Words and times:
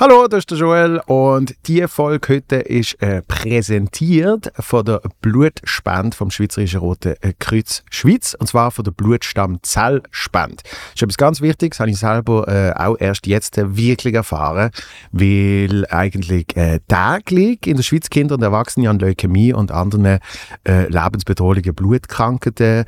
Hallo, 0.00 0.28
das 0.28 0.38
ist 0.38 0.50
der 0.52 0.58
Joel 0.58 1.00
und 1.06 1.56
die 1.66 1.84
Folge 1.88 2.34
heute 2.34 2.54
ist 2.54 3.02
äh, 3.02 3.20
präsentiert 3.22 4.52
von 4.56 4.84
der 4.84 5.00
Blutspende 5.22 6.16
vom 6.16 6.30
Schweizerischen 6.30 6.78
Roten 6.78 7.16
Kreuz 7.40 7.82
Schweiz 7.90 8.36
und 8.38 8.46
zwar 8.46 8.70
von 8.70 8.84
der 8.84 8.92
Blutstammzellspende. 8.92 10.62
Das 10.62 10.94
ist 10.94 11.02
etwas 11.02 11.16
ganz 11.16 11.40
Wichtiges, 11.40 11.80
habe 11.80 11.90
ich 11.90 11.98
selber 11.98 12.46
äh, 12.46 12.80
auch 12.80 12.94
erst 13.00 13.26
jetzt 13.26 13.58
äh, 13.58 13.76
wirklich 13.76 14.14
erfahren, 14.14 14.70
weil 15.10 15.84
eigentlich 15.90 16.56
äh, 16.56 16.78
täglich 16.86 17.66
in 17.66 17.74
der 17.74 17.82
Schweiz 17.82 18.08
Kinder 18.08 18.36
und 18.36 18.42
Erwachsene 18.42 18.88
an 18.88 19.00
Leukämie 19.00 19.52
und 19.52 19.72
anderen 19.72 20.04
äh, 20.06 20.20
lebensbedrohlichen 20.62 21.74
Blutkrankheiten 21.74 22.84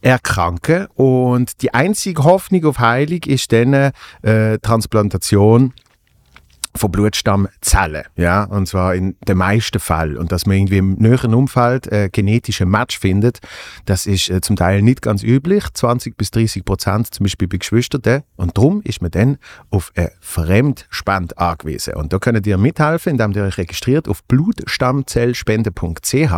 erkranken 0.00 0.86
und 0.94 1.60
die 1.62 1.74
einzige 1.74 2.22
Hoffnung 2.22 2.64
auf 2.66 2.78
Heilung 2.78 3.20
ist 3.24 3.50
dann 3.50 3.72
äh, 4.22 4.58
Transplantation 4.60 5.72
von 6.74 6.90
Blutstammzellen, 6.90 8.04
ja, 8.16 8.44
und 8.44 8.66
zwar 8.66 8.94
in 8.94 9.14
den 9.28 9.36
meisten 9.36 9.78
Fällen. 9.78 10.16
Und 10.16 10.32
dass 10.32 10.46
man 10.46 10.56
irgendwie 10.56 10.78
im 10.78 10.94
näheren 10.94 11.34
Umfeld 11.34 11.92
äh, 11.92 12.08
genetische 12.10 12.64
Match 12.66 12.98
findet, 12.98 13.40
das 13.84 14.06
ist 14.06 14.30
äh, 14.30 14.40
zum 14.40 14.56
Teil 14.56 14.82
nicht 14.82 15.02
ganz 15.02 15.22
üblich, 15.22 15.64
20 15.72 16.16
bis 16.16 16.30
30 16.30 16.64
Prozent 16.64 17.12
zum 17.12 17.24
Beispiel 17.24 17.48
bei 17.48 17.58
Geschwistern. 17.58 18.22
Und 18.36 18.56
darum 18.56 18.80
ist 18.82 19.02
man 19.02 19.10
dann 19.10 19.36
auf 19.70 19.92
eine 19.94 20.12
Fremdspende 20.20 21.36
angewiesen. 21.36 21.94
Und 21.94 22.12
da 22.12 22.18
könnt 22.18 22.46
ihr 22.46 22.58
mithelfen, 22.58 23.12
indem 23.12 23.32
ihr 23.32 23.44
euch 23.44 23.58
registriert 23.58 24.08
auf 24.08 24.22
blutstammzellspende.ch 24.24 26.32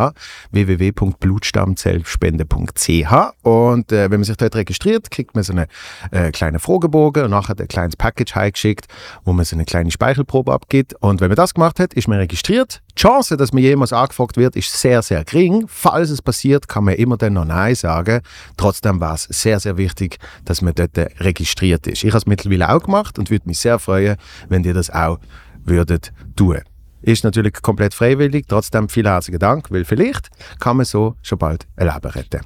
www.blutstammzellspende.ch 0.50 3.14
und 3.42 3.92
äh, 3.92 4.10
wenn 4.10 4.20
man 4.20 4.24
sich 4.24 4.36
dort 4.36 4.56
registriert, 4.56 5.10
kriegt 5.10 5.34
man 5.34 5.44
so 5.44 5.52
einen 5.52 5.66
äh, 6.10 6.30
kleinen 6.32 6.58
Fragebogen 6.58 7.24
und 7.24 7.30
nachher 7.30 7.58
ein 7.58 7.68
kleines 7.68 7.96
Package 7.96 8.34
heimgeschickt, 8.34 8.86
wo 9.24 9.32
man 9.32 9.44
so 9.44 9.56
eine 9.56 9.64
kleine 9.64 9.90
Speichel 9.90 10.23
Lehrprobe 10.24 10.52
abgibt. 10.52 10.94
Und 11.00 11.20
wenn 11.20 11.28
man 11.28 11.36
das 11.36 11.54
gemacht 11.54 11.78
hat, 11.78 11.94
ist 11.94 12.08
man 12.08 12.18
registriert. 12.18 12.82
Die 12.96 13.02
Chance, 13.02 13.36
dass 13.36 13.52
man 13.52 13.62
jemals 13.62 13.92
angefragt 13.92 14.36
wird, 14.36 14.56
ist 14.56 14.72
sehr, 14.72 15.02
sehr 15.02 15.24
gering. 15.24 15.66
Falls 15.68 16.10
es 16.10 16.22
passiert, 16.22 16.68
kann 16.68 16.84
man 16.84 16.94
immer 16.94 17.16
dann 17.16 17.34
noch 17.34 17.44
Nein 17.44 17.74
sagen. 17.74 18.20
Trotzdem 18.56 19.00
war 19.00 19.14
es 19.14 19.24
sehr, 19.24 19.60
sehr 19.60 19.76
wichtig, 19.76 20.18
dass 20.44 20.62
man 20.62 20.74
dort 20.74 20.96
registriert 21.20 21.86
ist. 21.86 22.04
Ich 22.04 22.10
habe 22.10 22.18
es 22.18 22.26
mittlerweile 22.26 22.74
auch 22.74 22.82
gemacht 22.82 23.18
und 23.18 23.30
würde 23.30 23.46
mich 23.46 23.58
sehr 23.58 23.78
freuen, 23.78 24.16
wenn 24.48 24.64
ihr 24.64 24.74
das 24.74 24.90
auch 24.90 25.18
würdet 25.64 26.12
tun. 26.36 26.60
Ist 27.02 27.22
natürlich 27.22 27.52
komplett 27.60 27.92
freiwillig, 27.92 28.46
trotzdem 28.48 28.88
vielen 28.88 29.08
herzlichen 29.08 29.38
Dank, 29.38 29.70
weil 29.70 29.84
vielleicht 29.84 30.30
kann 30.58 30.78
man 30.78 30.86
so 30.86 31.16
schon 31.22 31.38
bald 31.38 31.66
ein 31.76 31.86
Leben 31.86 32.10
retten. 32.10 32.40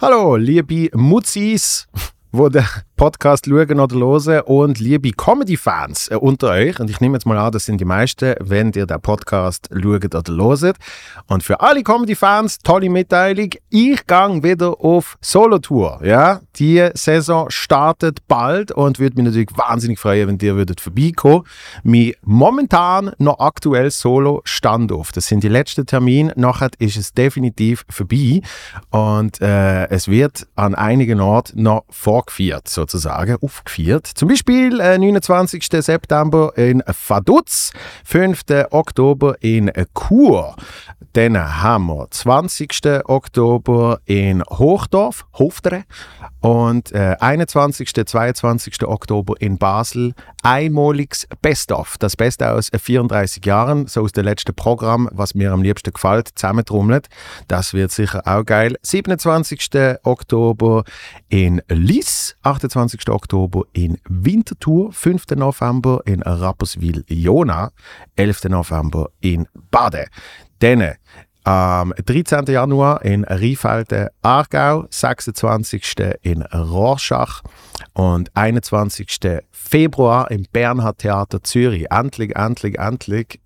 Hallo, 0.00 0.36
liebe 0.36 0.88
Mutzis, 0.96 1.86
wo 2.32 2.48
den 2.48 2.64
Podcast 2.96 3.46
schauen 3.46 3.80
oder 3.80 3.96
hören 3.96 4.40
und 4.42 4.78
liebe 4.78 5.10
Comedy-Fans 5.10 6.12
äh, 6.12 6.14
unter 6.14 6.50
euch, 6.50 6.78
und 6.78 6.88
ich 6.88 7.00
nehme 7.00 7.16
jetzt 7.16 7.26
mal 7.26 7.36
an, 7.36 7.50
das 7.50 7.66
sind 7.66 7.80
die 7.80 7.84
meisten, 7.84 8.34
wenn 8.38 8.70
ihr 8.72 8.86
den 8.86 9.00
Podcast 9.00 9.68
schaut 9.72 10.14
oder 10.14 10.32
hört. 10.32 10.76
Und 11.26 11.42
für 11.42 11.60
alle 11.60 11.82
Comedy-Fans, 11.82 12.60
tolle 12.60 12.88
Mitteilung, 12.88 13.50
ich 13.68 14.06
gehe 14.06 14.42
wieder 14.44 14.80
auf 14.80 15.18
Solo-Tour. 15.20 16.02
Ja? 16.04 16.40
Die 16.56 16.88
Saison 16.94 17.50
startet 17.50 18.28
bald 18.28 18.70
und 18.70 19.00
würde 19.00 19.16
mich 19.16 19.24
natürlich 19.24 19.50
wahnsinnig 19.56 19.98
freuen, 19.98 20.28
wenn 20.28 20.38
ihr 20.38 20.54
würdet 20.54 20.80
vorbeikommen. 20.80 21.42
Mein 21.82 22.12
momentan 22.22 23.10
noch 23.18 23.40
aktuell 23.40 23.90
Solo-Standoff. 23.90 25.10
Das 25.10 25.26
sind 25.26 25.42
die 25.42 25.48
letzten 25.48 25.84
Termine, 25.84 26.32
nachher 26.36 26.70
ist 26.78 26.96
es 26.96 27.12
definitiv 27.12 27.84
vorbei 27.90 28.40
und 28.90 29.40
äh, 29.40 29.88
es 29.88 30.06
wird 30.06 30.46
an 30.54 30.76
einigen 30.76 31.20
Orten 31.20 31.62
noch 31.62 31.84
vorgeführt. 31.90 32.68
So 32.68 32.84
sozusagen 32.94 33.36
aufgeführt. 33.42 34.06
Zum 34.06 34.28
Beispiel 34.28 34.80
äh, 34.80 34.98
29. 34.98 35.66
September 35.80 36.52
in 36.56 36.82
Vaduz, 36.86 37.72
5. 38.04 38.42
Oktober 38.70 39.34
in 39.40 39.70
Chur, 39.94 40.54
dann 41.14 41.62
haben 41.62 41.86
wir 41.86 42.08
20. 42.10 42.80
Oktober 43.04 44.00
in 44.04 44.42
Hochdorf, 44.42 45.26
Hoftere 45.32 45.84
und 46.40 46.90
äh, 46.92 47.16
21. 47.20 47.92
22. 48.06 48.82
Oktober 48.82 49.34
in 49.38 49.56
Basel. 49.56 50.14
Einmaliges 50.42 51.28
Best-of, 51.40 51.96
das 51.98 52.16
Beste 52.16 52.50
aus 52.50 52.68
34 52.76 53.46
Jahren, 53.46 53.86
so 53.86 54.02
aus 54.02 54.10
dem 54.10 54.24
letzten 54.24 54.54
Programm, 54.54 55.08
was 55.12 55.34
mir 55.36 55.52
am 55.52 55.62
liebsten 55.62 55.92
gefällt, 55.92 56.30
zusammentrommelt. 56.34 57.06
Das 57.46 57.74
wird 57.74 57.92
sicher 57.92 58.22
auch 58.26 58.44
geil. 58.44 58.76
27. 58.82 59.70
Oktober 60.02 60.82
in 61.28 61.62
Liss, 61.68 62.36
28. 62.42 63.08
Oktober 63.08 63.62
in 63.72 63.98
Winterthur, 64.08 64.92
5. 64.92 65.26
November 65.36 66.00
in 66.06 66.22
Rapperswil-Jona, 66.22 67.70
11. 68.16 68.44
November 68.48 69.10
in 69.20 69.46
Baden. 69.70 70.06
Dann 70.58 70.94
am 71.44 71.92
13. 72.04 72.46
Januar 72.46 73.04
in 73.04 73.24
Rheinfelden, 73.24 74.08
Aargau, 74.22 74.86
26. 74.88 75.96
in 76.22 76.42
Rorschach 76.42 77.42
und 77.92 78.34
21. 78.34 79.42
Februar 79.50 80.30
im 80.30 80.46
Bernhard 80.50 80.98
Theater 80.98 81.42
Zürich. 81.42 81.90
Endlich, 81.90 82.34
endlich, 82.34 82.78
endlich 82.78 83.40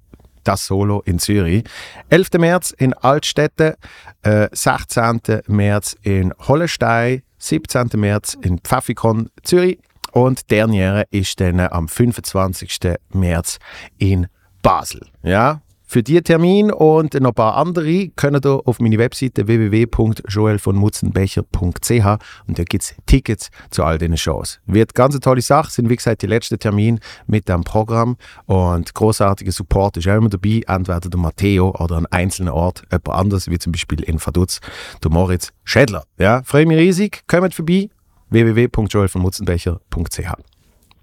das 0.44 0.66
Solo 0.66 1.02
in 1.04 1.18
Zürich. 1.18 1.64
11. 2.08 2.38
März 2.38 2.70
in 2.70 2.94
Altstädte, 2.94 3.76
äh, 4.22 4.48
16. 4.52 5.42
März 5.48 5.96
in 6.02 6.32
Hollestein, 6.46 7.22
17. 7.38 7.90
März 7.96 8.36
in 8.40 8.58
Pfaffikon, 8.58 9.30
Zürich 9.42 9.78
und 10.12 10.50
derniere 10.50 11.04
ist 11.10 11.40
dann 11.40 11.60
am 11.60 11.88
25. 11.88 12.96
März 13.12 13.58
in 13.98 14.28
Basel. 14.62 15.06
Ja, 15.22 15.60
für 15.88 16.02
diesen 16.02 16.22
Termin 16.22 16.70
und 16.70 17.14
noch 17.14 17.30
ein 17.30 17.34
paar 17.34 17.56
andere 17.56 18.08
könnt 18.08 18.44
ihr 18.44 18.60
auf 18.66 18.78
meine 18.78 18.98
Webseite 18.98 19.46
www.joelvonmutzenbecher.ch 19.48 22.06
und 22.46 22.58
da 22.58 22.64
gibt 22.64 22.84
es 22.84 22.94
Tickets 23.06 23.48
zu 23.70 23.82
all 23.82 23.96
diesen 23.96 24.18
Shows. 24.18 24.60
Wird 24.66 24.94
ganz 24.94 25.14
eine 25.14 25.20
tolle 25.20 25.40
Sache, 25.40 25.72
sind 25.72 25.88
wie 25.88 25.96
gesagt 25.96 26.20
die 26.20 26.26
letzten 26.26 26.58
Termine 26.58 26.98
mit 27.26 27.48
dem 27.48 27.64
Programm 27.64 28.18
und 28.44 28.94
großartiger 28.94 29.50
Support 29.50 29.96
ist 29.96 30.06
auch 30.08 30.16
immer 30.16 30.28
dabei, 30.28 30.60
entweder 30.66 31.00
der 31.00 31.18
Matteo 31.18 31.70
oder 31.70 31.96
an 31.96 32.04
einzelnen 32.06 32.52
Ort 32.52 32.82
jemand 32.92 33.08
anders, 33.08 33.48
wie 33.48 33.58
zum 33.58 33.72
Beispiel 33.72 34.02
in 34.02 34.18
Vaduz, 34.18 34.60
der 35.02 35.10
Moritz 35.10 35.54
Schädler. 35.64 36.04
Ja, 36.18 36.42
freue 36.44 36.66
mich 36.66 36.76
riesig, 36.76 37.22
kommt 37.26 37.54
vorbei, 37.54 37.88
www.joelvonmutzenbecher.ch. 38.28 40.32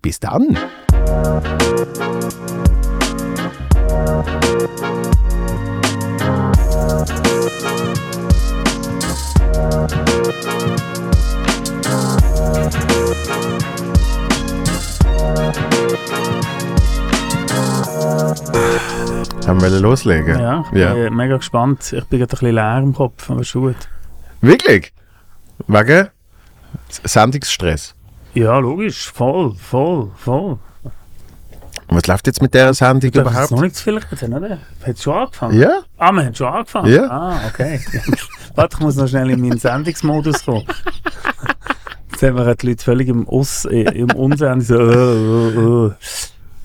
Bis 0.02 0.20
dann! 0.20 0.56
Haben 10.26 10.32
wir 19.62 19.70
loslegen? 19.80 20.40
Ja, 20.40 20.64
ich 20.66 20.72
bin 20.72 20.82
ja. 20.82 21.10
mega 21.12 21.38
gespannt. 21.38 21.94
Ich 21.94 22.04
bin 22.06 22.18
gerade 22.18 22.24
ein 22.24 22.40
bisschen 22.40 22.56
leer 22.56 22.78
im 22.80 22.96
Kopf, 22.96 23.30
aber 23.30 23.44
schon 23.44 23.62
gut. 23.62 23.76
Wirklich? 24.42 24.94
Wegen 25.68 26.08
Sendungsstress? 26.90 27.94
Ja, 28.34 28.58
logisch. 28.58 29.12
Voll, 29.12 29.54
voll, 29.54 30.10
voll. 30.16 30.58
Was 31.88 32.08
läuft 32.08 32.28
jetzt 32.28 32.42
mit 32.42 32.54
dieser 32.54 32.74
Sendung 32.74 33.12
du 33.12 33.22
überhaupt? 33.22 33.52
noch 33.52 33.62
nicht 33.62 33.76
zu 33.76 33.84
viel 33.84 33.98
reden, 33.98 34.34
oder? 34.34 34.58
Hat 34.86 35.00
schon 35.00 35.14
angefangen? 35.14 35.60
Ja. 35.60 35.82
Ah, 35.98 36.12
wir 36.12 36.26
haben 36.26 36.36
schon 36.36 36.48
angefangen? 36.48 36.94
Ja. 36.94 37.10
Ah, 37.10 37.40
okay. 37.48 37.80
Warte, 38.56 38.78
ich 38.78 38.84
muss 38.84 38.96
noch 38.96 39.08
schnell 39.08 39.30
in 39.30 39.42
meinen 39.42 39.60
Sendungsmodus 39.60 40.46
kommen. 40.46 40.66
Jetzt 42.12 42.24
haben 42.24 42.38
wir 42.38 42.56
die 42.56 42.68
Leute 42.68 42.84
völlig 42.84 43.10
im, 43.10 43.28
Us, 43.28 43.66
äh, 43.66 43.82
im 43.82 44.12
Unsinn 44.12 44.62
so, 44.62 44.76
uh, 44.76 44.80
uh, 44.80 45.88
uh. 45.88 45.92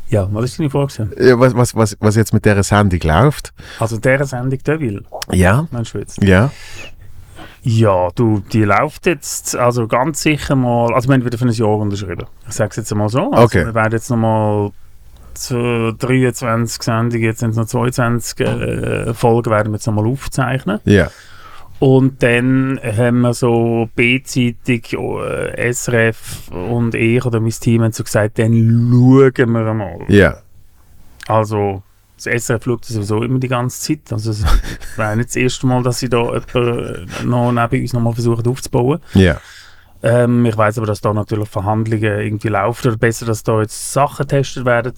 Ja, 0.09 0.29
was 0.33 0.45
ist 0.45 0.59
deine 0.59 0.71
Frage? 0.71 1.09
Ja, 1.19 1.39
was, 1.39 1.55
was, 1.55 1.75
was, 1.75 1.97
was 2.01 2.17
jetzt 2.17 2.33
mit 2.33 2.45
dieser 2.45 2.63
Sendung 2.63 3.01
läuft? 3.03 3.53
Also 3.79 3.97
dieser 3.97 4.25
Sendung 4.25 4.59
Deville? 4.63 5.03
Ja. 5.31 5.67
Meinst 5.71 5.95
du 5.95 5.99
jetzt? 5.99 6.23
Ja. 6.23 6.51
Ja, 7.63 8.09
du, 8.15 8.41
die 8.53 8.65
läuft 8.65 9.07
jetzt 9.07 9.55
also 9.55 9.87
ganz 9.87 10.23
sicher 10.23 10.57
mal, 10.57 10.95
also 10.95 11.09
wir 11.09 11.15
haben 11.15 11.25
wieder 11.25 11.37
für 11.37 11.47
ein 11.47 11.53
Jahr 11.53 11.77
unterschrieben. 11.77 12.27
Ich 12.49 12.55
sage 12.55 12.71
es 12.71 12.77
jetzt 12.77 12.95
mal 12.95 13.09
so. 13.09 13.31
Also 13.31 13.45
Okay. 13.45 13.67
Wir 13.67 13.75
werden 13.75 13.93
jetzt 13.93 14.09
nochmal 14.09 14.71
zu 15.35 15.93
23 15.93 16.83
Sendungen, 16.83 17.25
jetzt 17.25 17.41
sind 17.41 17.51
es 17.51 17.57
noch 17.57 17.67
22 17.67 18.41
äh, 18.41 19.15
Folgen, 19.15 19.51
werden 19.51 19.73
wir 19.73 19.77
jetzt 19.77 19.87
nochmal 19.87 20.07
aufzeichnen. 20.07 20.81
Ja. 20.85 21.11
Und 21.81 22.23
dann 22.23 22.79
haben 22.83 23.23
wir 23.23 23.33
so 23.33 23.89
B-Zeitung, 23.95 25.23
äh, 25.23 25.73
SRF 25.73 26.51
und 26.51 26.95
ich 26.95 27.25
oder 27.25 27.41
mein 27.41 27.51
Team 27.51 27.83
haben 27.83 27.93
so 27.93 28.05
gesagt, 28.05 28.39
dann 28.39 28.53
schauen 28.53 29.53
wir 29.53 29.75
mal. 29.75 29.99
Ja. 30.09 30.39
Also, 31.27 31.83
das 32.17 32.27
SRF 32.27 32.65
schaut 32.65 32.85
sowieso 32.85 33.23
immer 33.23 33.39
die 33.39 33.49
ganze 33.49 33.81
Zeit. 33.81 34.13
Also, 34.13 34.31
es 34.31 34.45
wäre 34.97 35.17
nicht 35.17 35.31
das 35.31 35.37
erste 35.37 35.67
Mal, 35.67 35.83
dass 35.83 36.01
sie 36.01 36.11
da 36.11 36.25
jemanden 36.25 37.09
noch 37.25 37.51
neben 37.51 37.83
uns 37.83 37.93
nochmal 37.95 38.13
versuchen 38.13 38.47
aufzubauen. 38.47 39.01
Ja. 39.15 39.41
Ähm, 40.03 40.45
ich 40.47 40.57
weiß 40.57 40.79
aber, 40.79 40.87
dass 40.87 41.01
da 41.01 41.13
natürlich 41.13 41.49
Verhandlungen 41.49 42.21
irgendwie 42.21 42.49
laufen 42.49 42.89
oder 42.89 42.97
besser, 42.97 43.27
dass 43.27 43.43
da 43.43 43.61
jetzt 43.61 43.93
Sachen 43.93 44.27
getestet 44.27 44.65
werden. 44.65 44.93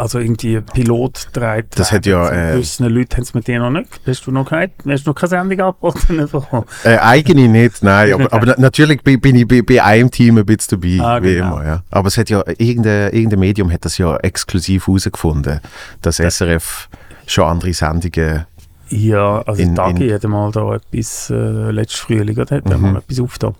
Also 0.00 0.18
irgendwie 0.18 0.60
Pilot 0.60 1.28
trägt. 1.32 1.78
Das 1.78 1.92
hat 1.92 2.06
ja, 2.06 2.30
äh, 2.30 2.52
Gewissen 2.54 2.86
Leute 2.88 3.16
haben 3.16 3.22
es 3.24 3.34
mit 3.34 3.46
dir 3.46 3.58
noch 3.60 3.70
nicht. 3.70 3.88
Hast 4.06 4.26
du 4.26 4.30
noch 4.32 4.48
keine, 4.48 4.70
hast 4.88 5.06
du 5.06 5.10
noch 5.10 5.14
keine 5.14 5.28
Sendung 5.28 5.60
angeboten 5.60 6.16
bekommen? 6.30 6.64
Äh, 6.84 6.96
eigene 6.98 7.48
nicht, 7.48 7.82
nein. 7.82 8.12
aber, 8.14 8.32
aber 8.32 8.46
na- 8.46 8.54
natürlich 8.58 9.02
bin, 9.02 9.34
ich 9.36 9.46
bei, 9.46 9.62
bei 9.62 9.82
einem 9.82 10.10
Team 10.10 10.38
ein 10.38 10.46
bisschen 10.46 10.80
dabei, 10.80 10.98
Ah, 11.04 11.22
wie 11.22 11.34
genau. 11.34 11.56
immer. 11.58 11.66
Ja. 11.66 11.82
Aber 11.90 12.08
es 12.08 12.16
hat 12.16 12.30
ja, 12.30 12.42
irgendein, 12.58 13.12
irgendein 13.12 13.38
Medium 13.40 13.70
hat 13.70 13.84
das 13.84 13.98
ja 13.98 14.16
exklusiv 14.16 14.86
herausgefunden, 14.86 15.60
dass 16.02 16.18
SRF 16.18 16.88
schon 17.26 17.44
andere 17.44 17.72
Sendungen. 17.74 18.46
Ja, 18.88 19.42
also 19.42 19.62
In- 19.62 19.74
Dagi 19.74 20.08
in- 20.08 20.14
hat 20.14 20.24
mal 20.24 20.50
da 20.50 20.74
etwas, 20.74 21.30
äh, 21.30 21.70
letztes 21.70 22.00
Frühling, 22.00 22.36
oder? 22.38 22.56
Hat 22.56 22.68
Mhm. 22.68 22.80
mal 22.92 22.96
etwas 22.98 23.20
aufgetan. 23.20 23.54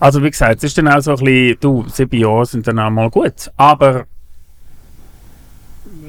Also 0.00 0.22
wie 0.22 0.30
gesagt, 0.30 0.56
es 0.58 0.64
ist 0.64 0.78
dann 0.78 0.88
auch 0.88 1.00
so 1.00 1.12
ein 1.12 1.16
bisschen, 1.24 1.56
du, 1.60 1.84
sieben 1.88 2.16
Jahre 2.20 2.46
sind 2.46 2.66
dann 2.66 2.78
auch 2.78 2.90
mal 2.90 3.10
gut. 3.10 3.50
Aber 3.56 4.04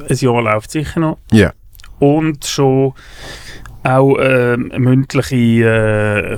ein 0.09 0.17
Jahr 0.17 0.41
läuft 0.41 0.71
sicher 0.71 0.99
noch. 0.99 1.17
Ja. 1.31 1.51
und 1.99 2.45
schon 2.45 2.93
auch 3.85 4.17
ähm, 4.19 4.71
mündliche 4.77 5.35
äh, 5.35 6.33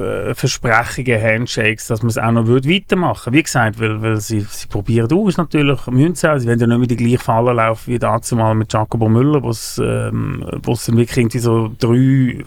äh, 0.00 0.34
Versprechungen, 0.34 1.22
Handshakes, 1.22 1.86
dass 1.86 2.02
man 2.02 2.10
es 2.10 2.18
auch 2.18 2.30
noch 2.32 2.46
würde 2.46 2.68
weitermachen 2.68 3.32
Wie 3.32 3.42
gesagt, 3.42 3.80
weil, 3.80 4.02
weil 4.02 4.20
sie, 4.20 4.40
sie 4.40 4.66
probieren 4.66 5.10
aus 5.10 5.38
natürlich, 5.38 5.86
müssen 5.86 6.14
sie 6.14 6.30
auch. 6.30 6.38
Sie 6.38 6.46
werden 6.46 6.60
ja 6.60 6.66
nicht 6.66 6.78
mehr 6.78 6.86
die 6.86 6.96
gleiche 6.96 7.18
Falle 7.18 7.54
laufen 7.54 7.94
wie 7.94 7.98
dazu 7.98 8.36
mal 8.36 8.54
mit 8.54 8.70
Jacobo 8.70 9.08
Müller, 9.08 9.42
wo 9.42 9.50
es 9.50 9.80
ähm, 9.82 10.44
wo's 10.64 10.84
dann 10.84 10.98
wirklich 10.98 11.16
irgendwie 11.16 11.38
so 11.38 11.70
drei 11.78 12.44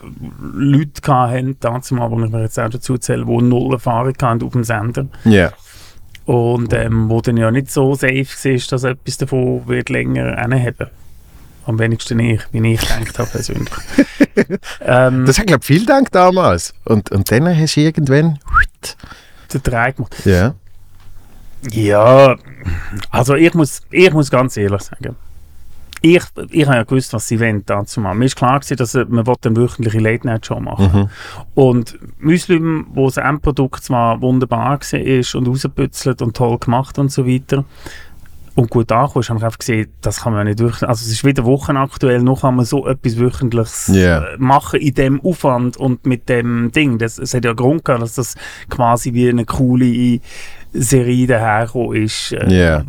Leute 0.54 1.12
hatten, 1.12 1.58
dazu 1.60 1.96
mal, 1.96 2.12
wo 2.12 2.24
ich 2.24 2.32
mir 2.32 2.42
jetzt 2.44 2.60
auch 2.60 2.70
dazu 2.70 3.00
zähle, 3.00 3.26
die 3.26 3.42
null 3.42 3.74
Erfahrung 3.74 4.14
hatten 4.22 4.44
auf 4.44 4.52
dem 4.52 4.64
Sender. 4.64 5.08
Ja. 5.24 5.52
Und 6.26 6.74
ähm, 6.74 7.10
wo 7.10 7.22
dann 7.22 7.38
ja 7.38 7.52
nicht 7.52 7.72
so 7.72 7.94
safe 7.94 8.26
war, 8.26 8.68
dass 8.70 8.84
etwas 8.84 9.18
davon 9.18 9.68
wird 9.68 9.90
länger 9.90 10.38
haben 10.38 10.74
Am 11.66 11.80
wenigsten 11.80 12.20
ich, 12.20 12.42
wie 12.52 12.74
ich 12.74 12.82
gedacht 12.82 13.20
habe 13.20 13.30
persönlich. 13.30 13.74
ähm, 14.82 15.26
Das 15.26 15.38
hat, 15.38 15.48
glaube 15.48 15.62
ich, 15.62 15.68
viel 15.68 15.86
Dank 15.86 16.12
damals. 16.12 16.74
Und, 16.84 17.12
und 17.12 17.32
dann 17.32 17.58
hast 17.58 17.76
du 17.76 17.82
irgendwann. 17.82 18.40
der 19.54 19.60
Dreieck 19.62 19.98
gemacht. 19.98 20.16
Ja. 20.26 20.56
Ja, 21.72 22.36
also 23.10 23.34
ich 23.36 23.54
muss, 23.54 23.82
ich 23.90 24.12
muss 24.14 24.30
ganz 24.30 24.58
ehrlich 24.58 24.82
sagen, 24.82 25.16
ich, 26.06 26.24
ich 26.52 26.66
habe 26.68 26.78
ja 26.78 26.84
gewusst, 26.84 27.14
was 27.14 27.28
sie 27.28 27.40
wollen 27.40 27.64
dazu 27.66 28.00
machen. 28.00 28.20
Mir 28.20 28.26
ist 28.26 28.36
klar 28.36 28.60
gewesen, 28.60 28.78
dass 28.78 28.94
man 28.94 29.26
eine 29.28 29.56
wöchentliche 29.58 30.00
Late-Night-Show 30.00 30.60
machen 30.60 30.92
Mhm. 30.94 31.10
Und 31.56 31.98
Muslim, 32.20 32.86
wo 32.94 33.06
das 33.08 33.18
Endprodukt 33.18 33.84
zwar 33.84 34.22
wunderbar 34.22 34.80
war 34.80 35.00
ist 35.00 35.34
und 35.36 35.48
rausgeputzelt 35.48 36.22
und 36.22 36.36
toll 36.38 36.60
gemacht 36.60 37.00
und 37.00 37.12
so 37.12 37.26
weiter 37.28 37.66
und 38.54 38.70
gut 38.70 38.92
angekommen 38.92 39.22
ist, 39.22 39.30
habe 39.30 39.40
ich 39.40 39.46
einfach 39.46 39.58
gesehen, 39.60 39.88
das 40.02 40.22
kann 40.22 40.34
man 40.34 40.46
nicht 40.48 40.60
durch. 40.60 40.82
Also 40.84 41.04
es 41.06 41.12
ist 41.12 41.24
weder 41.26 41.44
wochenaktuell, 41.44 42.22
noch 42.22 42.42
kann 42.42 42.56
man 42.56 42.66
so 42.66 42.88
etwas 42.88 43.20
Wöchentliches 43.20 43.88
Ja. 43.94 44.20
äh, 44.24 44.38
machen 44.38 44.80
in 44.80 44.94
dem 44.94 45.20
Aufwand 45.22 45.76
und 45.78 46.06
mit 46.06 46.30
dem 46.30 46.72
Ding. 46.72 46.98
Das, 47.00 47.18
es 47.18 47.34
hat 47.34 47.44
ja 47.46 47.54
Grund 47.54 47.84
gehabt, 47.84 48.04
dass 48.04 48.14
das 48.16 48.36
quasi 48.70 49.12
wie 49.14 49.28
eine 49.28 49.44
coole 49.46 50.20
Serie 50.72 51.28
dahergekommen 51.28 52.04
ist. 52.04 52.32
Äh, 52.32 52.48
Ja. 52.56 52.84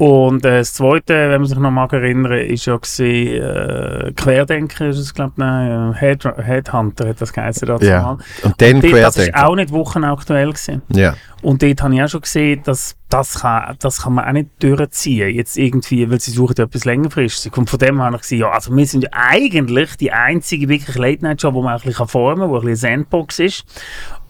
Und 0.00 0.46
äh, 0.46 0.60
das 0.60 0.72
Zweite, 0.72 1.12
wenn 1.28 1.42
man 1.42 1.44
sich 1.44 1.58
noch 1.58 1.70
mal 1.70 1.86
erinnern, 1.92 2.32
ist 2.32 2.64
ja 2.64 2.74
gesehen, 2.78 3.42
äh, 3.42 4.12
Querdenker 4.16 4.88
ist 4.88 4.96
es, 4.96 5.12
glaube 5.12 5.32
ich, 5.32 5.36
nein, 5.36 5.92
äh, 5.92 5.98
Head, 5.98 6.24
Headhunter 6.24 7.06
hat 7.06 7.20
das 7.20 7.34
geheißen 7.34 7.68
dazu 7.68 7.84
mal. 7.84 8.16
Und 8.42 8.58
dann 8.62 8.80
Dort, 8.80 8.94
das 8.94 9.18
ist 9.18 9.34
auch 9.34 9.54
nicht 9.54 9.70
wochenaktuell 9.70 10.54
gewesen. 10.54 10.80
Ja. 10.88 11.16
Und 11.42 11.62
dort 11.62 11.82
habe 11.82 11.94
ich 11.94 12.02
auch 12.02 12.08
schon 12.08 12.22
gesehen, 12.22 12.62
dass 12.64 12.96
das 13.10 13.40
kann, 13.40 13.76
das 13.78 14.00
kann 14.00 14.14
man 14.14 14.24
auch 14.24 14.32
nicht 14.32 14.48
durchziehen. 14.62 15.34
Jetzt 15.34 15.58
irgendwie, 15.58 16.10
weil 16.10 16.18
sie 16.18 16.30
suchen 16.30 16.54
ja 16.56 16.64
etwas 16.64 16.86
längerfristig. 16.86 17.54
Und 17.58 17.68
von 17.68 17.78
dem 17.78 18.00
habe 18.00 18.16
ich 18.16 18.22
gesehen, 18.22 18.40
ja, 18.40 18.50
also 18.52 18.74
wir 18.74 18.86
sind 18.86 19.04
ja 19.04 19.10
eigentlich 19.12 19.96
die 19.96 20.12
einzige 20.12 20.70
wirklich 20.70 20.96
Late-Night-Show, 20.96 21.52
wo 21.52 21.60
man 21.60 21.74
auch 21.74 21.82
ein 21.82 21.86
bisschen 21.86 22.08
formen 22.08 22.40
kann, 22.40 22.50
wo 22.50 22.56
ein 22.56 22.64
bisschen 22.64 22.88
Sandbox 22.90 23.38
ist. 23.38 23.64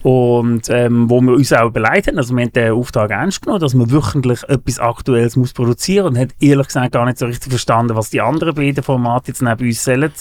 Und 0.03 0.71
ähm, 0.71 1.11
wo 1.11 1.21
wir 1.21 1.35
uns 1.35 1.53
auch 1.53 1.71
beleidigt 1.71 2.09
haben. 2.09 2.19
Also 2.19 2.35
wir 2.35 2.45
haben 2.45 2.53
den 2.53 2.73
Auftrag 2.73 3.11
ernst 3.11 3.43
genommen, 3.43 3.61
dass 3.61 3.75
man 3.75 3.91
wöchentlich 3.91 4.43
etwas 4.45 4.79
Aktuelles 4.79 5.37
muss 5.37 5.53
produzieren 5.53 6.07
und 6.07 6.19
hat 6.19 6.31
ehrlich 6.41 6.69
gesagt 6.69 6.93
gar 6.93 7.05
nicht 7.05 7.19
so 7.19 7.27
richtig 7.27 7.51
verstanden, 7.51 7.97
was 7.97 8.09
die 8.09 8.21
anderen 8.21 8.55
beiden 8.55 8.83
Formate 8.83 9.29
jetzt 9.29 9.43
neben 9.43 9.67
uns 9.67 9.85
sollen, 9.85 10.13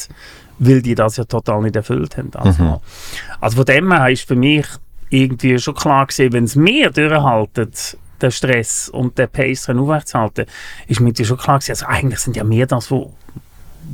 weil 0.60 0.82
die 0.82 0.96
das 0.96 1.16
ja 1.16 1.24
total 1.24 1.62
nicht 1.62 1.78
erfüllt 1.78 2.18
haben. 2.18 2.32
Also, 2.34 2.82
also 3.40 3.56
von 3.56 3.66
dem 3.66 3.92
her 3.92 4.10
ist 4.10 4.28
für 4.28 4.36
mich 4.36 4.66
irgendwie 5.10 5.58
schon 5.60 5.76
klar 5.76 6.06
gesehen, 6.06 6.34
wenn 6.34 6.44
es 6.44 6.56
mehr 6.56 6.92
durchhaltet, 6.92 7.98
der 8.22 8.32
Stress 8.32 8.90
und 8.90 9.18
der 9.18 9.28
Pace 9.28 9.70
aufrechtzuerhalten, 9.70 10.46
ist 10.88 11.00
mir 11.00 11.14
schon 11.16 11.38
klar 11.38 11.60
gewesen, 11.60 11.72
also 11.72 11.86
eigentlich 11.86 12.20
sind 12.20 12.36
ja 12.36 12.44
mehr 12.44 12.68
das, 12.68 12.92
wo, 12.92 13.14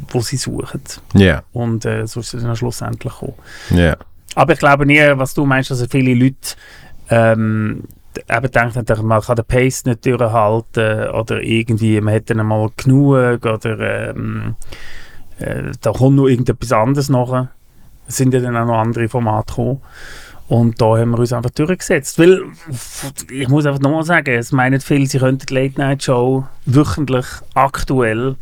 wo 0.10 0.22
sie 0.22 0.38
suchen. 0.38 0.82
Ja. 1.14 1.44
Und 1.54 1.86
äh, 1.86 2.08
so 2.08 2.22
ist 2.22 2.34
es 2.34 2.42
dann 2.42 2.56
schlussendlich 2.56 3.14
gekommen. 3.14 3.36
Ja. 3.70 3.96
Aber 4.36 4.54
ich 4.54 4.60
glaube 4.60 4.86
nie, 4.86 5.02
was 5.16 5.34
du 5.34 5.46
meinst, 5.46 5.72
dass 5.72 5.86
viele 5.90 6.14
Leute 6.14 6.56
ähm, 7.10 7.84
eben 8.30 8.52
denken, 8.52 9.08
man 9.08 9.22
kann 9.22 9.36
den 9.36 9.46
Pace 9.46 9.86
nicht 9.86 10.06
durchhalten 10.06 11.10
oder 11.10 11.42
irgendwie, 11.42 12.00
man 12.02 12.14
hätte 12.14 12.36
mal 12.36 12.70
genug 12.76 13.46
oder 13.46 14.10
ähm, 14.10 14.56
äh, 15.40 15.72
da 15.82 15.92
kommt 15.92 16.18
noch 16.18 16.28
irgendetwas 16.28 16.72
anderes 16.72 17.10
nach. 17.10 17.48
Es 18.08 18.18
sind 18.18 18.34
ja 18.34 18.40
dann 18.40 18.56
auch 18.56 18.66
noch 18.66 18.78
andere 18.78 19.10
Formate 19.10 19.54
gekommen. 19.54 19.82
Und 20.48 20.80
da 20.80 20.98
haben 20.98 21.12
wir 21.12 21.20
uns 21.20 21.34
einfach 21.34 21.50
durchgesetzt. 21.50 22.20
Weil, 22.20 22.44
ich 23.32 23.48
muss 23.48 23.66
einfach 23.66 23.82
nochmal 23.82 24.04
sagen, 24.04 24.36
es 24.36 24.52
meinen 24.52 24.80
viele, 24.80 25.08
sie 25.08 25.18
könnten 25.18 25.46
die 25.48 25.54
Late 25.54 25.80
Night 25.80 26.04
Show 26.04 26.46
wöchentlich 26.66 27.26
aktuell 27.56 28.36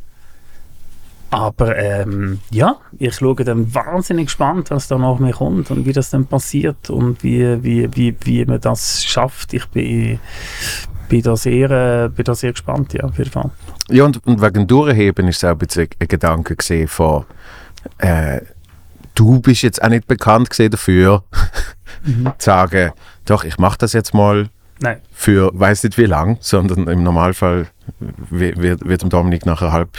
aber 1.34 1.76
ähm, 1.78 2.40
ja, 2.52 2.76
ich 3.00 3.16
schaue 3.16 3.44
dann 3.44 3.74
wahnsinnig 3.74 4.28
gespannt, 4.28 4.70
was 4.70 4.88
da 4.88 5.00
nach 5.00 5.18
mir 5.18 5.34
kommt 5.34 5.72
und 5.72 5.84
wie 5.84 5.92
das 5.92 6.12
dann 6.12 6.28
passiert 6.28 6.92
und 6.92 7.24
wie, 7.24 7.64
wie, 7.64 7.90
wie, 7.96 8.16
wie 8.24 8.46
man 8.46 8.62
das 8.62 9.04
schafft. 9.04 9.52
Ich 9.54 9.66
bin, 9.70 10.20
bin, 11.10 11.22
da 11.24 11.36
sehr, 11.36 11.72
äh, 11.72 12.10
bin 12.10 12.24
da 12.24 12.36
sehr 12.36 12.52
gespannt, 12.52 12.94
ja, 12.94 13.06
auf 13.06 13.18
jeden 13.18 13.32
Fall. 13.32 13.50
Ja, 13.90 14.04
und, 14.06 14.24
und 14.28 14.42
wegen 14.44 14.68
Durchheben 14.68 15.28
ist 15.28 15.38
es 15.38 15.44
auch 15.44 15.54
ein 15.54 15.58
bisschen 15.58 15.88
ein 15.98 16.08
Gedanke 16.08 16.56
gesehen 16.56 16.88
von, 16.88 17.26
äh, 17.98 18.42
du 19.16 19.40
bist 19.40 19.64
jetzt 19.64 19.82
auch 19.82 19.90
nicht 19.90 20.06
bekannt 20.06 20.52
gewesen 20.52 20.70
dafür, 20.70 21.24
zu 22.38 22.46
sagen, 22.46 22.92
doch, 23.26 23.44
ich 23.44 23.58
mache 23.58 23.80
das 23.80 23.94
jetzt 23.94 24.14
mal 24.14 24.50
Nein, 24.80 24.98
für 25.14 25.52
weiß 25.54 25.84
nicht 25.84 25.98
wie 25.98 26.06
lang, 26.06 26.38
sondern 26.42 26.88
im 26.88 27.04
Normalfall 27.04 27.68
wi- 28.30 28.54
wird, 28.58 28.86
wird 28.86 29.02
dem 29.02 29.10
Dominik 29.10 29.46
nach 29.46 29.62
einer 29.62 29.72
halb, 29.72 29.90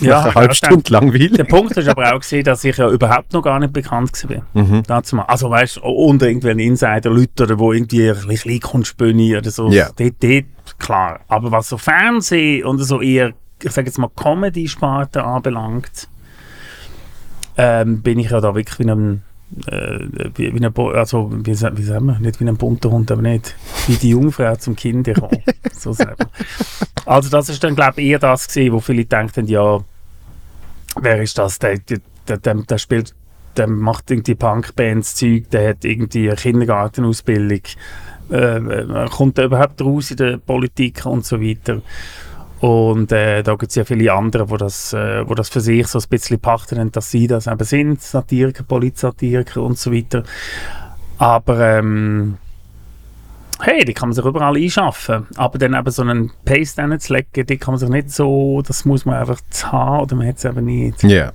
Ja, 0.00 0.10
nach 0.10 0.24
einer 0.24 0.28
ja, 0.28 0.34
halb 0.34 0.54
stimmt. 0.54 0.86
Stunde 0.88 0.92
langweilig. 0.92 1.32
der 1.32 1.44
Punkt 1.44 1.76
ist 1.76 1.88
aber 1.88 2.14
auch 2.14 2.20
gesehen, 2.20 2.44
dass 2.44 2.64
ich 2.64 2.76
ja 2.76 2.88
überhaupt 2.88 3.32
noch 3.32 3.42
gar 3.42 3.58
nicht 3.58 3.72
bekannt 3.72 4.24
war. 4.30 4.46
Mhm. 4.62 4.82
Dazu 4.86 5.16
mal. 5.16 5.24
Also 5.24 5.50
weißt 5.50 5.76
du, 5.78 5.80
unter 5.82 6.26
irgendwelchen 6.26 6.60
Insider-Leuten 6.60 7.42
oder 7.42 7.58
wo 7.58 7.72
irgendwie 7.72 8.08
ein 8.08 8.14
bisschen 8.14 8.36
Kleinkunstbühne 8.36 9.38
oder 9.38 9.50
so, 9.50 9.68
Ja. 9.70 9.88
dort, 9.96 10.14
dort, 10.22 10.44
klar. 10.78 11.20
Aber 11.28 11.50
was 11.50 11.68
so 11.68 11.76
Fernsehen 11.76 12.64
und 12.64 12.78
so 12.78 13.00
eher, 13.02 13.32
ich 13.62 13.72
sage 13.72 13.88
jetzt 13.88 13.98
mal 13.98 14.08
Comedy-Sparte 14.16 15.22
anbelangt, 15.24 16.08
ähm, 17.58 18.00
bin 18.02 18.18
ich 18.18 18.30
ja 18.30 18.40
da 18.40 18.54
wirklich 18.54 18.78
wie 18.78 18.90
ein, 18.90 19.22
äh, 19.66 19.98
wie, 20.34 20.54
wie 20.54 20.64
ein, 20.64 20.72
also 20.94 21.30
wie, 21.32 21.46
wie 21.46 21.54
sagen 21.54 22.06
wir, 22.06 22.18
nicht 22.18 22.40
wie 22.40 22.48
ein 22.48 22.56
bunter 22.56 22.90
Hund, 22.90 23.10
aber 23.10 23.22
nicht 23.22 23.54
wie 23.86 23.96
die 23.96 24.10
Jungfrau 24.10 24.56
zum 24.56 24.76
Kind 24.76 25.10
so 25.72 25.92
sagen. 25.92 26.26
Also 27.04 27.28
das 27.28 27.48
ist 27.48 27.62
dann 27.62 27.74
glaube 27.74 28.00
ich 28.00 28.08
eher 28.08 28.18
das 28.18 28.48
gewesen, 28.48 28.72
wo 28.72 28.80
viele 28.80 29.04
denken, 29.04 29.46
ja, 29.46 29.80
wer 31.00 31.22
ist 31.22 31.38
das? 31.38 31.58
Der, 31.58 31.78
der, 31.78 32.00
der, 32.38 32.54
der, 32.54 32.78
spielt, 32.78 33.14
der 33.56 33.66
macht 33.66 34.10
irgendwie 34.10 34.34
Punkbands 34.34 35.14
Zeug, 35.14 35.50
der 35.50 35.70
hat 35.70 35.84
irgendwie 35.84 36.28
eine 36.28 36.36
Kindergartenausbildung, 36.36 37.62
äh, 38.30 38.56
äh, 38.56 39.08
kommt 39.10 39.38
er 39.38 39.44
überhaupt 39.44 39.82
raus 39.82 40.10
in 40.10 40.16
der 40.16 40.36
Politik 40.38 41.04
und 41.04 41.26
so 41.26 41.40
weiter. 41.40 41.82
Und 42.62 43.10
äh, 43.10 43.42
da 43.42 43.56
gibt 43.56 43.70
es 43.70 43.74
ja 43.74 43.84
viele 43.84 44.12
andere, 44.12 44.48
wo 44.48 44.56
das, 44.56 44.92
äh, 44.92 45.28
wo 45.28 45.34
das 45.34 45.48
für 45.48 45.60
sich 45.60 45.88
so 45.88 45.98
ein 45.98 46.04
bisschen 46.08 46.38
pachten 46.38 46.92
dass 46.92 47.10
sie 47.10 47.26
das 47.26 47.48
eben 47.48 47.64
sind, 47.64 48.00
Satiriker, 48.00 48.62
Politsatiriker 48.62 49.60
und 49.62 49.76
so 49.78 49.92
weiter. 49.92 50.22
Aber 51.18 51.58
ähm, 51.58 52.38
hey, 53.60 53.84
die 53.84 53.92
kann 53.92 54.10
man 54.10 54.14
sich 54.14 54.24
überall 54.24 54.56
einschaffen. 54.56 55.26
Aber 55.34 55.58
dann 55.58 55.74
eben 55.74 55.90
so 55.90 56.02
einen 56.02 56.30
Pace 56.44 56.76
zu 56.76 57.12
legen, 57.12 57.46
die 57.46 57.56
kann 57.58 57.72
man 57.74 57.80
sich 57.80 57.88
nicht 57.88 58.12
so, 58.12 58.62
das 58.64 58.84
muss 58.84 59.04
man 59.04 59.16
einfach 59.16 59.40
haben 59.64 60.02
oder 60.04 60.14
man 60.14 60.28
hat 60.28 60.36
es 60.38 60.44
eben 60.44 60.64
nicht. 60.64 61.02
Ja. 61.02 61.32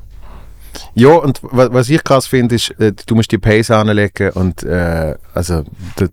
Ja, 0.94 1.10
und 1.10 1.42
wa- 1.44 1.68
was 1.74 1.90
ich 1.90 2.02
krass 2.06 2.28
finde, 2.28 2.56
ist, 2.56 2.70
äh, 2.80 2.94
du 3.06 3.16
musst 3.16 3.34
die 3.34 3.38
Pace 3.38 3.72
anlegen 3.72 4.30
und 4.32 4.64
äh, 4.64 5.16
also 5.34 5.64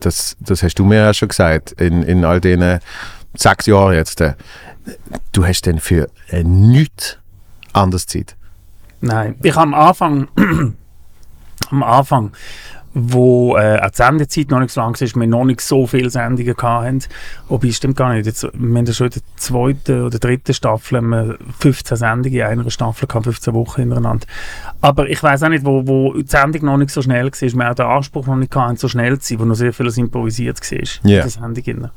das, 0.01 0.37
das 0.41 0.63
hast 0.65 0.75
du 0.75 0.85
mir 0.85 0.97
ja 0.97 1.15
schon 1.15 1.29
gesagt, 1.29 1.73
in, 1.81 2.03
in 2.03 2.25
all 2.25 2.41
den 2.41 2.81
sechs 3.37 3.67
Jahren 3.67 3.95
jetzt. 3.95 4.21
Du 5.33 5.47
hast 5.47 5.67
dann 5.67 5.79
für 5.81 6.09
äh, 6.29 6.45
nichts 6.45 7.19
anders 7.73 8.07
Zeit. 8.07 8.37
Nein, 9.01 9.35
ich 9.43 9.55
habe 9.55 9.63
am 9.63 9.75
Anfang, 9.75 10.29
am 11.71 11.83
Anfang, 11.83 12.33
wo 12.95 13.57
äh, 13.57 13.81
auch 13.81 13.91
die 13.91 13.97
Sendezeit 13.97 14.51
noch 14.51 14.61
nicht 14.61 14.71
so 14.71 14.81
lang 14.81 14.99
war, 14.99 15.21
wir 15.21 15.27
noch 15.27 15.45
nicht 15.45 15.61
so 15.61 15.87
viele 15.87 16.11
Sendungen 16.11 16.57
hatten. 16.57 17.01
Wobei, 17.49 17.73
stimmt 17.73 17.97
gar 17.97 18.15
nicht. 18.15 18.27
Jetzt, 18.27 18.45
wir 18.45 18.79
haben 18.79 18.87
schon 18.93 19.09
in 19.09 19.13
der 19.13 19.23
zweiten 19.37 20.03
oder 20.05 20.19
dritten 20.21 20.55
Staffel 20.55 20.99
haben 20.99 21.09
wir 21.09 21.39
15 21.59 21.97
Sendungen 21.97 22.39
in 22.39 22.43
einer 22.45 22.71
Staffel 22.71 23.09
gehabt, 23.09 23.25
15 23.25 23.53
Wochen 23.53 23.81
hintereinander. 23.81 24.27
Aber 24.81 25.09
ich 25.09 25.21
weiß 25.21 25.43
auch 25.43 25.49
nicht, 25.49 25.65
wo, 25.65 25.87
wo 25.87 26.13
die 26.15 26.27
Sendung 26.27 26.67
noch 26.67 26.77
nicht 26.77 26.91
so 26.91 27.03
schnell 27.03 27.27
war, 27.27 27.33
wir 27.33 27.71
auch 27.71 27.75
den 27.75 27.87
Anspruch 27.87 28.27
noch 28.27 28.37
nicht 28.37 28.55
hatten, 28.55 28.77
so 28.77 28.89
schnell 28.89 29.19
zu 29.19 29.29
sein, 29.29 29.41
wo 29.41 29.45
noch 29.45 29.57
sehr 29.57 29.73
vieles 29.73 29.99
improvisiert 29.99 30.61
war 30.61 30.79
Yeah. 30.79 30.89
in 31.03 31.05
der 31.05 31.29
Sendung. 31.31 31.91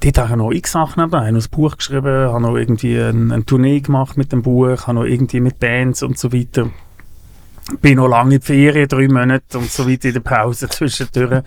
Dort 0.00 0.18
habe 0.18 0.30
ich 0.30 0.36
noch 0.36 0.52
x 0.52 0.72
Sachen 0.72 1.02
gemacht, 1.02 1.24
habe 1.24 1.32
noch 1.32 1.42
ein 1.42 1.50
Buch 1.50 1.76
geschrieben, 1.76 2.30
habe 2.30 2.40
noch 2.40 2.56
irgendwie 2.56 3.00
eine, 3.00 3.34
eine 3.34 3.44
Tournee 3.44 3.80
gemacht 3.80 4.16
mit 4.16 4.32
dem 4.32 4.42
Buch, 4.42 4.86
habe 4.86 4.94
noch 4.94 5.04
irgendwie 5.04 5.40
mit 5.40 5.58
Bands 5.58 6.02
und 6.02 6.18
so 6.18 6.32
weiter. 6.32 6.70
Bin 7.80 7.96
noch 7.96 8.08
lange 8.08 8.36
in 8.36 8.40
die 8.40 8.46
Ferien, 8.46 8.88
drei 8.88 9.08
Monate 9.08 9.58
und 9.58 9.70
so 9.70 9.88
weiter 9.88 10.08
in 10.08 10.14
der 10.14 10.20
Pause 10.20 10.68
zwischendurch. 10.70 11.42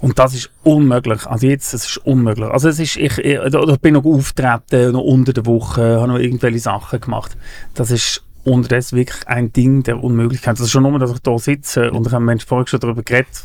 Und 0.00 0.18
das 0.18 0.34
ist 0.34 0.50
unmöglich. 0.62 1.26
Also 1.26 1.46
jetzt, 1.46 1.74
es 1.74 1.86
ist 1.86 1.96
unmöglich. 1.98 2.48
Also 2.48 2.68
es 2.68 2.78
ist, 2.78 2.96
ich, 2.96 3.18
ich, 3.18 3.38
ich 3.38 3.80
bin 3.80 3.94
noch 3.94 4.04
auftreten, 4.04 4.92
noch 4.92 5.02
unter 5.02 5.32
der 5.32 5.44
Woche, 5.46 6.00
habe 6.00 6.08
noch 6.08 6.18
irgendwelche 6.18 6.58
Sachen 6.58 7.00
gemacht. 7.00 7.36
Das 7.74 7.90
ist 7.90 8.22
unterdessen 8.44 8.96
wirklich 8.96 9.26
ein 9.28 9.52
Ding 9.52 9.82
der 9.82 10.02
Unmöglichkeit. 10.02 10.54
Das 10.54 10.66
ist 10.66 10.70
schon 10.70 10.82
nur, 10.82 10.98
dass 10.98 11.12
ich 11.12 11.18
da 11.20 11.38
sitze 11.38 11.90
und 11.90 12.06
ich 12.06 12.12
habe 12.12 12.24
Menschen 12.24 12.48
vorher 12.48 12.66
schon 12.66 12.80
darüber 12.80 13.02
geredet, 13.02 13.42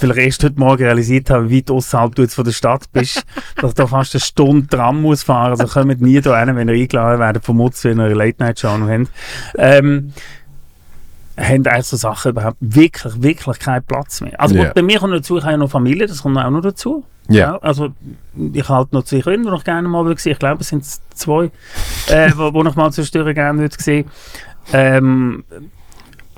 weil 0.00 0.10
ich 0.12 0.16
erst 0.16 0.44
heute 0.44 0.58
Morgen 0.58 0.82
realisiert 0.82 1.30
habe, 1.30 1.50
wie 1.50 1.58
weit 1.58 1.70
außerhalb 1.70 2.14
du 2.14 2.22
jetzt 2.22 2.34
von 2.34 2.44
der 2.44 2.52
Stadt 2.52 2.90
bist, 2.92 3.24
dass 3.56 3.70
ich 3.70 3.74
da 3.74 3.86
fast 3.86 4.14
eine 4.14 4.20
Stunde 4.20 4.66
Tram 4.68 5.02
muss 5.02 5.22
fahren. 5.22 5.50
Also 5.50 5.66
kommt 5.66 6.00
nie 6.00 6.20
da 6.20 6.32
rein, 6.32 6.54
wenn 6.56 6.68
ihr 6.68 6.74
eingeladen 6.74 7.20
werdet 7.20 7.44
vom 7.44 7.58
Mutz, 7.58 7.84
wenn 7.84 7.98
ihr 7.98 8.04
eine 8.04 8.14
Late-Night-Show 8.14 8.78
noch 8.78 8.88
habt. 8.88 9.08
Ähm, 9.56 10.12
haben 11.36 11.66
eigentlich 11.66 11.86
so 11.86 11.96
Sachen 11.96 12.32
überhaupt 12.32 12.58
wirklich, 12.60 13.22
wirklich 13.22 13.58
keinen 13.58 13.82
Platz 13.82 14.20
mehr. 14.20 14.38
Also 14.38 14.54
gut, 14.54 14.74
bei 14.74 14.82
mir 14.82 14.98
kommt 14.98 15.12
noch 15.12 15.18
dazu, 15.18 15.38
ich 15.38 15.44
habe 15.44 15.52
ja 15.52 15.58
noch 15.58 15.70
Familie, 15.70 16.06
das 16.06 16.22
kommt 16.22 16.38
auch 16.38 16.50
noch 16.50 16.60
dazu. 16.60 17.04
Ja. 17.28 17.56
also 17.58 17.90
ich 18.52 18.68
halt 18.68 18.92
noch 18.92 19.04
zwei 19.04 19.20
Kinder, 19.20 19.50
die 19.52 19.56
ich 19.56 19.64
gerne 19.64 19.88
mal 19.88 20.04
will 20.04 20.18
sehen. 20.18 20.32
Ich 20.32 20.38
glaube, 20.38 20.60
es 20.60 20.68
sind 20.68 20.84
zwei, 20.84 21.50
äh, 22.08 22.30
wo, 22.34 22.52
wo 22.52 22.64
ich 22.64 22.74
mal 22.74 22.92
zwischendurch 22.92 23.34
gerne 23.34 23.60
würde 23.60 23.76
sehen. 23.78 24.10
Ähm, 24.72 25.44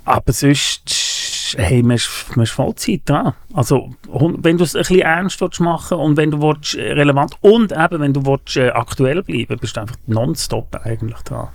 aber 0.04 0.32
sonst, 0.32 1.56
hey, 1.56 1.82
man 1.82 1.96
ist, 1.96 2.10
man 2.36 2.44
ist 2.44 2.52
Vollzeit 2.52 3.02
dran. 3.06 3.34
Also, 3.54 3.94
wenn 4.08 4.58
du 4.58 4.64
es 4.64 4.74
ein 4.74 4.80
bisschen 4.80 5.00
ernst 5.00 5.40
willst 5.40 5.60
machen 5.60 5.98
und 5.98 6.16
wenn 6.16 6.30
du 6.30 6.40
willst, 6.42 6.74
äh, 6.74 6.92
relevant 6.92 7.36
und 7.40 7.72
eben, 7.72 8.00
wenn 8.00 8.12
du 8.12 8.26
willst, 8.26 8.56
äh, 8.56 8.70
aktuell 8.70 9.22
bleiben, 9.22 9.58
bist 9.58 9.76
du 9.76 9.80
einfach 9.80 9.96
nonstop 10.06 10.76
eigentlich 10.84 11.20
dran. 11.20 11.48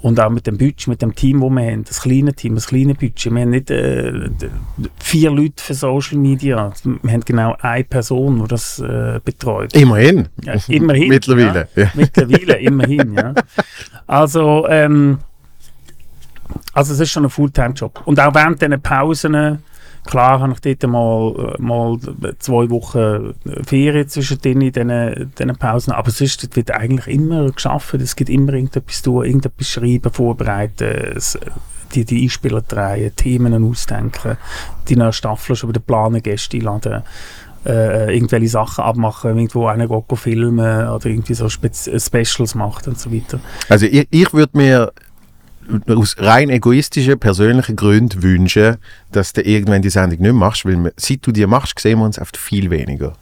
Und 0.00 0.20
auch 0.20 0.30
mit 0.30 0.46
dem 0.46 0.58
Budget, 0.58 0.86
mit 0.86 1.02
dem 1.02 1.12
Team, 1.12 1.40
das 1.40 1.50
wir 1.50 1.72
haben, 1.72 1.84
das 1.84 2.00
kleine 2.00 2.32
Team, 2.32 2.54
das 2.54 2.68
kleine 2.68 2.94
Budget. 2.94 3.34
Wir 3.34 3.42
haben 3.42 3.50
nicht 3.50 3.68
äh, 3.68 4.30
vier 5.00 5.30
Leute 5.32 5.60
für 5.62 5.74
Social 5.74 6.18
Media. 6.18 6.72
Wir 6.84 7.12
haben 7.12 7.24
genau 7.24 7.56
eine 7.60 7.82
Person, 7.82 8.40
die 8.40 8.48
das 8.48 8.78
äh, 8.78 9.20
betreut. 9.24 9.74
Immerhin. 9.74 10.28
Ja, 10.44 10.54
immerhin. 10.68 11.08
Mittlerweile. 11.08 11.68
Ja. 11.74 11.82
Ja. 11.82 11.90
Mittlerweile, 11.94 12.58
immerhin, 12.60 13.14
ja. 13.14 13.34
Also, 14.06 14.68
ähm, 14.68 15.18
also 16.72 16.92
es 16.92 17.00
ist 17.00 17.10
schon 17.10 17.24
ein 17.24 17.30
Fulltime-Job. 17.30 18.02
Und 18.04 18.20
auch 18.20 18.32
während 18.34 18.62
diesen 18.62 18.80
Pausen, 18.80 19.34
klar 20.04 20.40
habe 20.40 20.52
ich 20.52 20.60
dort 20.60 20.90
mal, 20.90 21.54
äh, 21.58 21.62
mal 21.62 21.98
zwei 22.38 22.70
Wochen 22.70 23.34
Ferien 23.64 24.08
zwischendrin 24.08 24.60
in 24.60 24.72
diesen, 24.72 25.56
Pausen, 25.58 25.92
aber 25.92 26.10
sonst 26.10 26.54
wird 26.56 26.70
eigentlich 26.70 27.14
immer 27.14 27.50
geschafft. 27.50 27.94
Es 27.94 28.16
gibt 28.16 28.30
immer 28.30 28.52
irgendetwas 28.52 29.02
tun, 29.02 29.24
irgendetwas 29.24 29.68
schreiben, 29.68 30.12
vorbereiten, 30.12 30.88
es, 31.16 31.38
die, 31.94 32.04
die 32.04 32.22
Einspieler 32.22 32.60
drehen, 32.60 33.14
Themen 33.16 33.64
ausdenken, 33.64 34.36
die 34.88 34.96
neue 34.96 35.12
Staffel 35.12 35.56
schon 35.56 35.70
wieder 35.70 35.80
planen, 35.80 36.22
Gäste 36.22 36.58
einladen 36.58 37.02
äh, 37.66 38.14
irgendwelche 38.14 38.48
Sachen 38.48 38.84
abmachen, 38.84 39.36
irgendwo 39.36 39.66
einen 39.66 39.88
go 39.88 40.02
go 40.02 40.16
filmen 40.16 40.88
oder 40.88 41.06
irgendwie 41.06 41.34
so 41.34 41.48
Spez 41.48 41.90
Specials 41.98 42.54
macht 42.54 42.88
und 42.88 42.98
so 42.98 43.12
weiter. 43.12 43.40
Also 43.68 43.86
ich, 43.86 44.06
ich 44.10 44.32
würde 44.32 44.56
mir 44.56 44.92
aus 45.88 46.16
rein 46.18 46.50
egoistischen, 46.50 47.18
persönlichen 47.18 47.76
Gründen 47.76 48.22
wünschen, 48.22 48.76
dass 49.12 49.32
du 49.32 49.42
irgendwann 49.42 49.82
die 49.82 49.90
Sendung 49.90 50.20
nicht 50.20 50.34
machst, 50.34 50.64
weil 50.64 50.92
seit 50.96 51.26
du 51.26 51.32
die 51.32 51.46
machst, 51.46 51.78
sehen 51.78 51.98
wir 51.98 52.06
uns 52.06 52.18
oft 52.18 52.36
viel 52.36 52.70
weniger. 52.70 53.14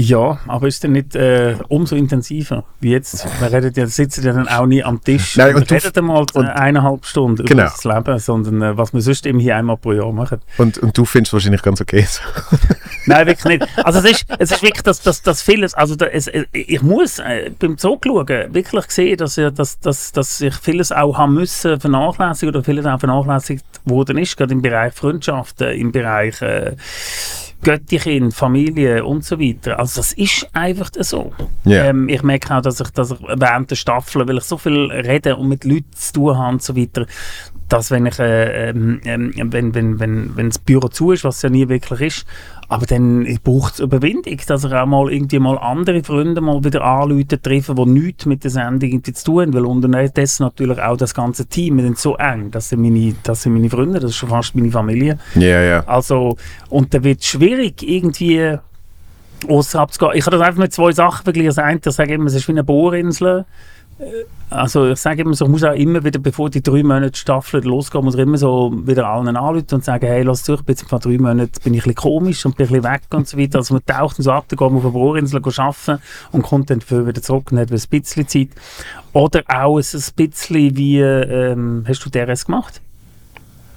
Ja, 0.00 0.38
aber 0.46 0.68
ist 0.68 0.84
denn 0.84 0.92
nicht 0.92 1.16
äh, 1.16 1.56
umso 1.66 1.96
intensiver 1.96 2.62
wie 2.78 2.92
jetzt? 2.92 3.26
Wir 3.40 3.52
reden 3.52 3.72
ja, 3.74 3.84
sitzen 3.88 4.24
ja 4.24 4.32
dann 4.32 4.46
auch 4.46 4.64
nie 4.64 4.84
am 4.84 5.02
Tisch 5.02 5.36
Nein, 5.36 5.56
und 5.56 5.62
und 5.62 5.70
du- 5.72 5.74
reden 5.74 6.04
mal 6.04 6.20
äh, 6.34 6.38
und- 6.38 6.46
eineinhalb 6.46 7.04
Stunden 7.04 7.44
Genau. 7.44 7.62
über 7.64 7.72
das 7.72 7.82
Leben, 7.84 8.18
sondern 8.20 8.62
äh, 8.62 8.76
was 8.78 8.94
wir 8.94 9.00
sonst 9.00 9.26
immer 9.26 9.40
hier 9.40 9.56
einmal 9.56 9.76
pro 9.76 9.92
Jahr 9.92 10.12
machen. 10.12 10.40
Und, 10.56 10.78
und 10.78 10.96
du 10.96 11.04
findest 11.04 11.32
wahrscheinlich 11.32 11.62
ganz 11.62 11.80
okay. 11.80 12.06
so. 12.08 12.20
Nein, 13.06 13.26
wirklich 13.26 13.58
nicht. 13.58 13.68
Also 13.84 13.98
es 13.98 14.04
ist, 14.04 14.26
es 14.38 14.52
ist 14.52 14.62
wirklich, 14.62 14.82
dass, 14.82 15.02
dass, 15.02 15.20
dass 15.22 15.42
vieles, 15.42 15.74
also 15.74 15.96
da, 15.96 16.06
es, 16.06 16.28
äh, 16.28 16.44
ich 16.52 16.80
muss 16.80 17.18
äh, 17.18 17.50
beim 17.58 17.76
Zurückschauen 17.76 18.28
wirklich 18.54 18.84
sehen, 18.92 19.16
dass, 19.16 19.36
ich- 19.36 19.50
dass, 19.52 19.80
dass, 19.80 20.12
dass 20.12 20.40
ich 20.40 20.54
vieles 20.54 20.92
auch 20.92 21.18
haben 21.18 21.34
müssen 21.34 21.80
vernachlässigen 21.80 22.54
oder 22.54 22.62
vieles 22.62 22.86
auch 22.86 23.00
vernachlässigt 23.00 23.64
worden 23.84 24.16
ist, 24.18 24.36
gerade 24.36 24.52
im 24.52 24.62
Bereich 24.62 24.94
Freundschaften, 24.94 25.70
im 25.72 25.90
Bereich 25.90 26.40
äh, 26.40 26.76
Göttichen, 27.62 28.30
Familie 28.30 29.04
und 29.04 29.24
so 29.24 29.38
weiter. 29.40 29.78
Also 29.78 30.00
das 30.00 30.12
ist 30.12 30.48
einfach 30.52 30.90
so. 31.00 31.32
Ja. 31.64 31.86
Ähm, 31.86 32.08
ich 32.08 32.22
merke 32.22 32.54
auch, 32.54 32.62
dass 32.62 32.80
ich, 32.80 32.90
dass 32.90 33.10
ich 33.10 33.18
während 33.20 33.70
der 33.70 33.76
Staffel, 33.76 34.26
weil 34.28 34.38
ich 34.38 34.44
so 34.44 34.56
viel 34.56 34.90
rede 34.90 35.36
und 35.36 35.48
mit 35.48 35.64
Leuten 35.64 35.92
zu 35.92 36.12
tun 36.12 36.38
habe 36.38 36.52
und 36.52 36.62
so 36.62 36.76
weiter, 36.76 37.06
dass 37.68 37.90
wenn 37.90 38.06
ich, 38.06 38.18
äh, 38.18 38.70
ähm, 38.70 39.00
ähm, 39.04 39.32
wenn, 39.52 39.74
wenn, 39.74 40.00
wenn, 40.00 40.36
wenn 40.36 40.48
das 40.48 40.58
Büro 40.58 40.88
zu 40.88 41.12
ist, 41.12 41.24
was 41.24 41.36
es 41.36 41.42
ja 41.42 41.50
nie 41.50 41.68
wirklich 41.68 42.00
ist, 42.00 42.26
aber 42.68 42.86
dann 42.86 43.26
braucht 43.42 43.74
es 43.74 43.80
Überwindung, 43.80 44.38
dass 44.46 44.64
ich 44.64 44.72
auch 44.72 44.86
mal 44.86 45.12
irgendwie 45.12 45.38
mal 45.38 45.58
andere 45.58 46.02
Freunde 46.02 46.40
mal 46.40 46.62
wieder 46.64 46.82
anrufen, 46.82 47.42
treffen, 47.42 47.76
die 47.76 47.86
nichts 47.86 48.26
mit 48.26 48.44
der 48.44 48.50
Sendung 48.50 48.90
irgendwie 48.90 49.12
zu 49.12 49.24
tun 49.24 49.42
haben, 49.42 49.54
weil 49.54 49.64
unterdessen 49.64 50.44
natürlich 50.44 50.80
auch 50.80 50.96
das 50.96 51.14
ganze 51.14 51.46
Team, 51.46 51.76
wir 51.76 51.84
sind 51.84 51.98
so 51.98 52.16
eng, 52.16 52.50
das 52.50 52.68
sind 52.68 52.82
meine, 52.82 53.14
das 53.22 53.42
sind 53.42 53.54
meine 53.54 53.70
Freunde, 53.70 54.00
das 54.00 54.10
ist 54.10 54.16
schon 54.16 54.28
fast 54.28 54.54
meine 54.54 54.70
Familie. 54.70 55.18
Ja, 55.34 55.62
ja. 55.62 55.84
Also, 55.86 56.36
und 56.68 56.92
da 56.92 57.02
wird 57.02 57.20
es 57.20 57.26
schwierig, 57.26 57.82
irgendwie 57.82 58.58
außerhalb 59.46 59.92
zu 59.92 60.00
gehen. 60.00 60.10
Ich 60.14 60.24
kann 60.24 60.32
das 60.32 60.42
einfach 60.42 60.60
mit 60.60 60.72
zwei 60.72 60.92
Sachen 60.92 61.24
vergleichen. 61.24 61.48
Das 61.48 61.58
eine, 61.58 61.80
ich 61.84 61.94
sage 61.94 62.14
immer, 62.14 62.26
es 62.26 62.34
ist 62.34 62.48
wie 62.48 62.52
eine 62.52 62.64
Bohrinsel. 62.64 63.44
Also 64.50 64.86
ich 64.86 64.98
sage 64.98 65.22
immer 65.22 65.34
so, 65.34 65.44
ich 65.44 65.50
muss 65.50 65.64
auch 65.64 65.74
immer 65.74 66.02
wieder, 66.04 66.18
bevor 66.18 66.48
die 66.48 66.62
drei 66.62 66.82
Monate 66.82 67.18
Staffel 67.18 67.62
losgeht, 67.64 68.02
muss 68.02 68.14
ich 68.14 68.20
immer 68.20 68.38
so 68.38 68.72
wieder 68.86 69.06
allen 69.08 69.36
anrufen 69.36 69.74
und 69.74 69.84
sagen, 69.84 70.06
hey, 70.06 70.22
lass 70.22 70.44
zu, 70.44 70.54
ich 70.54 70.62
bin 70.62 70.76
jetzt 70.76 70.88
vor 70.88 71.00
drei 71.00 71.18
Monaten 71.18 71.50
bin 71.64 71.74
ich 71.74 71.80
ein 71.80 71.94
bisschen 71.94 71.94
komisch 71.96 72.46
und 72.46 72.56
bin 72.56 72.66
ein 72.66 72.72
bisschen 72.72 72.84
weg 72.84 73.02
und 73.12 73.28
so 73.28 73.36
weiter. 73.36 73.58
Also 73.58 73.74
man 73.74 73.84
taucht 73.84 74.16
so 74.16 74.30
ab, 74.30 74.44
dann 74.48 74.56
geht 74.56 74.68
man 74.68 74.78
auf 74.78 74.84
eine 74.84 74.92
Bohrinsel 74.92 75.42
arbeiten 75.42 76.02
und 76.32 76.42
kommt 76.42 76.70
dann 76.70 76.78
dafür 76.78 77.06
wieder 77.06 77.20
zurück 77.20 77.50
und 77.50 77.58
hat 77.58 77.70
ein 77.72 77.80
bisschen 77.90 78.28
Zeit. 78.28 78.48
Oder 79.12 79.42
auch 79.48 79.78
ein 79.78 79.82
bisschen 79.82 80.76
wie, 80.76 81.00
ähm, 81.00 81.84
hast 81.86 82.04
du 82.04 82.10
DRS 82.10 82.46
gemacht? 82.46 82.80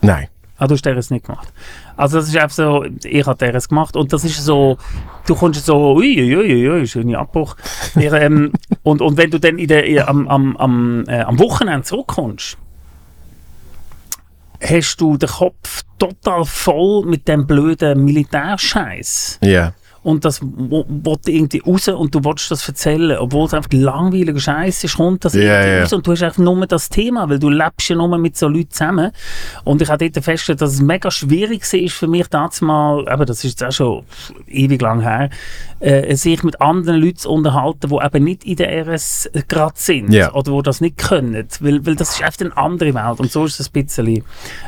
Nein. 0.02 0.28
Ah, 0.62 0.68
du 0.68 0.76
hast 0.76 0.86
DRS 0.86 1.10
nicht 1.10 1.26
gemacht. 1.26 1.52
Also 1.98 2.20
das 2.20 2.28
ist 2.28 2.38
einfach 2.38 2.56
so, 2.56 2.86
ich 3.04 3.26
habe 3.26 3.52
DRS 3.52 3.68
gemacht 3.68 3.96
und 3.96 4.14
das 4.14 4.24
ist 4.24 4.46
so, 4.46 4.78
du 5.26 5.34
kommst 5.34 5.66
so, 5.66 5.96
ui, 5.96 6.16
ui, 6.22 6.36
ui, 6.38 6.70
ui, 6.70 6.88
schöner 6.88 7.18
Abbruch. 7.18 7.56
Ich, 7.96 8.14
ähm, 8.14 8.54
und, 8.84 9.02
und 9.02 9.18
wenn 9.18 9.32
du 9.32 9.40
dann 9.40 9.58
in 9.58 9.68
der, 9.68 9.86
in, 9.86 9.98
am, 9.98 10.28
am, 10.28 10.58
am, 10.58 11.04
äh, 11.08 11.22
am 11.22 11.40
Wochenende 11.40 11.82
zurückkommst, 11.82 12.60
hast 14.64 14.98
du 14.98 15.18
den 15.18 15.30
Kopf 15.30 15.82
total 15.98 16.46
voll 16.46 17.08
mit 17.08 17.28
dem 17.28 17.48
blöden 17.48 18.06
Militärscheiß 18.06 19.40
Ja. 19.42 19.74
Und 20.04 20.26
das 20.26 20.42
wo- 20.42 20.86
will 20.88 21.18
irgendwie 21.28 21.60
raus 21.66 21.88
und 21.88 22.16
du 22.16 22.24
willst 22.24 22.50
das 22.50 22.68
erzählen, 22.68 23.18
obwohl 23.20 23.46
es 23.46 23.54
einfach 23.54 23.72
langweiliger 23.72 24.40
Scheiß 24.40 24.84
ist, 24.84 24.98
kommt 24.98 25.24
das 25.26 25.36
irgendwie 25.36 25.70
ja. 25.76 25.82
raus 25.82 25.94
und 25.94 26.06
du 26.08 26.12
hast 26.12 26.24
einfach 26.24 26.40
nur 26.40 26.66
das 26.66 26.90
Thema, 26.90 27.30
weil 27.30 27.38
du 27.40 27.50
lebst 27.50 27.90
ja 27.90 27.96
nur 27.96 28.18
mit 28.18 28.36
so 28.36 28.48
Leuten 28.48 28.72
zusammen 28.72 29.12
und 29.64 29.82
ich 29.82 29.90
habe 29.90 30.10
dort 30.10 30.24
festgestellt, 30.26 30.62
dass 30.62 30.74
es 30.74 30.82
mega 30.82 31.12
schwierig 31.12 31.62
war 31.72 31.90
für 31.90 32.08
mich 32.08 32.28
damals 32.28 32.62
mal, 32.62 33.08
aber 33.08 33.26
das 33.26 33.44
ist 33.44 33.60
jetzt 33.60 33.64
auch 33.64 33.72
schon 33.72 34.04
ewig 34.48 34.82
lang 34.82 35.02
her, 35.02 35.30
äh, 35.80 36.16
sich 36.16 36.42
mit 36.44 36.60
anderen 36.62 37.00
Leuten 37.00 37.18
zu 37.18 37.30
unterhalten, 37.30 37.90
die 37.90 38.06
eben 38.06 38.24
nicht 38.24 38.44
in 38.44 38.56
der 38.56 38.88
RS 38.88 39.30
gerade 39.48 39.74
sind 39.76 40.12
Ja. 40.14 40.34
oder 40.34 40.52
die 40.52 40.62
das 40.64 40.82
nicht 40.82 40.98
können, 40.98 41.48
weil, 41.60 41.86
weil 41.86 41.96
das 41.96 42.16
ist 42.16 42.24
einfach 42.24 42.42
eine 42.42 42.58
andere 42.58 42.94
Welt 42.96 43.20
und 43.20 43.32
so 43.32 43.46
ist 43.46 43.60
es 43.60 43.70
ein 43.74 43.84
bisschen 43.86 44.24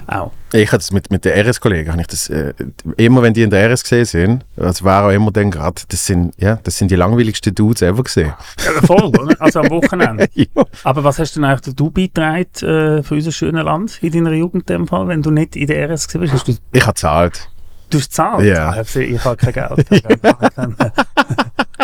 auch. 0.07 0.31
Ich 0.53 0.67
hatte 0.71 0.79
das 0.79 0.91
mit, 0.91 1.09
mit 1.09 1.25
den 1.25 1.33
RS-Kollegen, 1.33 1.99
ich 1.99 2.07
das, 2.07 2.29
äh, 2.29 2.53
immer 2.97 3.23
wenn 3.23 3.33
die 3.33 3.41
in 3.41 3.49
der 3.49 3.71
RS 3.71 3.83
gesehen 3.83 4.05
sind, 4.05 4.45
also 4.55 4.85
war 4.85 5.05
auch 5.07 5.09
immer 5.11 5.31
dann 5.31 5.49
gerade, 5.49 5.81
das 5.89 6.05
sind, 6.05 6.33
ja, 6.37 6.59
das 6.63 6.77
sind 6.77 6.91
die 6.91 6.95
langweiligsten 6.95 7.55
Dudes 7.55 7.81
ever 7.81 8.03
gesehen. 8.03 8.33
Ja, 8.63 8.81
voll, 8.85 9.05
oder? 9.05 9.35
Also 9.39 9.61
am 9.61 9.69
Wochenende. 9.71 10.27
ja. 10.33 10.45
Aber 10.83 11.03
was 11.03 11.17
hast 11.17 11.35
denn 11.35 11.43
eigentlich 11.43 11.75
du 11.75 11.89
beigetragen 11.89 12.45
äh, 12.61 13.03
für 13.03 13.15
unser 13.15 13.31
schönes 13.31 13.63
Land 13.63 13.97
in 14.03 14.11
deiner 14.11 14.33
Jugend 14.33 14.69
in 14.69 14.77
dem 14.77 14.87
Fall, 14.87 15.07
wenn 15.07 15.21
du 15.23 15.31
nicht 15.31 15.55
in 15.55 15.67
der 15.67 15.89
RS 15.89 16.07
gewesen 16.07 16.31
bist? 16.31 16.33
Hast 16.33 16.47
du, 16.47 16.53
Ich 16.71 16.81
habe 16.83 16.93
gezahlt. 16.93 17.49
du 17.89 17.97
hast 17.97 18.09
gezahlt? 18.09 18.45
Ja. 18.45 18.69
Ah, 18.69 18.99
Ich, 18.99 19.25
habe 19.25 19.37
kein 19.37 19.53
Geld. 19.53 19.87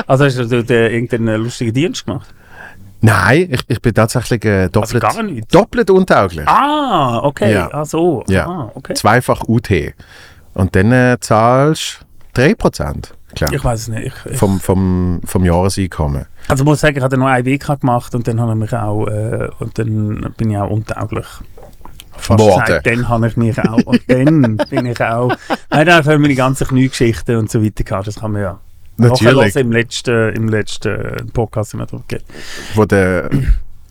Also 0.08 0.26
hast 0.26 0.38
du, 0.38 0.48
du, 0.48 0.64
du 0.64 0.74
irgendeinen 0.90 1.42
lustigen 1.42 1.74
Dienst 1.74 2.06
gemacht? 2.06 2.34
Nein, 3.02 3.48
ich, 3.52 3.62
ich 3.68 3.82
bin 3.82 3.94
tatsächlich 3.94 4.44
äh, 4.46 4.68
doppelt, 4.70 5.04
Also 5.04 5.18
gar 5.18 5.24
nicht? 5.24 5.54
doppelt 5.54 5.90
untauglich. 5.90 6.48
Ah, 6.48 7.20
okay. 7.24 7.54
Ja. 7.54 7.70
Ah, 7.72 7.86
so. 7.86 8.24
Ja. 8.28 8.46
Ah, 8.48 8.72
okay. 8.76 8.94
Zweifach 8.94 9.44
UT. 9.48 9.70
Und 10.54 10.76
dann 10.76 10.92
äh, 10.92 11.18
zahlst 11.20 12.06
du 12.34 12.42
3%. 12.42 13.12
Klar. 13.36 13.54
Ich 13.54 13.64
weiß 13.64 13.82
es 13.82 13.88
nicht. 13.90 14.08
Ich, 14.08 14.32
ich, 14.32 14.38
vom, 14.38 14.60
vom, 14.60 15.22
vom 15.24 15.46
Jahreseinkommen. 15.46 16.26
also 16.48 16.64
ich 16.64 16.66
muss 16.66 16.82
sagen, 16.82 16.98
ich 16.98 17.04
habe 17.04 17.18
noch 17.18 17.28
ein 17.28 17.46
WK 17.46 17.80
gemacht 17.80 18.16
und 18.16 18.28
dann 18.28 18.42
habe 18.42 18.52
ich 18.54 18.58
mich 18.58 18.74
auch, 18.74 19.06
äh, 19.08 19.48
und 19.60 19.78
dann 19.78 20.34
bin 20.36 20.50
ich 20.52 20.58
auch 20.58 20.70
untauglich. 20.70 21.28
Fast 22.18 22.40
Worden. 22.40 22.66
gesagt, 22.66 22.88
dann 22.88 23.08
habe 23.08 23.28
ich 23.28 23.38
mich 23.38 23.58
auch, 23.60 23.78
und 23.86 24.02
dann 24.08 24.58
bin 24.70 24.88
ich 24.88 25.00
auch, 25.02 25.32
nein, 25.70 25.86
dann 25.86 26.04
haben 26.06 26.22
wir 26.22 26.28
die 26.28 26.36
ganzen 26.36 26.68
Kniegeschichten 26.68 27.38
und 27.38 27.50
so 27.52 27.64
weiter 27.64 27.84
gehabt, 27.84 28.08
das 28.08 28.20
kann 28.20 28.32
man 28.34 28.42
ja 28.42 28.60
Natürlich. 29.00 29.56
im 29.56 29.72
letzten, 29.72 30.34
im 30.36 30.50
letzten 30.50 31.30
Podcast 31.34 31.74
immer 31.74 31.86
drüber 31.86 32.04
geht. 32.08 32.24
Wo 32.76 32.86
der, 32.86 33.30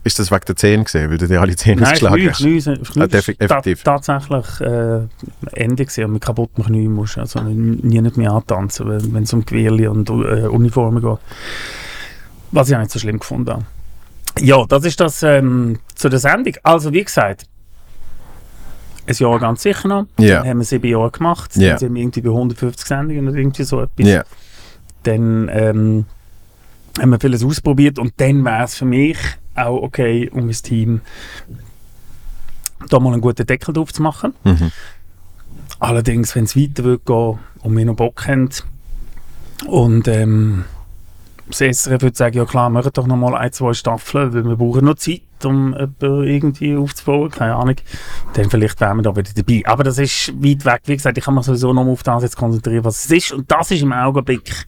ist 0.04 0.18
das 0.18 0.30
wegen 0.30 0.44
der 0.46 0.56
Zähne 0.56 0.84
gesehen, 0.84 1.10
weil 1.10 1.18
du 1.18 1.26
dir 1.26 1.40
alle 1.40 1.56
Zähne 1.56 1.76
Nein, 1.82 1.84
ausgeschlagen 1.92 2.16
Knie, 2.16 2.28
hast? 2.30 2.38
Knie, 2.38 2.60
sind- 2.60 2.90
Knie 2.90 3.02
Ah, 3.02 3.04
ist 3.04 3.14
defi- 3.28 3.46
ta 3.84 3.98
tatsächlich 3.98 4.60
äh, 4.60 5.00
Ende 5.52 5.84
gewesen, 5.84 6.04
und 6.04 6.12
mit 6.12 6.22
kaputten 6.24 6.64
Knie 6.64 6.88
musst 6.88 7.18
also 7.18 7.40
nie 7.40 8.00
nicht 8.00 8.16
mehr 8.16 8.32
antanzen, 8.32 8.88
wenn 8.88 9.14
wenn 9.14 9.22
es 9.24 9.32
um 9.32 9.44
Gewirli 9.44 9.86
und 9.88 10.08
äh, 10.10 10.12
Uniformen 10.48 11.02
geht. 11.02 11.18
Was 12.52 12.68
ich 12.70 12.76
auch 12.76 12.80
nicht 12.80 12.90
so 12.92 12.98
schlimm 12.98 13.18
gefunden 13.18 13.50
habe. 13.50 13.64
Ja, 14.40 14.64
das 14.66 14.84
ist 14.84 15.00
das 15.00 15.22
ähm, 15.22 15.78
zu 15.94 16.08
der 16.08 16.18
Sendung. 16.20 16.54
Also 16.62 16.92
wie 16.92 17.02
gesagt, 17.04 17.44
ein 19.06 19.14
Jahr 19.14 19.38
ganz 19.38 19.62
sicher 19.62 19.88
noch. 19.88 20.06
Ja. 20.18 20.38
Dann 20.40 20.48
haben 20.48 20.58
wir 20.58 20.64
sieben 20.64 20.86
Jahre 20.86 21.10
gemacht. 21.10 21.50
Dann 21.56 21.78
sind 21.78 21.94
wir 21.94 22.02
irgendwie 22.02 22.20
bei 22.20 22.28
150 22.30 22.86
Sendungen 22.86 23.28
oder 23.28 23.38
irgendwie 23.38 23.64
so 23.64 23.80
etwas. 23.82 24.06
Ja. 24.06 24.24
Dann 25.08 25.48
ähm, 25.50 26.04
haben 27.00 27.10
wir 27.10 27.20
vieles 27.20 27.42
ausprobiert 27.42 27.98
und 27.98 28.12
dann 28.18 28.44
wäre 28.44 28.64
es 28.64 28.76
für 28.76 28.84
mich 28.84 29.16
auch 29.54 29.82
okay, 29.82 30.28
um 30.30 30.44
mein 30.46 30.52
Team 30.52 31.00
da 32.90 33.00
mal 33.00 33.12
einen 33.12 33.22
guten 33.22 33.46
Deckel 33.46 33.72
drauf 33.72 33.92
zu 33.92 34.02
machen. 34.02 34.34
Mhm. 34.44 34.70
Allerdings, 35.80 36.34
wenn 36.34 36.44
es 36.44 36.56
weiter 36.56 36.84
wird 36.84 37.06
gehen 37.06 37.38
und 37.60 37.76
wir 37.76 37.84
noch 37.84 37.96
Bock 37.96 38.26
haben 38.26 38.50
und 39.66 40.08
ähm, 40.08 40.64
SRF 41.50 42.02
würde 42.02 42.16
sagen, 42.16 42.36
ja 42.36 42.44
klar, 42.44 42.70
machen 42.70 42.90
doch 42.92 43.06
noch 43.06 43.16
mal 43.16 43.34
ein, 43.36 43.52
zwei 43.52 43.72
Staffeln, 43.72 44.32
weil 44.34 44.44
wir 44.44 44.56
brauchen 44.56 44.84
noch 44.84 44.96
Zeit, 44.96 45.22
um 45.44 45.74
irgendwie 46.00 46.76
aufzubauen, 46.76 47.30
keine 47.30 47.54
Ahnung. 47.54 47.76
Dann 48.34 48.50
vielleicht 48.50 48.80
wären 48.80 48.96
wir 48.98 49.02
da 49.02 49.16
wieder 49.16 49.30
dabei. 49.34 49.62
Aber 49.64 49.84
das 49.84 49.98
ist 49.98 50.32
weit 50.42 50.64
weg. 50.64 50.82
Wie 50.86 50.96
gesagt, 50.96 51.16
ich 51.18 51.24
kann 51.24 51.34
mich 51.34 51.44
sowieso 51.44 51.72
noch 51.72 51.84
mal 51.84 51.92
auf 51.92 52.02
das 52.02 52.22
jetzt 52.22 52.36
konzentrieren, 52.36 52.84
was 52.84 53.04
es 53.04 53.10
ist. 53.10 53.32
Und 53.32 53.50
das 53.50 53.70
ist 53.70 53.82
im 53.82 53.92
Augenblick 53.92 54.66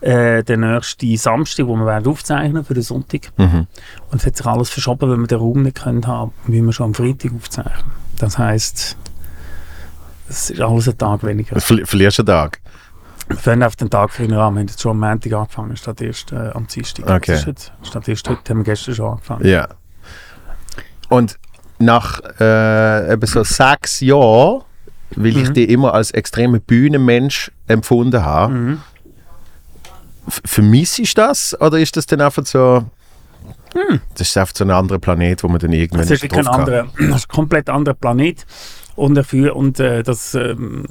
äh, 0.00 0.42
der 0.44 0.56
nächste 0.56 1.16
Samstag, 1.16 1.66
wo 1.66 1.76
wir 1.76 1.86
werden 1.86 2.06
aufzeichnen 2.10 2.64
für 2.64 2.74
den 2.74 2.82
Sonntag. 2.82 3.30
Mhm. 3.36 3.66
Und 4.10 4.20
es 4.20 4.26
hat 4.26 4.36
sich 4.36 4.46
alles 4.46 4.70
verschoben, 4.70 5.10
weil 5.10 5.16
wir 5.18 5.26
den 5.26 5.38
Raum 5.38 5.62
nicht 5.62 5.82
können 5.82 6.06
haben, 6.06 6.32
wie 6.46 6.60
wir 6.62 6.72
schon 6.72 6.86
am 6.86 6.94
Freitag 6.94 7.32
aufzeichnen. 7.34 7.90
Das 8.18 8.38
heisst, 8.38 8.96
es 10.28 10.50
ist 10.50 10.60
alles 10.60 10.88
ein 10.88 10.98
Tag 10.98 11.24
weniger. 11.24 11.54
Du 11.54 11.60
verli- 11.60 11.86
verlierst 11.86 12.18
einen 12.20 12.26
Tag. 12.26 12.60
Wir 13.28 13.36
fangen 13.36 13.62
auf 13.62 13.76
den 13.76 13.90
Tag 13.90 14.10
früher 14.10 14.24
an. 14.24 14.30
Wir 14.30 14.42
haben 14.42 14.58
jetzt 14.58 14.80
schon 14.80 14.92
am 14.92 15.00
Montag 15.10 15.32
angefangen, 15.32 15.76
statt 15.76 16.00
erst 16.00 16.32
äh, 16.32 16.50
am 16.54 16.66
Dienstag. 16.66 17.04
Okay. 17.08 17.32
Das 17.32 17.40
ist 17.40 17.46
jetzt, 17.46 17.72
statt 17.82 18.08
erst 18.08 18.28
heute 18.28 18.50
haben 18.50 18.58
wir 18.58 18.64
gestern 18.64 18.94
schon 18.94 19.10
angefangen. 19.12 19.46
Ja. 19.46 19.68
Und 21.08 21.38
nach 21.78 22.20
äh, 22.40 23.12
eben 23.12 23.26
so 23.26 23.44
sechs 23.44 24.00
Jahren, 24.00 24.62
weil 25.14 25.36
ich 25.36 25.48
Mhm. 25.50 25.54
dich 25.54 25.68
immer 25.68 25.94
als 25.94 26.10
extremer 26.10 26.58
Bühnenmensch 26.58 27.52
empfunden 27.66 28.24
habe, 28.24 28.52
Mhm. 28.54 28.82
vermisse 30.44 31.02
ich 31.02 31.14
das? 31.14 31.58
Oder 31.60 31.78
ist 31.78 31.96
das 31.96 32.06
dann 32.06 32.20
einfach 32.20 32.44
so. 32.46 32.84
Das 34.14 34.28
ist 34.28 34.36
einfach 34.38 34.54
so 34.56 34.64
ein 34.64 34.70
anderer 34.70 34.98
Planet, 34.98 35.42
wo 35.44 35.48
man 35.48 35.58
dann 35.58 35.72
irgendwann 35.72 36.00
Das 36.00 36.10
ist 36.10 36.22
ein 36.22 36.28
drauf 36.30 36.46
kann? 36.46 36.60
anderer, 36.60 36.86
das 36.98 37.16
ist 37.20 37.30
ein 37.30 37.34
komplett 37.34 37.68
anderer 37.68 37.94
Planet. 37.94 38.44
Und 38.96 39.14
dafür, 39.14 39.54
und 39.54 39.78
äh, 39.78 40.02
das 40.02 40.34
ähm, 40.34 40.86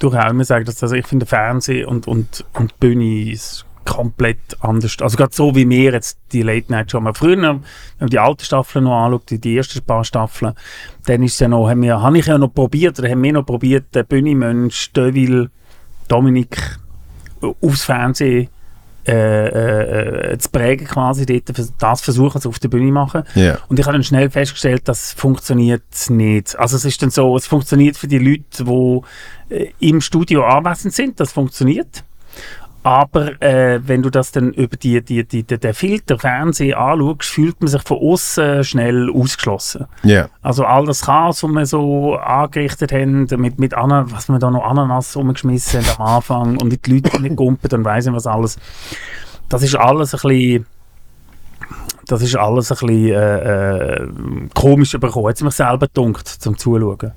durch 0.00 0.16
auch 0.16 0.30
immer 0.30 0.44
sagen, 0.44 0.64
dass 0.64 0.82
also 0.82 0.94
ich 0.94 1.06
finde 1.06 1.26
Fernsehen 1.26 1.86
und, 1.86 2.06
und, 2.06 2.44
und 2.54 2.78
Bühne 2.80 3.30
ist 3.30 3.64
komplett 3.84 4.38
anders. 4.60 4.96
Also 5.00 5.16
gerade 5.16 5.34
so 5.34 5.54
wie 5.54 5.68
wir 5.68 5.92
jetzt 5.92 6.18
die 6.32 6.42
Late 6.42 6.72
Night 6.72 6.90
Show 6.90 7.00
mal 7.00 7.14
früher, 7.14 7.36
wenn 7.36 7.62
man 7.98 8.08
die 8.08 8.18
alten 8.18 8.44
Staffeln 8.44 8.84
noch 8.84 9.04
anschaut, 9.04 9.30
die, 9.30 9.38
die 9.38 9.56
ersten 9.56 9.82
paar 9.82 10.04
Staffeln, 10.04 10.54
dann 11.06 11.22
ist 11.22 11.40
ja 11.40 11.48
noch, 11.48 11.68
haben 11.68 11.82
wir, 11.82 12.00
habe 12.00 12.18
ich 12.18 12.26
ja 12.26 12.38
noch 12.38 12.52
probiert, 12.52 12.98
oder 12.98 13.10
haben 13.10 13.22
wir 13.22 13.32
noch 13.32 13.44
probiert, 13.44 13.94
den 13.94 14.06
Bühnemensch, 14.06 14.92
Deville, 14.92 15.50
Dominik 16.08 16.78
aufs 17.60 17.84
Fernsehen 17.84 18.48
äh, 19.06 19.48
äh, 19.48 20.32
äh, 20.32 20.38
zu 20.38 20.48
prägen 20.50 20.86
quasi, 20.86 21.26
dort, 21.26 21.52
das 21.78 22.00
versuchen 22.00 22.40
sie 22.40 22.48
auf 22.48 22.58
der 22.58 22.68
Bühne 22.68 22.90
machen. 22.90 23.24
Ja. 23.34 23.58
Und 23.68 23.78
ich 23.78 23.84
habe 23.84 23.94
dann 23.94 24.04
schnell 24.04 24.30
festgestellt, 24.30 24.82
das 24.86 25.12
funktioniert 25.12 25.82
nicht. 26.08 26.58
Also 26.58 26.76
es 26.76 26.84
ist 26.84 27.02
dann 27.02 27.10
so, 27.10 27.36
es 27.36 27.46
funktioniert 27.46 27.96
für 27.96 28.08
die 28.08 28.18
Leute, 28.18 28.64
die 28.64 29.54
äh, 29.54 29.70
im 29.80 30.00
Studio 30.00 30.44
anwesend 30.44 30.94
sind, 30.94 31.20
das 31.20 31.32
funktioniert. 31.32 32.04
Aber 32.84 33.40
äh, 33.42 33.80
wenn 33.88 34.02
du 34.02 34.10
das 34.10 34.30
dann 34.30 34.52
über 34.52 34.76
die, 34.76 35.02
die, 35.02 35.26
die, 35.26 35.42
die, 35.42 35.58
den 35.58 35.72
Filter 35.72 36.18
Fernsehen 36.18 36.74
anschaust, 36.74 37.24
fühlt 37.24 37.58
man 37.62 37.68
sich 37.68 37.82
von 37.82 37.96
außen 37.96 38.62
schnell 38.62 39.10
ausgeschlossen. 39.10 39.86
Ja. 40.02 40.28
Also 40.42 40.66
all 40.66 40.84
das 40.84 41.00
Chaos, 41.00 41.42
was 41.42 41.50
wir 41.50 41.64
so 41.64 42.16
angerichtet 42.16 42.92
haben, 42.92 43.26
mit, 43.38 43.58
mit 43.58 43.72
Ana 43.72 44.04
was 44.10 44.28
wir 44.28 44.38
da 44.38 44.50
noch 44.50 44.64
Ananas 44.64 45.16
rumgeschmissen 45.16 45.80
haben 45.80 45.96
am 45.98 46.16
Anfang 46.16 46.60
und 46.60 46.86
die 46.86 46.92
Leute 46.92 47.22
nicht 47.22 47.36
gumpet 47.36 47.72
und 47.72 47.86
weiss 47.86 48.04
nicht 48.04 48.14
was 48.14 48.26
alles. 48.26 48.58
Das 49.48 49.62
ist 49.62 49.76
alles 49.76 50.14
ein 50.14 50.28
bisschen 50.28 50.66
das 52.06 52.20
ist 52.20 52.36
alles 52.36 52.70
ein 52.70 52.86
bisschen 52.86 53.12
äh, 53.14 53.94
äh, 53.94 54.08
komisch 54.54 54.92
bekommen. 54.92 55.28
Hat 55.28 55.36
es 55.36 55.42
mich 55.42 55.54
selber 55.54 55.86
gedunkt, 55.86 56.28
zum 56.28 56.58
Zuschauen. 56.58 57.12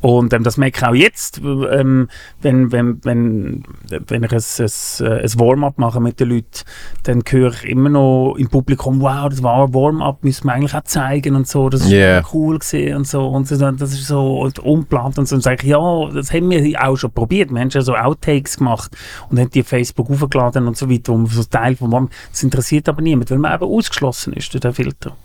Und 0.00 0.32
ähm, 0.32 0.44
das 0.44 0.56
merke 0.56 0.78
ich 0.78 0.86
auch 0.86 0.94
jetzt, 0.94 1.38
ähm, 1.38 2.08
wenn, 2.40 2.70
wenn, 2.70 3.04
wenn, 3.04 3.64
wenn 3.88 4.22
ich 4.22 4.32
ein, 4.32 4.38
ein, 4.38 5.20
ein 5.20 5.40
Warm-up 5.40 5.78
mache 5.78 6.00
mit 6.00 6.20
den 6.20 6.30
Leuten, 6.30 6.64
dann 7.02 7.22
höre 7.28 7.52
ich 7.52 7.64
immer 7.64 7.88
noch 7.88 8.36
im 8.38 8.48
Publikum, 8.48 9.00
wow, 9.00 9.28
das 9.28 9.42
war 9.42 9.64
ein 9.64 9.74
Warm-up, 9.74 10.22
müssen 10.22 10.46
wir 10.46 10.52
eigentlich 10.52 10.74
auch 10.74 10.84
zeigen 10.84 11.34
und 11.34 11.48
so, 11.48 11.68
das 11.68 11.82
ist 11.82 11.88
Yeah. 11.88 12.22
cool 12.32 12.58
gewesen 12.58 12.96
und 12.96 13.06
so, 13.06 13.26
und 13.26 13.48
so, 13.48 13.56
das 13.56 13.92
ist 13.92 14.06
so 14.06 14.40
und 14.40 14.58
unplant 14.60 15.18
und 15.18 15.26
so, 15.26 15.34
und 15.34 15.42
sage 15.42 15.62
ich, 15.62 15.70
ja, 15.70 16.08
das 16.12 16.32
haben 16.32 16.50
wir 16.50 16.86
auch 16.86 16.96
schon 16.96 17.10
probiert, 17.10 17.50
wir 17.50 17.60
haben 17.60 17.70
schon 17.70 17.82
so 17.82 17.94
Outtakes 17.94 18.58
gemacht 18.58 18.96
und 19.30 19.38
haben 19.40 19.50
die 19.50 19.62
auf 19.62 19.68
Facebook 19.68 20.08
hochgeladen 20.08 20.68
und 20.68 20.76
so 20.76 20.88
weiter, 20.88 21.12
man 21.12 21.26
so 21.26 21.42
Teil 21.44 21.74
von 21.76 21.90
Warm 21.90 22.08
das 22.30 22.42
interessiert 22.42 22.88
aber 22.88 23.02
niemand, 23.02 23.30
weil 23.30 23.38
man 23.38 23.54
eben 23.54 23.64
ausgeschlossen 23.64 24.32
ist 24.34 24.52
durch 24.52 24.60
den 24.60 24.72
Filter. 24.72 25.16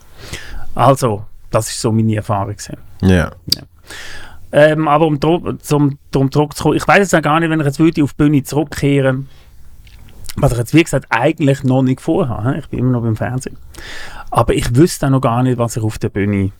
Also, 0.76 1.26
das 1.52 1.70
ist 1.70 1.82
so 1.82 1.92
meine 1.92 2.16
Erfahrung 2.16 2.56
gewesen. 2.56 2.78
Ja. 3.02 3.32
Ähm, 4.56 4.88
aber 4.88 5.08
um 5.08 5.20
zum, 5.62 5.98
drum 6.12 6.32
zurückzukommen, 6.32 6.78
ich 6.78 6.88
weiß 6.88 7.00
jetzt 7.00 7.16
auch 7.16 7.24
gar 7.24 7.40
nicht, 7.40 7.50
wenn 7.50 7.60
ich 7.60 7.66
jetzt 7.66 7.80
würde 7.80 8.04
auf 8.04 8.14
die 8.14 8.24
Bühne 8.24 8.44
zurückkehren, 8.44 9.28
was 10.36 10.52
ich 10.52 10.60
jetzt 10.60 10.74
wie 10.76 10.84
gesagt 10.84 11.08
eigentlich 11.10 11.64
noch 11.64 11.82
nicht 11.82 12.00
vorhabe. 12.00 12.60
Ich 12.60 12.70
bin 12.70 12.80
immer 12.80 12.92
noch 12.92 13.02
beim 13.02 13.16
Fernsehen. 13.16 13.58
Aber 14.30 14.54
ich 14.54 14.76
wüsste 14.76 15.08
auch 15.08 15.10
noch 15.10 15.22
gar 15.22 15.42
nicht, 15.42 15.58
was 15.58 15.76
ich 15.76 15.84
auf 15.84 15.98
der 15.98 16.10
Bühne, 16.10 16.52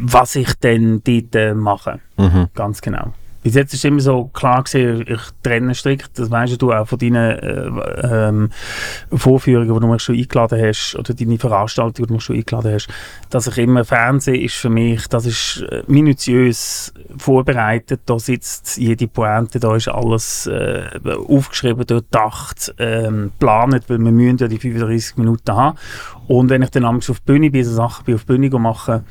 was 0.00 0.36
ich 0.36 0.52
denn 0.54 1.02
dort 1.02 1.34
äh, 1.34 1.54
mache. 1.54 2.00
Mhm. 2.18 2.48
Ganz 2.54 2.82
genau. 2.82 3.14
Bis 3.48 3.54
jetzt 3.54 3.72
ist 3.72 3.84
immer 3.86 4.00
so 4.00 4.26
klar 4.26 4.62
gewesen, 4.62 5.06
ich 5.08 5.20
trenne 5.42 5.74
strikt, 5.74 6.18
das 6.18 6.30
weißt 6.30 6.60
du 6.60 6.70
auch 6.70 6.86
von 6.86 6.98
deinen 6.98 7.38
äh, 7.38 8.28
ähm, 8.28 8.50
Vorführungen, 9.10 9.72
die 9.72 9.80
du 9.80 9.86
mich 9.86 10.02
schon 10.02 10.16
eingeladen 10.16 10.60
hast, 10.62 10.96
oder 10.98 11.14
deine 11.14 11.38
Veranstaltungen, 11.38 11.94
die 11.94 12.08
du 12.08 12.12
mich 12.12 12.24
schon 12.24 12.36
eingeladen 12.36 12.74
hast, 12.74 12.88
dass 13.30 13.46
ich 13.46 13.56
immer 13.56 13.86
Fernsehen 13.86 14.42
ist 14.42 14.56
für 14.56 14.68
mich, 14.68 15.06
das 15.08 15.24
ist 15.24 15.64
äh, 15.70 15.82
minutiös 15.86 16.92
vorbereitet, 17.16 18.02
da 18.04 18.18
sitzt 18.18 18.76
jede 18.76 19.08
Pointe, 19.08 19.58
da 19.58 19.74
ist 19.74 19.88
alles 19.88 20.46
äh, 20.46 20.90
aufgeschrieben, 21.06 21.86
durchdacht, 21.86 22.74
ähm, 22.76 23.32
geplant, 23.38 23.88
weil 23.88 23.98
wir 23.98 24.12
müssen 24.12 24.36
ja 24.36 24.48
die 24.48 24.58
35 24.58 25.16
Minuten 25.16 25.52
haben. 25.56 25.78
Und 26.26 26.50
wenn 26.50 26.60
ich 26.60 26.68
dann 26.68 26.84
abends 26.84 27.08
auf 27.08 27.20
die 27.20 27.32
Bühne 27.32 27.50
bin, 27.50 27.64
so 27.64 27.72
Sachen 27.72 28.14
auf 28.14 28.24
die 28.24 28.26
Bühne 28.26 28.50
machen, 28.58 29.06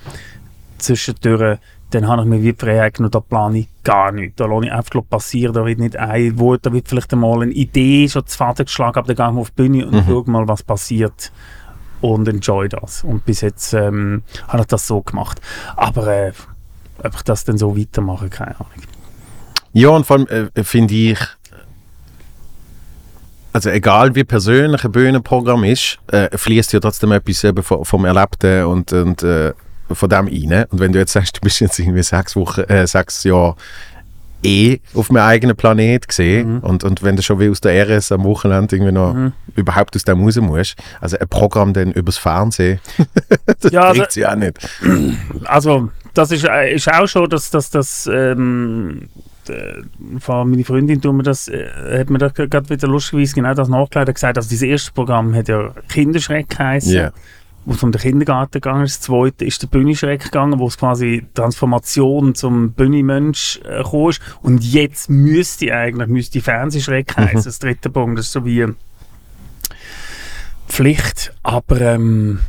zwischendurch, 0.78 1.58
dann 1.91 2.08
habe 2.08 2.23
ich 2.23 2.28
mir 2.28 2.41
wie 2.41 2.54
Freiheit 2.54 2.95
genommen, 2.95 3.12
da 3.12 3.19
plane 3.21 3.60
ich 3.60 3.67
gar 3.84 4.12
nichts. 4.12 4.36
Da 4.36 4.45
lasse 4.45 4.65
ich 4.65 4.71
einfach 4.73 5.02
passieren, 5.10 5.54
da 5.54 5.65
wird 5.65 5.80
nicht 5.80 5.95
ein 5.95 6.38
Wort, 6.38 6.65
da 6.65 6.73
wird 6.73 6.88
vielleicht 6.89 7.13
einmal 7.13 7.41
eine 7.43 7.52
Idee 7.54 8.10
schon 8.10 8.26
zu 8.28 8.38
Faden 8.38 8.65
geschlagen, 8.65 8.97
aber 9.00 9.13
dann 9.13 9.15
gehe 9.15 9.26
ich 9.28 9.34
mal 9.34 9.41
auf 9.41 9.50
die 9.52 9.56
Bühne 9.62 9.86
und 9.88 9.93
Mhm. 9.93 10.04
schaue 10.08 10.30
mal, 10.30 10.47
was 10.47 10.63
passiert 10.63 11.32
und 12.02 12.28
enjoy 12.28 12.67
das. 12.69 13.04
Und 13.04 13.26
bis 13.26 13.41
jetzt 13.41 13.73
ähm, 13.73 14.23
habe 14.50 14.62
ich 14.62 14.67
das 14.67 14.86
so 14.86 15.02
gemacht. 15.02 15.39
Aber 15.78 16.08
äh, 16.08 16.34
ob 17.04 17.15
ich 17.15 17.21
das 17.23 17.45
dann 17.45 17.58
so 17.58 17.78
weitermache, 17.78 18.30
keine 18.30 18.56
Ahnung. 18.56 18.69
Ja, 19.73 19.89
und 19.89 20.06
vor 20.06 20.17
allem 20.17 20.50
äh, 20.56 20.63
finde 20.63 20.93
ich, 20.93 21.19
also 23.54 23.69
egal 23.69 24.13
wie 24.13 24.23
persönlich 24.23 24.84
ein 24.84 24.91
Bühnenprogramm 24.91 25.63
ist, 25.63 26.00
äh, 26.08 26.36
fließt 26.38 26.73
ja 26.73 26.80
trotzdem 26.80 27.12
etwas 27.12 27.43
eben 27.43 27.63
vom, 27.63 27.86
vom 27.86 28.06
Erlebten 28.06 28.65
und, 28.65 28.93
und 28.93 29.23
äh, 29.23 29.54
von 29.91 30.10
dem 30.10 30.28
rein. 30.28 30.65
Und 30.69 30.80
wenn 30.80 30.91
du 30.91 31.00
jetzt 31.00 31.13
sagst, 31.13 31.38
du 31.38 31.41
bist 31.41 31.60
jetzt 31.60 31.80
irgendwie 31.80 32.04
sechs 32.04 32.36
Wochen, 32.36 32.62
äh, 32.62 32.88
sechs 32.88 33.23
Jahre 33.23 33.56
eh 34.43 34.80
auf 34.93 35.10
meinem 35.10 35.26
eigenen 35.26 35.56
Planet 35.56 36.08
gesehen. 36.08 36.56
Mhm. 36.56 36.60
Und, 36.60 36.84
und 36.84 37.04
wenn 37.04 37.15
du 37.15 37.21
schon 37.21 37.39
wie 37.39 37.50
aus 37.50 37.62
der 37.62 37.88
RS 37.88 38.12
am 38.12 38.23
Wochenende 38.23 38.76
irgendwie 38.76 38.91
noch 38.91 39.13
mhm. 39.13 39.34
überhaupt 39.56 39.95
aus 39.95 40.04
dem 40.04 40.23
raus 40.23 40.38
musst, 40.38 40.76
also 41.02 41.17
ein 41.17 41.28
Programm 41.28 41.73
dann 41.73 41.91
übers 41.91 42.17
Fernsehen, 42.17 42.80
das 43.60 43.71
ja, 43.71 43.91
kriegt 43.93 44.12
sie 44.12 44.26
auch 44.26 44.36
nicht. 44.36 44.58
Also, 45.45 45.89
das 46.13 46.32
ist, 46.32 46.45
äh, 46.45 46.73
ist 46.73 46.91
auch 46.91 47.08
schon, 47.08 47.30
dass 47.30 47.50
das, 47.50 47.69
das 47.69 48.10
ähm, 48.12 49.10
von 50.19 50.50
meiner 50.50 50.65
Freundin 50.65 51.02
tun 51.02 51.17
wir 51.17 51.23
das, 51.23 51.47
äh, 51.47 52.00
hat 52.00 52.10
mir 52.10 52.17
da 52.17 52.28
gerade 52.28 52.69
wieder 52.69 52.88
lustigerweise 52.88 53.34
genau 53.34 53.54
das 53.54 53.69
nachgelegt, 53.69 54.15
gesagt, 54.15 54.38
also 54.38 54.50
dieses 54.50 54.67
erste 54.67 54.91
Programm 54.91 55.34
hat 55.34 55.47
ja 55.47 55.71
Kinderschreck 55.88 56.50
geheißen. 56.50 56.93
Yeah 56.93 57.12
wo 57.67 57.73
es 57.73 57.84
um 57.84 57.91
den 57.91 58.01
Kindergarten 58.01 58.53
gegangen 58.53 58.86
ist. 58.86 58.99
Das 58.99 59.06
zweite 59.08 59.43
ist 59.43 59.62
der 59.62 59.67
Bühnenschreck 59.67 60.23
gegangen, 60.23 60.58
wo 60.58 60.67
es 60.67 60.77
quasi 60.77 61.27
Transformation 61.34 62.34
zum 62.34 62.71
Bühnenmensch 62.71 63.60
äh, 63.65 63.84
kam. 63.84 64.12
Und 64.41 64.63
jetzt 64.63 65.10
müsste 65.10 65.75
eigentlich 65.75 66.08
müsste 66.08 66.39
Fernsehschreck 66.39 67.17
mhm. 67.17 67.21
heißen. 67.23 67.43
Das 67.43 67.60
dritte 67.60 67.89
Punkt 67.89 68.17
das 68.17 68.27
ist 68.27 68.32
so 68.32 68.45
wie 68.45 68.65
Pflicht. 70.69 71.34
Aber 71.43 71.82
ähm, 71.82 72.39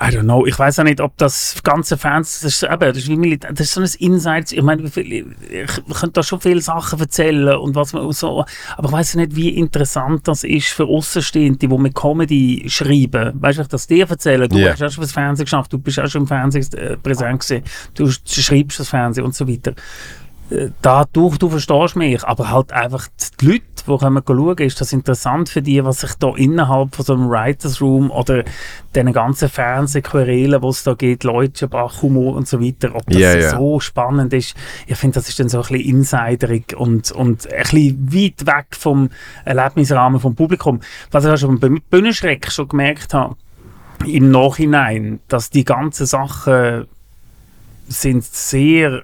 I 0.00 0.10
don't 0.14 0.22
know. 0.22 0.46
Ich 0.46 0.56
weiß 0.56 0.78
auch 0.78 0.84
nicht, 0.84 1.00
ob 1.00 1.16
das 1.16 1.56
ganze 1.64 1.98
Fans, 1.98 2.40
das 2.40 2.54
ist, 2.54 2.62
eben, 2.62 2.78
das 2.78 2.96
ist, 2.98 3.08
wie 3.08 3.36
das 3.36 3.60
ist 3.60 3.72
so 3.72 3.80
ein 3.80 3.88
Insight. 3.98 4.52
Ich 4.52 4.62
meine, 4.62 4.84
ich, 4.84 4.94
könnte 4.94 6.12
da 6.12 6.22
schon 6.22 6.40
viele 6.40 6.60
Sachen 6.60 7.00
erzählen 7.00 7.56
und 7.58 7.74
was 7.74 7.92
man 7.92 8.10
so, 8.12 8.44
aber 8.76 8.88
ich 8.88 8.92
weiß 8.92 9.16
nicht, 9.16 9.34
wie 9.34 9.48
interessant 9.48 10.28
das 10.28 10.44
ist 10.44 10.68
für 10.68 10.84
Außenstehende, 10.84 11.58
die 11.58 11.68
mit 11.68 11.96
Comedy 11.96 12.64
schreiben. 12.68 13.42
Weißt 13.42 13.58
du, 13.58 13.64
das 13.64 13.88
dir 13.88 14.08
erzählen? 14.08 14.48
Du 14.48 14.56
yeah. 14.56 14.72
hast 14.72 14.82
auch 14.84 14.90
schon 14.90 15.02
das 15.02 15.12
Fernsehen 15.12 15.46
geschafft, 15.46 15.72
du 15.72 15.78
bist 15.78 15.98
auch 15.98 16.06
schon 16.06 16.22
im 16.22 16.28
Fernsehen 16.28 16.72
äh, 16.74 16.96
präsent 16.96 17.40
gewesen, 17.40 17.64
du 17.94 18.08
schreibst 18.08 18.78
das 18.78 18.90
Fernsehen 18.90 19.24
und 19.24 19.34
so 19.34 19.48
weiter. 19.48 19.74
Äh, 20.50 20.68
dadurch, 20.80 21.38
du 21.38 21.50
verstehst 21.50 21.96
mich, 21.96 22.24
aber 22.24 22.50
halt 22.50 22.72
einfach 22.72 23.08
die 23.40 23.46
Leute, 23.46 23.64
die 23.82 23.96
kommen 23.96 24.22
schauen, 24.26 24.58
ist 24.58 24.80
das 24.80 24.92
interessant 24.92 25.48
für 25.48 25.62
die, 25.62 25.84
was 25.84 26.00
sich 26.00 26.14
da 26.14 26.34
innerhalb 26.36 26.94
von 26.94 27.04
so 27.04 27.14
einem 27.14 27.28
Writers 27.28 27.80
Room 27.80 28.10
oder 28.10 28.44
den 28.94 29.12
ganzen 29.12 29.48
Fernsehquerelen, 29.48 30.62
wo 30.62 30.70
es 30.70 30.82
da 30.82 30.94
geht, 30.94 31.24
Leute, 31.24 31.68
Bachhumor 31.68 32.36
und 32.36 32.48
so 32.48 32.60
weiter, 32.60 32.94
ob 32.94 33.06
das 33.06 33.16
yeah, 33.16 33.34
yeah. 33.36 33.50
so 33.50 33.80
spannend 33.80 34.32
ist. 34.32 34.54
Ich 34.86 34.96
finde, 34.96 35.14
das 35.14 35.28
ist 35.28 35.38
dann 35.40 35.48
so 35.48 35.58
ein 35.58 35.68
bisschen 35.68 35.96
insiderig 35.96 36.74
und, 36.76 37.10
und 37.12 37.52
ein 37.52 37.62
bisschen 37.62 38.12
weit 38.12 38.46
weg 38.46 38.66
vom 38.70 39.10
Erlebnisrahmen 39.44 40.20
vom 40.20 40.34
Publikum. 40.34 40.80
Was 41.10 41.24
ich 41.24 41.30
auch 41.30 41.36
schon 41.38 41.58
beim 41.58 41.80
Bühnenschreck 41.90 42.50
schon 42.50 42.68
gemerkt 42.68 43.14
habe, 43.14 43.36
im 44.06 44.30
Nachhinein, 44.30 45.20
dass 45.28 45.50
die 45.50 45.64
ganzen 45.64 46.06
Sachen 46.06 46.86
sind 47.88 48.24
sehr 48.24 49.02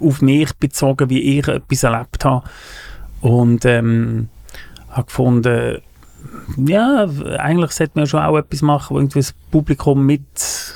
auf 0.00 0.20
mich 0.20 0.52
bezogen, 0.54 1.10
wie 1.10 1.38
ich 1.38 1.48
etwas 1.48 1.82
erlebt 1.82 2.24
habe. 2.24 2.48
Und 3.22 3.64
ähm, 3.64 4.28
habe 4.90 5.06
gefunden, 5.06 5.78
ja, 6.56 7.08
eigentlich 7.38 7.70
sollte 7.70 7.92
man 7.94 8.06
schon 8.06 8.20
auch 8.20 8.36
etwas 8.36 8.62
machen, 8.62 8.94
wo 8.94 8.98
irgendwie 8.98 9.20
das 9.20 9.34
Publikum 9.50 10.04
mit, 10.04 10.22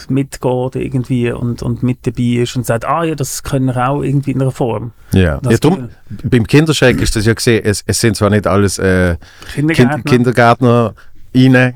mitgeht 0.09 0.76
irgendwie 0.76 1.30
und, 1.30 1.62
und 1.62 1.82
mit 1.82 2.06
dabei 2.06 2.42
ist 2.42 2.56
und 2.56 2.64
sagt, 2.64 2.85
ah 2.85 3.04
ja, 3.04 3.14
das 3.14 3.42
können 3.42 3.66
wir 3.66 3.88
auch 3.88 4.02
irgendwie 4.02 4.32
in 4.32 4.40
einer 4.40 4.50
Form. 4.50 4.92
Ja, 5.12 5.40
ja 5.48 5.56
drum, 5.59 5.90
beim 6.24 6.46
Kinderscheck 6.46 7.00
ist 7.00 7.16
das 7.16 7.26
ja 7.26 7.35
gesehen, 7.35 7.64
es, 7.64 7.82
es 7.87 8.00
sind 8.00 8.16
zwar 8.16 8.30
nicht 8.30 8.46
alles 8.46 8.78
äh, 8.78 9.16
Kindergärtner. 9.54 9.94
Kind, 9.96 10.06
Kindergärtner, 10.06 10.94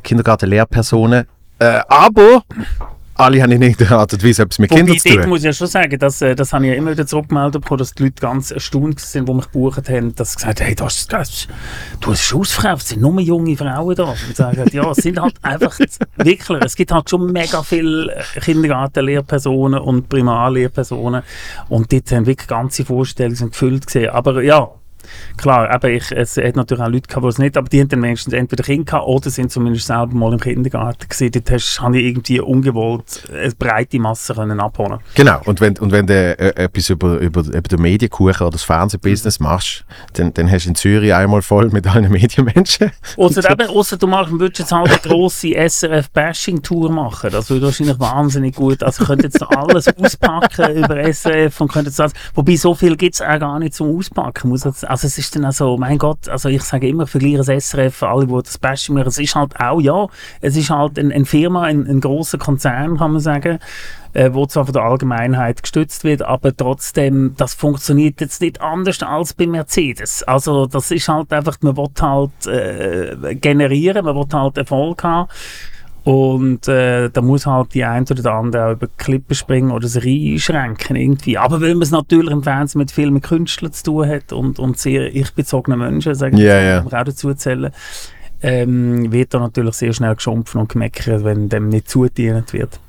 Kindergartenlehrpersonen, 0.02 1.26
äh, 1.58 1.80
aber 1.88 2.44
alle 3.20 3.42
haben 3.42 3.52
in 3.52 3.62
irgendeiner 3.62 4.00
Art 4.00 4.12
und 4.12 4.24
Weise 4.24 4.42
etwas 4.42 4.58
mit 4.58 4.70
Kindern 4.70 4.98
zu 4.98 5.08
tun. 5.08 5.28
muss 5.28 5.40
ich 5.40 5.44
ja 5.44 5.52
schon 5.52 5.66
sagen, 5.66 5.98
dass, 5.98 6.22
äh, 6.22 6.34
das 6.34 6.52
habe 6.52 6.66
ich 6.66 6.72
ja 6.72 6.76
immer 6.76 6.92
wieder 6.92 7.06
zurückgemeldet 7.06 7.62
bekommen, 7.62 7.78
dass 7.78 7.94
die 7.94 8.04
Leute 8.04 8.20
ganz 8.20 8.50
erstaunt 8.50 9.00
sind, 9.00 9.28
die 9.28 9.34
mich 9.34 9.46
gebucht 9.46 9.88
haben, 9.88 10.14
dass 10.14 10.32
sie 10.32 10.36
gesagt 10.36 10.60
haben, 10.60 10.66
hey, 10.66 10.74
das, 10.74 11.06
das, 11.06 11.48
du 12.00 12.10
hast 12.10 12.24
es 12.24 12.34
ausverkauft, 12.34 12.82
es 12.82 12.88
sind 12.90 13.02
nur 13.02 13.20
junge 13.20 13.56
Frauen 13.56 13.94
da. 13.94 14.04
Und 14.04 14.36
sagen, 14.36 14.68
ja, 14.72 14.90
es 14.90 14.98
sind 14.98 15.20
halt 15.20 15.34
einfach 15.42 15.78
wirklich, 16.16 16.64
es 16.64 16.76
gibt 16.76 16.92
halt 16.92 17.08
schon 17.08 17.32
mega 17.32 17.62
viele 17.62 18.24
Kindergartenlehrpersonen 18.40 19.80
und 19.80 20.08
Primarlehrpersonen 20.08 21.22
und 21.68 21.92
dort 21.92 22.12
haben 22.12 22.26
wirklich 22.26 22.48
ganze 22.48 22.84
Vorstellungen 22.84 23.50
gefüllt 23.50 23.86
gesehen. 23.86 24.10
Aber 24.10 24.42
ja, 24.42 24.70
Klar, 25.36 25.74
eben, 25.74 25.96
ich, 25.96 26.12
es 26.12 26.36
hat 26.36 26.56
natürlich 26.56 26.84
auch 26.84 26.88
Leute 26.88 27.08
gehabt, 27.08 27.24
die 27.24 27.28
es 27.28 27.38
nicht, 27.38 27.56
aber 27.56 27.68
die 27.68 27.80
haben 27.80 27.88
dann 27.88 28.02
wenigstens 28.02 28.34
entweder 28.34 28.62
Kinder 28.62 28.84
gehabt 28.84 29.06
oder 29.06 29.30
sind 29.30 29.50
zumindest 29.50 29.86
selber 29.86 30.14
mal 30.14 30.32
im 30.32 30.40
Kindergarten 30.40 31.08
gesehen. 31.08 31.32
Dort 31.32 31.50
hast, 31.50 31.80
habe 31.80 31.98
ich 31.98 32.06
irgendwie 32.06 32.40
ungewollt 32.40 33.28
eine 33.32 33.52
breite 33.54 33.98
Masse 33.98 34.34
können 34.34 34.60
abholen 34.60 34.98
Genau, 35.14 35.40
und 35.44 35.60
wenn, 35.60 35.78
und 35.78 35.92
wenn 35.92 36.06
du 36.06 36.14
äh, 36.14 36.64
etwas 36.64 36.90
über, 36.90 37.18
über, 37.18 37.40
über 37.42 37.60
den 37.60 37.80
Medienkuchen 37.80 38.46
oder 38.46 38.52
das 38.52 38.62
Fernsehbusiness 38.62 39.40
mhm. 39.40 39.46
machst, 39.46 39.84
dann, 40.14 40.32
dann 40.34 40.50
hast 40.50 40.64
du 40.64 40.70
in 40.70 40.74
Zürich 40.74 41.14
einmal 41.14 41.42
voll 41.42 41.70
mit 41.70 41.86
allen 41.86 42.10
Medienmenschen. 42.10 42.90
Außer, 43.16 43.50
eben, 43.50 43.68
außer 43.68 43.96
du 43.96 44.06
machst, 44.06 44.32
würdest 44.32 44.60
jetzt 44.60 44.72
halt 44.72 44.88
eine 44.88 44.98
grosse 44.98 45.48
SRF-Bashing-Tour 45.48 46.90
machen. 46.90 47.30
Das 47.30 47.50
würde 47.50 47.66
wahrscheinlich 47.66 47.98
wahnsinnig 47.98 48.54
gut. 48.54 48.82
Also, 48.82 49.02
ich 49.02 49.08
könnte 49.08 49.24
jetzt 49.24 49.40
noch 49.40 49.50
alles 49.50 49.88
auspacken 49.88 50.76
über 50.76 51.12
SRF 51.12 51.60
und 51.60 51.72
könnte 51.72 51.90
jetzt 51.90 52.00
alles, 52.00 52.12
wobei 52.34 52.56
so 52.56 52.74
viel 52.74 52.96
gibt 52.96 53.14
es 53.14 53.22
auch 53.22 53.38
gar 53.38 53.58
nicht 53.58 53.74
zum 53.74 53.96
Auspacken. 53.96 54.48
Muss 54.48 54.64
jetzt, 54.64 54.88
also 54.90 55.06
es 55.06 55.16
ist 55.18 55.36
dann 55.36 55.44
auch 55.44 55.52
so, 55.52 55.76
mein 55.76 55.98
Gott, 55.98 56.28
also 56.28 56.48
ich 56.48 56.62
sage 56.62 56.88
immer, 56.88 57.06
verliere 57.06 57.44
das 57.44 57.64
SRF, 57.70 58.02
alle, 58.02 58.26
die 58.26 58.42
das 58.42 58.58
Beste 58.58 58.92
machen, 58.92 59.06
es 59.06 59.18
ist 59.18 59.36
halt 59.36 59.58
auch, 59.60 59.80
ja, 59.80 60.08
es 60.40 60.56
ist 60.56 60.70
halt 60.70 60.98
eine 60.98 61.14
ein 61.14 61.26
Firma, 61.26 61.62
ein, 61.62 61.86
ein 61.86 62.00
großer 62.00 62.38
Konzern, 62.38 62.98
kann 62.98 63.12
man 63.12 63.20
sagen, 63.20 63.60
äh, 64.14 64.30
wo 64.32 64.46
zwar 64.46 64.64
von 64.64 64.72
der 64.72 64.82
Allgemeinheit 64.82 65.62
gestützt 65.62 66.02
wird, 66.02 66.22
aber 66.22 66.56
trotzdem, 66.56 67.34
das 67.36 67.54
funktioniert 67.54 68.20
jetzt 68.20 68.40
nicht 68.40 68.60
anders 68.60 69.00
als 69.02 69.32
bei 69.32 69.46
Mercedes. 69.46 70.24
Also 70.24 70.66
das 70.66 70.90
ist 70.90 71.08
halt 71.08 71.32
einfach, 71.32 71.56
man 71.60 71.76
will 71.76 71.88
halt 72.00 72.46
äh, 72.48 73.36
generieren, 73.36 74.04
man 74.04 74.16
will 74.16 74.26
halt 74.32 74.58
Erfolg 74.58 75.04
haben 75.04 75.28
und 76.04 76.66
äh, 76.66 77.10
da 77.10 77.20
muss 77.20 77.46
halt 77.46 77.74
die 77.74 77.84
eine 77.84 78.06
oder 78.10 78.22
der 78.22 78.32
andere 78.32 78.66
auch 78.66 78.72
über 78.72 78.88
Klippen 78.96 79.34
springen 79.34 79.70
oder 79.70 79.86
sich 79.86 80.06
einschränken 80.06 80.96
irgendwie. 80.96 81.36
Aber 81.36 81.60
weil 81.60 81.74
man 81.74 81.82
es 81.82 81.90
natürlich 81.90 82.30
im 82.30 82.42
Fernsehen 82.42 82.78
mit 82.78 82.90
vielen 82.90 83.20
Künstlern 83.20 83.72
zu 83.72 83.84
tun 83.84 84.08
hat 84.08 84.32
und, 84.32 84.58
und 84.58 84.78
sehr 84.78 85.14
ich-bezogenen 85.14 85.78
Menschen, 85.78 86.14
sagen 86.14 86.38
wir, 86.38 86.44
yeah, 86.44 86.62
yeah. 86.62 86.84
auch 86.86 87.04
dazu 87.04 87.28
erzählen, 87.28 87.70
ähm, 88.42 89.12
wird 89.12 89.34
da 89.34 89.40
natürlich 89.40 89.74
sehr 89.74 89.92
schnell 89.92 90.14
geschumpfen 90.14 90.62
und 90.62 90.70
gemeckert, 90.70 91.22
wenn 91.24 91.50
dem 91.50 91.68
nicht 91.68 91.90
zudient 91.90 92.52
wird. 92.54 92.80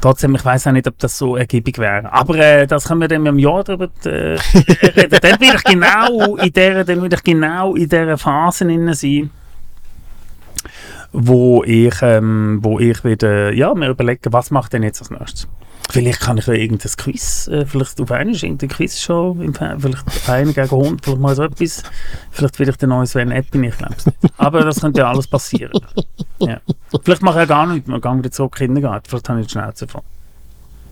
Trotzdem, 0.00 0.34
ich 0.34 0.44
weiß 0.44 0.66
auch 0.66 0.72
nicht, 0.72 0.86
ob 0.86 0.98
das 0.98 1.18
so 1.18 1.36
ergiebig 1.36 1.78
wäre. 1.78 2.12
Aber 2.12 2.36
äh, 2.36 2.66
das 2.66 2.86
können 2.86 3.00
wir 3.00 3.08
dann 3.08 3.26
im 3.26 3.38
Jahr 3.38 3.64
darüber 3.64 3.88
äh, 4.04 4.08
reden. 4.08 5.18
dann 5.22 5.40
will 5.40 5.54
ich 5.54 5.64
genau 5.64 6.36
in 6.36 6.52
dieser, 6.52 6.84
dann 6.84 7.02
will 7.02 7.12
ich 7.12 7.22
genau 7.22 7.74
in 7.74 7.88
dieser 7.88 8.18
Phase 8.18 8.66
sein 8.94 9.30
wo 11.12 11.64
ich, 11.64 11.94
ähm, 12.02 12.58
wo 12.62 12.78
ich 12.78 13.04
wieder, 13.04 13.52
ja, 13.52 13.74
mir 13.74 13.88
überlege, 13.88 14.32
was 14.32 14.50
macht 14.50 14.72
denn 14.72 14.82
jetzt 14.82 15.00
als 15.00 15.10
nächstes? 15.10 15.48
Vielleicht 15.90 16.20
kann 16.20 16.36
ich 16.36 16.46
ja 16.46 16.52
irgendein 16.52 16.92
Quiz, 16.98 17.48
äh, 17.48 17.64
vielleicht 17.64 17.98
auf 17.98 18.10
einmal 18.10 18.36
irgendein 18.36 18.68
Quiz 18.68 19.00
schon, 19.00 19.40
im 19.40 19.54
vielleicht 19.54 20.28
einen 20.28 20.52
gegen 20.52 20.70
Hund, 20.70 21.02
vielleicht 21.02 21.20
mal 21.20 21.34
so 21.34 21.44
etwas. 21.44 21.82
Vielleicht 22.30 22.58
will 22.58 22.68
ich 22.68 22.76
den 22.76 22.90
neuen 22.90 23.06
Sven 23.06 23.30
Eppin, 23.30 23.64
ich 23.64 23.78
glaube. 23.78 23.94
Aber 24.36 24.60
das 24.60 24.80
könnte 24.82 25.00
ja 25.00 25.10
alles 25.10 25.26
passieren. 25.26 25.72
Ja. 26.40 26.60
Vielleicht 27.02 27.22
mache 27.22 27.42
ich 27.42 27.48
ja 27.48 27.54
gar 27.54 27.66
nichts, 27.66 27.88
wir 27.88 28.00
gehen 28.00 28.18
wieder 28.18 28.30
zurück 28.30 28.60
in 28.60 28.74
den 28.74 28.84
vielleicht 28.84 29.28
habe 29.28 29.40
ich 29.40 29.46
die 29.46 29.52
Schnauze 29.52 29.86
davon. 29.86 30.02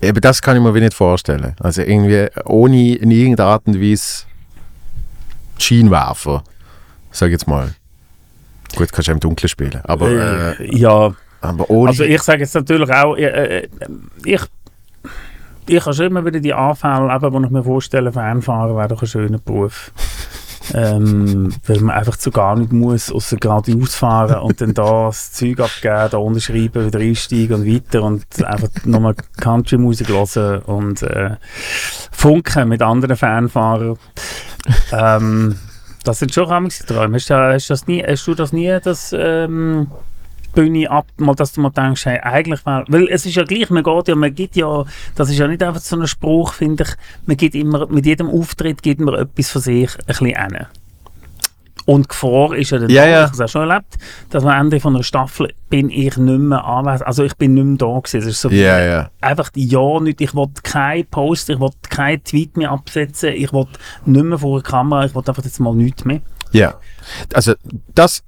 Eben 0.01 0.21
das 0.21 0.41
kann 0.41 0.57
ich 0.57 0.63
mir 0.63 0.73
nicht 0.73 0.93
vorstellen. 0.93 1.55
Also 1.59 1.81
irgendwie 1.83 2.27
ohne 2.45 2.95
in 2.95 3.11
irgendeiner 3.11 3.49
Art 3.49 3.67
und 3.67 3.79
Weise 3.79 4.25
Schienwerfer, 5.57 6.43
sag 7.11 7.27
ich 7.27 7.33
jetzt 7.33 7.47
mal. 7.47 7.73
Gut, 8.75 8.91
kannst 8.91 9.07
du 9.07 9.11
im 9.11 9.19
Dunkeln 9.19 9.49
spielen. 9.49 9.79
Aber, 9.83 10.09
äh, 10.09 10.63
äh, 10.63 10.77
ja. 10.77 11.13
Aber 11.41 11.69
ohne 11.69 11.89
also 11.89 12.03
ich 12.03 12.21
sage 12.21 12.39
jetzt 12.39 12.55
natürlich 12.55 12.91
auch, 12.91 13.15
äh, 13.15 13.59
äh 13.59 13.67
ich, 14.25 14.41
ich 15.67 15.85
habe 15.85 15.93
schon 15.93 16.07
immer 16.07 16.25
wieder 16.25 16.39
die 16.39 16.53
Anfälle, 16.53 17.13
eben, 17.13 17.33
wo 17.33 17.43
ich 17.43 17.49
mir 17.49 17.63
vorstelle, 17.63 18.11
Fernfahren 18.11 18.75
wäre 18.75 18.87
doch 18.87 19.01
ein 19.01 19.07
schöner 19.07 19.37
Beruf. 19.37 19.91
ähm, 20.73 21.53
weil 21.65 21.79
man 21.79 21.95
einfach 21.95 22.17
zu 22.17 22.31
gar 22.31 22.55
nicht 22.55 22.71
muss, 22.71 23.11
außer 23.11 23.37
geradeaus 23.37 23.95
fahren 23.95 24.41
und 24.41 24.59
dann 24.59 24.73
da 24.73 25.07
das 25.07 25.31
Zeug 25.31 25.59
abgeben, 25.59 26.09
da 26.11 26.17
unterschreiben, 26.17 26.85
wieder 26.85 26.99
einsteigen 26.99 27.55
und 27.55 27.67
weiter 27.67 28.03
und 28.03 28.25
einfach 28.43 28.69
nochmal 28.85 29.15
Country-Musik 29.39 30.09
hören 30.09 30.61
und 30.63 31.01
äh, 31.03 31.35
funken 32.11 32.67
mit 32.67 32.81
anderen 32.81 33.15
Fernfahrern. 33.15 33.97
ähm, 34.91 35.55
das 36.07 36.19
sind 36.19 36.33
schon 36.33 36.47
Träume. 36.87 37.15
Hast, 37.15 37.29
hast, 37.29 37.69
das 37.69 37.87
nie, 37.87 38.03
hast 38.03 38.25
du 38.27 38.33
das 38.33 38.53
nie, 38.53 38.79
das 38.81 39.13
ähm, 39.13 39.87
Bühne 40.53 40.89
ab, 40.89 41.05
mal, 41.17 41.35
dass 41.35 41.51
du 41.51 41.61
mal 41.61 41.69
denkst, 41.69 42.05
hey, 42.05 42.19
eigentlich 42.19 42.65
wäre, 42.65 42.85
weil 42.87 43.07
es 43.09 43.25
ist 43.25 43.35
ja 43.35 43.43
gleich, 43.43 43.69
man 43.69 43.83
geht 43.83 44.07
ja, 44.07 44.15
man 44.15 44.33
gibt 44.33 44.55
ja, 44.55 44.85
das 45.15 45.29
ist 45.29 45.37
ja 45.37 45.47
nicht 45.47 45.61
einfach 45.61 45.81
so 45.81 45.97
ein 45.97 46.07
Spruch, 46.07 46.53
finde 46.53 46.83
ich, 46.83 46.89
man 47.27 47.37
gibt 47.37 47.55
immer, 47.55 47.87
mit 47.87 48.05
jedem 48.05 48.29
Auftritt 48.29 48.81
gibt 48.81 49.01
man 49.01 49.15
etwas 49.15 49.51
von 49.51 49.61
sich 49.61 49.89
ein 49.99 50.05
bisschen 50.05 50.27
hin. 50.27 50.65
Und 51.87 52.03
die 52.03 52.07
Gefahr 52.09 52.53
ist 52.53 52.71
ja 52.71 52.79
dann, 52.79 52.89
Ja, 52.89 53.05
ja. 53.05 53.09
ich 53.09 53.23
habe 53.27 53.33
es 53.33 53.39
auch 53.41 53.47
schon 53.47 53.69
erlebt, 53.69 53.95
dass 54.29 54.43
am 54.43 54.59
Ende 54.59 54.81
von 54.81 54.93
einer 54.93 55.05
Staffel 55.05 55.53
bin 55.69 55.89
ich 55.89 56.17
nicht 56.17 56.39
mehr 56.39 56.65
anwesend, 56.65 57.07
also 57.07 57.23
ich 57.23 57.33
bin 57.37 57.53
nicht 57.53 57.63
mehr 57.63 57.77
da 57.77 57.99
gewesen. 57.99 58.17
Es 58.17 58.25
ist 58.25 58.41
so 58.41 58.49
Ja, 58.49 58.77
ja. 58.79 59.09
einfach 59.21 59.49
ja 59.55 59.99
nicht, 60.01 60.19
ich 60.19 60.35
will 60.35 60.49
keinen 60.63 61.05
Post, 61.05 61.49
ich 61.49 61.61
will 61.61 61.69
keinen 61.89 62.21
Tweet 62.25 62.57
mehr 62.57 62.71
absetzen, 62.71 63.29
ich 63.33 63.53
will 63.53 63.67
nicht 64.05 64.23
mehr 64.25 64.37
vor 64.37 64.61
der 64.61 64.69
Kamera, 64.69 65.05
ich 65.05 65.15
will 65.15 65.23
einfach 65.25 65.45
jetzt 65.45 65.61
mal 65.61 65.73
nichts 65.73 66.03
mehr. 66.03 66.19
Ja, 66.51 66.75
also 67.33 67.53
das, 67.95 68.21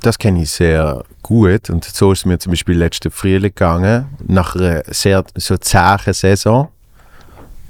das 0.00 0.16
kenne 0.16 0.42
ich 0.42 0.50
sehr 0.50 1.02
gut 1.22 1.70
und 1.70 1.82
so 1.84 2.12
ist 2.12 2.20
es 2.20 2.24
mir 2.24 2.38
zum 2.38 2.52
Beispiel 2.52 2.78
letzten 2.78 3.10
Frühling 3.10 3.50
gegangen, 3.50 4.06
nach 4.28 4.54
einer 4.54 4.84
sehr 4.86 5.24
so 5.34 5.56
zähen 5.56 6.14
Saison, 6.14 6.68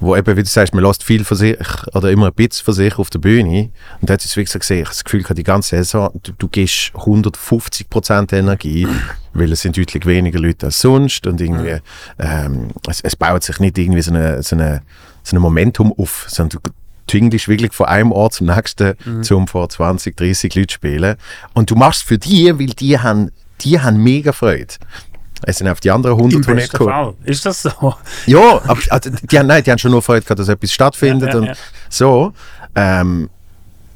wo 0.00 0.16
eben, 0.16 0.36
wie 0.36 0.42
du 0.42 0.48
sagst, 0.48 0.74
man 0.74 0.84
lässt 0.84 1.02
viel 1.02 1.24
von 1.24 1.36
sich 1.36 1.58
oder 1.94 2.10
immer 2.10 2.26
ein 2.26 2.34
bisschen 2.34 2.64
von 2.64 2.74
sich 2.74 2.98
auf 2.98 3.10
der 3.10 3.18
Bühne 3.18 3.70
und 4.00 4.08
da 4.08 4.14
hat 4.14 4.24
es 4.24 4.36
wirklich 4.36 4.50
so 4.50 4.58
gesehen, 4.58 4.78
ich 4.78 4.84
habe 4.86 4.94
das 4.94 5.04
Gefühl, 5.04 5.24
die 5.34 5.44
ganze 5.44 5.76
Saison, 5.76 6.10
du, 6.22 6.32
du 6.32 6.48
gibst 6.48 6.92
150% 6.94 8.36
Energie, 8.36 8.86
weil 9.34 9.52
es 9.52 9.62
sind 9.62 9.76
deutlich 9.76 10.06
weniger 10.06 10.38
Leute 10.38 10.66
als 10.66 10.80
sonst 10.80 11.26
und 11.26 11.40
irgendwie, 11.40 11.78
ähm, 12.18 12.68
es, 12.88 13.00
es 13.00 13.16
baut 13.16 13.42
sich 13.42 13.58
nicht 13.58 13.76
irgendwie 13.78 14.02
so 14.02 14.12
eine, 14.12 14.42
so 14.42 14.56
eine, 14.56 14.82
so 15.22 15.36
ein 15.36 15.42
Momentum 15.42 15.92
auf, 15.96 16.26
sondern 16.28 16.60
du 16.62 16.70
tingelst 17.08 17.48
wirklich 17.48 17.72
von 17.72 17.86
einem 17.86 18.12
Ort 18.12 18.34
zum 18.34 18.46
nächsten, 18.46 18.94
zum 19.22 19.48
vor 19.48 19.68
20, 19.68 20.16
30 20.16 20.54
Leute 20.54 20.74
spielen. 20.74 21.16
Und 21.54 21.70
du 21.70 21.74
machst 21.74 22.02
es 22.02 22.06
für 22.06 22.18
die, 22.18 22.56
weil 22.58 22.66
die 22.66 22.98
haben, 22.98 23.32
die 23.62 23.80
haben 23.80 24.02
mega 24.02 24.32
Freude. 24.32 24.74
Es 25.44 25.58
sind 25.58 25.68
auf 25.68 25.80
die 25.80 25.90
anderen 25.90 26.16
100, 26.16 26.34
Im 26.34 26.54
nicht 26.54 26.70
besten 26.72 26.78
kommen. 26.78 26.90
Fall. 26.90 27.14
Ist 27.24 27.46
das 27.46 27.62
so? 27.62 27.94
Ja, 28.26 28.60
aber 28.66 28.80
also, 28.90 29.10
die, 29.10 29.38
haben, 29.38 29.46
nein, 29.46 29.62
die 29.62 29.70
haben 29.70 29.78
schon 29.78 29.90
nur 29.92 30.02
Freude 30.02 30.22
gehabt, 30.22 30.38
dass 30.40 30.48
etwas 30.48 30.72
stattfindet 30.72 31.32
Ja, 31.32 31.40
ja, 31.40 31.50
und 31.50 31.58
so. 31.88 32.32
Ähm, 32.74 33.30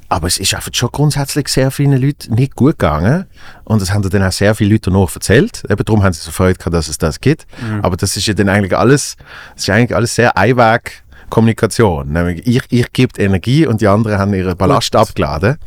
aber 0.09 0.27
es 0.27 0.37
ist 0.37 0.53
einfach 0.53 0.69
schon 0.73 0.89
grundsätzlich 0.91 1.47
sehr 1.47 1.71
vielen 1.71 1.99
Leuten 1.99 2.35
nicht 2.35 2.55
gut 2.55 2.77
gegangen. 2.77 3.25
Und 3.63 3.81
das 3.81 3.91
haben 3.91 4.07
dann 4.07 4.23
auch 4.23 4.31
sehr 4.31 4.53
viele 4.53 4.73
Leute 4.73 4.91
noch 4.91 5.13
erzählt. 5.13 5.63
Eben 5.67 5.83
darum 5.83 6.03
haben 6.03 6.13
sie 6.13 6.21
so 6.21 6.29
Freude 6.31 6.59
gehabt, 6.59 6.75
dass 6.75 6.87
es 6.87 6.99
das 6.99 7.19
gibt. 7.19 7.47
Mhm. 7.59 7.79
Aber 7.81 7.97
das 7.97 8.15
ist 8.15 8.27
ja 8.27 8.35
dann 8.35 8.47
eigentlich 8.47 8.77
alles, 8.77 9.15
das 9.55 9.63
ist 9.63 9.69
eigentlich 9.71 9.95
alles 9.95 10.13
sehr 10.13 10.37
Einweg 10.37 11.03
Kommunikation. 11.29 12.11
Nämlich 12.11 12.45
ich, 12.45 12.61
ich 12.69 12.93
gebe 12.93 13.19
Energie 13.19 13.65
und 13.65 13.81
die 13.81 13.87
anderen 13.87 14.19
haben 14.19 14.35
ihren 14.35 14.55
Ballast 14.55 14.91
Gut. 14.91 15.01
abgeladen. 15.01 15.57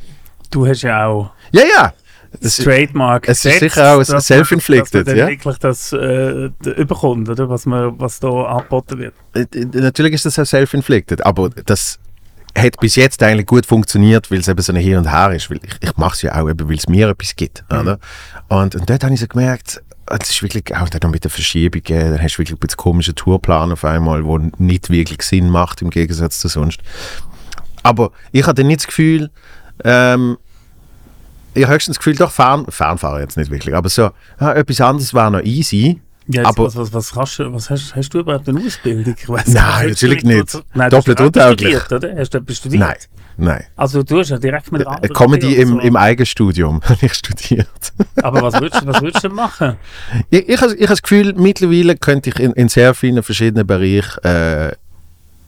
Du 0.50 0.64
hast 0.64 0.82
ja 0.82 1.06
auch 1.06 1.30
Ja, 1.50 1.62
ja. 1.62 1.92
Das 2.40 2.56
Trademark 2.56 3.28
es 3.28 3.44
ist 3.44 3.58
sicher 3.60 3.94
auch 3.94 4.08
man- 4.08 4.20
self-inflicted, 4.20 5.06
dass 5.06 5.14
man 5.14 5.16
ja. 5.16 5.28
wirklich 5.28 5.58
das 5.58 5.92
äh, 5.92 6.50
überkommt, 6.64 7.28
oder? 7.28 7.48
Was, 7.48 7.66
man, 7.66 7.98
was 7.98 8.20
da 8.20 8.28
angeboten 8.28 8.98
wird. 8.98 9.14
äh, 9.34 9.46
natürlich 9.80 10.14
ist 10.14 10.26
das 10.26 10.38
auch 10.38 10.46
self-inflicted, 10.46 11.24
aber 11.24 11.50
das 11.50 11.98
hat 12.56 12.80
bis 12.80 12.96
jetzt 12.96 13.22
eigentlich 13.22 13.46
gut 13.46 13.66
funktioniert, 13.66 14.30
weil 14.30 14.38
es 14.38 14.48
eben 14.48 14.60
so 14.62 14.72
ein 14.72 14.78
Hin 14.78 14.96
und 14.96 15.10
Her 15.10 15.32
ist. 15.32 15.50
Weil 15.50 15.60
ich, 15.62 15.76
ich 15.80 15.96
mache 15.96 16.14
es 16.14 16.22
ja 16.22 16.34
auch 16.40 16.46
weil 16.46 16.76
es 16.76 16.88
mir 16.88 17.08
etwas 17.10 17.36
gibt. 17.36 17.64
Oder? 17.70 17.98
Und, 18.48 18.74
und 18.74 18.88
dort 18.88 19.04
habe 19.04 19.12
ich 19.12 19.20
so 19.20 19.26
gemerkt, 19.26 19.82
es 20.06 20.30
ist 20.30 20.42
wirklich 20.42 20.74
auch 20.76 20.88
dann 20.88 21.10
mit 21.10 21.24
der 21.24 21.30
Verschiebung, 21.30 21.82
äh, 21.88 22.10
dann 22.10 22.22
hast 22.22 22.36
du 22.36 22.38
wirklich 22.38 22.56
ein 22.56 22.58
bisschen 22.58 22.76
komischen 22.76 23.14
Tourplan 23.14 23.72
auf 23.72 23.84
einmal, 23.84 24.24
wo 24.24 24.38
nicht 24.38 24.88
wirklich 24.90 25.22
Sinn 25.22 25.50
macht 25.50 25.82
im 25.82 25.90
Gegensatz 25.90 26.38
zu 26.38 26.48
sonst. 26.48 26.80
Aber 27.82 28.12
ich 28.32 28.46
hatte 28.46 28.64
nicht 28.64 28.80
das 28.80 28.86
Gefühl, 28.86 29.30
ähm, 29.84 30.38
ich 31.56 31.64
habe 31.64 31.74
höchstens 31.74 31.96
das 31.96 32.04
Gefühl, 32.04 32.16
doch, 32.16 32.30
Fern, 32.30 32.66
Fernfahren 32.68 33.20
jetzt 33.20 33.36
nicht 33.36 33.50
wirklich, 33.50 33.74
aber 33.74 33.88
so, 33.88 34.10
ja, 34.40 34.52
etwas 34.52 34.80
anderes 34.80 35.12
war 35.14 35.30
noch 35.30 35.42
easy. 35.42 36.00
Ja, 36.28 36.42
jetzt, 36.42 36.48
Aber- 36.58 36.64
was, 36.74 36.92
was, 36.92 37.14
was, 37.14 37.36
du, 37.36 37.52
was 37.54 37.70
hast, 37.70 37.94
hast 37.94 38.08
du 38.12 38.18
überhaupt 38.18 38.48
eine 38.48 38.58
Ausbildung? 38.60 39.14
Ich 39.16 39.28
weiss 39.28 39.46
Nein, 39.46 39.62
Hast 39.64 39.82
du 39.84 39.88
natürlich 40.08 40.24
nicht 40.24 40.50
so- 40.50 40.60
Nein, 40.74 40.90
Doppelt 40.90 41.20
du 41.20 41.22
hast 41.22 41.26
untauglich. 41.28 41.78
studiert, 41.78 41.92
oder? 41.92 42.16
Hast 42.20 42.34
du 42.34 42.38
etwas 42.38 42.56
studiert? 42.56 42.80
Nein, 42.80 42.96
nein. 43.36 43.64
Also 43.76 44.02
du 44.02 44.18
hast 44.18 44.30
ja 44.30 44.38
direkt 44.38 44.72
mit 44.72 44.82
Äh, 44.82 44.86
anderen 44.86 45.14
Comedy 45.14 45.54
im, 45.54 45.68
so. 45.68 45.78
im 45.78 45.94
Eigenstudium 45.94 46.80
habe 46.84 46.98
ich 47.06 47.14
studiert. 47.14 47.68
Aber 48.22 48.42
was 48.42 48.54
würdest, 48.60 48.82
du- 48.82 48.86
was 48.88 49.00
würdest 49.02 49.22
du 49.22 49.28
denn 49.28 49.36
machen? 49.36 49.76
Ich, 50.30 50.48
ich, 50.48 50.60
habe- 50.60 50.74
ich 50.74 50.80
habe 50.80 50.88
das 50.88 51.02
Gefühl, 51.02 51.32
mittlerweile 51.36 51.96
könnte 51.96 52.30
ich 52.30 52.40
in, 52.40 52.52
in 52.54 52.68
sehr 52.68 52.94
vielen 52.94 53.22
verschiedenen 53.22 53.64
Bereichen 53.64 54.18
äh, 54.24 54.72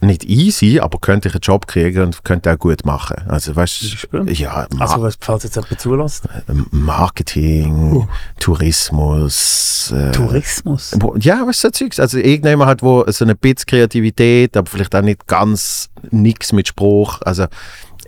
nicht 0.00 0.24
easy, 0.24 0.78
aber 0.80 0.98
könnte 0.98 1.28
ich 1.28 1.34
einen 1.34 1.40
Job 1.40 1.66
kriegen 1.66 2.04
und 2.04 2.24
könnte 2.24 2.52
auch 2.52 2.58
gut 2.58 2.84
machen. 2.84 3.16
Also 3.28 3.56
weißt 3.56 4.06
du, 4.12 4.22
ja, 4.32 4.66
Ma 4.74 4.84
Also, 4.84 5.02
was, 5.02 5.18
falls 5.20 5.42
jetzt 5.42 5.56
jemand 5.56 5.80
zulässt. 5.80 6.28
Marketing, 6.70 7.96
Uh. 7.96 8.06
Tourismus. 8.38 9.92
Äh, 9.94 10.12
Tourismus. 10.12 10.96
Ja, 11.20 11.46
was 11.46 11.60
so 11.60 11.70
Zeugs. 11.70 11.98
Also 11.98 12.18
irgendjemand 12.18 12.70
hat, 12.70 12.82
wo 12.82 13.04
so 13.08 13.24
eine 13.24 13.34
bisschen 13.34 13.66
Kreativität, 13.66 14.56
aber 14.56 14.70
vielleicht 14.70 14.94
auch 14.94 15.02
nicht 15.02 15.26
ganz 15.26 15.90
nichts 16.10 16.52
mit 16.52 16.68
Spruch. 16.68 17.20
Also 17.22 17.46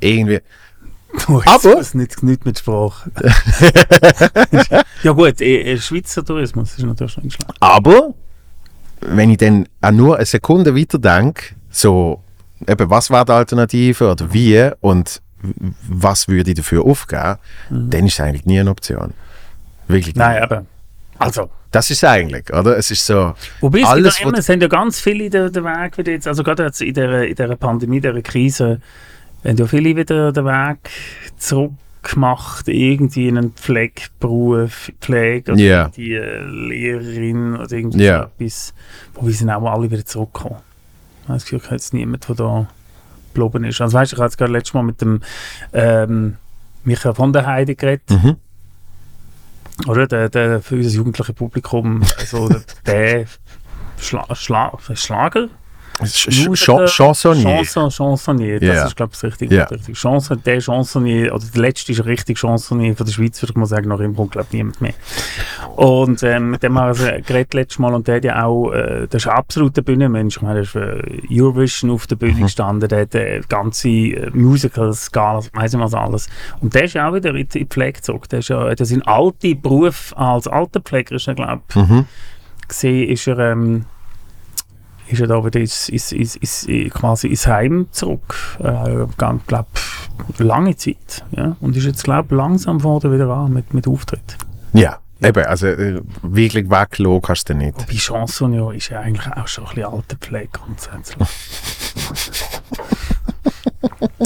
irgendwie. 0.01 0.41
Tourismus, 1.19 1.95
nicht, 1.95 2.23
nicht 2.23 2.47
mit 2.47 2.59
Sprache. 2.61 3.11
ja 5.03 5.11
gut, 5.13 5.41
eh, 5.41 5.73
eh, 5.73 5.79
Schweizer 5.79 6.25
Tourismus 6.25 6.79
ist 6.79 6.85
natürlich 6.85 7.13
schon 7.13 7.29
schlecht. 7.31 7.53
Aber 7.59 8.15
wenn 9.01 9.31
ich 9.31 9.39
dann 9.39 9.67
auch 9.81 9.91
nur 9.91 10.17
eine 10.17 10.27
Sekunde 10.27 10.77
weiterdenke, 10.77 11.57
so 11.71 12.21
eben, 12.69 12.91
was 12.91 13.11
wäre 13.11 13.25
die 13.25 13.33
Alternative 13.33 14.11
oder 14.13 14.33
wie 14.33 14.71
und 14.81 15.21
was 15.89 16.29
würde 16.29 16.51
ich 16.51 16.57
dafür 16.57 16.85
aufgeben, 16.85 17.37
dann 17.71 18.07
ist 18.07 18.15
es 18.15 18.21
eigentlich 18.21 18.45
nie 18.45 18.61
eine 18.61 18.71
Option. 18.71 19.15
Wirklich 19.89 20.15
Nein, 20.15 20.37
nie. 20.37 20.43
aber. 20.43 20.67
Also, 21.19 21.51
Das 21.71 21.91
ist 21.91 21.99
es 22.03 22.05
eigentlich, 22.05 22.53
oder? 22.53 22.77
Es 22.77 22.91
ist 22.91 23.07
so, 23.07 23.35
wobei 23.61 23.81
es, 23.81 23.87
Alles, 23.87 24.19
ja 24.19 24.27
immer, 24.29 24.39
es 24.39 24.47
sind 24.47 24.61
ja 24.63 24.69
ganz 24.69 25.01
viele 25.01 25.31
den, 25.31 25.53
den 25.53 25.65
Weg 25.65 25.97
wieder 25.99 26.13
jetzt, 26.13 26.27
also 26.27 26.43
gerade 26.43 26.65
jetzt 26.65 26.83
in 26.83 26.95
der, 26.95 27.29
in 27.29 27.35
der 27.37 27.55
Pandemie, 27.57 27.97
in 27.97 28.03
dieser 28.03 28.23
Krise, 28.23 28.81
haben 29.45 29.57
ja 29.57 29.67
viele 29.67 29.97
wieder 29.97 30.33
den 30.33 30.45
Weg 30.45 30.79
zurück 31.39 31.73
gemacht, 32.03 32.67
irgendwie 32.69 33.29
in 33.29 33.39
einen 33.39 33.53
Pflegeberuf, 33.53 34.91
Pflege 35.01 35.53
oder 35.53 35.61
Ja. 35.61 35.89
die 35.89 36.15
Lehrerin 36.15 37.57
oder 37.57 37.73
irgendwie 37.73 38.05
Ja. 38.05 38.23
so 38.39 38.45
etwas, 38.45 38.75
wobei 39.15 39.31
sind 39.33 39.51
auch 39.51 39.71
alle 39.71 39.91
wieder 39.91 40.05
zurückgekommen. 40.05 40.57
Ich 41.37 41.45
habe 41.45 41.59
das 41.59 41.61
Gefühl, 41.61 41.61
ich 41.65 41.71
jetzt 41.71 41.95
niemand, 41.95 42.29
der 42.29 42.35
da 42.35 42.67
geblieben 43.35 43.65
ist. 43.65 43.81
Also 43.81 43.97
weißt 43.97 44.13
ich 44.13 44.19
habe 44.19 44.27
jetzt 44.27 44.39
gerade 44.39 44.53
letztes 44.53 44.75
Mal 44.75 44.83
mit 44.83 45.01
dem 45.01 45.23
ähm, 45.73 46.37
Michael 46.85 47.15
von 47.15 47.33
der 47.33 47.47
Heide 47.47 47.75
geredet, 47.75 48.11
mhm. 48.11 48.37
oder? 49.87 50.07
Der, 50.07 50.29
der 50.29 50.63
für 50.63 50.77
unser 50.77 50.91
jugendliches 50.91 51.35
Publikum, 51.35 52.03
also 52.19 52.49
der, 52.49 52.63
der 52.87 53.27
Schla 53.99 54.35
Schla 54.35 54.73
Schlager? 54.95 55.49
Chansonnier. 56.07 57.63
Chanson, 57.65 57.91
Chansonnier, 57.91 58.61
das 58.61 58.69
Ja. 58.77 58.87
ist 58.87 58.97
glaube 58.97 59.11
ich 59.13 59.21
das 59.21 59.25
richtige 59.33 59.71
richtig. 59.71 59.97
Chanson, 59.97 60.43
der 60.45 60.61
Chansonnier, 60.61 61.35
oder 61.35 61.45
der 61.55 61.61
letzte 61.63 61.93
ist 61.93 62.05
richtig 62.05 62.39
Chansonnier 62.39 62.97
von 62.97 63.07
der 63.07 63.13
Schweiz, 63.13 63.41
würde 63.43 63.53
ich 63.53 63.57
mal 63.57 63.67
sagen, 63.67 63.89
nach 63.89 64.01
ihm 64.01 64.15
kommt 64.17 64.33
glaube 64.33 64.47
ich 64.51 64.55
niemand 64.55 64.81
mehr. 64.81 64.95
Und 65.77 66.23
ähm, 66.23 66.51
mit 66.51 66.63
dem 66.63 66.79
haben 66.79 66.99
wir 66.99 67.13
also 67.13 67.23
geredet 67.27 67.55
letztes 67.55 67.79
Mal 67.79 67.95
und 67.95 68.07
der 68.09 68.17
hat 68.17 68.25
ja 68.25 68.45
auch, 68.45 68.71
äh, 68.73 69.07
das 69.09 69.23
ist 69.23 69.29
ein 69.29 69.37
absoluter 69.37 69.83
Bühnenmensch, 69.83 70.37
ich 70.37 70.43
meine, 70.43 70.55
der 70.55 70.63
ist 70.65 70.71
für 70.71 71.03
Eurovision 71.31 71.91
auf 71.91 72.07
der 72.07 72.17
Bühne 72.17 72.35
Mhm. 72.35 72.43
gestanden, 72.43 72.89
der 72.89 73.01
hat 73.03 73.15
äh, 73.15 73.41
ganze 73.49 73.89
äh, 73.89 74.31
Musicals, 74.33 75.11
Galas, 75.13 75.51
weiss 75.55 75.73
nicht 75.73 75.83
was 75.83 75.95
alles. 75.95 76.29
Und 76.61 76.75
der 76.75 76.85
ist 76.85 76.95
ja 76.95 77.09
auch 77.09 77.15
wieder 77.15 77.35
in 77.35 77.49
die 77.49 77.65
Pflege 77.67 78.01
zurück, 78.01 78.29
der 78.29 78.41
ist 78.41 78.49
ja, 78.49 78.75
der 78.75 78.87
sein 78.87 79.03
alter 79.03 79.55
Beruf 79.55 80.13
als 80.17 80.47
Altenpfleger 80.49 81.17
ist 81.17 81.29
er 81.29 81.35
glaube 81.35 81.61
ich, 81.69 81.77
Mhm. 81.77 82.07
gesehen, 82.69 83.09
ist 83.09 83.27
er, 83.27 83.39
ähm, 83.39 83.85
ist 85.13 85.21
er 85.21 85.27
da 85.27 85.45
wieder 85.45 85.61
ins, 85.61 85.89
ins, 85.89 86.13
ins, 86.13 86.37
ins, 86.37 86.69
äh, 86.69 86.89
quasi 86.89 87.29
ins 87.29 87.47
Heim 87.47 87.89
zurück. 87.91 88.35
Äh, 88.61 89.07
glaube 89.17 89.69
lange 90.39 90.77
Zeit. 90.77 91.25
Ja? 91.33 91.57
Und 91.61 91.77
ist 91.77 91.85
jetzt, 91.85 92.05
glaube 92.05 92.35
langsam 92.35 92.81
vor 92.81 93.03
wieder 93.03 93.29
an 93.29 93.53
mit, 93.53 93.75
mit 93.75 93.87
Auftritt. 93.87 94.37
Ja, 94.73 94.99
eben, 95.23 95.45
also 95.45 95.67
äh, 95.67 96.01
wirklich 96.23 96.71
weglassen 96.71 97.23
kannst 97.23 97.49
du 97.49 97.55
nicht. 97.55 97.79
Wobei 97.79 97.99
Chansonnier 97.99 98.73
ist 98.73 98.89
ja 98.91 99.01
eigentlich 99.01 99.27
auch 99.33 99.49
schon 99.49 99.65
ein 99.65 99.75
bisschen 99.75 99.93
alte 99.93 100.17
Pflege 100.17 100.49
grundsätzlich. 100.53 101.29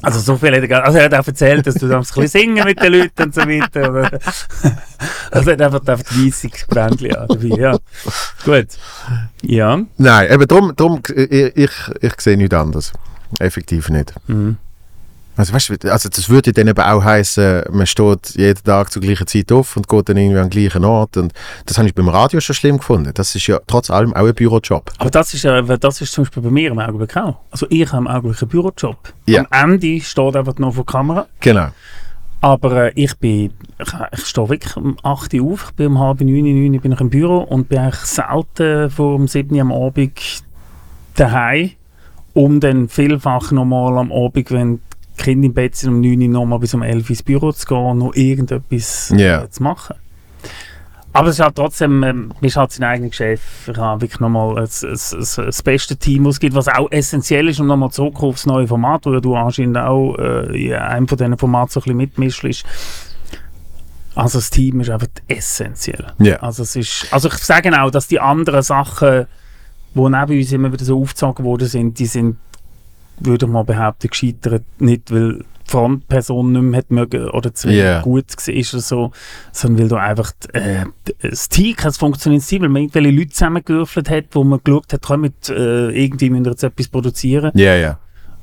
Also 0.02 0.18
so 0.20 0.36
viel 0.36 0.54
hat 0.56 0.68
er, 0.68 0.84
also 0.84 0.98
er 0.98 1.04
hat 1.04 1.14
auch 1.14 1.26
erzählt, 1.26 1.66
dass 1.66 1.74
du 1.76 1.86
ein 1.94 2.00
bisschen 2.00 2.26
singen 2.28 2.64
mit 2.64 2.80
den 2.82 2.92
Leuten 2.92 3.22
und 3.22 3.34
so 3.34 3.40
weiter. 3.42 3.84
aber- 3.88 4.10
Also 5.30 5.50
er 5.50 5.52
hat 5.56 5.62
einfach, 5.62 5.86
einfach 5.86 6.12
die 6.14 6.32
an 7.16 7.28
dabei, 7.28 7.46
ja. 7.60 7.78
Gut. 8.44 8.66
Ja. 9.42 9.80
Nein, 9.96 10.30
eben 10.32 10.46
drum, 10.48 10.72
drum 10.76 11.00
ich, 11.14 11.56
ich, 11.56 11.70
ich 12.00 12.20
sehe 12.20 12.36
nichts 12.36 12.54
anderes. 12.54 12.92
Effektiv 13.38 13.88
nicht. 13.90 14.12
Mhm. 14.26 14.56
Also, 15.36 15.52
weißt, 15.52 15.82
du, 15.82 15.92
also 15.92 16.08
das 16.08 16.28
würde 16.28 16.52
dann 16.52 16.68
eben 16.68 16.80
auch 16.80 17.02
heißen, 17.02 17.64
man 17.72 17.86
steht 17.86 18.34
jeden 18.36 18.62
Tag 18.62 18.92
zur 18.92 19.02
gleichen 19.02 19.26
Zeit 19.26 19.50
auf 19.50 19.76
und 19.76 19.88
geht 19.88 20.08
dann 20.08 20.16
irgendwie 20.16 20.38
an 20.38 20.48
den 20.48 20.62
gleichen 20.62 20.84
Ort. 20.84 21.16
Und 21.16 21.32
das 21.66 21.76
habe 21.76 21.88
ich 21.88 21.94
beim 21.94 22.08
Radio 22.08 22.40
schon 22.40 22.54
schlimm 22.54 22.78
gefunden. 22.78 23.10
Das 23.14 23.34
ist 23.34 23.46
ja 23.46 23.58
trotz 23.66 23.90
allem 23.90 24.14
auch 24.14 24.26
ein 24.26 24.34
Bürojob. 24.34 24.92
Aber 24.98 25.10
das 25.10 25.34
ist, 25.34 25.42
ja, 25.42 25.60
das 25.60 26.00
ist 26.00 26.12
zum 26.12 26.24
Beispiel 26.24 26.42
bei 26.42 26.50
mir 26.50 26.70
im 26.70 26.78
Augenblick 26.78 27.16
auch. 27.16 27.38
Also 27.50 27.66
ich 27.68 27.90
habe 27.90 28.02
im 28.02 28.06
Augenblick 28.06 28.40
einen 28.42 28.48
Bürojob. 28.48 28.96
Ja. 29.26 29.44
Am 29.50 29.72
Ende 29.72 30.00
steht 30.00 30.36
einfach 30.36 30.56
noch 30.58 30.74
vor 30.74 30.84
der 30.84 30.92
Kamera. 30.92 31.26
Genau. 31.40 31.68
Aber 32.40 32.84
äh, 32.84 32.92
ich 32.94 33.16
bin, 33.16 33.54
ich, 33.80 33.92
ich 34.12 34.26
stehe 34.26 34.48
wirklich 34.48 34.76
um 34.76 34.96
8 35.02 35.32
Uhr 35.34 35.52
auf, 35.54 35.68
ich 35.70 35.76
bin 35.76 35.86
um 35.86 35.98
halb 35.98 36.20
9, 36.20 36.44
9 36.44 36.80
bin 36.80 36.92
ich 36.92 37.00
im 37.00 37.10
Büro 37.10 37.38
und 37.38 37.70
bin 37.70 37.78
eigentlich 37.78 37.96
selten 37.96 38.90
vor 38.90 39.14
um 39.14 39.26
7 39.26 39.54
Uhr 39.54 39.62
am 39.62 39.72
Abend 39.72 40.42
daheim, 41.14 41.70
um 42.34 42.60
dann 42.60 42.88
vielfach 42.88 43.50
nochmal 43.50 43.96
am 43.96 44.12
Abend, 44.12 44.50
wenn 44.50 44.80
Kind 45.16 45.44
im 45.44 45.54
Bett 45.54 45.76
sind, 45.76 45.90
um 45.90 46.00
9 46.00 46.20
Uhr 46.22 46.28
nochmal 46.28 46.58
bis 46.58 46.74
um 46.74 46.82
11 46.82 47.04
Uhr 47.04 47.10
ins 47.10 47.22
Büro 47.22 47.52
zu 47.52 47.66
gehen 47.66 47.76
und 47.76 47.98
noch 47.98 48.14
irgendetwas 48.14 49.12
Ja. 49.16 49.42
äh, 49.42 49.50
zu 49.50 49.62
machen. 49.62 49.96
Aber 51.12 51.28
es 51.28 51.36
ist 51.36 51.44
halt 51.44 51.54
trotzdem, 51.54 52.02
ähm, 52.02 52.32
ist 52.40 52.56
halt 52.56 52.72
sein 52.72 52.82
eigener 52.82 53.12
Chef. 53.12 53.40
Ich 53.68 53.76
habe 53.76 54.00
wirklich 54.00 54.18
nochmal 54.18 54.56
das, 54.56 54.80
das, 54.80 55.36
das, 55.36 55.62
beste 55.62 55.96
Team, 55.96 56.24
was 56.24 56.34
es 56.34 56.40
gibt, 56.40 56.56
was 56.56 56.66
auch 56.66 56.90
essentiell 56.90 57.48
ist, 57.48 57.60
um 57.60 57.68
nochmal 57.68 57.92
zurück 57.92 58.20
aufs 58.20 58.46
neue 58.46 58.66
Format, 58.66 59.06
wo 59.06 59.20
du 59.20 59.36
anscheinend 59.36 59.78
auch 59.78 60.16
äh, 60.18 60.66
in 60.66 60.72
einem 60.74 61.06
von 61.06 61.16
diesen 61.16 61.38
Formaten 61.38 61.70
so 61.70 61.78
ein 61.80 61.82
bisschen 61.82 61.96
mitmischst. 61.98 62.64
Also 64.16 64.38
das 64.38 64.50
Team 64.50 64.80
ist 64.80 64.90
einfach 64.90 65.06
essentiell. 65.28 66.12
Ja. 66.18 66.36
Also 66.36 66.64
es 66.64 66.74
ist, 66.74 67.06
also 67.12 67.28
ich 67.28 67.34
sage 67.34 67.70
auch, 67.80 67.92
dass 67.92 68.08
die 68.08 68.18
anderen 68.18 68.62
Sachen, 68.62 69.26
die 69.94 70.00
neben 70.00 70.38
uns 70.38 70.52
immer 70.52 70.72
wieder 70.72 70.84
so 70.84 71.00
aufgezogen 71.00 71.44
worden 71.44 71.68
sind, 71.68 71.96
die 71.98 72.06
sind, 72.06 72.38
würde 73.18 73.46
ich 73.46 73.52
mal 73.52 73.64
behaupten, 73.64 74.08
gescheitert. 74.08 74.64
Nicht, 74.78 75.12
weil 75.12 75.38
die 75.66 75.70
Frontperson 75.70 76.52
nicht 76.52 76.62
mehr 76.62 76.78
hat 76.78 76.90
mögen 76.90 77.30
oder 77.30 77.54
zu 77.54 77.70
Ja. 77.70 78.02
gut 78.02 78.26
war 78.36 78.54
oder 78.54 78.82
so, 78.82 79.12
sondern 79.52 79.82
weil 79.82 79.88
da 79.88 79.96
einfach 79.96 80.32
äh, 80.52 80.84
das 81.22 81.48
Team, 81.48 81.74
das 81.82 81.96
funktionierendes 81.96 82.46
Team, 82.48 82.62
weil 82.62 82.68
man 82.68 82.82
irgendwelche 82.82 83.10
Leute 83.10 83.30
zusammengewürfelt 83.30 84.10
hat, 84.10 84.24
wo 84.32 84.44
man 84.44 84.60
geschaut 84.62 84.92
hat, 84.92 85.02
können 85.02 85.32
wir 85.48 85.56
äh, 85.56 86.04
irgendwie 86.04 86.30
müssen 86.30 86.44
wir 86.44 86.52
jetzt 86.52 86.64
etwas 86.64 86.88
produzieren. 86.88 87.50
Ja, 87.54 87.74
ja. 87.74 87.98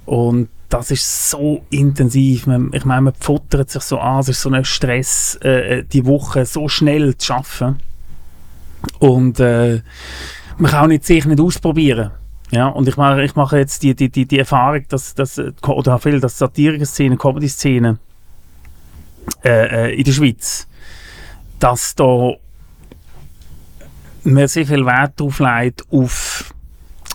Und 0.06 0.50
das 0.70 0.90
ist 0.90 1.30
so 1.30 1.64
intensiv. 1.70 2.48
Man, 2.48 2.72
ich 2.74 2.86
meine, 2.86 3.02
man 3.02 3.14
futtert 3.20 3.70
sich 3.70 3.84
so 3.84 4.00
an. 4.00 4.22
Es 4.22 4.30
ist 4.30 4.42
so 4.42 4.50
ein 4.50 4.64
Stress, 4.66 5.36
äh, 5.42 5.84
die 5.84 6.06
Woche 6.06 6.46
so 6.46 6.68
schnell 6.70 7.16
zu 7.18 7.28
schaffen. 7.28 7.76
Und 9.00 9.40
äh, 9.40 9.82
man 10.58 10.72
kann 10.72 10.84
auch 10.84 10.88
nicht, 10.88 11.06
sich 11.06 11.26
nicht 11.26 11.40
ausprobieren. 11.40 12.12
Ja, 12.52 12.68
und 12.68 12.88
ich 12.88 12.98
mache, 12.98 13.24
ich 13.24 13.36
mache 13.36 13.58
jetzt 13.58 13.82
die, 13.82 13.96
die, 13.96 14.10
die, 14.10 14.26
die 14.26 14.40
Erfahrung, 14.40 14.86
dass, 14.90 15.16
dass 15.16 15.38
äh, 15.38 15.52
oder 15.66 15.98
viel, 16.00 16.20
dass 16.20 16.38
Satiriker-Szene, 16.38 17.16
Comedy-Szene 17.18 17.98
äh, 19.44 19.90
äh, 19.90 19.96
in 19.96 20.04
der 20.04 20.12
Schweiz, 20.12 20.68
dass 21.60 21.96
da 21.96 22.34
man 24.24 24.48
sehr 24.48 24.66
viel 24.66 24.86
Wert 24.86 25.20
drauf 25.20 25.40
legt 25.40 25.84
auf 25.92 26.54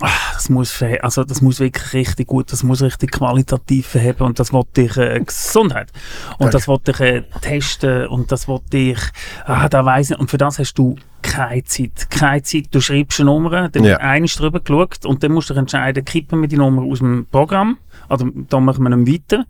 Ah, 0.03 0.11
das 0.35 0.51
muss, 0.51 0.83
also 1.01 1.25
das 1.25 1.41
muss 1.41 1.59
wirklich 1.59 1.95
richtig 1.95 2.27
gut, 2.27 2.53
das 2.53 2.63
muss 2.63 2.83
richtig 2.83 3.13
qualitativ 3.13 3.87
verheben 3.87 4.27
und 4.27 4.39
das 4.39 4.53
wollte 4.53 4.83
ich 4.83 4.97
äh, 4.99 5.19
Gesundheit. 5.21 5.91
Und 6.39 6.53
das 6.53 6.69
wollte 6.69 6.91
ich 6.91 7.01
äh, 7.01 7.23
testen 7.41 8.07
und 8.09 8.31
das 8.31 8.47
wollte 8.47 8.77
ich, 8.77 8.99
ah, 9.47 9.71
da 9.71 9.87
weiss 9.87 10.11
ich, 10.11 10.19
und 10.19 10.31
für 10.31 10.37
das 10.37 10.59
hast 10.59 10.75
du 10.75 10.97
keine 11.27 11.65
Zeit, 11.65 12.09
keine 12.11 12.43
Zeit, 12.43 12.67
du 12.71 12.81
schreibst 12.81 13.21
eine 13.21 13.31
Nummer, 13.31 13.69
dann 13.69 13.85
Ja. 13.85 13.97
einmal 13.99 14.29
drüber 14.29 14.61
geschaut 14.61 15.05
und 15.05 15.23
dann 15.23 15.33
musst 15.33 15.51
du 15.51 15.55
entscheiden, 15.55 16.05
kippen 16.05 16.41
wir 16.41 16.49
die 16.49 16.57
Nummer 16.57 16.83
aus 16.83 16.99
dem 17.01 17.27
Programm, 17.31 17.79
also 18.09 18.29
da 18.49 18.61
machen 18.61 18.85
wir 18.85 18.91
ihn 18.97 19.07
weiter 19.07 19.45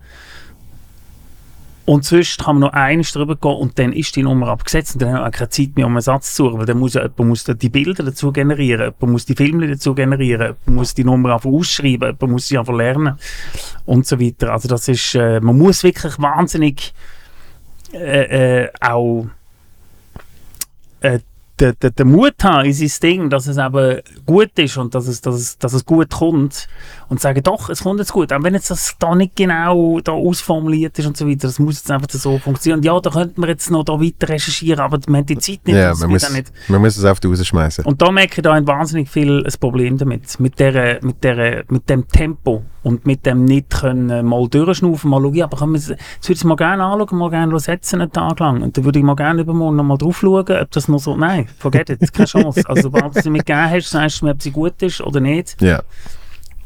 und 1.85 2.05
sonst 2.05 2.39
kann 2.43 2.57
man 2.59 2.63
noch 2.69 2.73
eines 2.73 3.13
drüber 3.13 3.37
gehen 3.37 3.55
und 3.55 3.79
dann 3.79 3.93
ist 3.93 4.17
die 4.17 4.23
Nummer 4.25 4.49
abgesetzt 4.49 4.95
und 4.95 5.03
dann 5.03 5.11
haben 5.13 5.21
wir 5.21 5.27
auch 5.27 5.31
keine 5.31 5.51
Zeit 5.51 5.77
mehr, 5.77 5.87
um 5.87 5.93
einen 5.93 6.01
Satz 6.01 6.35
zu 6.35 6.45
suchen, 6.47 6.59
weil 6.59 6.67
dann 6.67 6.79
muss 6.79 6.95
ja 6.95 7.03
jemand 7.03 7.19
muss 7.29 7.45
dann 7.45 7.59
die 7.59 7.69
Bilder 7.69 8.03
dazu 8.03 8.33
generieren, 8.33 8.81
jemand 8.99 9.13
muss 9.13 9.25
die 9.27 9.37
Filme 9.37 9.69
dazu 9.69 9.95
generieren, 9.95 10.41
jemand 10.43 10.67
muss 10.67 10.95
die 10.95 11.05
Nummer 11.05 11.35
einfach 11.35 11.51
ausschreiben, 11.51 12.09
jemand 12.09 12.33
muss 12.33 12.49
sie 12.49 12.59
einfach 12.59 12.75
lernen 12.75 13.17
und 13.85 14.05
so 14.07 14.19
weiter. 14.21 14.53
Also 14.53 14.67
das 14.69 14.89
ist, 14.89 15.15
äh, 15.15 15.39
man 15.41 15.57
muss 15.57 15.85
wirklich 15.85 16.19
wahnsinnig 16.19 16.93
äh, 17.93 18.65
äh, 18.65 18.69
auch 18.81 19.27
den, 21.61 21.75
den, 21.83 21.95
den 21.95 22.11
Mut 22.11 22.35
haben 22.43 22.67
in 22.67 22.73
sein 22.73 22.91
Ding, 23.03 23.31
dass 23.31 23.47
es 23.47 23.57
eben 23.57 24.01
gut 24.27 24.51
ist 24.57 24.77
und 24.77 24.95
dass 24.95 25.07
es, 25.07 25.21
dass 25.21 25.35
es, 25.35 25.59
dass 25.59 25.73
es 25.73 25.85
gut 25.85 26.11
kommt 26.11 26.69
und 27.09 27.21
sagen, 27.21 27.43
doch, 27.43 27.71
es 27.71 27.83
kommt 27.83 28.01
jetzt 28.01 28.13
gut, 28.13 28.33
auch 28.33 28.43
wenn 28.43 28.55
jetzt 28.55 28.71
das 28.71 28.95
da 28.99 29.15
nicht 29.15 29.37
genau 29.37 30.01
da 30.01 30.13
ausformuliert 30.13 30.99
ist 30.99 31.07
und 31.07 31.17
so 31.17 31.29
weiter, 31.29 31.49
das 31.49 31.59
muss 31.59 31.77
jetzt 31.77 31.91
einfach 31.91 32.09
so 32.11 32.39
funktionieren. 32.39 32.83
Ja, 32.83 32.99
da 33.01 33.11
könnte 33.11 33.41
man 33.41 33.49
jetzt 33.49 33.71
noch 33.71 33.85
da 33.85 33.95
weiter 33.95 34.29
recherchieren, 34.29 34.81
aber 34.81 34.99
wir 35.07 35.17
haben 35.17 35.27
die 35.27 35.39
Zeit 35.39 35.61
nicht. 35.67 35.77
Ja, 35.77 35.95
man 35.95 36.11
muss, 36.11 36.31
nicht. 36.31 36.53
man 36.69 36.81
muss 36.81 36.97
es 36.97 37.05
auf 37.05 37.21
die 37.21 37.29
rausschmeißen. 37.29 37.85
Und 37.85 38.03
da 38.03 38.11
merke 38.11 38.35
ich 38.37 38.43
da 38.43 38.53
ein 38.53 38.67
wahnsinnig 38.67 39.09
viel 39.09 39.45
ein 39.45 39.61
Problem 39.61 39.99
damit. 39.99 40.39
Mit, 40.41 40.59
der, 40.59 41.03
mit, 41.03 41.23
der, 41.25 41.65
mit 41.69 41.89
dem 41.89 42.07
Tempo 42.09 42.63
und 42.83 43.07
mit 43.07 43.27
dem 43.27 43.45
nicht 43.45 43.71
können 43.71 44.27
mal 44.27 44.49
durchschnaufen, 44.49 45.11
mal 45.11 45.21
schauen, 45.21 45.43
aber 45.43 45.57
können 45.57 45.73
wir, 45.75 45.81
würde 45.81 45.99
ich 46.21 46.31
es 46.31 46.45
mal 46.45 46.57
gerne 46.57 46.85
anschauen, 46.85 47.19
mal 47.19 47.31
gerne 47.31 47.59
setzen 47.59 48.01
einen 48.01 48.13
Tag 48.13 48.39
lang. 48.41 48.63
Und 48.63 48.77
dann 48.77 48.85
würde 48.85 48.99
ich 48.99 49.05
mal 49.05 49.17
gerne 49.17 49.43
übermorgen 49.43 49.77
noch 49.77 49.85
mal 49.85 49.97
drauf 49.97 50.19
schauen, 50.19 50.45
ob 50.49 50.71
das 50.71 50.89
noch 50.89 50.99
so, 50.99 51.17
nein, 51.17 51.46
forget 51.59 51.91
it, 51.91 52.13
keine 52.13 52.27
Chance. 52.27 52.63
Also 52.67 52.83
sobald 52.83 53.17
du 53.17 53.23
sie 53.23 53.31
mir 53.31 53.39
gegeben 53.39 53.71
hast, 53.71 53.91
sagst 53.91 54.21
du 54.21 54.27
mir, 54.27 54.33
ob 54.33 54.43
sie 54.43 54.51
gut 54.51 54.81
ist 54.83 55.01
oder 55.01 55.21
nicht. 55.21 55.61
Ja. 55.61 55.83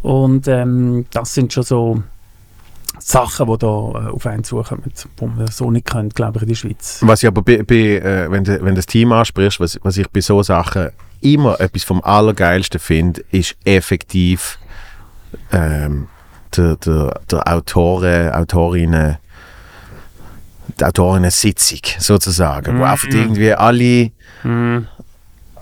Und 0.02 0.48
ähm, 0.48 1.06
das 1.10 1.34
sind 1.34 1.52
schon 1.52 1.62
so 1.62 2.02
Sachen, 2.98 3.46
die 3.46 3.58
da 3.58 3.66
äh, 3.66 4.10
auf 4.10 4.26
einen 4.26 4.44
zukommen, 4.44 4.82
die 5.20 5.26
man 5.26 5.46
so 5.48 5.70
nicht 5.70 5.86
kennt, 5.86 6.14
glaube 6.14 6.38
ich, 6.38 6.42
in 6.42 6.48
der 6.48 6.54
Schweiz. 6.54 6.98
Was 7.02 7.22
ich 7.22 7.26
aber 7.26 7.42
bei, 7.42 7.62
bei, 7.62 7.74
äh, 7.74 8.30
wenn, 8.30 8.44
du, 8.44 8.62
wenn 8.62 8.74
das 8.74 8.86
Team 8.86 9.12
ansprichst, 9.12 9.60
was, 9.60 9.78
was 9.82 9.96
ich 9.96 10.08
bei 10.10 10.20
so 10.20 10.42
Sachen 10.42 10.90
immer 11.20 11.60
etwas 11.60 11.84
vom 11.84 12.02
Allergeilsten 12.02 12.80
finde, 12.80 13.22
ist 13.30 13.56
effektiv 13.64 14.58
ähm, 15.52 16.08
der, 16.56 16.76
der, 16.76 17.20
der 17.30 17.48
Autoren, 17.52 18.32
Autorinnen, 18.32 19.18
die 20.78 20.84
Autorinnen-Sitzung 20.84 21.80
sozusagen, 21.98 22.74
wo 22.74 22.78
Mhm. 22.78 22.82
einfach 22.84 23.08
irgendwie 23.08 23.52
alle, 23.54 24.10
Mhm. 24.42 24.86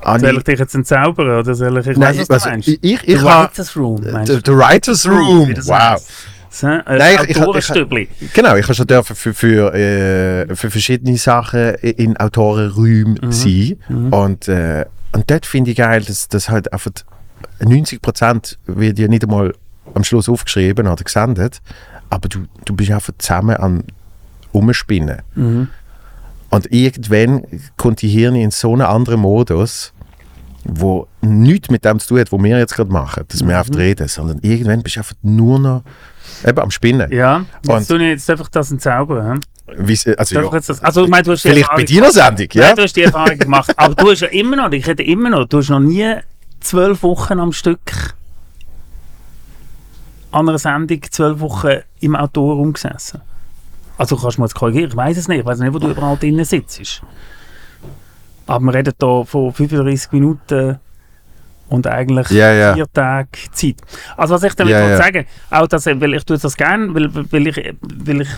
alle 0.02 0.20
Soll 0.20 0.36
ich 0.38 0.44
dich 0.44 0.58
jetzt 0.58 0.74
entzaubern 0.74 1.28
oder 1.40 1.54
soll 1.54 1.78
ich, 1.78 1.86
ich 1.86 1.96
Nein, 1.96 2.16
weiss, 2.18 2.28
was 2.28 2.30
also, 2.30 2.44
du 2.46 2.50
meinst. 2.52 2.68
ich, 2.68 2.78
ich, 2.82 3.00
The 3.00 3.06
ich 3.12 3.22
Writers 3.22 3.76
Room, 3.76 4.04
meinst 4.12 4.32
the, 4.32 4.40
the 4.44 4.52
Writers 4.52 5.06
Room, 5.08 5.54
wow. 5.66 6.08
So, 6.50 6.66
äh, 6.66 6.82
Nein, 6.86 7.18
ich- 7.24 7.30
ich- 7.30 7.36
Autorenstübli. 7.42 8.08
Genau, 8.32 8.56
ich 8.56 8.64
habe 8.64 8.74
schon 8.74 8.86
dürfen 8.86 9.14
für, 9.14 9.34
für, 9.34 9.74
äh, 9.74 10.56
für 10.56 10.70
verschiedene 10.70 11.16
Sachen 11.18 11.74
in 11.74 12.16
Autorenräumen 12.16 13.18
Mhm. 13.22 13.32
sein. 13.32 13.76
Und, 14.10 14.48
äh, 14.48 14.86
und 15.12 15.30
dort 15.30 15.44
finde 15.44 15.72
ich 15.72 15.76
geil, 15.76 16.02
dass, 16.02 16.26
dass 16.28 16.48
halt 16.48 16.72
einfach 16.72 16.90
90% 17.60 18.58
wird 18.66 18.98
ja 18.98 19.08
nicht 19.08 19.24
einmal 19.24 19.54
am 19.94 20.04
Schluss 20.04 20.28
aufgeschrieben 20.28 20.86
oder 20.88 21.02
gesendet, 21.04 21.60
aber 22.10 22.28
du, 22.28 22.44
du 22.64 22.74
bist 22.74 22.90
einfach 22.90 23.12
zusammen 23.18 23.56
am 23.56 23.84
Umspinnen. 24.52 25.22
Mhm. 25.34 25.68
Und 26.50 26.72
irgendwann 26.72 27.42
kommt 27.76 28.00
die 28.02 28.08
Hirn 28.08 28.34
in 28.34 28.50
so 28.50 28.72
einen 28.72 28.82
anderen 28.82 29.20
Modus, 29.20 29.92
wo 30.64 31.06
nichts 31.20 31.70
mit 31.70 31.84
dem 31.84 31.98
zu 31.98 32.08
tun 32.08 32.20
hat, 32.20 32.32
was 32.32 32.42
wir 32.42 32.58
jetzt 32.58 32.74
gerade 32.74 32.90
machen, 32.92 33.24
dass 33.28 33.46
wir 33.46 33.58
einfach 33.58 33.74
reden, 33.76 34.08
sondern 34.08 34.38
irgendwann 34.42 34.82
bist 34.82 34.96
du 34.96 35.00
einfach 35.00 35.14
nur 35.22 35.58
noch 35.58 35.82
eben 36.46 36.58
am 36.58 36.70
Spinnen. 36.70 37.10
Ja, 37.12 37.44
jetzt 37.66 37.90
ich 37.90 38.00
jetzt 38.00 38.30
einfach 38.30 38.48
das 38.48 38.70
entzaubern. 38.70 39.40
He? 39.66 39.74
Wie's- 39.76 40.06
Also, 40.16 40.40
ja, 40.40 40.48
das, 40.50 40.82
also, 40.82 41.04
ich 41.04 41.10
meine, 41.10 41.22
du 41.24 41.32
hast 41.32 41.44
die 41.44 41.50
vielleicht 41.50 41.68
bei 41.70 41.82
Erfahrung- 41.82 42.00
deiner 42.00 42.10
Sendung, 42.12 42.46
ja? 42.52 42.66
Nein, 42.68 42.76
du 42.76 42.82
hast 42.82 42.96
die 42.96 43.02
Erfahrung 43.02 43.38
gemacht. 43.38 43.72
Aber 43.76 43.94
du 43.94 44.10
hast 44.10 44.20
ja 44.20 44.28
immer 44.28 44.56
noch, 44.56 44.72
ich 44.72 44.86
rede 44.86 45.02
immer 45.02 45.28
noch, 45.30 45.46
du 45.46 45.58
hast 45.58 45.68
noch 45.68 45.80
nie 45.80 46.14
zwölf 46.60 47.02
Wochen 47.02 47.38
am 47.38 47.52
Stück 47.52 48.14
an 50.30 50.48
einer 50.48 50.58
Sendung 50.58 51.00
zwölf 51.10 51.40
Wochen 51.40 51.78
im 52.00 52.16
Autorenraum 52.16 52.72
gesessen. 52.72 53.20
Also 53.98 54.16
kannst 54.16 54.38
du 54.38 54.40
mal 54.40 54.46
jetzt 54.46 54.54
korrigieren, 54.54 54.88
ich 54.90 54.96
weiß 54.96 55.16
es 55.18 55.28
nicht, 55.28 55.40
ich 55.40 55.44
weiß 55.44 55.58
nicht, 55.58 55.74
wo 55.74 55.78
du 55.78 55.88
überall 55.90 56.16
drinnen 56.16 56.44
sitzt. 56.44 57.02
Aber 58.46 58.64
wir 58.64 58.74
reden 58.74 58.94
hier 58.98 59.24
von 59.26 59.52
35 59.52 60.12
Minuten 60.12 60.78
und 61.68 61.86
eigentlich 61.86 62.30
Ja, 62.30 62.52
ja. 62.52 62.74
vier 62.74 62.86
Tage 62.92 63.28
Zeit. 63.52 63.76
Also 64.16 64.34
was 64.34 64.42
ich 64.44 64.54
damit 64.54 64.74
wollte 64.74 64.90
ja. 64.90 64.96
sagen, 64.96 65.26
auch 65.50 65.66
das, 65.66 65.84
weil 65.86 66.14
ich 66.14 66.24
tue 66.24 66.38
das 66.38 66.56
gerne, 66.56 66.94
weil, 66.94 67.14
weil 67.14 67.46
ich, 67.48 67.74
weil 67.82 68.22
ich 68.22 68.28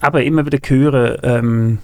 aber 0.00 0.22
immer 0.22 0.44
wieder 0.44 0.58
höre, 0.62 1.22
ähm, 1.24 1.78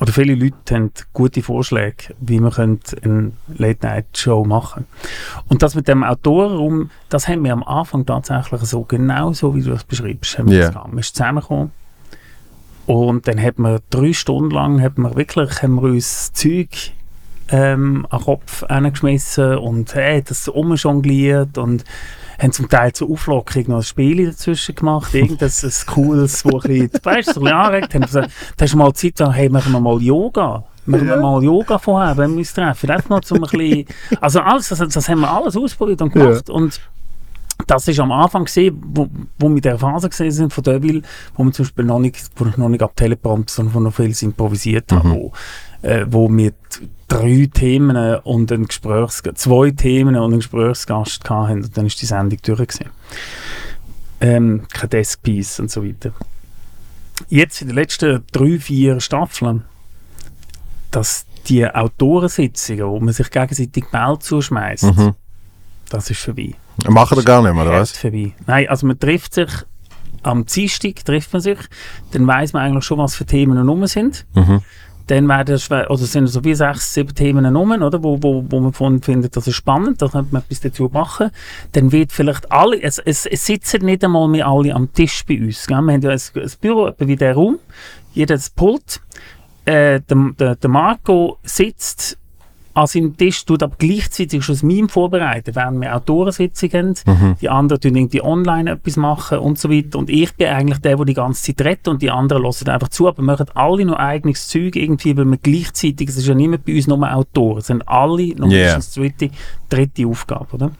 oder 0.00 0.12
viele 0.12 0.34
Leute 0.34 0.74
haben 0.74 0.90
gute 1.12 1.42
Vorschläge, 1.42 2.14
wie 2.20 2.38
man 2.40 2.52
könnte 2.52 2.96
eine 3.02 3.32
Late-Night-Show 3.56 4.44
machen 4.44 4.84
Und 5.48 5.62
das 5.62 5.74
mit 5.74 5.88
dem 5.88 6.04
Autorenraum, 6.04 6.90
das 7.08 7.28
haben 7.28 7.44
wir 7.44 7.52
am 7.52 7.62
Anfang 7.62 8.04
tatsächlich 8.04 8.60
so, 8.62 8.82
genau 8.82 9.32
so, 9.32 9.54
wie 9.54 9.62
du 9.62 9.70
das 9.70 9.84
beschreibst, 9.84 10.38
haben 10.38 10.50
wir 10.50 10.58
Ja. 10.58 10.64
das 10.66 10.74
gehabt. 10.74 10.92
Wir 10.94 11.02
sind 11.02 11.16
zusammengekommen 11.16 11.70
und 12.86 13.26
dann 13.26 13.40
hat 13.42 13.58
man 13.58 13.80
drei 13.90 14.12
Stunden 14.12 14.50
lang, 14.50 14.80
hat 14.80 14.98
man 14.98 15.16
wirklich, 15.16 15.62
haben 15.62 15.76
wir 15.76 15.90
uns 15.90 16.32
Zeug 16.32 16.92
ähm, 17.48 18.06
an 18.10 18.18
den 18.18 18.24
Kopf 18.24 18.64
geschmissen 18.68 19.56
und 19.58 19.94
hey, 19.94 20.22
das 20.22 20.48
umjongliert 20.48 21.58
und 21.58 21.84
haben 22.38 22.52
zum 22.52 22.68
Teil 22.68 22.92
zur 22.92 23.10
Auflockerung 23.10 23.68
noch 23.68 23.76
ein 23.76 23.82
Spiel 23.82 24.26
dazwischen 24.26 24.74
gemacht, 24.74 25.14
irgendwas 25.14 25.64
ein 25.64 25.94
cooles, 25.94 26.44
wo 26.44 26.58
ein 26.58 26.88
bisschen, 26.90 26.90
bisschen 27.02 27.48
anregt. 27.48 27.94
Haben 27.94 28.02
gesagt, 28.02 28.30
da 28.56 28.64
hast 28.64 28.72
du 28.72 28.78
mal 28.78 28.92
Zeit, 28.92 29.16
gesagt, 29.16 29.36
hey, 29.36 29.48
machen 29.48 29.72
wir 29.72 29.80
mal 29.80 30.00
Yoga. 30.00 30.64
Machen 30.86 31.08
wir 31.08 31.16
mal 31.16 31.42
Yoga 31.42 31.78
vorher, 31.78 32.16
wenn 32.16 32.32
wir 32.32 32.38
uns 32.38 32.54
treffen. 32.54 32.90
Einfach 32.90 33.08
mal 33.08 33.20
zum 33.20 33.42
ein 33.42 33.50
bisschen, 33.50 33.86
also 34.20 34.40
alles, 34.40 34.68
das, 34.68 34.78
das 34.78 35.08
haben 35.08 35.20
wir 35.20 35.30
alles 35.30 35.56
ausprobiert 35.56 36.00
und 36.02 36.12
gemacht 36.12 36.48
und 36.48 36.80
das 37.66 37.88
ist 37.88 37.98
am 37.98 38.12
Anfang 38.12 38.44
gesehen, 38.44 38.80
wo, 38.86 39.08
wo 39.38 39.48
wir 39.48 39.56
in 39.56 39.62
der 39.62 39.78
Phase 39.78 40.08
gesehen 40.08 40.30
sind 40.30 40.52
von 40.52 40.62
Deville, 40.62 41.02
wo 41.34 41.44
wir 41.44 41.52
zum 41.52 41.64
Beispiel 41.64 41.84
noch 41.84 41.98
nicht, 41.98 42.30
wo 42.36 42.44
ich 42.44 42.56
noch 42.56 42.68
nicht 42.68 42.82
ab 42.82 42.94
Teleprompter, 42.94 43.52
sondern 43.52 43.74
wo 43.74 43.80
noch 43.80 43.94
vieles 43.94 44.22
improvisiert 44.22 44.92
haben, 44.92 45.12
wo, 45.12 45.32
äh, 45.82 46.04
wo 46.08 46.28
wir 46.30 46.52
drei 47.08 47.48
Themen 47.52 48.16
und 48.24 48.50
ein 48.52 48.66
Gesprächs 48.66 49.22
zwei 49.34 49.70
Themen 49.70 50.16
und 50.16 50.24
einen 50.32 50.38
Gesprächsgast 50.40 51.28
hatten 51.30 51.62
und 51.64 51.76
dann 51.76 51.86
ist 51.86 52.00
die 52.02 52.06
Sendung 52.06 52.38
durch 52.42 52.58
gewesen. 52.68 52.90
ähm, 54.20 54.66
kein 54.72 54.90
Deskpiece 54.90 55.60
und 55.60 55.70
so 55.70 55.84
weiter. 55.84 56.12
Jetzt 57.28 57.60
in 57.62 57.68
den 57.68 57.76
letzten 57.76 58.24
drei, 58.32 58.58
vier 58.58 59.00
Staffeln, 59.00 59.64
dass 60.90 61.26
die 61.48 61.66
Autorensitzungen, 61.68 62.86
wo 62.86 62.98
man 63.00 63.12
sich 63.14 63.30
gegenseitig 63.30 63.84
Ball 63.90 64.18
zuschmeißt, 64.18 64.84
Mhm. 64.84 65.14
das 65.90 66.10
ist 66.10 66.20
vorbei. 66.20 66.54
Machen 66.88 67.16
wir 67.18 67.24
gar 67.24 67.42
nicht 67.42 67.54
mehr, 67.54 67.62
oder 67.64 67.72
was? 67.80 67.92
Vorbei. 67.92 68.32
Nein, 68.46 68.68
also 68.68 68.86
man 68.86 68.98
trifft 68.98 69.34
sich 69.34 69.48
am 70.22 70.44
Dienstag, 70.44 71.04
trifft 71.04 71.32
man 71.32 71.40
sich, 71.42 71.58
dann 72.10 72.26
weiß 72.26 72.52
man 72.52 72.62
eigentlich 72.62 72.84
schon, 72.84 72.98
was 72.98 73.14
für 73.14 73.24
Themen 73.26 73.56
rum 73.68 73.86
sind. 73.86 74.26
Mhm. 74.34 74.60
Dann 75.06 75.28
werden 75.28 75.58
oder 75.88 75.96
sind 75.98 76.26
so 76.26 76.44
wie 76.44 76.54
sechs, 76.54 76.94
sieben 76.94 77.14
Themen 77.14 77.56
rum, 77.56 77.70
oder, 77.70 78.02
wo, 78.02 78.20
wo, 78.22 78.44
wo 78.48 78.60
man 78.60 79.02
findet, 79.02 79.36
das 79.36 79.46
ist 79.46 79.54
spannend, 79.54 80.02
da 80.02 80.08
könnte 80.08 80.32
man 80.32 80.42
etwas 80.42 80.60
dazu 80.60 80.90
machen. 80.92 81.30
Dann 81.72 81.92
wird 81.92 82.12
vielleicht 82.12 82.50
alle, 82.50 82.82
es, 82.82 82.98
es, 82.98 83.26
es 83.26 83.46
sitzen 83.46 83.84
nicht 83.84 84.04
einmal 84.04 84.28
mehr 84.28 84.46
alle 84.46 84.74
am 84.74 84.92
Tisch 84.92 85.24
bei 85.26 85.38
uns. 85.40 85.66
Gell? 85.66 85.80
Wir 85.82 85.94
haben 85.94 86.02
ja 86.02 86.10
ein, 86.10 86.20
ein 86.34 86.52
Büro, 86.60 86.90
wie 86.98 87.16
der 87.16 87.34
Raum, 87.34 87.58
das 88.14 88.50
Pult. 88.50 89.00
Äh, 89.64 90.00
der, 90.00 90.30
der, 90.38 90.56
der 90.56 90.70
Marco 90.70 91.38
sitzt 91.42 92.18
an 92.76 92.86
seinem 92.86 93.16
Tisch, 93.16 93.44
tut 93.46 93.62
aber 93.62 93.74
gleichzeitig 93.78 94.44
schon 94.44 94.54
das 94.54 94.62
Meme 94.62 94.88
vorbereiten, 94.88 95.54
während 95.56 95.80
wir 95.80 95.96
Autorensitzungen 95.96 96.94
haben. 97.06 97.36
Die 97.40 97.48
anderen 97.48 97.80
tun 97.80 97.96
irgendwie 97.96 98.22
online 98.22 98.72
etwas 98.72 98.96
machen 98.98 99.38
und 99.38 99.58
so 99.58 99.70
weiter. 99.70 99.98
Und 99.98 100.10
ich 100.10 100.34
bin 100.34 100.48
eigentlich 100.48 100.78
der, 100.80 100.96
der 100.96 101.04
die 101.06 101.14
ganze 101.14 101.42
Zeit 101.42 101.66
redet 101.66 101.88
und 101.88 102.02
die 102.02 102.10
anderen 102.10 102.42
hören 102.42 102.68
einfach 102.68 102.88
zu, 102.88 103.08
aber 103.08 103.22
machen 103.22 103.46
alle 103.54 103.86
noch 103.86 103.96
eigenes 103.96 104.48
Zeug 104.48 104.76
irgendwie, 104.76 105.16
weil 105.16 105.24
wir 105.24 105.38
gleichzeitig, 105.38 106.10
es 106.10 106.18
ist 106.18 106.26
ja 106.26 106.34
niemand 106.34 106.66
bei 106.66 106.74
uns 106.74 106.86
nur 106.86 107.10
Autoren, 107.10 107.58
es 107.58 107.66
sind 107.68 107.88
alle 107.88 108.28
noch 108.36 108.50
Yeah. 108.50 108.76
mindestens 108.76 108.94
dritte, 108.94 109.30
dritte 109.70 110.06
Aufgabe, 110.06 110.46
oder? 110.52 110.70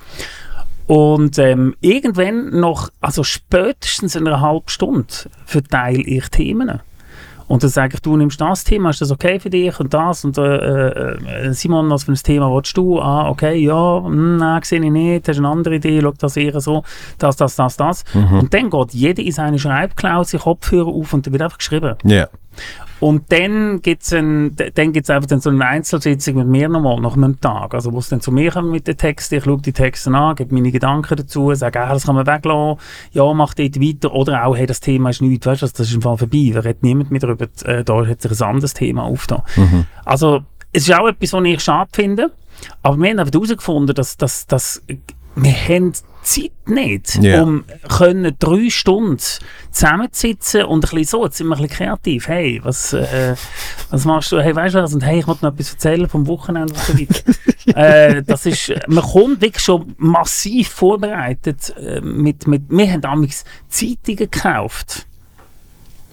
Und 0.86 1.38
ähm, 1.38 1.74
irgendwann 1.80 2.60
noch, 2.60 2.90
also 3.00 3.24
spätestens 3.24 4.14
in 4.14 4.26
einer 4.26 4.40
halben 4.40 4.68
Stunde, 4.68 5.06
verteile 5.44 6.02
ich 6.02 6.28
Themen. 6.28 6.80
Und 7.48 7.62
dann 7.62 7.70
sage 7.70 7.94
ich, 7.94 8.00
du 8.00 8.16
nimmst 8.16 8.40
das 8.40 8.64
Thema, 8.64 8.90
ist 8.90 9.00
das 9.00 9.10
okay 9.10 9.38
für 9.38 9.50
dich 9.50 9.78
und 9.78 9.94
das 9.94 10.24
und 10.24 10.36
äh, 10.38 10.88
äh, 10.88 11.52
Simon, 11.52 11.88
was 11.90 12.04
für 12.04 12.12
ein 12.12 12.16
Thema 12.16 12.52
willst 12.52 12.76
du? 12.76 13.00
Ah, 13.00 13.28
okay, 13.28 13.56
ja, 13.56 14.02
hm, 14.04 14.38
nein, 14.38 14.60
sehe 14.64 14.82
ich 14.82 14.90
nicht, 14.90 15.28
hast 15.28 15.38
eine 15.38 15.48
andere 15.48 15.76
Idee, 15.76 16.00
schau 16.02 16.12
das 16.12 16.36
eher 16.36 16.60
so, 16.60 16.82
das, 17.18 17.36
das, 17.36 17.56
das, 17.56 17.76
das. 17.76 18.04
Und 18.14 18.52
dann 18.52 18.70
geht 18.70 18.94
jeder 18.94 19.22
in 19.22 19.32
seine 19.32 19.58
Schreibklause, 19.58 20.38
Kopfhörer 20.38 20.88
auf 20.88 21.12
und 21.12 21.26
dann 21.26 21.32
wird 21.32 21.42
einfach 21.42 21.58
geschrieben. 21.58 21.96
Ja. 22.04 22.28
Und 22.98 23.30
dann 23.30 23.82
gibt's 23.82 24.12
ein, 24.12 24.56
d- 24.56 24.70
dann 24.74 24.92
gibt's 24.92 25.10
einfach 25.10 25.28
dann 25.28 25.40
so 25.40 25.50
eine 25.50 25.66
Einzelsitzung 25.66 26.36
mit 26.36 26.46
mir 26.46 26.68
nochmal 26.68 26.98
nach 27.00 27.14
einem 27.14 27.40
Tag. 27.40 27.74
Also, 27.74 27.92
wo 27.92 27.98
es 27.98 28.08
dann 28.08 28.20
zu 28.22 28.32
mir 28.32 28.50
kommt 28.50 28.70
mit 28.70 28.86
den 28.88 28.96
Texten, 28.96 29.34
ich 29.34 29.44
schaue 29.44 29.60
die 29.60 29.72
Texte 29.72 30.10
an, 30.10 30.34
gebe 30.34 30.54
meine 30.54 30.72
Gedanken 30.72 31.16
dazu, 31.16 31.54
sage, 31.54 31.80
ah, 31.80 31.92
das 31.92 32.06
kann 32.06 32.14
man 32.14 32.26
weglassen, 32.26 32.80
ja, 33.12 33.32
mach 33.34 33.52
dort 33.54 33.80
weiter. 33.80 34.12
Oder 34.14 34.46
auch, 34.46 34.56
hey, 34.56 34.66
das 34.66 34.80
Thema 34.80 35.10
ist 35.10 35.20
nichts, 35.20 35.46
weißt 35.46 35.62
du, 35.62 35.66
das 35.66 35.80
ist 35.80 35.94
im 35.94 36.00
Fall 36.02 36.16
vorbei, 36.16 36.50
da 36.54 36.60
redet 36.60 36.82
niemand 36.82 37.10
mehr 37.10 37.20
darüber, 37.20 37.46
äh, 37.64 37.84
da 37.84 38.06
hat 38.06 38.22
sich 38.22 38.40
ein 38.40 38.48
anderes 38.48 38.72
Thema 38.72 39.02
aufgetan. 39.02 39.42
Also, 40.04 40.40
es 40.72 40.88
ist 40.88 40.94
auch 40.98 41.06
etwas, 41.06 41.32
was 41.32 41.44
ich 41.44 41.60
schade 41.60 41.90
finde, 41.92 42.32
aber 42.82 42.96
wir 42.96 43.10
haben 43.10 43.18
einfach 43.18 43.32
herausgefunden, 43.34 43.94
dass, 43.94 44.16
dass, 44.16 44.46
dass 44.46 44.82
wir 45.34 45.52
haben 45.52 45.92
Zeit 46.26 46.50
nicht, 46.66 47.22
Ja. 47.22 47.42
um 47.42 47.64
können 47.88 48.34
drei 48.38 48.68
Stunden 48.68 49.18
zusammensitzen 49.70 50.64
und 50.64 50.78
ein 50.78 50.80
bisschen 50.80 51.04
so, 51.04 51.24
jetzt 51.24 51.36
sind 51.36 51.46
wir 51.46 51.56
ein 51.56 51.62
bisschen 51.62 51.76
kreativ. 51.76 52.26
Hey, 52.28 52.60
was, 52.62 52.92
äh, 52.92 53.36
was 53.90 54.04
machst 54.04 54.32
du? 54.32 54.40
Hey, 54.40 54.54
weißt 54.54 54.74
du 54.74 54.82
was? 54.82 54.92
Und 54.92 55.04
hey, 55.04 55.20
ich 55.20 55.26
wollte 55.26 55.44
noch 55.44 55.52
etwas 55.52 55.72
erzählen 55.72 56.08
vom 56.08 56.26
Wochenende 56.26 56.74
und 56.74 56.82
so 56.82 56.98
weiter. 56.98 57.22
äh, 57.78 58.22
das 58.22 58.44
ist, 58.46 58.72
man 58.88 59.04
kommt 59.04 59.40
wirklich 59.40 59.62
schon 59.62 59.94
massiv 59.98 60.68
vorbereitet 60.68 61.72
äh, 61.78 62.00
mit, 62.00 62.46
mit, 62.46 62.62
wir 62.68 62.90
haben 62.90 63.00
damals 63.00 63.44
Zeitungen 63.68 64.16
gekauft. 64.16 65.06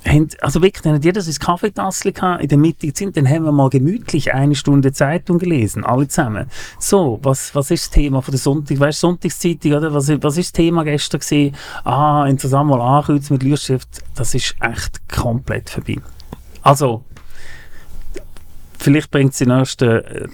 Haben, 0.05 0.27
also 0.41 0.61
wirklich, 0.61 0.81
dann 0.81 0.95
hat 0.95 1.05
jeder 1.05 1.21
sein 1.21 1.35
Kaffeetassel 1.35 2.13
in 2.39 2.47
der 2.49 2.57
Mitte 2.57 2.91
sind, 2.93 3.15
dann 3.15 3.27
haben 3.27 3.45
wir 3.45 3.53
mal 3.53 3.69
gemütlich 3.69 4.33
eine 4.33 4.53
Stunde 4.53 4.91
Zeitung 4.91 5.39
gelesen, 5.39 5.85
alle 5.85 6.07
zusammen. 6.07 6.49
So, 6.77 7.19
was, 7.21 7.55
was 7.55 7.71
ist 7.71 7.85
das 7.85 7.91
Thema 7.91 8.21
von 8.21 8.33
der 8.33 8.39
Sonntag, 8.39 8.79
weißt 8.79 8.99
Sonntagszeitung, 8.99 9.73
oder? 9.73 9.93
Was, 9.93 10.09
was 10.09 10.37
ist 10.37 10.47
das 10.47 10.51
Thema 10.51 10.83
gestern 10.83 11.21
gewesen? 11.21 11.55
Ah, 11.85 12.25
interessant 12.27 12.69
mal 12.69 12.81
ankreuzen 12.81 13.35
mit 13.35 13.43
Leuchtschrift. 13.43 14.03
Das 14.15 14.35
ist 14.35 14.55
echt 14.59 15.07
komplett 15.07 15.69
vorbei. 15.69 15.97
Also, 16.61 17.03
vielleicht 18.77 19.09
bringt 19.09 19.31
es 19.31 19.37
die 19.37 19.45
nächsten 19.45 19.89
äh, 19.89 20.27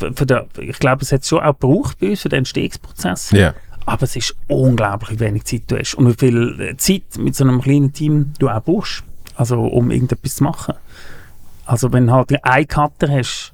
den, 0.00 0.40
ich 0.60 0.78
glaube, 0.78 1.02
es 1.02 1.12
hat 1.12 1.24
schon 1.24 1.40
auch 1.40 1.58
gebraucht 1.58 1.98
bei 2.00 2.10
uns 2.10 2.22
für 2.22 2.28
den 2.28 2.38
Entstehungsprozess. 2.38 3.30
Ja. 3.32 3.54
Aber 3.88 4.02
es 4.02 4.16
ist 4.16 4.36
unglaublich, 4.48 5.12
wie 5.12 5.20
wenig 5.20 5.44
Zeit 5.44 5.62
du 5.68 5.78
hast. 5.78 5.94
Und 5.94 6.06
wie 6.08 6.14
viel 6.14 6.60
äh, 6.60 6.76
Zeit 6.76 7.04
mit 7.18 7.34
so 7.34 7.44
einem 7.44 7.60
kleinen 7.60 7.92
Team 7.92 8.32
du 8.38 8.48
auch 8.48 8.62
brauchst. 8.62 9.02
Also, 9.34 9.60
um 9.60 9.90
irgendetwas 9.90 10.36
zu 10.36 10.44
machen. 10.44 10.74
Also, 11.64 11.92
wenn 11.92 12.06
du 12.06 12.12
halt 12.12 12.44
einen 12.44 12.68
Cutter 12.68 13.08
hast, 13.10 13.52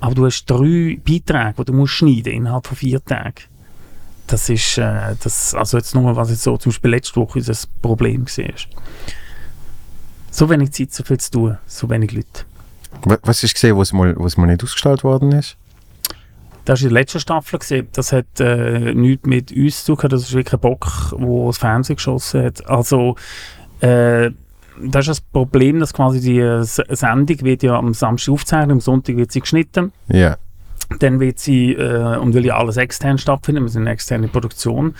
aber 0.00 0.14
du 0.14 0.26
hast 0.26 0.44
drei 0.46 0.98
Beiträge, 1.04 1.54
die 1.58 1.64
du 1.64 1.72
musst 1.72 1.92
schneiden 1.94 2.32
innerhalb 2.32 2.66
von 2.66 2.76
vier 2.76 3.04
Tagen. 3.04 3.34
Das 4.26 4.48
ist, 4.48 4.78
äh, 4.78 5.16
das, 5.22 5.54
also 5.54 5.76
jetzt 5.78 5.94
nur, 5.94 6.14
was 6.14 6.30
jetzt 6.30 6.42
so 6.42 6.56
zum 6.56 6.70
Beispiel 6.70 6.90
letzte 6.90 7.16
Woche 7.16 7.38
unser 7.38 7.54
Problem 7.82 8.26
war. 8.26 8.54
So 10.30 10.48
wenig 10.48 10.72
Zeit, 10.72 10.92
so 10.92 11.02
viel 11.04 11.18
zu 11.18 11.30
tun, 11.30 11.58
so 11.66 11.88
wenig 11.90 12.12
Leute. 12.12 12.44
Wa- 13.04 13.18
Was 13.22 13.42
ist 13.42 13.54
gesehen, 13.54 13.76
was 13.76 13.92
mal, 13.92 14.14
was 14.16 14.36
mal 14.36 14.46
nicht 14.46 14.62
ausgestellt 14.62 15.02
worden 15.04 15.32
ist? 15.32 15.56
Das 16.64 16.80
war 16.80 16.88
in 16.88 16.94
der 16.94 17.00
letzten 17.02 17.20
Staffel. 17.20 17.58
Gewesen. 17.58 17.88
Das 17.92 18.12
hat 18.12 18.38
äh, 18.40 18.94
nichts 18.94 19.26
mit 19.26 19.52
uns 19.52 19.84
zu 19.84 19.96
tun. 19.96 20.10
Das 20.10 20.22
ist 20.22 20.32
wirklich 20.32 20.54
ein 20.54 20.60
Bock, 20.60 20.86
der 21.18 21.46
das 21.46 21.58
Fernsehen 21.58 21.96
geschossen 21.96 22.44
hat. 22.44 22.66
Also, 22.68 23.16
äh, 23.80 24.30
das 24.82 25.02
ist 25.02 25.08
das 25.08 25.20
Problem, 25.20 25.80
dass 25.80 25.92
quasi 25.92 26.20
die 26.20 26.38
äh, 26.38 26.60
S- 26.60 26.82
Sendung 26.88 27.40
wird 27.42 27.62
ja 27.62 27.76
am 27.76 27.92
Samstag 27.92 28.32
aufgezeichnet, 28.32 28.72
am 28.72 28.80
Sonntag 28.80 29.16
wird 29.16 29.32
sie 29.32 29.40
geschnitten. 29.40 29.92
Ja. 30.08 30.36
Dann 30.98 31.20
wird 31.20 31.38
sie, 31.38 31.72
äh, 31.72 32.16
und 32.16 32.34
weil 32.34 32.44
ja 32.46 32.56
alles 32.56 32.76
extern 32.76 33.18
stattfindet, 33.18 33.62
wir 33.64 33.68
sind 33.68 33.82
eine 33.82 33.90
externe 33.90 34.28
Produktion, 34.28 34.94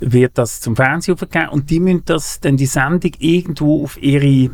wird 0.00 0.38
das 0.38 0.60
zum 0.60 0.76
Fernsehen 0.76 1.14
aufgegeben 1.14 1.48
und 1.50 1.70
die 1.70 1.80
müssen 1.80 2.02
das 2.04 2.40
dann 2.40 2.56
die 2.56 2.66
Sendung 2.66 3.12
irgendwo 3.18 3.84
auf 3.84 4.00
ihre 4.02 4.50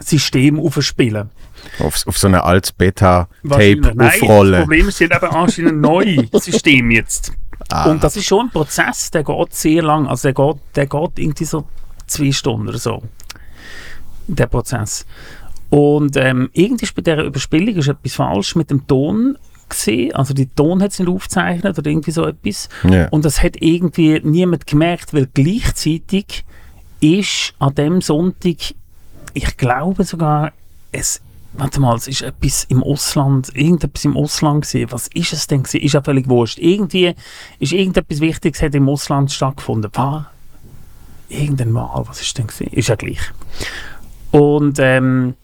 System 0.00 0.58
aufspielen. 0.60 1.30
Auf, 1.78 2.06
auf 2.06 2.18
so 2.18 2.26
eine 2.26 2.42
altes 2.44 2.72
Beta-Tape 2.72 3.28
Wahrscheinlich. 3.42 3.94
Nein, 3.94 4.20
das. 4.20 4.60
Problem 4.60 4.88
ist, 4.88 4.98
sie 4.98 5.04
haben 5.04 5.24
eben 5.24 5.34
anscheinend 5.34 5.72
ein 5.72 5.80
neues 5.80 6.28
System 6.44 6.90
jetzt. 6.90 7.32
Ah. 7.70 7.90
Und 7.90 8.02
das 8.02 8.16
ist 8.16 8.24
schon 8.24 8.46
ein 8.46 8.50
Prozess, 8.50 9.10
der 9.10 9.24
geht 9.24 9.54
sehr 9.54 9.82
lang. 9.82 10.06
Also 10.06 10.30
der 10.30 10.34
geht, 10.34 10.62
der 10.74 10.86
geht 10.86 11.18
irgendwie 11.18 11.44
so 11.44 11.64
zwei 12.06 12.32
Stunden 12.32 12.68
oder 12.68 12.78
so. 12.78 13.02
Der 14.26 14.46
Prozess. 14.46 15.06
Und 15.70 16.16
ähm, 16.16 16.50
irgendwie 16.52 16.84
ist 16.84 16.94
bei 16.94 17.02
dieser 17.02 17.24
Überspielung 17.24 17.76
ist 17.76 17.88
etwas 17.88 18.14
falsch 18.14 18.56
mit 18.56 18.70
dem 18.70 18.86
Ton 18.86 19.36
gesehen. 19.68 20.14
Also 20.14 20.34
die 20.34 20.46
Ton 20.46 20.82
hat 20.82 20.92
es 20.92 20.98
nicht 20.98 21.08
aufgezeichnet 21.08 21.78
oder 21.78 21.90
irgendwie 21.90 22.10
so 22.10 22.26
etwas. 22.26 22.68
Ja. 22.88 23.08
Und 23.08 23.24
das 23.24 23.42
hat 23.42 23.56
irgendwie 23.60 24.20
niemand 24.22 24.66
gemerkt, 24.66 25.12
weil 25.12 25.28
gleichzeitig 25.32 26.44
ist 27.00 27.54
an 27.58 27.74
dem 27.74 28.00
Sonntag, 28.00 28.56
ich 29.34 29.56
glaube 29.56 30.04
sogar, 30.04 30.52
es, 30.90 31.20
warte 31.58 31.80
mal, 31.80 31.96
es 31.96 32.08
ist 32.08 32.22
etwas 32.22 32.64
im 32.64 32.82
Ausland, 32.82 33.50
irgendetwas 33.54 34.04
im 34.04 34.16
Ausland 34.16 34.62
gesehen. 34.62 34.90
Was 34.92 35.08
ist 35.08 35.32
es 35.32 35.46
denn 35.46 35.62
gewesen? 35.64 35.84
Ist 35.84 35.92
ja 35.94 36.02
völlig 36.02 36.28
wurscht. 36.28 36.58
Irgendwie 36.58 37.14
ist 37.58 37.72
irgendetwas 37.72 38.20
Wichtiges 38.20 38.62
hat 38.62 38.74
im 38.74 38.88
Ausland 38.88 39.30
stattgefunden. 39.32 39.90
War 39.94 40.30
irgendein 41.28 41.72
Mal, 41.72 42.04
was 42.06 42.20
ist 42.20 42.38
denn 42.38 42.46
gewesen? 42.46 42.72
Ist 42.72 42.88
ja 42.88 42.94
gleich. 42.96 43.20
Und 44.30 44.78
ähm, 44.78 45.34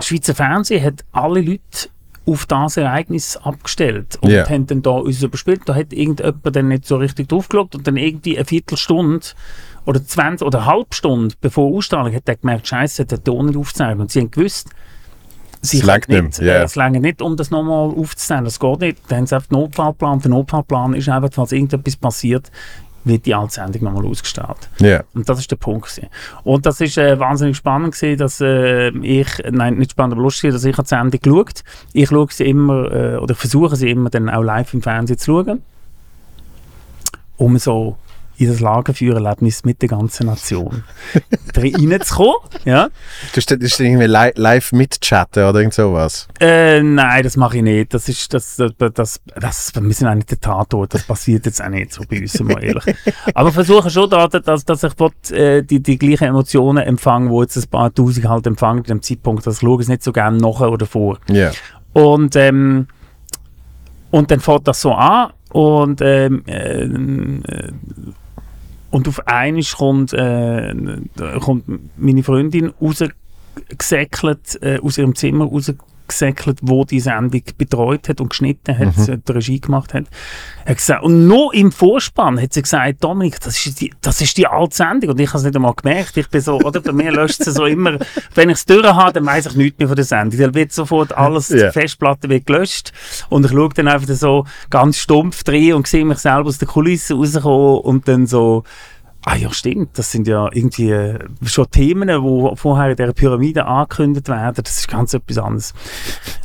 Schweizer 0.00 0.34
Fernsehen 0.34 0.84
hat 0.84 1.04
alle 1.12 1.40
Leute 1.40 1.88
auf 2.24 2.46
das 2.46 2.76
Ereignis 2.76 3.36
abgestellt 3.36 4.16
und 4.20 4.30
Ja. 4.30 4.48
haben 4.48 4.66
dann 4.66 4.82
da 4.82 4.90
uns 4.90 5.22
überspielt. 5.22 5.62
Da 5.66 5.74
hat 5.74 5.92
irgendjemand 5.92 6.54
dann 6.54 6.68
nicht 6.68 6.86
so 6.86 6.96
richtig 6.96 7.28
draufgeschaut 7.28 7.74
und 7.74 7.86
dann 7.86 7.96
irgendwie 7.96 8.36
eine 8.36 8.44
Viertelstunde 8.44 9.26
oder 9.86 10.04
20 10.04 10.46
oder 10.46 10.60
eine 10.60 10.66
halbe 10.66 10.94
Stunde 10.94 11.34
bevor 11.40 11.76
Ausstrahlung 11.76 12.14
hat 12.14 12.28
er 12.28 12.36
gemerkt, 12.36 12.68
Scheiße, 12.68 13.06
der 13.06 13.22
Ton 13.24 13.46
nicht 13.46 13.56
aufzeichnet. 13.56 14.00
Und 14.00 14.10
sie 14.12 14.20
haben 14.20 14.30
gewusst, 14.30 14.68
sie 15.62 15.78
Es 15.78 15.84
langt 15.84 16.08
nicht, 16.08 16.40
äh, 16.40 16.62
es 16.62 16.74
lange 16.74 17.00
nicht, 17.00 17.22
um 17.22 17.36
das 17.36 17.50
nochmal 17.50 17.90
aufzuzeichnen. 17.90 18.44
Das 18.44 18.60
geht 18.60 18.80
nicht. 18.80 18.98
Dann 19.08 19.18
haben 19.18 19.26
sie 19.26 19.34
einfach 19.34 19.48
den 19.48 19.58
Notfallplan. 19.58 20.20
Der 20.20 20.30
Notfallplan 20.30 20.94
ist 20.94 21.08
einfach, 21.08 21.30
falls 21.32 21.52
irgendetwas 21.52 21.96
passiert, 21.96 22.50
wird 23.04 23.26
die 23.26 23.34
alte 23.34 23.54
Sendung 23.54 23.84
nochmal 23.84 24.06
ausgestrahlt. 24.06 24.68
Ja. 24.78 25.02
Und 25.14 25.28
das 25.28 25.38
ist 25.38 25.50
der 25.50 25.56
Punkt. 25.56 25.88
Gewesen. 25.88 26.08
Und 26.44 26.66
das 26.66 26.80
ist 26.80 26.98
äh, 26.98 27.18
wahnsinnig 27.18 27.56
spannend 27.56 27.94
gewesen, 27.94 28.18
dass 28.18 28.40
äh, 28.40 28.90
ich, 28.98 29.28
nein, 29.50 29.76
nicht 29.76 29.92
spannend, 29.92 30.14
aber 30.14 30.22
lustig, 30.22 30.52
dass 30.52 30.64
ich 30.64 30.76
habe 30.76 30.84
die 30.84 30.88
Sendung 30.88 31.20
geschaut. 31.20 31.64
Ich 31.92 32.08
schaue 32.08 32.28
sie 32.30 32.44
immer, 32.44 32.92
äh, 32.92 33.16
oder 33.16 33.34
versuche 33.34 33.76
sie 33.76 33.90
immer 33.90 34.10
dann 34.10 34.28
auch 34.28 34.42
live 34.42 34.74
im 34.74 34.82
Fernsehen 34.82 35.18
zu 35.18 35.44
schauen. 35.44 35.62
Um 37.36 37.58
so 37.58 37.96
in 38.42 38.48
das 38.48 38.60
Lagerfeuererlebnis 38.60 39.64
mit 39.64 39.82
der 39.82 39.88
ganzen 39.88 40.26
Nation 40.26 40.84
reinzukommen. 41.56 42.34
Ja. 42.64 42.88
Du 43.32 43.36
hast 43.36 43.50
das 43.50 43.80
irgendwie 43.80 44.06
li 44.06 44.32
live 44.34 44.72
mitchatten 44.72 45.44
oder 45.44 45.58
irgend 45.58 45.74
sowas? 45.74 46.28
Äh, 46.40 46.82
nein, 46.82 47.22
das 47.22 47.36
mache 47.36 47.58
ich 47.58 47.62
nicht. 47.62 47.94
Das 47.94 48.08
ist, 48.08 48.32
das, 48.34 48.56
das, 48.56 48.92
das, 48.94 49.20
das, 49.34 49.72
wir 49.74 49.94
sind 49.94 50.08
eigentlich 50.08 50.26
der 50.26 50.40
Tatort. 50.40 50.94
Das 50.94 51.04
passiert 51.04 51.46
jetzt 51.46 51.62
auch 51.62 51.68
nicht 51.68 51.92
so 51.92 52.02
bei 52.08 52.20
uns, 52.20 52.38
mal 52.40 52.62
ehrlich. 52.62 52.96
Aber 53.34 53.52
versuche 53.52 53.90
schon 53.90 54.10
da, 54.10 54.28
dass, 54.28 54.64
dass 54.64 54.82
ich 54.82 54.92
will, 54.98 55.36
äh, 55.36 55.62
die, 55.62 55.80
die 55.80 55.98
gleichen 55.98 56.24
Emotionen 56.24 56.84
empfange, 56.84 57.30
wo 57.30 57.42
jetzt 57.42 57.56
ein 57.56 57.68
paar 57.68 57.92
Tausend 57.94 58.28
halt 58.28 58.46
empfangen 58.46 58.82
dem 58.84 59.02
Zeitpunkt. 59.02 59.46
Das 59.46 59.60
schaue 59.60 59.82
ich 59.82 59.88
nicht 59.88 60.02
so 60.02 60.12
gerne 60.12 60.38
nachher 60.38 60.70
oder 60.70 60.86
vor. 60.86 61.18
Yeah. 61.30 61.52
Und, 61.92 62.36
ähm, 62.36 62.86
und 64.10 64.30
dann 64.30 64.40
fährt 64.40 64.68
das 64.68 64.80
so 64.80 64.92
an 64.92 65.32
und, 65.50 66.00
ähm, 66.00 66.42
äh, 66.46 67.72
und 68.92 69.08
auf 69.08 69.26
einmal 69.26 69.64
kommt, 69.76 70.12
äh, 70.12 70.74
kommt 71.40 71.64
meine 71.96 72.22
Freundin 72.22 72.72
rausgesäckelt, 72.80 74.62
äh, 74.62 74.78
aus 74.80 74.98
ihrem 74.98 75.16
Zimmer 75.16 75.46
rausgesäckelt 75.46 75.91
gesäckelt, 76.12 76.58
wo 76.62 76.84
die 76.84 77.00
Sendung 77.00 77.42
betreut 77.58 78.08
hat 78.08 78.20
und 78.20 78.30
geschnitten 78.30 78.78
hat, 78.78 78.96
mhm. 78.96 79.22
die 79.26 79.32
Regie 79.32 79.60
gemacht 79.60 79.94
hat. 79.94 80.04
hat 80.66 80.76
gesagt, 80.76 81.02
und 81.02 81.26
nur 81.26 81.52
im 81.54 81.72
Vorspann 81.72 82.40
hat 82.40 82.52
sie 82.52 82.62
gesagt, 82.62 83.02
Dominik, 83.02 83.40
das 83.40 83.66
ist 83.66 83.80
die, 83.80 83.92
das 84.00 84.20
ist 84.20 84.36
die 84.36 84.46
alte 84.46 84.76
Sendung. 84.76 85.10
Und 85.10 85.20
ich 85.20 85.28
habe 85.28 85.38
es 85.38 85.44
nicht 85.44 85.56
einmal 85.56 85.74
gemerkt. 85.74 86.16
Ich 86.16 86.28
bin 86.28 86.40
so, 86.40 86.58
oder 86.60 86.80
bei 86.80 86.92
mir 86.92 87.12
löscht 87.12 87.42
sie 87.42 87.50
so 87.50 87.66
immer, 87.66 87.98
wenn 88.34 88.48
ich 88.48 88.56
es 88.56 88.64
durch 88.64 88.86
habe, 88.86 89.12
dann 89.12 89.26
weiß 89.26 89.46
ich 89.46 89.54
nichts 89.56 89.78
mehr 89.78 89.88
von 89.88 89.96
der 89.96 90.04
Sendung. 90.04 90.38
Dann 90.38 90.54
wird 90.54 90.72
sofort 90.72 91.12
alles, 91.16 91.50
yeah. 91.50 91.66
die 91.66 91.72
Festplatte 91.72 92.28
wird 92.28 92.46
gelöscht. 92.46 92.92
Und 93.28 93.44
ich 93.44 93.52
schaue 93.52 93.70
dann 93.74 93.88
einfach 93.88 94.08
so 94.14 94.46
ganz 94.70 94.98
stumpf 94.98 95.44
drin 95.44 95.74
und 95.74 95.86
sehe 95.86 96.04
mich 96.04 96.18
selber 96.18 96.48
aus 96.48 96.58
der 96.58 96.68
Kulisse 96.68 97.14
rauskommen 97.14 97.78
und 97.80 98.08
dann 98.08 98.26
so, 98.26 98.64
Ah 99.24 99.36
ja, 99.36 99.52
stimmt. 99.52 99.96
Das 99.98 100.10
sind 100.10 100.26
ja 100.26 100.48
irgendwie 100.52 100.90
äh, 100.90 101.18
schon 101.44 101.70
Themen, 101.70 102.08
die 102.08 102.56
vorher 102.56 102.90
in 102.90 102.96
dieser 102.96 103.12
Pyramide 103.12 103.66
angekündigt 103.66 104.28
werden. 104.28 104.62
Das 104.64 104.78
ist 104.78 104.88
ganz 104.88 105.14
etwas 105.14 105.38
anderes. 105.38 105.74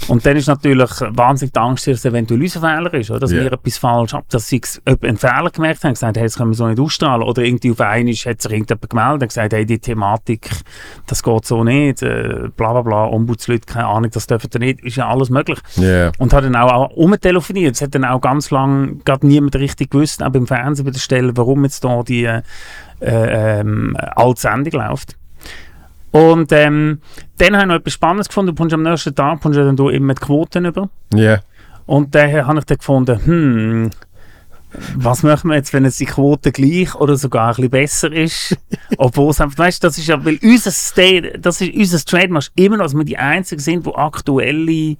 Und 0.07 0.25
dann 0.25 0.37
ist 0.37 0.47
natürlich 0.47 0.91
wahnsinnig 1.01 1.53
die 1.53 1.59
Angst, 1.59 1.87
dass 1.87 1.97
es 1.97 2.05
eventuell 2.05 2.39
unser 2.39 2.61
Fehler 2.61 2.93
ist, 2.93 3.09
oder? 3.09 3.21
dass 3.21 3.31
yeah. 3.31 3.45
wir 3.45 3.53
etwas 3.53 3.77
falsch 3.79 4.13
haben, 4.13 4.25
dass 4.29 4.47
sie 4.47 4.61
einen 4.85 5.17
Fehler 5.17 5.49
gemerkt 5.49 5.83
haben, 5.83 5.93
gesagt, 5.93 6.17
hey, 6.17 6.23
das 6.23 6.37
können 6.37 6.51
wir 6.51 6.55
so 6.55 6.67
nicht 6.67 6.79
ausstrahlen. 6.79 7.23
Oder 7.23 7.43
irgendwie 7.43 7.71
auf 7.71 7.81
einmal 7.81 8.13
hat 8.13 8.41
sich 8.41 8.51
irgendjemand 8.51 8.89
gemeldet 8.89 9.21
und 9.23 9.27
gesagt, 9.27 9.53
hey, 9.53 9.65
die 9.65 9.79
Thematik, 9.79 10.49
das 11.07 11.23
geht 11.23 11.45
so 11.45 11.63
nicht, 11.63 12.03
äh, 12.03 12.49
bla 12.55 12.73
bla 12.73 12.81
bla, 12.83 13.05
Ombudsleute, 13.07 13.65
keine 13.65 13.87
Ahnung, 13.87 14.11
das 14.11 14.27
dürfen 14.27 14.49
wir 14.53 14.59
nicht, 14.59 14.81
ist 14.81 14.97
ja 14.97 15.07
alles 15.07 15.31
möglich. 15.31 15.59
Yeah. 15.79 16.11
Und 16.19 16.31
hat 16.31 16.43
dann 16.43 16.55
auch 16.55 16.91
umtelefoniert. 16.91 17.75
Es 17.75 17.81
hat 17.81 17.95
dann 17.95 18.05
auch 18.05 18.21
ganz 18.21 18.51
lange 18.51 18.97
gerade 19.03 19.25
niemand 19.25 19.55
richtig 19.55 19.89
gewusst, 19.89 20.21
auch 20.21 20.29
beim 20.29 20.45
Fernsehen 20.45 20.85
bei 20.85 20.91
der 20.91 20.99
Stelle, 20.99 21.35
warum 21.35 21.63
jetzt 21.63 21.83
da 21.83 22.03
die 22.03 22.29
äh, 22.99 23.09
äh, 23.09 23.59
ähm, 23.59 23.95
als 24.15 24.41
Sendung 24.41 24.81
läuft. 24.81 25.15
Und 26.11 26.51
ähm, 26.51 27.01
dann 27.37 27.55
habe 27.55 27.63
ich 27.63 27.67
noch 27.67 27.75
etwas 27.75 27.93
Spannendes 27.93 28.27
gefunden. 28.27 28.55
Du 28.55 28.75
am 28.75 28.83
nächsten 28.83 29.13
Tag 29.13 29.41
kommst 29.41 29.59
dann 29.59 29.75
du 29.75 29.89
immer 29.89 30.13
die 30.13 30.21
Quoten 30.21 30.65
über. 30.65 30.89
Ja. 31.13 31.19
Yeah. 31.19 31.41
Und 31.85 32.15
daher 32.15 32.47
habe 32.47 32.59
ich 32.59 32.65
dann 32.65 32.77
gefunden, 32.77 33.25
hm, 33.25 33.89
was 34.95 35.23
machen 35.23 35.49
wir 35.49 35.55
jetzt, 35.55 35.73
wenn 35.73 35.85
es 35.85 35.97
die 35.97 36.05
Quote 36.05 36.51
gleich 36.51 36.93
oder 36.95 37.15
sogar 37.15 37.49
ein 37.49 37.55
bisschen 37.55 37.69
besser 37.69 38.11
ist? 38.11 38.57
Obwohl 38.97 39.31
es 39.31 39.41
einfach, 39.41 39.59
weißt 39.59 39.83
du, 39.83 39.87
das 39.87 39.97
ist 39.97 40.07
ja, 40.07 40.23
weil 40.23 40.39
unser 40.43 40.71
State, 40.71 41.39
das 41.39 41.61
ist 41.61 41.73
unser 41.73 41.99
Trademark 41.99 42.45
immer 42.55 42.77
noch, 42.77 42.85
dass 42.85 42.93
wir 42.93 43.05
die 43.05 43.17
Einzigen 43.17 43.61
sind, 43.61 43.85
die 43.85 43.95
aktuelle 43.95 44.97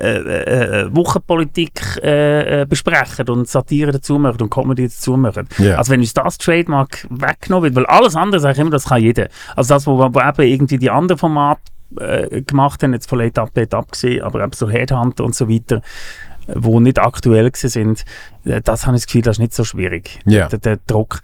äh, 0.00 0.16
äh, 0.18 0.80
äh, 0.82 0.96
Wochenpolitik 0.96 2.00
äh, 2.02 2.62
äh, 2.62 2.66
besprechen 2.66 3.28
und 3.28 3.48
Satire 3.48 3.92
dazu 3.92 4.18
machen 4.18 4.42
und 4.42 4.50
Comedy 4.50 4.84
dazu 4.84 5.16
machen. 5.16 5.48
Yeah. 5.58 5.78
Also 5.78 5.92
wenn 5.92 6.00
uns 6.00 6.14
das 6.14 6.38
Trademark 6.38 7.06
weggenommen 7.10 7.64
wird, 7.64 7.76
weil 7.76 7.86
alles 7.86 8.16
andere 8.16 8.40
sage 8.40 8.54
ich 8.54 8.60
immer, 8.60 8.70
das 8.70 8.86
kann 8.86 9.02
jeder. 9.02 9.28
Also 9.56 9.74
das, 9.74 9.86
wo, 9.86 9.98
wo 9.98 10.20
eben 10.20 10.42
irgendwie 10.42 10.78
die 10.78 10.90
anderen 10.90 11.18
Formate 11.18 11.60
gemacht 12.46 12.82
haben, 12.82 12.92
jetzt 12.92 13.08
von 13.08 13.20
Late 13.20 13.40
Update 13.40 13.72
abgesehen, 13.72 14.22
aber 14.22 14.42
eben 14.42 14.52
so 14.52 14.68
Headhunter 14.68 15.22
und 15.22 15.34
so 15.34 15.48
weiter, 15.48 15.80
wo 16.48 16.80
nicht 16.80 16.98
aktuell 16.98 17.50
sind, 17.54 18.04
das 18.42 18.86
habe 18.86 18.96
ich 18.96 19.02
das 19.02 19.06
Gefühl, 19.06 19.22
das 19.22 19.36
ist 19.36 19.40
nicht 19.40 19.54
so 19.54 19.62
schwierig, 19.62 20.18
yeah. 20.26 20.48
der, 20.48 20.58
der 20.58 20.78
Druck. 20.88 21.20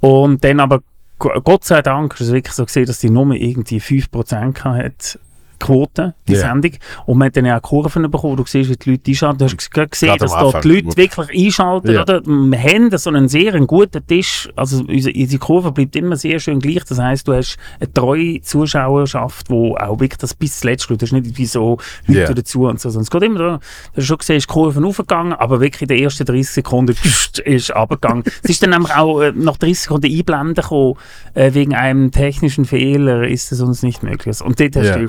Und 0.00 0.42
dann 0.42 0.60
aber 0.60 0.80
Gott 1.18 1.64
sei 1.64 1.82
Dank 1.82 2.14
ist 2.14 2.20
es 2.28 2.32
wirklich 2.32 2.54
so 2.54 2.64
gesehen, 2.64 2.86
dass 2.86 2.98
die 2.98 3.10
Nummer 3.10 3.34
irgendwie 3.34 3.78
5% 3.78 4.64
hat 4.64 5.18
Quote, 5.60 6.14
die 6.26 6.32
yeah. 6.32 6.48
Sendung. 6.48 6.72
Und 7.06 7.18
man 7.18 7.26
hat 7.26 7.36
dann 7.36 7.46
auch 7.46 7.62
Kurven 7.62 8.10
bekommen, 8.10 8.36
du 8.36 8.44
siehst, 8.46 8.70
wie 8.70 8.76
die 8.76 8.90
Leute 8.90 9.10
einschalten. 9.10 9.38
Du 9.38 9.44
hast 9.44 9.70
gesehen, 9.70 10.08
Gerade 10.08 10.18
dass 10.18 10.32
dort 10.32 10.64
die 10.64 10.68
Leute 10.68 10.96
wirklich 10.96 11.46
einschalten. 11.46 11.90
Yeah. 11.90 12.02
Oder? 12.02 12.26
Wir 12.26 12.62
haben 12.62 12.96
so 12.96 13.10
einen 13.10 13.28
sehr 13.28 13.52
guten 13.60 14.04
Tisch. 14.06 14.48
Also 14.56 14.82
unsere, 14.82 15.38
Kurve 15.38 15.70
bleibt 15.72 15.94
immer 15.96 16.16
sehr 16.16 16.40
schön 16.40 16.58
gleich. 16.58 16.84
Das 16.84 16.98
heisst, 16.98 17.28
du 17.28 17.34
hast 17.34 17.58
eine 17.78 17.92
treue 17.92 18.40
Zuschauerschaft, 18.40 19.48
die 19.48 19.54
auch 19.54 20.00
wirklich 20.00 20.18
das 20.18 20.34
bis 20.34 20.60
zuletzt 20.60 20.86
schaut. 20.88 21.00
Du 21.00 21.06
hast 21.06 21.12
nicht 21.12 21.36
wie 21.36 21.46
so 21.46 21.78
Leute 22.06 22.20
yeah. 22.20 22.34
dazu 22.34 22.66
und 22.66 22.80
so. 22.80 22.88
Sondern 22.88 23.02
es 23.02 23.10
geht 23.10 23.22
immer 23.22 23.38
da. 23.38 23.60
Du 23.92 23.96
hast 23.98 24.06
schon 24.06 24.18
gesehen, 24.18 24.36
ist 24.36 24.48
die 24.48 24.52
Kurve 24.52 24.84
aufgegangen, 24.84 25.34
aber 25.34 25.60
wirklich 25.60 25.82
in 25.82 25.88
den 25.88 26.02
ersten 26.02 26.24
30 26.24 26.48
Sekunden 26.48 26.96
ist 27.44 27.70
abgegangen. 27.70 28.24
es 28.42 28.50
ist 28.50 28.62
dann 28.62 28.70
nämlich 28.70 28.94
auch 28.94 29.20
äh, 29.20 29.32
nach 29.34 29.58
30 29.58 29.80
Sekunden 29.80 30.10
einblenden 30.10 30.54
gekommen, 30.54 30.94
äh, 31.34 31.52
wegen 31.52 31.74
einem 31.74 32.10
technischen 32.10 32.64
Fehler 32.64 33.28
ist 33.28 33.52
es 33.52 33.60
uns 33.60 33.82
nicht 33.82 34.02
möglich. 34.02 34.40
Und 34.40 34.58
dort 34.58 34.76
hast 34.76 34.94
du 34.96 35.08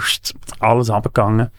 alles 0.59 0.89
abgegangen. 0.89 1.49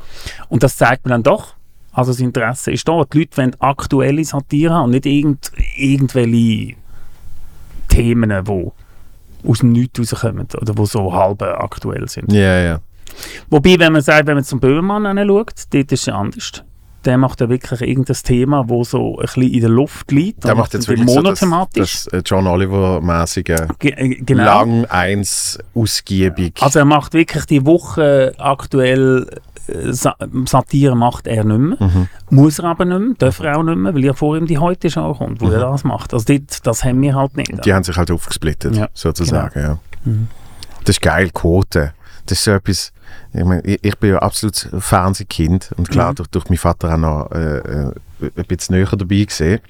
Und 0.49 0.63
das 0.63 0.77
zeigt 0.77 1.05
mir 1.05 1.11
dann 1.11 1.23
doch, 1.23 1.55
also 1.93 2.13
das 2.13 2.21
Interesse 2.21 2.73
ist 2.73 2.89
da. 2.89 3.05
Die 3.05 3.19
Leute 3.19 3.37
wollen 3.37 3.57
aktuelle 3.61 4.25
Satire 4.25 4.75
haben 4.75 4.85
und 4.85 4.91
nicht 4.93 5.07
irgend, 5.07 5.53
irgendwelche 5.77 6.77
Themen, 7.89 8.45
die 8.45 8.71
aus 9.49 9.59
dem 9.59 9.73
Nichts 9.73 10.01
rauskommen 10.01 10.47
oder 10.61 10.75
die 10.75 10.87
so 10.87 11.13
halb 11.13 11.43
aktuell 11.43 12.09
sind. 12.09 12.33
Ja, 12.33 12.39
yeah, 12.39 12.59
ja. 12.59 12.65
Yeah. 12.65 12.81
Wobei, 13.51 13.79
wenn 13.79 13.93
man 13.93 14.01
sagt, 14.01 14.27
wenn 14.27 14.37
man 14.37 14.45
zum 14.45 14.61
Böhmermann 14.61 15.19
anschaut, 15.19 15.53
dort 15.71 15.93
ist 15.93 16.09
es 16.09 16.09
anders 16.09 16.65
der 17.05 17.19
macht 17.19 17.41
ja 17.41 17.49
wirklich 17.49 17.81
irgendein 17.81 18.17
Thema, 18.17 18.69
wo 18.69 18.85
so 18.85 19.19
ein 19.19 19.23
bisschen 19.23 19.43
in 19.43 19.61
der 19.61 19.71
Luft 19.71 20.11
liegt. 20.11 20.45
Der 20.45 20.55
macht 20.55 20.75
jetzt 20.75 20.89
wirklich 20.89 21.07
monothematisch. 21.07 21.99
So 21.99 22.11
das, 22.11 22.23
das 22.23 22.31
John 22.31 22.47
Oliver-mäßige 22.47 23.69
äh, 23.81 24.09
genau. 24.21 24.45
lang 24.45 24.85
eins 24.87 25.59
ausgiebig. 25.75 26.55
Also 26.61 26.81
er 26.81 26.85
macht 26.85 27.15
wirklich 27.15 27.45
die 27.47 27.65
Woche 27.67 28.35
aktuell 28.39 29.27
äh, 29.69 29.93
Satire 29.93 30.97
macht 30.97 31.27
er 31.27 31.45
nicht 31.45 31.59
mehr. 31.59 31.77
Mhm. 31.81 32.09
Muss 32.31 32.59
er 32.59 32.67
aber 32.67 32.85
nicht 32.85 33.01
mehr, 33.01 33.15
darf 33.19 33.41
er 33.41 33.59
auch 33.59 33.63
nicht 33.63 33.77
mehr, 33.77 33.95
weil 33.95 34.05
ja 34.05 34.15
vor 34.15 34.37
ihm 34.37 34.47
die 34.47 34.59
heute 34.59 34.91
schon 34.91 35.15
kommt, 35.17 35.41
wo 35.41 35.47
mhm. 35.47 35.53
er 35.53 35.61
das 35.61 35.85
macht. 35.85 36.13
Also 36.13 36.35
das, 36.35 36.63
das 36.63 36.85
haben 36.85 37.01
wir 37.03 37.15
halt 37.15 37.37
nicht. 37.37 37.65
Die 37.65 37.73
haben 37.73 37.85
sich 37.85 37.97
halt 37.97 38.11
aufgesplittet, 38.11 38.77
ja. 38.77 38.89
sozusagen. 38.95 39.55
Genau. 39.55 39.69
Ja. 39.69 39.79
Mhm. 40.05 40.29
Das 40.85 40.97
ist 40.97 41.03
geil, 41.03 41.31
Quote. 41.33 41.93
Das 42.27 42.39
ist 42.39 42.45
so 42.45 42.53
etwas 42.53 42.93
ich, 43.33 43.45
meine, 43.45 43.63
ich, 43.63 43.79
ich 43.83 43.99
bin 43.99 44.11
ja 44.11 44.19
absolut 44.19 44.69
Fernsehkind 44.79 45.71
und 45.77 45.91
klar 45.91 46.11
mhm. 46.11 46.17
durch, 46.17 46.29
durch 46.29 46.49
meinen 46.49 46.59
Vater 46.59 46.95
auch 46.95 46.99
noch 46.99 47.31
äh, 47.33 47.59
äh, 47.59 47.93
ein 48.21 48.45
bisschen 48.47 48.77
näher 48.77 48.89
dabei 48.97 49.25
gesehen. 49.25 49.61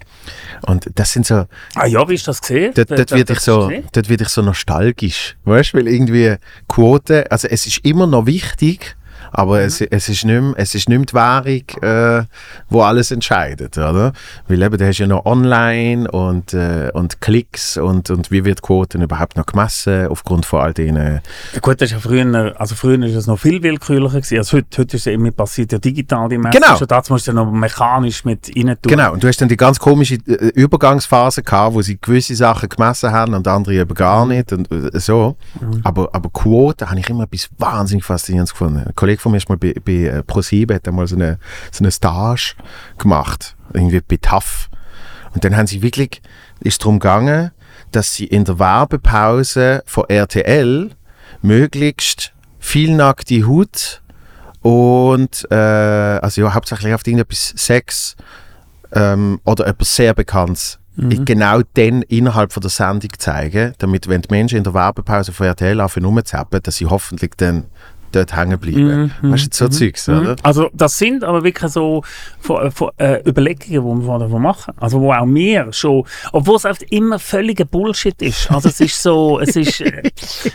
Und 0.67 0.91
das 0.95 1.13
sind 1.13 1.27
so... 1.27 1.47
Ah 1.75 1.87
ja, 1.87 2.09
wie 2.09 2.15
ist 2.15 2.29
das 2.29 2.41
gesehen? 2.41 2.73
Dort, 2.75 2.91
dort, 2.91 3.11
wird 3.11 3.31
ich 3.31 3.41
so, 3.41 3.71
wird 3.71 4.21
ich 4.21 4.29
so 4.29 4.43
nostalgisch, 4.43 5.37
weißt 5.45 5.73
du, 5.73 5.79
weil 5.79 5.89
irgendwie 5.89 6.37
Quote, 6.69 7.31
also 7.31 7.49
es 7.49 7.67
ist 7.67 7.79
immer 7.85 8.07
noch 8.07 8.27
wichtig, 8.27 8.97
aber 9.33 9.59
mhm. 9.59 9.67
es, 9.67 9.81
es, 9.81 10.09
ist 10.09 10.25
nicht 10.25 10.41
mehr, 10.41 10.55
es 10.57 10.75
ist 10.75 10.89
nicht 10.89 11.11
die 11.11 11.15
Währung, 11.15 11.63
äh, 11.83 12.25
wo 12.69 12.83
alles 12.83 13.11
entscheidet, 13.11 13.77
oder? 13.79 14.13
Weil 14.49 14.63
eben, 14.63 14.77
du 14.77 14.87
hast 14.87 14.99
ja 14.99 15.07
noch 15.07 15.25
Online 15.25 16.11
und, 16.11 16.55
äh, 16.55 16.91
und 16.93 17.21
Klicks 17.21 17.77
und, 17.77 18.11
und 18.11 18.31
wie 18.31 18.45
wird 18.45 18.63
Quoten 18.63 19.03
überhaupt 19.03 19.37
noch 19.37 19.47
gemessen 19.47 20.07
aufgrund 20.09 20.47
von 20.47 20.61
all 20.61 20.75
diesen... 20.75 20.97
Ja, 20.97 21.21
gut, 21.61 21.81
das 21.81 21.91
ist 21.91 21.93
ja 21.93 21.99
früher, 21.99 22.55
also 22.59 22.75
früher 22.75 23.03
ist 23.03 23.15
es 23.15 23.27
noch 23.27 23.39
viel 23.39 23.63
willkürlicher 23.63 24.21
gewesen, 24.21 24.39
also 24.39 24.59
heute, 24.59 24.79
heute 24.79 24.97
ist 24.97 25.07
es 25.07 25.13
immer 25.13 25.31
passiert 25.31 25.73
ja 25.73 25.79
digital 25.79 26.29
die 26.29 26.39
Messe. 26.39 26.61
Genau. 26.61 26.77
Schon 26.77 26.89
das 26.89 27.11
musst 27.11 27.29
du 27.29 27.33
noch 27.33 27.51
mechanisch 27.51 28.25
mit 28.25 28.51
rein 28.55 28.77
tun. 28.81 28.91
Genau, 28.91 29.13
und 29.13 29.23
du 29.23 29.29
hast 29.29 29.41
dann 29.41 29.49
die 29.49 29.57
ganz 29.57 29.79
komische 29.79 30.15
äh, 30.27 30.49
Übergangsphase 30.55 31.43
gehabt, 31.43 31.75
wo 31.75 31.83
sie 31.83 31.99
gewisse 32.01 32.35
Sachen 32.35 32.69
gemessen 32.69 33.11
haben 33.13 33.35
und 33.35 33.47
andere 33.49 33.75
eben 33.75 33.95
gar 33.95 34.27
nicht 34.27 34.53
und 34.53 34.71
äh, 34.71 34.99
so. 35.01 35.37
Mhm. 35.61 35.81
Aber, 35.85 36.11
aber 36.13 36.31
Quoten 36.31 36.89
habe 36.89 37.01
ich 37.01 37.09
immer 37.09 37.25
etwas 37.25 37.49
wahnsinnig 37.59 38.05
faszinierendes 38.05 38.53
gefunden. 38.53 38.85
Ein 38.87 38.95
Kollege 38.95 39.21
von 39.23 39.33
mir 39.33 39.39
ist 39.39 39.49
mal 39.49 39.57
bei, 39.57 39.75
bei 39.85 39.93
äh, 39.93 40.23
ProSieben, 40.23 40.77
hat 40.77 40.87
einmal 40.87 41.07
so 41.07 41.17
eine, 41.17 41.39
so 41.71 41.83
eine 41.83 41.91
Stage 41.91 42.55
gemacht, 42.99 43.57
irgendwie 43.73 44.01
bei 44.01 44.19
TAF. 44.21 44.69
Und 45.35 45.45
dann 45.45 45.57
haben 45.57 45.67
sie 45.67 45.83
wirklich, 45.83 46.21
ist 46.61 46.83
darum 46.83 46.99
gegangen, 46.99 47.53
dass 47.91 48.15
sie 48.15 48.27
in 48.27 48.45
der 48.45 48.59
Werbepause 48.59 49.83
von 49.87 50.05
RTL 50.09 50.91
möglichst 51.41 52.33
viel 52.59 52.95
nackte 52.95 53.47
Haut 53.47 54.03
und 54.61 55.47
äh, 55.51 55.55
also 55.55 56.43
ja, 56.43 56.55
hauptsächlich 56.55 56.95
auf 56.95 57.07
irgendetwas 57.07 57.55
Sex 57.57 58.17
ähm, 58.93 59.41
oder 59.45 59.67
etwas 59.67 59.97
sehr 59.97 60.15
Bekanntes 60.15 60.79
mhm. 60.97 61.25
genau 61.25 61.61
dann 61.75 62.03
innerhalb 62.03 62.53
von 62.53 62.61
der 62.61 62.71
Sendung 62.71 63.11
zeigen, 63.19 63.75
damit 63.79 64.09
wenn 64.09 64.23
die 64.23 64.29
Menschen 64.31 64.59
in 64.59 64.65
der 64.65 64.75
Werbepause 64.75 65.33
von 65.33 65.47
RTL 65.47 65.81
anfangen 65.81 66.07
rumzuzappen, 66.07 66.63
dass 66.63 66.77
sie 66.77 66.87
hoffentlich 66.87 67.33
dann 67.37 67.65
dort 68.15 68.37
hängen 68.37 68.59
bleiben. 68.59 69.13
Mhm, 69.21 69.33
Weißt 69.33 69.53
du, 69.53 69.57
so 69.57 69.65
mhm, 69.67 69.71
Zeugs, 69.73 70.09
mhm. 70.09 70.19
oder? 70.19 70.37
Also 70.43 70.71
das 70.73 70.99
sind 70.99 71.25
aber 71.25 71.43
wirklich 71.45 71.73
so 71.73 72.03
von, 72.41 72.71
von, 72.71 72.91
äh, 72.99 73.21
Überlegungen, 73.29 73.69
die 73.69 74.03
wir 74.03 74.07
von 74.07 74.21
davon 74.21 74.43
machen. 74.43 74.75
Also 74.79 75.01
wo 75.01 75.13
auch 75.13 75.27
wir 75.27 75.73
schon, 75.73 76.05
obwohl 76.33 76.57
es 76.57 76.65
oft 76.65 76.83
immer 76.91 77.19
völliger 77.19 77.65
Bullshit 77.65 78.21
ist. 78.23 78.51
Also 78.51 78.69
es 78.69 78.81
ist 78.81 79.03
so, 79.03 79.41
es 79.41 79.57
ist, 79.57 79.81
äh, 79.81 80.11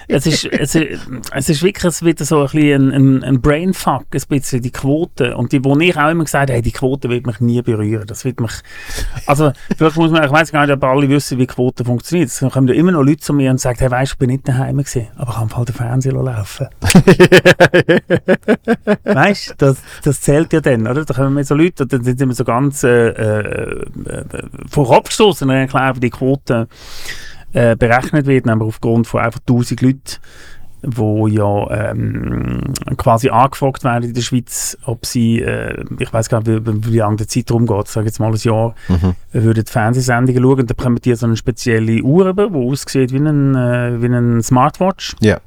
es 0.07 0.25
ist, 0.25 0.45
es 0.45 0.75
ist, 0.75 0.99
es 1.33 1.49
ist 1.49 1.63
wirklich 1.63 1.85
es 1.85 2.03
wieder 2.03 2.25
so 2.25 2.41
ein 2.41 2.45
bisschen 2.45 2.91
ein, 2.91 3.23
ein, 3.23 3.41
Brainfuck, 3.41 4.05
ein 4.13 4.21
bisschen 4.27 4.61
die 4.61 4.71
Quote. 4.71 5.35
Und 5.35 5.51
die, 5.51 5.63
wo 5.63 5.77
ich 5.79 5.97
auch 5.97 6.09
immer 6.09 6.23
gesagt 6.23 6.51
habe, 6.51 6.61
die 6.61 6.71
Quote 6.71 7.09
wird 7.09 7.25
mich 7.25 7.39
nie 7.39 7.61
berühren. 7.61 8.05
Das 8.07 8.25
wird 8.25 8.39
mich, 8.39 8.51
also 9.25 9.51
vielleicht 9.77 9.95
muss 9.95 10.11
man, 10.11 10.23
ich 10.23 10.31
weiß 10.31 10.51
gar 10.51 10.65
nicht, 10.65 10.75
ob 10.75 10.83
alle 10.83 11.09
wissen, 11.09 11.37
wie 11.37 11.47
Quote 11.47 11.85
funktioniert. 11.85 12.29
Es 12.29 12.39
kommen 12.39 12.67
ja 12.67 12.73
immer 12.73 12.91
noch 12.91 13.03
Leute 13.03 13.19
zu 13.19 13.33
mir 13.33 13.51
und 13.51 13.59
sagen, 13.59 13.79
hey, 13.79 13.91
weißt 13.91 14.11
du, 14.11 14.15
ich 14.15 14.19
bin 14.19 14.29
nicht 14.29 14.47
daheim 14.47 14.77
gewesen, 14.77 15.07
aber 15.15 15.31
ich 15.31 15.37
habe 15.37 15.55
halt 15.55 15.69
den 15.69 15.75
Fernseher 15.75 16.13
laufen. 16.13 16.67
Weißt 19.03 19.49
du, 19.51 19.53
das, 19.57 19.77
das 20.03 20.21
zählt 20.21 20.53
ja 20.53 20.61
dann, 20.61 20.87
oder? 20.87 21.05
Da 21.05 21.13
kommen 21.13 21.43
so 21.43 21.55
Leute 21.55 21.83
und 21.83 21.93
dann 21.93 22.03
sind 22.03 22.21
immer 22.21 22.33
so 22.33 22.43
ganz 22.43 22.83
äh, 22.83 23.09
äh, 23.09 23.81
äh, 24.05 24.23
vor 24.69 24.87
Kopf 24.87 25.07
gestoßen, 25.09 25.47
wenn 25.47 25.67
klar 25.67 25.95
wie 25.95 25.99
die 26.01 26.09
Quote 26.09 26.67
äh, 27.53 27.75
berechnet 27.75 28.25
wird, 28.27 28.45
nämlich 28.45 28.67
aufgrund 28.67 29.07
von 29.07 29.21
einfach 29.21 29.39
1000 29.39 29.81
Leuten, 29.81 30.01
wo 30.83 31.25
ja 31.27 31.89
ähm, 31.91 32.61
quasi 32.97 33.29
angefragt 33.29 33.83
werden 33.83 34.03
in 34.03 34.13
der 34.13 34.21
Schweiz, 34.21 34.77
ob 34.85 35.05
sie, 35.05 35.41
äh, 35.41 35.83
ich 35.99 36.13
weiß 36.13 36.29
gar 36.29 36.39
nicht, 36.43 36.67
wie, 36.67 36.91
wie 36.93 36.97
lange 36.97 37.17
der 37.17 37.27
Zeitraum 37.27 37.65
geht, 37.65 37.87
sage 37.87 38.05
jetzt 38.07 38.19
mal 38.19 38.31
ein 38.31 38.35
Jahr, 38.37 38.75
Mhm. 38.87 39.15
würden 39.31 39.63
die 39.65 39.71
Fernsehsendungen 39.71 40.43
schauen 40.43 40.59
und 40.59 40.69
dann 40.69 40.77
bekommen 40.77 40.99
die 41.03 41.15
so 41.15 41.25
eine 41.25 41.35
spezielle 41.35 42.01
Uhr 42.03 42.27
über, 42.27 42.49
die 42.49 42.55
aussieht 42.55 43.11
wie 43.11 43.17
ein, 43.17 43.55
äh, 43.55 44.01
wie 44.01 44.05
ein 44.07 44.43
Smartwatch. 44.43 45.15
Ja. 45.19 45.39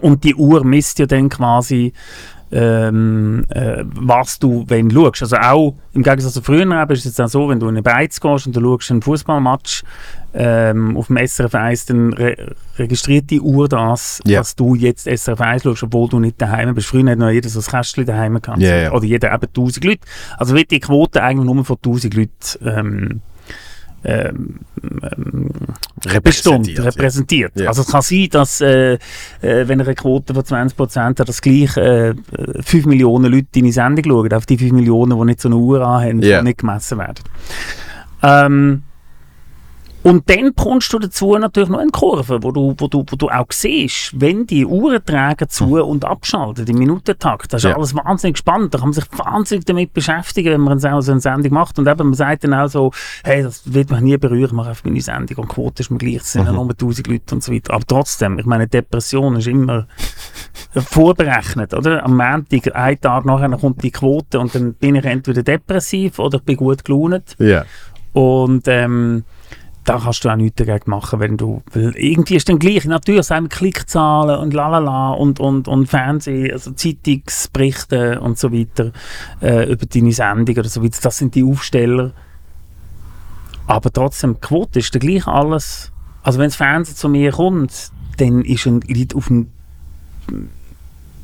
Und 0.00 0.24
die 0.24 0.34
Uhr 0.34 0.64
misst 0.64 0.98
ja 0.98 1.06
dann 1.06 1.28
quasi, 1.28 1.92
ähm, 2.52 3.44
äh, 3.48 3.84
was 3.94 4.38
du, 4.38 4.64
wenn 4.68 4.88
du 4.88 5.04
schaust. 5.06 5.22
Also 5.22 5.36
auch 5.36 5.74
im 5.92 6.02
Gegensatz 6.02 6.34
zu 6.34 6.42
früher 6.42 6.62
eben, 6.62 6.90
ist 6.92 7.00
es 7.00 7.04
jetzt 7.04 7.20
auch 7.20 7.28
so, 7.28 7.48
wenn 7.48 7.58
du 7.58 7.66
in 7.66 7.74
eine 7.74 7.82
Beiz 7.82 8.20
gehst 8.20 8.46
und 8.46 8.54
du 8.54 8.60
schaust 8.60 8.90
einen 8.90 9.02
Fußballmatch 9.02 9.82
ähm, 10.34 10.96
auf 10.96 11.08
dem 11.08 11.16
SRF 11.26 11.54
1, 11.54 11.86
dann 11.86 12.12
re 12.12 12.54
registriert 12.76 13.30
die 13.30 13.40
Uhr 13.40 13.68
das, 13.68 14.20
Ja. 14.24 14.38
dass 14.40 14.54
du 14.56 14.74
jetzt 14.74 15.06
SRF 15.06 15.40
1 15.40 15.62
schaust, 15.62 15.82
obwohl 15.84 16.08
du 16.08 16.20
nicht 16.20 16.40
daheim 16.40 16.74
bist. 16.74 16.88
Früher 16.88 17.10
hat 17.10 17.18
noch 17.18 17.30
jeder 17.30 17.48
so 17.48 17.60
ein 17.60 17.64
Kästchen 17.66 18.04
daheim 18.06 18.40
gehabt. 18.40 18.60
Ja, 18.60 18.76
ja. 18.76 18.92
Oder 18.92 19.04
jeder 19.04 19.32
eben 19.32 19.46
1000 19.46 19.84
Leute. 19.84 20.00
Also 20.38 20.54
wird 20.54 20.70
die 20.70 20.80
Quote 20.80 21.22
eigentlich 21.22 21.46
nur 21.52 21.64
von 21.64 21.76
1000 21.76 22.14
Leuten 22.14 22.30
ähm, 22.64 23.20
ähm, 24.04 24.60
ähm, 24.82 25.50
bestimmt, 26.22 26.68
Repräsentiert, 26.68 26.78
ja. 26.78 26.84
repräsentiert. 26.84 27.52
Ja. 27.56 27.68
Also 27.68 27.82
es 27.82 27.88
kann 27.88 28.02
sein, 28.02 28.28
dass 28.30 28.60
äh, 28.60 28.94
äh, 28.94 28.98
wenn 29.40 29.80
eine 29.80 29.94
Quote 29.94 30.34
von 30.34 30.42
20% 30.42 31.18
hat, 31.18 31.28
dass 31.28 31.40
gleich 31.40 31.76
äh, 31.76 32.14
5 32.60 32.86
Millionen 32.86 33.32
Leute 33.32 33.46
deine 33.54 33.72
Sendung 33.72 34.04
schauen, 34.04 34.32
auf 34.32 34.46
die 34.46 34.58
5 34.58 34.72
Millionen, 34.72 35.18
die 35.18 35.24
nicht 35.24 35.40
so 35.40 35.48
eine 35.48 35.56
Uhr 35.56 35.86
haben, 35.86 36.20
Ja. 36.22 36.38
die 36.38 36.44
nicht 36.44 36.58
gemessen 36.58 36.98
werden. 36.98 37.22
Ähm, 38.22 38.82
und 40.04 40.30
dann 40.30 40.54
kommst 40.54 40.92
du 40.92 40.98
dazu 41.00 41.36
natürlich 41.36 41.68
noch 41.68 41.80
eine 41.80 41.90
Kurve, 41.90 42.40
wo 42.42 42.52
du, 42.52 42.74
wo 42.78 42.86
du, 42.86 43.04
wo 43.08 43.16
du 43.16 43.28
auch 43.28 43.46
siehst, 43.50 44.12
wenn 44.20 44.46
die 44.46 44.64
Uhren 44.64 45.04
tragen 45.04 45.48
zu 45.48 45.82
und 45.84 46.04
abschalten, 46.04 46.66
im 46.68 46.78
Minutentakt. 46.78 47.52
Das 47.52 47.62
ist 47.62 47.64
Mhm. 47.64 47.70
Ja. 47.70 47.76
alles 47.76 47.94
wahnsinnig 47.96 48.38
spannend. 48.38 48.72
Da 48.74 48.78
kann 48.78 48.88
man 48.88 48.92
sich 48.92 49.04
wahnsinnig 49.16 49.64
damit 49.64 49.92
beschäftigen, 49.92 50.52
wenn 50.52 50.60
man 50.60 50.78
so 50.78 50.88
eine 50.88 51.02
Sendung 51.20 51.52
macht. 51.52 51.78
Und 51.78 51.88
eben, 51.88 52.04
man 52.08 52.14
sagt 52.14 52.44
dann 52.44 52.54
auch 52.54 52.68
so, 52.68 52.92
hey, 53.24 53.42
das 53.42 53.62
wird 53.72 53.90
mich 53.90 54.00
nie 54.00 54.16
berühren, 54.16 54.44
ich 54.46 54.52
mache 54.52 54.68
einfach 54.70 54.84
meine 54.84 55.00
Sendung. 55.00 55.38
Und 55.38 55.48
Quote 55.48 55.82
ist 55.82 55.90
mir 55.90 55.98
gleich, 55.98 56.16
es 56.16 56.32
sind 56.32 56.44
ja 56.46 56.52
Mhm. 56.52 56.56
nur 56.66 56.76
1000 56.76 57.06
Leute 57.08 57.34
und 57.34 57.42
so 57.42 57.52
weiter. 57.52 57.72
Aber 57.74 57.84
trotzdem, 57.86 58.38
ich 58.38 58.46
meine, 58.46 58.68
Depression 58.68 59.36
ist 59.36 59.46
immer 59.48 59.86
vorberechnet, 60.74 61.74
oder? 61.74 62.04
Am 62.04 62.16
Montag, 62.16 62.74
einen 62.74 63.00
Tag 63.00 63.24
nachher 63.24 63.50
kommt 63.58 63.82
die 63.82 63.90
Quote 63.90 64.38
und 64.38 64.54
dann 64.54 64.74
bin 64.74 64.96
ich 64.96 65.04
entweder 65.04 65.42
depressiv 65.42 66.18
oder 66.18 66.38
ich 66.38 66.44
bin 66.44 66.56
gut 66.56 66.84
gelaunt. 66.84 67.36
Ja. 67.38 67.64
Und 68.12 68.68
ähm, 68.68 69.24
da 69.84 69.98
kannst 69.98 70.24
du 70.24 70.30
auch 70.30 70.36
nichts 70.36 70.56
dagegen 70.56 70.90
machen, 70.90 71.20
wenn 71.20 71.36
du, 71.36 71.62
weil 71.72 71.94
irgendwie 71.96 72.36
ist 72.36 72.48
dann 72.48 72.58
gleich, 72.58 72.84
natürlich 72.86 73.26
sind 73.26 73.50
Klickzahlen 73.50 74.38
und 74.40 74.54
lalala 74.54 75.12
und, 75.12 75.40
und, 75.40 75.68
und 75.68 75.86
Fernseh, 75.86 76.50
also 76.52 76.72
Zeitungsberichte 76.72 78.20
und 78.20 78.38
so 78.38 78.52
weiter 78.52 78.92
äh, 79.42 79.70
über 79.70 79.84
deine 79.86 80.12
Sendung 80.12 80.56
oder 80.56 80.68
so 80.68 80.82
weiter, 80.82 80.98
das 81.02 81.18
sind 81.18 81.34
die 81.34 81.44
Aufsteller. 81.44 82.12
Aber 83.66 83.92
trotzdem, 83.92 84.34
die 84.34 84.40
Quote 84.40 84.78
ist 84.78 84.94
dann 84.94 85.00
gleich 85.00 85.26
alles, 85.26 85.92
also 86.22 86.38
wenn 86.38 86.46
das 86.46 86.56
Fernsehen 86.56 86.96
zu 86.96 87.08
mir 87.08 87.32
kommt, 87.32 87.90
dann 88.18 88.42
ist 88.42 88.66
ein 88.66 88.80
liegt 88.82 89.14
auf 89.14 89.28
dem 89.28 89.48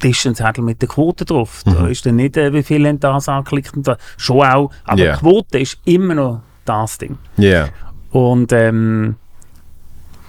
Tisch 0.00 0.26
ein 0.26 0.34
Zettel 0.34 0.64
mit 0.64 0.80
der 0.80 0.88
Quote 0.88 1.24
drauf. 1.24 1.62
Da 1.64 1.86
ist 1.86 2.04
dann 2.06 2.16
nicht, 2.16 2.36
äh, 2.36 2.52
wie 2.52 2.62
viele 2.62 2.88
haben 2.88 3.00
das 3.00 3.28
angeklickt 3.28 3.76
und 3.76 3.86
das. 3.86 3.98
Schon 4.16 4.42
auch, 4.46 4.70
aber 4.84 4.98
Ja. 5.00 5.12
die 5.14 5.20
Quote 5.20 5.58
ist 5.58 5.78
immer 5.84 6.14
noch 6.14 6.42
das 6.64 6.98
Ding. 6.98 7.18
Ja. 7.36 7.68
Und 8.10 8.52
ähm, 8.52 9.16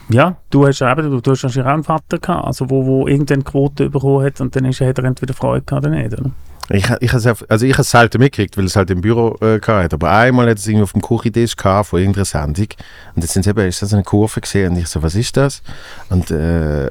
ja, 0.10 0.36
du 0.50 0.68
hast 0.68 0.80
ja 0.80 0.92
eben, 0.92 1.10
du, 1.10 1.22
du 1.22 1.32
hast 1.32 1.44
wahrscheinlich 1.44 1.70
auch 1.70 1.74
einen 1.74 1.84
Vater 1.84 2.20
gehabt, 2.20 2.46
also 2.46 2.70
wo, 2.70 2.86
wo 2.86 3.08
irgendeine 3.08 3.44
Quote 3.44 3.90
bekommen 3.90 4.26
hat 4.26 4.42
und 4.42 4.56
dann 4.56 4.66
ist, 4.66 4.82
hat 4.82 4.98
er 4.98 5.06
entweder 5.06 5.34
Freude 5.34 5.64
gehabt 5.66 5.86
oder 5.86 5.96
nicht, 5.96 6.14
oder? 6.14 6.32
Ich, 6.70 6.90
ich 7.02 7.12
has 7.12 7.26
also 7.26 7.66
ich 7.66 7.74
habe 7.74 7.82
es 7.82 7.92
selten 7.92 8.20
mitgekriegt, 8.20 8.56
weil 8.58 8.66
es 8.66 8.76
halt 8.76 8.90
im 8.92 9.02
Büro 9.02 9.36
äh, 9.42 9.60
gehabt. 9.60 9.94
Aber 9.94 10.10
einmal 10.12 10.50
hat 10.50 10.58
es 10.58 10.68
irgendwie 10.68 10.84
auf 10.84 10.94
dem 10.94 11.02
Küchentisch 11.02 11.56
gehabt 11.58 11.90
von 11.90 12.00
irgendeiner 12.00 12.24
Sendung. 12.26 12.68
Und 13.16 13.22
jetzt 13.24 13.34
sind 13.34 13.46
eben, 13.46 13.68
ist 13.68 13.82
das 13.82 13.94
eine 13.94 14.04
Kurve 14.04 14.40
gesehen 14.40 14.72
und 14.72 14.78
ich 14.78 14.88
so, 14.88 15.04
was 15.04 15.16
ist 15.16 15.36
das? 15.36 15.62
Und 16.10 16.32
äh, 16.32 16.90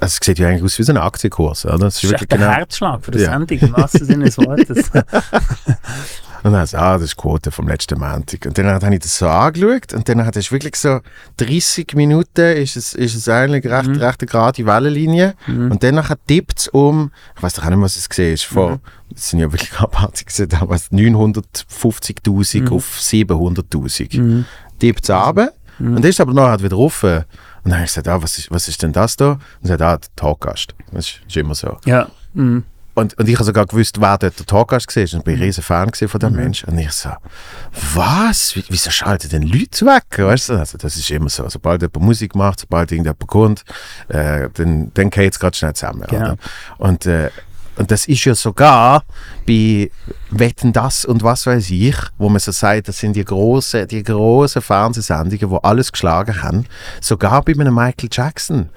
also 0.00 0.16
es 0.18 0.18
sieht 0.22 0.38
ja 0.38 0.48
eigentlich 0.48 0.64
aus 0.64 0.78
wie 0.78 0.82
so 0.82 0.92
ein 0.92 0.98
Aktienkurs, 0.98 1.64
oder? 1.64 1.78
Das 1.78 1.94
Das 1.94 2.04
ist 2.04 2.12
echt 2.12 2.32
der 2.32 2.38
Herzschlag 2.56 3.04
für 3.04 3.10
die 3.12 3.20
Ja. 3.20 3.32
Sendung, 3.32 3.58
im 3.58 3.72
wahrsten 3.72 4.04
Sinne 4.04 4.24
des 4.26 4.38
Wortes. 4.38 4.90
Und 6.42 6.52
dann 6.52 6.66
so, 6.66 6.76
ah, 6.78 6.94
das 6.94 7.02
ist 7.04 7.16
die 7.16 7.20
Quote 7.22 7.50
vom 7.50 7.68
letzten 7.68 7.98
Montag. 7.98 8.46
Und 8.46 8.56
dann 8.56 8.66
habe 8.66 8.94
ich 8.94 9.00
das 9.00 9.18
so 9.18 9.28
angeschaut 9.28 9.92
und 9.92 10.08
dann 10.08 10.24
hat 10.24 10.36
es 10.36 10.50
wirklich 10.50 10.76
so 10.76 11.00
30 11.36 11.94
Minuten 11.94 12.56
ist 12.56 12.76
es, 12.76 12.94
ist 12.94 13.14
es 13.14 13.28
eigentlich 13.28 13.66
recht, 13.66 13.88
Mhm. 13.88 13.96
recht 13.96 14.20
eine 14.22 14.26
gerade 14.28 14.64
Wellenlinie. 14.66 15.34
Und 15.46 15.82
dann 15.82 16.02
tippt 16.26 16.60
es 16.60 16.68
um, 16.68 17.10
ich 17.36 17.42
weiß 17.42 17.54
doch 17.54 17.64
auch 17.64 17.70
nicht, 17.70 17.80
was 17.80 17.96
es 17.96 18.08
gesehen 18.08 18.34
ist, 18.34 18.44
von, 18.44 18.72
Mhm. 18.72 18.80
das 19.10 19.30
sind 19.30 19.38
ja 19.40 19.52
wirklich 19.52 19.72
abartig 19.80 20.26
gesehen, 20.28 20.48
damals 20.48 20.90
950.000 20.90 22.62
Mhm. 22.62 22.72
auf 22.72 22.98
700.000. 22.98 24.44
Tippt 24.78 25.04
es 25.04 25.10
runter 25.10 25.52
und 25.78 25.94
dann 25.96 26.04
ist 26.04 26.20
aber 26.20 26.32
noch 26.32 26.48
halt 26.48 26.62
wieder 26.62 26.78
offen. 26.78 27.18
Und 27.62 27.70
dann 27.70 27.74
habe 27.74 27.84
ich 27.84 27.90
gesagt, 27.90 28.08
ah, 28.08 28.22
was 28.22 28.38
ist, 28.38 28.50
was 28.50 28.68
ist 28.68 28.82
denn 28.82 28.92
das 28.92 29.16
da? 29.16 29.32
Und 29.32 29.40
er 29.64 29.68
sagt, 29.78 29.82
ah, 29.82 29.96
der 29.98 30.08
Talkgast. 30.16 30.74
Das 30.92 31.06
ist, 31.06 31.20
ist 31.26 31.36
immer 31.36 31.54
so. 31.54 31.76
ja. 31.84 32.08
Mhm. 32.32 32.64
Und, 33.00 33.14
und 33.18 33.28
ich 33.28 33.34
habe 33.34 33.44
sogar 33.44 33.66
gewusst, 33.66 33.98
wer 34.00 34.18
dort 34.18 34.38
der 34.38 34.46
Talkgast 34.46 34.94
war. 34.94 35.02
Und 35.02 35.14
ich 35.14 35.22
bin 35.22 35.34
ein 35.36 35.42
riesen 35.42 35.62
Fan 35.62 35.90
von 35.92 36.20
dem 36.20 36.34
Mensch. 36.34 36.64
Und 36.64 36.78
ich 36.78 36.92
so, 36.92 37.10
was? 37.94 38.54
Wie, 38.54 38.64
wieso 38.68 38.90
schalten 38.90 39.30
denn 39.30 39.42
Leute 39.42 39.86
weg? 39.86 40.04
Weißt 40.18 40.50
du? 40.50 40.54
Also, 40.54 40.76
das 40.76 40.96
ist 40.96 41.10
immer 41.10 41.30
so. 41.30 41.48
Sobald 41.48 41.80
jemand 41.80 42.04
Musik 42.04 42.34
macht, 42.34 42.60
sobald 42.60 42.92
irgendjemand 42.92 43.26
kommt, 43.26 43.64
äh, 44.08 44.50
dann, 44.52 44.92
dann 44.92 45.08
geht 45.08 45.32
es 45.32 45.38
gerade 45.38 45.56
schnell 45.56 45.72
zusammen. 45.72 46.04
Genau. 46.08 46.34
Und, 46.76 47.06
äh, 47.06 47.30
und 47.76 47.90
das 47.90 48.06
ist 48.06 48.22
ja 48.26 48.34
sogar 48.34 49.04
bei 49.46 49.90
Wetten 50.30 50.74
das 50.74 51.06
und 51.06 51.22
was 51.22 51.46
weiß 51.46 51.70
ich, 51.70 51.96
wo 52.18 52.28
man 52.28 52.38
so 52.38 52.52
sagt, 52.52 52.88
das 52.88 52.98
sind 52.98 53.16
die 53.16 53.24
großen, 53.24 53.88
die 53.88 54.02
großen 54.02 54.60
Fernsehsendungen, 54.60 55.48
wo 55.48 55.56
alles 55.58 55.90
geschlagen 55.90 56.42
haben. 56.42 56.66
Sogar 57.00 57.42
bei 57.42 57.52
einem 57.52 57.74
Michael 57.74 58.10
Jackson 58.12 58.68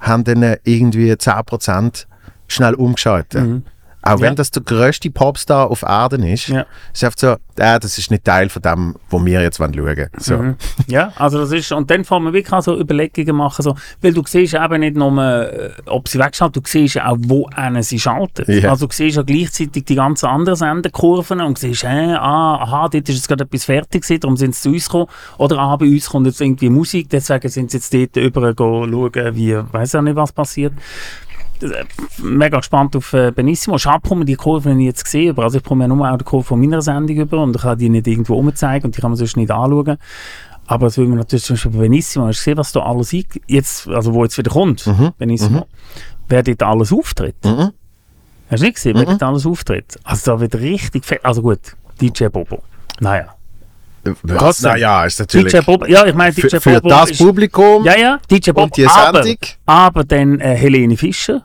haben 0.00 0.24
dann 0.24 0.56
irgendwie 0.64 1.12
10% 1.12 2.06
schnell 2.48 2.74
umgeschaltet. 2.74 3.62
Auch 4.00 4.20
wenn 4.20 4.28
Ja. 4.28 4.34
das 4.36 4.52
der 4.52 4.62
grösste 4.62 5.10
Popstar 5.10 5.70
auf 5.70 5.82
Erden 5.82 6.22
ist, 6.22 6.48
Ja. 6.48 6.64
ist 6.94 7.02
einfach 7.02 7.18
so, 7.18 7.26
äh, 7.56 7.80
das 7.80 7.98
ist 7.98 8.12
nicht 8.12 8.24
Teil 8.24 8.48
von 8.48 8.62
dem, 8.62 8.94
wo 9.10 9.22
wir 9.26 9.42
jetzt 9.42 9.56
schauen 9.58 9.76
wollen. 9.76 10.08
So. 10.18 10.36
Mhm. 10.38 10.54
Ja, 10.86 11.12
also 11.16 11.40
das 11.40 11.50
ist, 11.50 11.72
und 11.72 11.90
dann 11.90 12.04
fangen 12.04 12.26
wir 12.26 12.32
wirklich 12.32 12.52
an 12.52 12.62
so 12.62 12.78
Überlegungen 12.78 13.34
machen, 13.34 13.62
so, 13.62 13.74
weil 14.00 14.14
du 14.14 14.22
siehst 14.24 14.54
eben 14.54 14.80
nicht 14.80 14.96
nur, 14.96 15.20
äh, 15.20 15.70
ob 15.86 16.06
sie 16.08 16.20
wegschalten, 16.20 16.62
du 16.62 16.68
siehst 16.68 16.94
ja 16.94 17.08
auch, 17.08 17.16
wo 17.20 17.48
einen 17.56 17.82
sie 17.82 17.98
schalten. 17.98 18.44
Ja. 18.46 18.70
Also 18.70 18.86
du 18.86 18.94
siehst 18.94 19.16
ja 19.16 19.22
gleichzeitig 19.22 19.84
die 19.84 19.96
ganzen 19.96 20.26
anderen 20.26 20.56
Senderkurven 20.56 21.40
und 21.40 21.58
siehst, 21.58 21.82
äh, 21.82 22.14
ah, 22.14 22.54
aha, 22.62 22.88
dort 22.88 23.08
ist 23.08 23.16
jetzt 23.16 23.28
gerade 23.28 23.44
etwas 23.44 23.64
fertig 23.64 24.02
gewesen, 24.02 24.20
darum 24.20 24.36
sind 24.36 24.54
sie 24.54 24.62
zu 24.62 24.68
uns 24.70 24.84
gekommen. 24.86 25.06
Oder 25.38 25.58
ah, 25.58 25.76
bei 25.76 25.86
uns 25.86 26.08
kommt 26.08 26.26
jetzt 26.28 26.40
irgendwie 26.40 26.70
Musik, 26.70 27.10
deswegen 27.10 27.48
sind 27.48 27.72
sie 27.72 27.78
jetzt 27.78 27.92
dort 27.92 28.16
über 28.16 28.54
schauen, 28.56 29.34
wie, 29.34 29.56
weiß 29.72 29.96
auch 29.96 30.02
nicht, 30.02 30.16
was 30.16 30.30
passiert. 30.32 30.72
Mega 32.18 32.58
gespannt 32.58 32.96
auf 32.96 33.12
äh, 33.12 33.30
Benissimo. 33.30 33.76
Dass 33.76 33.86
man 34.10 34.26
die 34.26 34.36
Kurve 34.36 34.74
nicht 34.74 34.86
jetzt 34.86 35.04
gesehen 35.04 35.30
aber 35.30 35.44
also 35.44 35.58
ich 35.58 35.62
bekomme 35.62 35.84
ja 35.84 35.88
nur 35.88 36.10
auch 36.10 36.18
die 36.18 36.24
Kurve 36.24 36.44
von 36.44 36.60
meiner 36.60 36.82
Sendung 36.82 37.16
über 37.16 37.42
und 37.42 37.56
ich 37.56 37.62
kann 37.62 37.78
die 37.78 37.88
nicht 37.88 38.06
irgendwo 38.06 38.34
umzeigen 38.36 38.86
und 38.86 38.96
die 38.96 39.00
kann 39.00 39.10
man 39.10 39.16
sonst 39.16 39.36
nicht 39.36 39.50
anschauen. 39.50 39.98
Aber 40.66 40.86
das 40.86 40.98
will 40.98 41.06
man 41.06 41.18
natürlich 41.18 41.44
zum 41.44 41.54
Beispiel 41.54 41.72
bei 41.72 41.78
Benissimo, 41.78 42.26
hast 42.26 42.40
du 42.40 42.40
gesehen, 42.40 42.58
was 42.58 42.72
da 42.72 42.80
alles 42.80 43.12
ein, 43.14 43.24
jetzt, 43.46 43.88
also 43.88 44.12
wo 44.12 44.22
jetzt 44.22 44.36
wieder 44.36 44.50
kommt, 44.50 44.86
Mhm. 44.86 45.12
Benissimo, 45.16 45.66
wer 46.28 46.42
dort 46.42 46.62
alles 46.62 46.92
auftritt. 46.92 47.42
Mhm. 47.42 47.70
Hast 48.50 48.60
du 48.60 48.66
nicht 48.66 48.74
gesehen, 48.74 48.96
wer 48.96 49.06
dort 49.06 49.22
alles 49.22 49.46
auftritt? 49.46 49.98
Also 50.04 50.32
da 50.32 50.40
wird 50.40 50.54
richtig 50.56 51.06
fett, 51.06 51.24
also 51.24 51.40
gut, 51.40 51.74
DJ 52.00 52.26
Bobo. 52.26 52.62
Naja. 53.00 53.34
Was? 54.22 54.38
Trotzdem. 54.38 54.70
Naja, 54.72 55.04
ist 55.04 55.18
natürlich 55.18 55.52
DJ 55.52 55.60
Bobo, 55.60 55.86
ja, 55.86 56.06
ich 56.06 56.14
meine, 56.14 56.32
DJ 56.32 56.48
für, 56.48 56.60
für 56.60 56.74
Bobo 56.80 56.88
das 56.88 57.10
ist, 57.10 57.18
Publikum 57.18 57.84
Ja, 57.84 57.96
ja, 57.96 58.20
DJ 58.30 58.50
Bobo, 58.50 58.62
und 58.64 58.76
die 58.76 58.86
aber, 58.86 59.22
Sendung. 59.22 59.38
aber 59.66 60.04
dann 60.04 60.40
äh, 60.40 60.54
Helene 60.56 60.96
Fischer, 60.96 61.42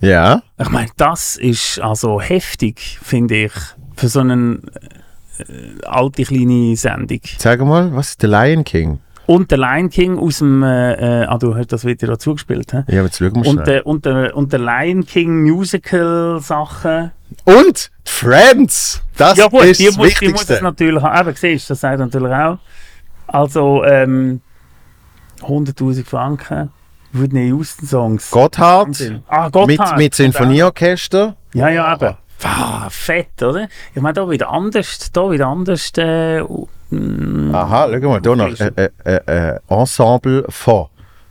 Ja. 0.00 0.42
Ich 0.58 0.68
meine, 0.70 0.90
das 0.96 1.36
ist 1.36 1.78
also 1.80 2.20
heftig, 2.20 2.98
finde 3.02 3.44
ich, 3.44 3.52
für 3.96 4.08
so 4.08 4.20
eine 4.20 4.58
äh, 5.38 5.84
alte 5.86 6.24
kleine 6.24 6.76
Sendung. 6.76 7.20
Sag 7.38 7.60
mal, 7.60 7.94
was 7.94 8.10
ist 8.10 8.22
der 8.22 8.30
Lion 8.30 8.64
King? 8.64 8.98
Und 9.32 9.50
der 9.50 9.56
Lion 9.56 9.88
King 9.88 10.18
aus 10.18 10.40
dem, 10.40 10.62
äh, 10.62 11.22
äh, 11.22 11.24
ah, 11.24 11.38
du 11.38 11.56
hast 11.56 11.72
das 11.72 11.86
wieder 11.86 12.06
dazu 12.06 12.34
gespielt, 12.34 12.70
hä? 12.74 12.84
Ja, 12.88 13.02
jetzt 13.02 13.16
schauen 13.16 13.34
wir 13.34 13.46
Und 13.48 13.66
der, 13.66 13.86
und, 13.86 14.04
der, 14.04 14.36
und 14.36 14.52
der 14.52 14.58
Lion 14.58 15.06
King 15.06 15.40
Musical 15.40 16.38
Sachen. 16.38 17.12
Und 17.44 17.90
Friends! 18.04 19.00
Das 19.16 19.38
ja 19.38 19.48
gut, 19.48 19.64
ist 19.64 19.80
die 19.80 19.86
das 19.86 19.96
muss, 19.96 20.18
die 20.18 20.28
muss 20.28 20.42
es 20.42 20.48
Wichtigste. 20.50 20.62
natürlich 20.62 21.02
haben. 21.02 21.28
Eben, 21.28 21.36
siehst 21.36 21.70
das 21.70 21.80
sagt 21.80 21.98
natürlich 22.00 22.30
auch. 22.30 22.58
Also, 23.26 23.82
ähm, 23.84 24.42
100'000 25.40 26.04
Franken, 26.04 26.68
Whitney 27.12 27.46
Houston 27.46 27.86
Songs. 27.86 28.30
Gotthard. 28.30 29.22
Ah, 29.28 29.48
Gotthard. 29.48 29.92
mit, 29.92 29.96
mit 29.96 30.14
Sinfonieorchester. 30.14 31.36
Ja, 31.54 31.70
ja, 31.70 31.94
eben. 31.94 32.16
Ah, 32.44 32.88
fett, 32.90 33.42
oder? 33.42 33.68
Ich 33.94 34.02
meine, 34.02 34.14
da 34.14 34.28
wieder 34.28 34.50
anders, 34.50 35.10
da 35.12 35.30
wieder 35.30 35.46
anders, 35.46 35.92
äh, 35.96 36.42
mm, 36.90 37.54
Aha, 37.54 37.88
schau 37.92 38.08
mal, 38.08 38.20
hier 38.22 38.36
noch 38.36 38.60
äh, 38.60 38.88
äh, 39.04 39.20
äh, 39.54 39.58
Ensemble 39.68 40.44
von 40.48 40.86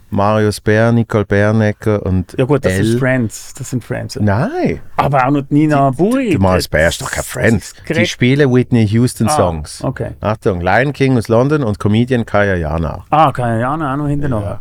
Marius 0.10 0.60
Bär, 0.60 0.92
Nicole 0.92 1.24
Bernecker 1.26 2.06
und 2.06 2.36
ja 2.38 2.44
gut, 2.46 2.66
das 2.66 2.74
Elle. 2.74 2.84
ist 2.84 3.00
Friends, 3.00 3.54
das 3.54 3.70
sind 3.70 3.84
Friends. 3.84 4.18
Nein, 4.20 4.82
Aber 4.98 5.26
auch 5.26 5.32
noch 5.32 5.44
Nina 5.50 5.90
Buri. 5.92 6.32
die 6.32 6.38
Marius 6.38 6.68
Bär 6.68 6.90
ist 6.90 7.02
doch 7.02 7.12
kein 7.12 7.24
Friend. 7.24 7.64
Die 7.90 8.06
spielen 8.06 8.54
Whitney 8.54 8.86
Houston 8.88 9.28
Ah, 9.28 9.36
Songs. 9.36 9.82
okay. 9.84 10.12
Achtung, 10.20 10.60
Lion 10.62 10.92
King 10.92 11.18
aus 11.18 11.28
London 11.30 11.64
und 11.64 11.80
Comedian 11.80 12.26
Kaya 12.26 12.56
Jana. 12.56 13.06
Ah, 13.10 13.32
kann 13.32 13.60
ja 13.60 13.74
auch 13.74 13.78
noch, 13.78 14.08
hinten 14.08 14.30
noch. 14.32 14.60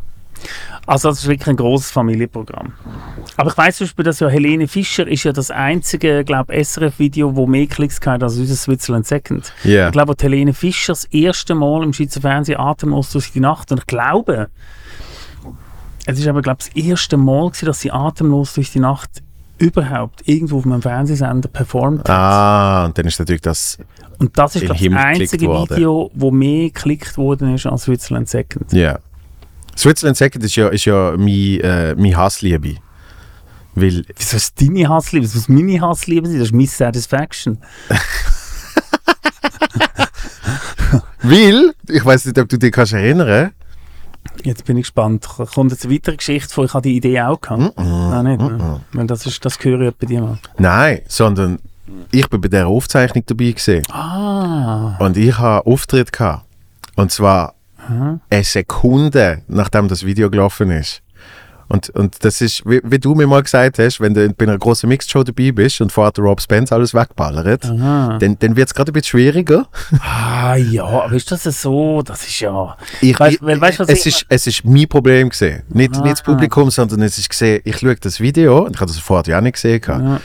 Also 0.86 1.08
das 1.10 1.20
ist 1.20 1.28
wirklich 1.28 1.48
ein 1.48 1.56
großes 1.56 1.90
Familienprogramm. 1.90 2.72
Aber 3.36 3.50
ich 3.50 3.56
weiß 3.56 3.76
zum 3.76 3.86
Beispiel, 3.86 4.04
dass 4.04 4.20
ja 4.20 4.28
Helene 4.28 4.66
Fischer 4.66 5.06
ist 5.06 5.24
ja 5.24 5.32
das 5.32 5.50
einzige, 5.50 6.24
glaube 6.24 6.52
SRF-Video, 6.52 7.36
wo 7.36 7.46
mehr 7.46 7.66
Klicks 7.66 8.00
hat 8.04 8.22
als 8.22 8.36
unser 8.36 8.56
Switzerland 8.56 9.06
Second. 9.06 9.52
Ja. 9.64 9.86
Ich 9.86 9.92
glaube, 9.92 10.14
Helene 10.20 10.52
Fischer 10.52 10.92
das 10.92 11.04
erste 11.04 11.54
Mal 11.54 11.84
im 11.84 11.92
Schweizer 11.92 12.20
Fernsehen 12.20 12.58
atemlos 12.58 13.10
durch 13.10 13.32
die 13.32 13.40
Nacht 13.40 13.70
und 13.72 13.78
ich 13.78 13.86
glaube, 13.86 14.48
es 16.06 16.18
ist 16.18 16.26
aber 16.26 16.42
glaube 16.42 16.58
ich, 16.60 16.72
das 16.72 16.84
erste 16.84 17.16
Mal 17.16 17.50
gewesen, 17.50 17.66
dass 17.66 17.80
sie 17.80 17.92
atemlos 17.92 18.54
durch 18.54 18.72
die 18.72 18.80
Nacht 18.80 19.22
überhaupt 19.58 20.26
irgendwo 20.26 20.58
auf 20.58 20.66
einem 20.66 20.82
Fernsehsender 20.82 21.48
performt 21.48 22.00
hat. 22.00 22.10
Ah, 22.10 22.86
und 22.86 22.96
dann 22.96 23.06
ist 23.06 23.18
natürlich 23.18 23.42
das. 23.42 23.78
Und 24.18 24.36
das 24.38 24.56
ist 24.56 24.68
das 24.68 24.80
einzige. 24.80 25.48
Video, 25.48 26.10
wo 26.14 26.30
mehr 26.30 26.70
geklickt 26.70 27.16
worden 27.16 27.54
ist 27.54 27.66
als 27.66 27.82
Switzerland 27.82 28.28
Second. 28.28 28.72
Ja. 28.72 28.98
Switzerland 29.76 30.16
Second 30.16 30.44
ist 30.44 30.56
ja, 30.56 30.68
ist 30.68 30.84
ja 30.84 31.14
mein, 31.16 31.60
äh, 31.60 31.94
mein 31.94 32.16
Hassliebe. 32.16 32.76
Weil, 33.74 34.04
Wieso 34.16 34.36
ist 34.36 34.60
deine 34.60 34.88
Hassliebe? 34.88 35.24
Was 35.24 35.34
muss 35.34 35.48
meine 35.48 35.80
Hassliebe 35.80 36.26
sein? 36.26 36.38
Das 36.38 36.48
ist 36.48 36.54
Miss 36.54 36.76
Satisfaction. 36.76 37.58
weil, 41.22 41.72
ich 41.88 42.04
weiß 42.04 42.26
nicht, 42.26 42.38
ob 42.38 42.48
du 42.48 42.58
dich 42.58 42.72
kannst 42.72 42.92
erinnern 42.92 43.52
Jetzt 44.44 44.64
bin 44.64 44.76
ich 44.76 44.84
gespannt. 44.84 45.26
Kommt 45.54 45.70
jetzt 45.70 45.84
eine 45.84 45.94
weitere 45.94 46.16
Geschichte 46.16 46.52
vor? 46.52 46.64
Ich 46.64 46.74
habe 46.74 46.88
die 46.88 46.96
Idee 46.96 47.20
auch 47.22 47.40
gehabt. 47.40 47.76
Nein, 47.78 48.24
nicht. 48.24 48.40
ne? 48.40 48.80
Weil 48.92 49.06
das, 49.06 49.26
ist, 49.26 49.44
das 49.44 49.62
höre 49.62 49.88
ich 49.88 49.94
bei 49.94 50.06
dir 50.06 50.20
mal. 50.20 50.38
Nein, 50.58 51.00
sondern 51.08 51.58
ich 52.10 52.28
bin 52.28 52.40
bei 52.40 52.48
dieser 52.48 52.66
Aufzeichnung 52.66 53.24
dabei 53.26 53.52
gewesen. 53.52 53.82
Ah. 53.92 54.96
Und 54.98 55.16
ich 55.16 55.38
einen 55.38 55.60
Auftritt 55.60 56.12
gehabt. 56.12 56.44
Und 56.96 57.10
zwar 57.12 57.54
eine 58.30 58.44
Sekunde, 58.44 59.42
nachdem 59.48 59.88
das 59.88 60.04
Video 60.04 60.30
gelaufen 60.30 60.70
ist. 60.70 61.02
Und, 61.68 61.88
und 61.90 62.24
das 62.24 62.40
ist, 62.40 62.68
wie, 62.68 62.80
wie 62.82 62.98
du 62.98 63.14
mir 63.14 63.28
mal 63.28 63.44
gesagt 63.44 63.78
hast, 63.78 64.00
wenn 64.00 64.12
du 64.12 64.28
bei 64.30 64.44
einer 64.44 64.58
großen 64.58 64.88
Mixed-Show 64.88 65.22
dabei 65.22 65.52
bist 65.52 65.80
und 65.80 65.92
vorher 65.92 66.12
Rob 66.18 66.40
Spence 66.40 66.72
alles 66.72 66.94
wegballert, 66.94 67.64
Aha. 67.64 68.18
dann, 68.18 68.36
dann 68.40 68.56
wird 68.56 68.66
es 68.66 68.74
gerade 68.74 68.90
ein 68.90 68.94
bisschen 68.94 69.10
schwieriger. 69.20 69.68
Ah 70.00 70.56
ja, 70.56 70.82
aber 70.84 71.12
ist 71.12 71.30
das 71.30 71.44
so? 71.44 72.02
Das 72.02 72.26
ist 72.26 72.40
ja... 72.40 72.76
Ich, 73.00 73.16
Weißt- 73.16 73.34
ich, 73.48 73.60
weißt 73.60 73.78
du, 73.78 73.82
was 73.84 73.88
es, 73.88 74.00
ich- 74.04 74.06
ist, 74.16 74.26
es 74.28 74.46
ist 74.48 74.64
mein 74.64 74.88
Problem 74.88 75.28
gesehen. 75.28 75.62
Nicht, 75.68 75.94
Ah. 75.96 76.00
nicht 76.00 76.14
das 76.14 76.22
Publikum, 76.24 76.70
sondern 76.72 77.02
es 77.02 77.16
ist 77.18 77.30
gesehen, 77.30 77.60
ich 77.64 77.78
schaue 77.78 77.94
das 77.94 78.18
Video, 78.18 78.64
und 78.64 78.74
ich 78.74 78.80
habe 78.80 78.90
das 78.90 78.98
vorher 78.98 79.32
ja 79.32 79.40
nicht 79.40 79.52
gesehen. 79.54 79.80
Ja. 79.86 80.20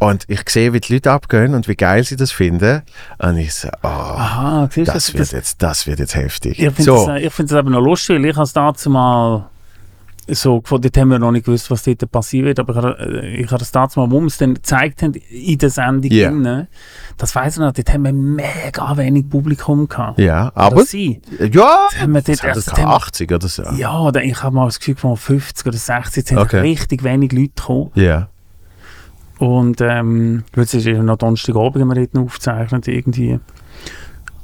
Und 0.00 0.24
ich 0.28 0.48
sehe, 0.48 0.72
wie 0.72 0.80
die 0.80 0.94
Leute 0.94 1.12
abgehen 1.12 1.54
und 1.54 1.68
wie 1.68 1.76
geil 1.76 2.02
sie 2.04 2.16
das 2.16 2.32
finden. 2.32 2.82
Und 3.18 3.36
ich 3.36 3.54
so, 3.54 3.68
oh, 3.82 3.86
Aha, 3.86 4.68
siehst 4.72 4.88
das, 4.92 5.14
wird 5.14 5.30
jetzt, 5.32 5.62
das 5.62 5.86
wird 5.86 5.98
jetzt 6.00 6.16
heftig. 6.16 6.58
Ich 6.58 6.64
finde 6.72 6.82
so, 6.82 7.08
es 7.10 7.38
ich 7.38 7.52
aber 7.52 7.70
noch 7.70 7.80
lustig, 7.82 8.16
weil 8.16 8.24
ich 8.30 8.34
habe 8.36 8.44
es 8.44 8.52
dazu 8.54 8.88
mal 8.90 9.48
so 10.26 10.60
gefunden, 10.60 10.82
dort 10.82 10.96
haben 10.96 11.08
wir 11.10 11.18
noch 11.18 11.32
nicht 11.32 11.44
gewusst, 11.44 11.70
was 11.70 11.82
dort 11.82 12.08
passieren 12.10 12.46
wird, 12.46 12.60
aber 12.60 12.72
ich 12.72 12.76
habe, 12.82 12.98
äh, 13.22 13.36
ich 13.42 13.46
habe 13.48 13.58
das 13.58 13.72
dazu 13.72 13.98
mal, 14.00 14.10
wo 14.10 14.20
wir 14.20 14.26
es 14.28 14.38
dann 14.38 14.54
gezeigt 14.54 15.02
haben 15.02 15.14
in 15.28 15.58
der 15.58 15.70
Sendung, 15.70 16.10
Ja. 16.12 16.30
drin, 16.30 16.66
das 17.18 17.34
weiss 17.34 17.54
ich 17.54 17.60
noch, 17.60 17.72
dort 17.72 17.92
haben 17.92 18.04
wir 18.04 18.12
mega 18.12 18.96
wenig 18.96 19.28
Publikum 19.28 19.88
gehabt. 19.88 20.18
ja, 20.20 20.52
aber, 20.54 20.84
sie. 20.84 21.20
ja, 21.52 21.88
haben 22.00 22.12
wir 22.12 22.22
das 22.22 22.38
dort 22.38 22.50
hat 22.50 22.56
erst- 22.56 22.68
keine 22.74 22.82
haben 22.86 22.90
wir- 22.92 22.96
80 22.96 23.32
oder 23.32 23.48
so. 23.48 23.62
Ja, 23.76 24.08
ich 24.22 24.42
habe 24.42 24.54
mal 24.54 24.66
das 24.66 24.78
Gefühl 24.78 24.96
von 24.96 25.16
50 25.16 25.66
oder 25.66 25.76
60, 25.78 26.16
jetzt 26.18 26.28
sind 26.28 26.38
Okay. 26.38 26.60
richtig 26.60 27.02
wenig 27.02 27.32
Leute 27.32 27.48
gekommen. 27.56 27.90
Ja. 27.96 28.28
Und 29.40 29.80
ähm, 29.80 30.44
jetzt 30.54 30.74
ist 30.74 30.84
ja 30.86 31.02
noch 31.02 31.16
Donnerstagabend, 31.16 31.80
haben 31.80 31.88
wir 31.88 31.94
dort 31.94 32.12
noch 32.14 32.24
aufgezeichnet 32.24 32.86
irgendwie. 32.88 33.40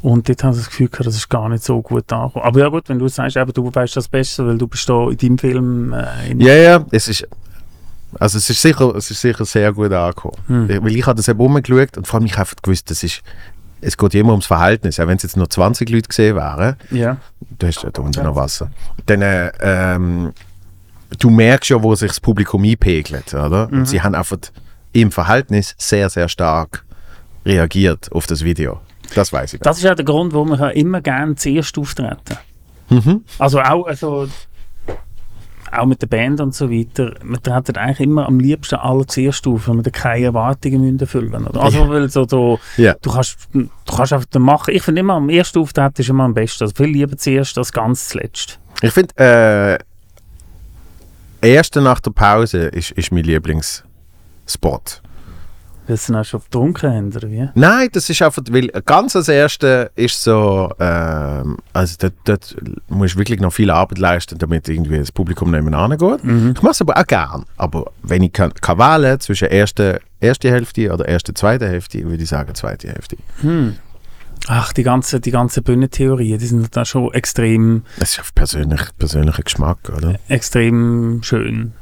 Und 0.00 0.28
dort 0.28 0.42
habe 0.42 0.54
ich 0.54 0.60
das 0.60 0.70
Gefühl 0.70 0.88
gehabt, 0.88 1.06
das 1.06 1.16
ist 1.16 1.28
gar 1.28 1.48
nicht 1.50 1.62
so 1.64 1.82
gut 1.82 2.10
angekommen. 2.12 2.44
Aber 2.46 2.60
ja 2.60 2.68
gut, 2.68 2.88
wenn 2.88 2.98
du 2.98 3.06
sagst, 3.08 3.36
eben, 3.36 3.52
du 3.52 3.70
weißt 3.74 3.94
das 3.96 4.08
besser, 4.08 4.46
weil 4.46 4.56
du 4.56 4.66
bist 4.66 4.88
da 4.88 5.10
in 5.10 5.16
deinem 5.18 5.38
Film 5.38 5.92
äh, 5.92 6.30
in 6.30 6.40
Ja, 6.40 6.54
ja, 6.54 6.84
es 6.92 7.08
ist, 7.08 7.28
also 8.18 8.38
es 8.38 8.48
ist 8.48 8.62
sicher, 8.62 8.94
es 8.94 9.10
ist 9.10 9.20
sicher 9.20 9.44
sehr 9.44 9.70
gut 9.72 9.92
angekommen. 9.92 10.36
Hm. 10.46 10.70
Ich- 10.70 10.82
Weil 10.82 10.96
ich 10.96 11.06
habe 11.06 11.16
das 11.16 11.28
eben 11.28 11.40
rumgeschaut 11.40 11.96
und 11.98 12.06
vor 12.06 12.18
allem 12.18 12.26
ich 12.26 12.32
habe 12.32 12.42
einfach 12.42 12.56
gewusst, 12.62 12.90
das 12.90 13.02
ist, 13.02 13.22
es 13.82 13.98
geht 13.98 14.14
immer 14.14 14.30
ums 14.30 14.46
Verhältnis. 14.46 14.98
Auch 14.98 15.08
wenn 15.08 15.18
es 15.18 15.24
jetzt 15.24 15.36
nur 15.36 15.50
20 15.50 15.90
Leute 15.90 16.08
gesehen 16.08 16.36
wären, 16.36 16.76
Ja. 16.90 17.18
du 17.58 17.66
hast 17.66 17.82
ja 17.82 17.90
da 17.90 18.00
unten 18.00 18.22
noch 18.24 18.34
Wasser, 18.36 18.70
dann, 19.04 19.20
äh, 19.20 19.52
ähm, 19.60 20.32
du 21.18 21.28
merkst 21.28 21.68
ja, 21.70 21.82
wo 21.82 21.94
sich 21.94 22.08
das 22.08 22.20
Publikum 22.20 22.62
einpegelt, 22.64 23.34
oder? 23.34 23.68
Mhm. 23.70 23.80
Und 23.80 23.88
sie 23.88 24.00
haben 24.00 24.14
einfach 24.14 24.38
im 25.02 25.10
Verhältnis 25.10 25.74
sehr, 25.78 26.08
sehr 26.08 26.28
stark 26.28 26.84
reagiert 27.44 28.10
auf 28.12 28.26
das 28.26 28.42
Video. 28.42 28.80
Das 29.14 29.32
weiß 29.32 29.54
ich. 29.54 29.60
Das 29.60 29.78
ist 29.78 29.86
auch 29.86 29.94
der 29.94 30.04
Grund, 30.04 30.32
warum 30.32 30.50
wir 30.50 30.72
immer 30.74 31.00
gerne 31.00 31.36
zuerst 31.36 31.78
auftreten. 31.78 32.36
Mhm. 32.88 33.24
Also 33.38 33.60
auch, 33.60 33.86
also 33.86 34.28
auch 35.72 35.84
mit 35.86 36.00
der 36.00 36.06
Band 36.06 36.40
und 36.40 36.54
so 36.54 36.70
weiter, 36.70 37.14
wir 37.22 37.42
treten 37.42 37.76
eigentlich 37.76 38.00
immer 38.00 38.26
am 38.26 38.40
liebsten 38.40 38.76
alle 38.76 39.06
zuerst 39.06 39.46
auf, 39.46 39.68
weil 39.68 39.82
dann 39.82 39.92
keine 39.92 40.26
Erwartungen 40.26 40.98
erfüllen 40.98 41.30
müssen. 41.30 41.56
Also 41.58 41.88
weil 41.88 42.08
so, 42.08 42.26
so 42.26 42.58
Ja. 42.76 42.94
du 43.02 43.10
kannst, 43.12 43.36
du 43.52 43.68
kannst 43.94 44.12
einfach 44.12 44.26
machen, 44.38 44.74
ich 44.74 44.82
finde 44.82 45.00
immer, 45.00 45.14
am 45.14 45.28
ersten 45.28 45.58
Auftreten 45.58 46.00
ist 46.00 46.08
immer 46.08 46.24
am 46.24 46.34
besten, 46.34 46.64
also 46.64 46.74
viel 46.74 46.86
lieber 46.92 47.16
zuerst 47.16 47.58
als 47.58 47.72
ganz 47.72 48.08
zuletzt. 48.08 48.58
Ich 48.80 48.92
finde, 48.92 49.14
äh, 49.18 49.78
erste 51.46 51.80
nach 51.82 52.00
der 52.00 52.12
Pause 52.12 52.66
ist, 52.68 52.92
ist 52.92 53.12
mein 53.12 53.24
Lieblingsspot. 54.46 55.02
Weil 55.88 55.96
sie 55.96 56.12
dann 56.12 56.20
auch 56.22 56.24
schon 56.24 56.40
getrunken 56.40 56.92
haben, 56.92 57.14
oder 57.14 57.30
wie? 57.30 57.48
Nein, 57.54 57.88
das 57.92 58.10
ist 58.10 58.20
einfach, 58.20 58.42
weil 58.50 58.66
ganz 58.84 59.14
als 59.14 59.28
erste 59.28 59.92
ist 59.94 60.20
so, 60.20 60.68
ähm, 60.80 61.58
also 61.72 61.94
dort, 62.00 62.14
dort 62.24 62.56
musst 62.88 63.14
du 63.14 63.18
wirklich 63.20 63.38
noch 63.38 63.52
viel 63.52 63.70
Arbeit 63.70 63.98
leisten, 63.98 64.36
damit 64.36 64.68
irgendwie 64.68 64.98
das 64.98 65.12
Publikum 65.12 65.52
nebenan 65.52 65.96
geht. 65.96 66.24
Ich 66.56 66.62
mache 66.62 66.72
es 66.72 66.80
aber 66.80 66.96
auch 66.96 67.06
gern. 67.06 67.44
Aber 67.56 67.92
wenn 68.02 68.24
ich 68.24 68.32
kann, 68.32 68.52
kann 68.54 68.78
wählen 68.78 69.20
zwischen 69.20 69.46
erste, 69.46 70.00
erste 70.18 70.50
Hälfte 70.50 70.92
oder 70.92 71.06
erste, 71.06 71.34
zweite 71.34 71.68
Hälfte, 71.68 72.02
würde 72.04 72.22
ich 72.24 72.28
sagen 72.30 72.52
zweite 72.56 72.88
Hälfte. 72.88 73.16
Ach, 74.48 74.72
die 74.72 74.82
ganzen 74.82 75.20
die 75.20 75.30
ganze 75.30 75.62
Bühnentheorien, 75.62 76.38
die 76.40 76.46
sind 76.46 76.76
da 76.76 76.84
schon 76.84 77.14
extrem, 77.14 77.84
Das 78.00 78.10
ist 78.10 78.20
auf 78.20 78.34
persönlich, 78.34 78.80
persönlicher 78.98 79.42
Geschmack, 79.44 79.78
oder? 79.96 80.16
extrem 80.28 81.20
schön. 81.22 81.74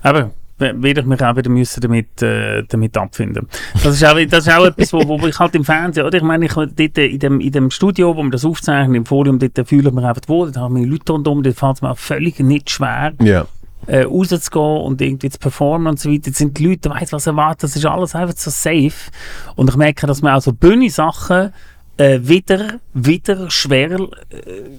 Aber 0.00 0.30
werde 0.58 1.00
ich 1.00 1.06
mich 1.06 1.22
auch 1.22 1.36
wieder 1.36 1.50
müssen 1.50 1.80
damit, 1.80 2.22
äh, 2.22 2.62
damit 2.68 2.96
abfinden. 2.96 3.48
Das 3.82 3.94
ist 3.96 4.04
auch, 4.04 4.16
das 4.28 4.46
ist 4.46 4.52
auch 4.54 4.64
etwas, 4.66 4.92
wo, 4.92 5.06
wo 5.20 5.26
ich 5.26 5.38
halt 5.38 5.54
im 5.54 5.64
Fernsehen, 5.64 6.06
oder? 6.06 6.16
Ich 6.18 6.22
meine, 6.22 6.46
ich, 6.46 6.52
dort 6.52 6.78
in, 6.98 7.18
dem, 7.18 7.40
in 7.40 7.50
dem 7.52 7.70
Studio, 7.70 8.16
wo 8.16 8.22
wir 8.22 8.30
das 8.30 8.44
aufzeichnen, 8.44 8.94
im 8.94 9.06
Forum, 9.06 9.38
dort 9.38 9.68
fühle 9.68 9.88
ich 9.88 9.94
mich 9.94 10.04
einfach 10.04 10.22
wohl, 10.28 10.52
da 10.52 10.60
haben 10.60 10.76
wir 10.76 10.86
Leute 10.86 11.12
rundherum, 11.12 11.42
dort 11.42 11.56
fällt 11.56 11.76
es 11.76 11.82
mir 11.82 11.90
auch 11.90 11.98
völlig 11.98 12.38
nicht 12.38 12.70
schwer, 12.70 13.12
Ja. 13.20 13.46
äh, 13.86 14.02
rauszugehen 14.02 14.82
und 14.82 15.00
irgendwie 15.00 15.30
zu 15.30 15.38
performen 15.38 15.88
und 15.88 15.98
so 16.00 16.08
weiter. 16.10 16.26
Jetzt 16.28 16.38
sind 16.38 16.56
die 16.56 16.68
Leute, 16.68 16.88
weiss 16.90 17.12
was 17.12 17.26
erwartet, 17.26 17.64
das 17.64 17.76
ist 17.76 17.84
alles 17.84 18.14
einfach 18.14 18.36
so 18.36 18.50
safe. 18.50 19.10
Und 19.56 19.70
ich 19.70 19.76
merke, 19.76 20.06
dass 20.06 20.22
mir 20.22 20.34
auch 20.34 20.40
so 20.40 20.52
Bühne-Sachen 20.52 21.52
äh, 21.96 22.20
wieder, 22.22 22.74
wieder 22.92 23.50
schwer 23.50 23.90
äh, 23.92 24.06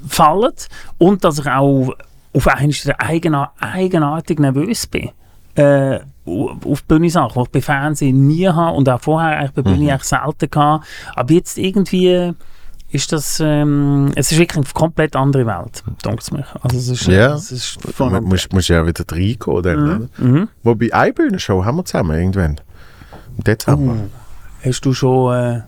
fallen 0.07 0.53
und 0.97 1.23
dass 1.23 1.39
ich 1.39 1.47
auch 1.47 1.93
auf 2.33 2.47
einmal 2.47 3.49
eigenartig 3.59 4.39
nervös 4.39 4.87
bin. 4.87 5.09
Äh, 5.55 5.99
auf 6.25 6.83
Bühne-Sachen, 6.85 7.33
die 7.35 7.41
ich 7.43 7.49
bei 7.51 7.61
Fernsehen 7.61 8.25
nie 8.27 8.47
habe 8.47 8.75
und 8.75 8.89
auch 8.89 8.99
vorher 8.99 9.37
eigentlich 9.37 9.51
bei 9.51 9.61
Bühne 9.61 9.91
eigentlich 9.91 10.03
selten 10.03 10.49
hatte. 10.59 10.81
Aber 11.15 11.33
jetzt 11.33 11.57
irgendwie 11.57 12.33
ist 12.89 13.11
das, 13.11 13.39
ähm, 13.43 14.11
es 14.15 14.31
ist 14.31 14.39
wirklich 14.39 14.57
eine 14.57 14.73
komplett 14.73 15.15
andere 15.15 15.45
Welt, 15.45 15.83
denkt 16.03 16.31
mich. 16.31 16.45
Also 16.61 16.77
es 16.77 16.87
ist, 16.89 17.07
Ja. 17.07 17.35
es 17.35 17.51
ist 17.51 17.77
Du 17.83 17.91
von, 17.91 18.23
musst, 18.23 18.51
musst 18.53 18.69
ja 18.69 18.85
wieder 18.87 19.03
reinkommen. 19.09 19.63
Dann, 19.63 19.83
oder? 19.83 20.09
mhm. 20.17 20.49
Wobei, 20.63 20.91
eine 20.93 21.13
Bühnenshow 21.13 21.63
haben 21.63 21.77
wir 21.77 21.85
zusammen 21.85 22.17
irgendwann. 22.17 22.59
Im 23.37 23.43
Dezember. 23.43 23.93
Uh, 23.93 24.09
hast 24.67 24.81
du 24.85 24.93
schon, 24.93 25.33
äh, 25.35 25.61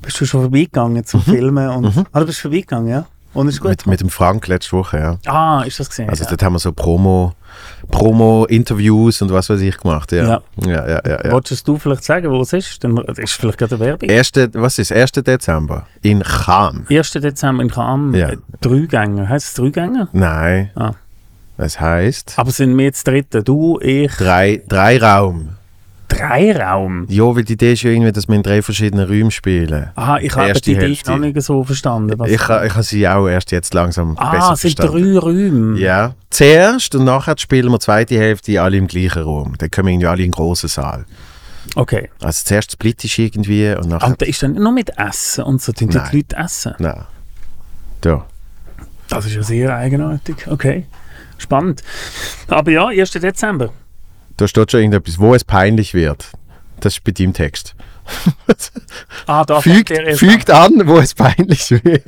bist 0.00 0.20
du 0.20 0.24
schon 0.24 0.40
vorbeigegangen 0.42 1.04
zum 1.04 1.20
Mhm. 1.26 1.30
Filmen? 1.32 1.68
Und, 1.68 2.06
Ah, 2.12 2.20
du 2.20 2.26
bist 2.26 2.40
vorbeigegangen, 2.40 2.88
ja? 2.88 3.06
Und 3.34 3.48
ist 3.48 3.60
gut? 3.60 3.70
Mit, 3.70 3.86
mit 3.86 4.00
dem 4.00 4.10
Frank 4.10 4.46
letzte 4.48 4.76
Woche, 4.76 4.98
ja. 4.98 5.18
ah, 5.32 5.62
ist 5.66 5.80
das 5.80 5.88
gesehen? 5.88 6.08
Also 6.10 6.24
ja. 6.24 6.30
dort 6.30 6.42
haben 6.42 6.52
wir 6.54 6.58
so 6.58 6.72
Promo, 6.72 7.32
Promo-Interviews 7.90 9.22
und 9.22 9.30
was 9.32 9.48
weiß 9.48 9.60
ich 9.60 9.78
gemacht. 9.78 10.12
Ja, 10.12 10.24
Ja. 10.24 10.42
ja, 10.66 10.88
ja. 10.88 11.00
ja, 11.06 11.24
ja. 11.24 11.32
Wolltest 11.32 11.66
du 11.66 11.78
vielleicht 11.78 12.04
sagen, 12.04 12.30
wo 12.30 12.40
es 12.42 12.52
ist? 12.52 12.82
Dann 12.84 12.96
ist 12.98 13.32
vielleicht 13.32 13.58
gerade 13.58 13.76
eine 13.76 13.84
Werbung. 13.84 14.08
Erste, 14.08 14.50
was 14.54 14.78
ist 14.78 14.92
1. 14.92 15.12
Dezember? 15.12 15.86
In 16.02 16.22
Cham. 16.22 16.86
1. 16.90 17.12
Dezember 17.12 17.62
in 17.62 17.70
Cham, 17.70 18.14
Ja. 18.14 18.32
Dreigänger. 18.60 19.28
Heißt 19.28 19.48
es 19.48 19.54
Dreigänger? 19.54 20.08
Nein. 20.12 20.70
Ah. 20.74 20.92
Das 21.56 21.80
heißt 21.80 22.34
Aber 22.38 22.50
sind 22.50 22.76
wir 22.76 22.84
jetzt 22.86 23.06
Dritte? 23.06 23.42
Du, 23.42 23.78
ich, 23.80 24.12
drei, 24.16 24.62
drei 24.68 24.98
Raum. 24.98 25.50
Dreiraum. 26.16 27.06
Ja, 27.08 27.24
weil 27.34 27.44
die 27.44 27.54
Idee 27.54 27.72
ist 27.72 27.82
ja 27.82 27.90
irgendwie, 27.90 28.12
dass 28.12 28.28
wir 28.28 28.34
in 28.36 28.42
drei 28.42 28.62
verschiedenen 28.62 29.08
Räumen 29.08 29.30
spielen. 29.30 29.90
Aha, 29.94 30.18
ich 30.18 30.34
habe 30.34 30.52
die 30.60 30.72
Idee 30.72 30.98
noch 31.06 31.18
nicht 31.18 31.40
so 31.42 31.64
verstanden. 31.64 32.18
Was 32.18 32.28
Ich, 32.28 32.40
ich 32.40 32.48
habe 32.48 32.82
sie 32.82 33.08
auch 33.08 33.28
erst 33.28 33.52
jetzt 33.52 33.74
langsam 33.74 34.16
ah, 34.18 34.30
besser 34.30 34.52
es 34.52 34.60
sind 34.60 34.76
verstanden. 34.78 35.14
drei 35.14 35.18
Räume. 35.18 35.78
Ja. 35.78 36.14
Zuerst 36.30 36.94
und 36.94 37.04
nachher 37.04 37.34
spielen 37.38 37.70
wir 37.70 37.78
die 37.78 37.84
zweite 37.84 38.18
Hälfte 38.18 38.60
alle 38.60 38.76
im 38.76 38.86
gleichen 38.86 39.22
Raum. 39.22 39.54
Dann 39.58 39.70
kommen 39.70 39.88
irgendwie 39.88 40.06
alle 40.06 40.22
in 40.22 40.30
den 40.30 40.32
grossen 40.32 40.68
Saal. 40.68 41.04
Okay. 41.74 42.10
Also 42.20 42.44
zuerst 42.44 42.72
Split 42.72 43.04
ist 43.04 43.18
irgendwie 43.18 43.74
und 43.74 43.88
nachher... 43.88 44.08
Und 44.08 44.20
da 44.20 44.26
ist 44.26 44.42
dann 44.42 44.54
nur 44.54 44.72
mit 44.72 44.90
Essen 44.98 45.44
und 45.44 45.62
so, 45.62 45.72
tun 45.72 45.88
die. 45.88 45.98
Leute 45.98 46.36
essen. 46.36 46.74
Nein. 46.78 47.04
Da. 48.00 48.26
Das 49.08 49.26
ist 49.26 49.34
ja 49.34 49.42
sehr 49.42 49.76
eigenartig. 49.76 50.46
Okay. 50.48 50.86
Spannend. 51.38 51.82
Aber 52.48 52.70
ja, 52.70 52.86
1. 52.86 53.10
Dezember. 53.12 53.70
Da 54.36 54.48
steht 54.48 54.70
schon 54.70 54.80
irgendetwas, 54.80 55.18
wo 55.18 55.34
es 55.34 55.44
peinlich 55.44 55.94
wird. 55.94 56.30
Das 56.80 56.94
ist 56.94 57.04
bei 57.04 57.12
deinem 57.12 57.32
Text. 57.32 57.74
Ah, 59.26 59.44
da 59.44 59.60
Fügt, 59.60 59.92
fügt 60.16 60.50
an, 60.50 60.82
wo 60.86 60.98
es 60.98 61.14
peinlich 61.14 61.70
wird. 61.70 62.02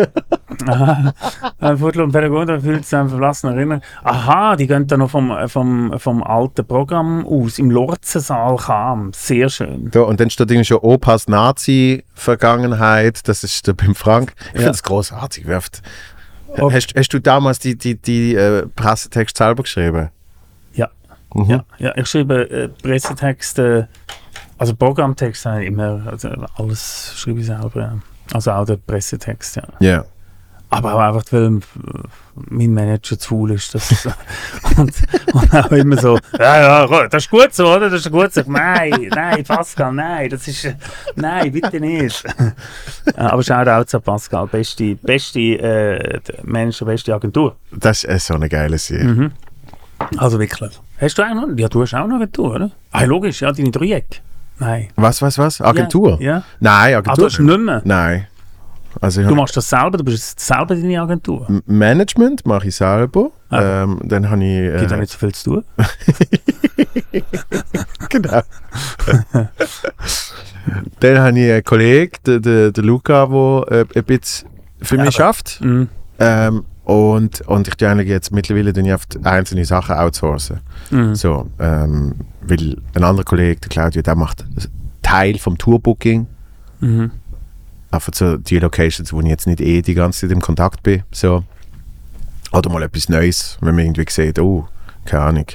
Ein 1.61 1.79
Viertel 1.79 2.03
und 2.03 2.11
Pädagoge 2.13 2.61
fühlt 2.61 2.85
sich 2.85 2.99
an 2.99 3.09
verlassen 3.09 3.51
erinnern. 3.55 3.81
Aha, 4.03 4.57
die 4.57 4.67
gehen 4.67 4.87
da 4.89 4.97
noch 4.97 5.11
vom, 5.11 5.33
vom, 5.49 5.95
vom 5.99 6.23
alten 6.25 6.67
Programm 6.67 7.25
aus, 7.25 7.59
im 7.61 7.71
Lorzensaal 7.71 8.57
kam. 8.57 9.13
Sehr 9.15 9.49
schön. 9.49 9.91
Da, 9.93 10.01
und 10.01 10.19
dann 10.19 10.31
steht 10.31 10.51
irgendwie 10.51 10.65
schon 10.67 10.79
Opas 10.79 11.29
Nazi-Vergangenheit. 11.29 13.27
Das 13.29 13.45
ist 13.45 13.71
beim 13.77 13.95
Frank. 13.95 14.33
Ich 14.49 14.55
Ja. 14.55 14.59
finde 14.61 14.71
es 14.73 14.83
großartig. 14.83 15.47
Werft. 15.47 15.83
Okay. 16.49 16.75
Hast, 16.75 16.95
hast 16.97 17.09
du 17.15 17.21
damals 17.21 17.59
die, 17.61 17.77
die, 17.79 17.97
die 18.01 18.35
äh, 18.35 18.67
Pressetext 18.75 19.37
selber 19.37 19.63
geschrieben? 19.63 20.11
Mhm. 21.35 21.51
Ja, 21.51 21.65
ja, 21.79 21.93
ich 21.97 22.07
schreibe 22.07 22.49
äh, 22.51 22.69
Pressetexte, 22.69 23.89
also 24.59 24.75
Programmtext 24.75 25.47
habe 25.47 25.63
ich 25.63 25.69
immer, 25.69 26.03
also 26.07 26.31
alles 26.57 27.13
schreibe 27.17 27.41
ich 27.41 27.47
selber. 27.47 27.81
Ja. 27.81 27.99
Also 28.33 28.53
auch 28.53 28.65
der 28.65 28.77
Pressetext, 28.77 29.57
ja. 29.57 29.65
Ja. 29.81 30.05
Aber 30.71 30.95
auch 30.95 30.99
einfach, 30.99 31.25
weil 31.31 31.61
mein 32.35 32.75
Manager 32.75 33.17
zu 33.19 33.47
ist. 33.47 33.75
Das, 33.75 34.09
und, 34.77 34.93
und 35.33 35.55
auch 35.55 35.71
immer 35.71 35.97
so, 35.97 36.19
ja, 36.39 36.87
ja, 36.87 37.09
das 37.09 37.25
ist 37.25 37.31
gut 37.31 37.55
so, 37.55 37.67
oder? 37.69 37.91
Das 37.91 38.05
ist 38.05 38.11
gut 38.11 38.33
so. 38.33 38.43
Nein, 38.47 39.09
nein, 39.15 39.45
Pascal, 39.45 39.93
nein, 39.93 40.31
das 40.31 40.49
ist, 40.49 40.75
nein, 41.15 41.53
bitte 41.53 41.79
nicht. 41.79 42.25
Aber 43.17 43.43
schau 43.43 43.63
auch 43.63 43.85
zu 43.85 44.01
Pascal, 44.01 44.47
beste, 44.49 44.97
beste 44.97 45.41
äh, 45.41 46.21
Manager, 46.43 46.87
beste 46.87 47.15
Agentur. 47.15 47.55
Das 47.71 48.03
ist 48.03 48.27
so 48.27 48.35
eine 48.35 48.49
geile 48.49 48.79
Serie. 48.79 49.05
Mhm. 49.05 49.33
Also 50.17 50.41
wirklich. 50.41 50.81
Hast 51.05 51.19
du 51.19 51.23
auch 51.23 51.35
noch? 51.35 51.49
Ja, 51.57 51.69
du 51.69 51.83
hast 51.83 51.95
auch 51.95 51.99
noch 52.07 52.07
eine 52.07 52.15
Agentur, 52.25 52.55
oder? 52.55 52.71
Ah, 52.93 53.05
logisch, 53.05 53.43
ja, 53.43 53.53
deine 53.53 53.71
Dreieck. 53.71 54.23
Nein. 54.59 54.89
Was, 54.97 55.21
was, 55.21 55.37
was? 55.39 55.61
Agentur? 55.61 56.19
Ja. 56.21 56.37
ja. 56.39 56.43
Nein, 56.61 56.95
Ah, 56.95 57.03
du 57.03 57.11
Agentur. 57.11 57.27
hast 57.27 57.39
nicht 57.41 57.61
mehr. 57.61 57.83
Nein. 57.85 58.27
Also 59.01 59.23
Du 59.25 59.35
machst 59.35 59.57
das 59.57 59.69
selber, 59.69 59.99
du 59.99 60.05
bist 60.05 60.39
selber 60.39 60.77
deine 60.77 61.01
Agentur. 61.03 61.47
M- 61.49 61.63
Management 61.67 62.47
mache 62.47 62.69
ich 62.69 62.77
selber. 62.77 63.31
Ah. 63.51 63.83
Ähm, 63.83 64.01
dann 64.05 64.31
habe 64.31 64.45
ich. 64.45 64.79
Gibt 64.81 64.91
ja 64.93 64.97
Äh, 64.97 65.01
nicht 65.01 65.13
so 65.13 65.19
viel 65.19 65.35
zu 65.35 65.51
tun. 65.51 65.65
genau. 68.09 68.41
dann 71.01 71.19
habe 71.19 71.39
ich 71.41 71.51
einen 71.53 71.65
Kollegen, 71.65 72.13
den, 72.27 72.43
den, 72.43 72.73
den 72.73 72.85
Luca, 72.85 73.27
der 73.27 73.73
äh, 73.81 73.85
ein 73.99 74.05
bisschen 74.05 74.49
für 74.81 74.97
mich 74.99 75.15
schafft. 75.17 75.61
Mhm. 75.61 75.89
Ähm, 76.21 76.65
und, 76.85 77.41
und 77.43 77.67
ich 77.67 77.75
tue 77.75 77.89
eigentlich 77.89 78.09
jetzt 78.09 78.31
mittlerweile 78.31 78.71
ich 78.71 78.93
oft 78.93 79.19
einzelne 79.25 79.65
Sachen 79.65 79.97
outsourcen. 79.97 80.61
Mhm. 80.91 81.15
So, 81.15 81.49
ähm, 81.59 82.15
weil 82.43 82.77
ein 82.95 83.05
anderer 83.05 83.25
Kollege, 83.25 83.61
der 83.61 83.69
Claudio, 83.71 84.03
der 84.03 84.15
macht 84.15 84.45
Teil 85.03 85.39
vom 85.39 85.57
Tourbooking. 85.57 86.27
Mhm. 86.81 87.11
Einfach 87.91 88.13
so 88.15 88.37
die 88.37 88.59
Locations, 88.59 89.13
wo 89.13 89.21
ich 89.21 89.27
jetzt 89.27 89.47
nicht 89.47 89.61
eh 89.61 89.81
die 89.81 89.95
ganze 89.95 90.21
Zeit 90.21 90.33
im 90.33 90.41
Kontakt 90.41 90.83
bin. 90.83 91.05
So. 91.11 91.45
Oder 92.53 92.71
mal 92.71 92.83
etwas 92.83 93.09
Neues, 93.09 93.57
wenn 93.61 93.75
man 93.75 93.85
irgendwie 93.85 94.05
sieht, 94.09 94.39
oh, 94.39 94.69
keine 95.05 95.23
Ahnung. 95.23 95.47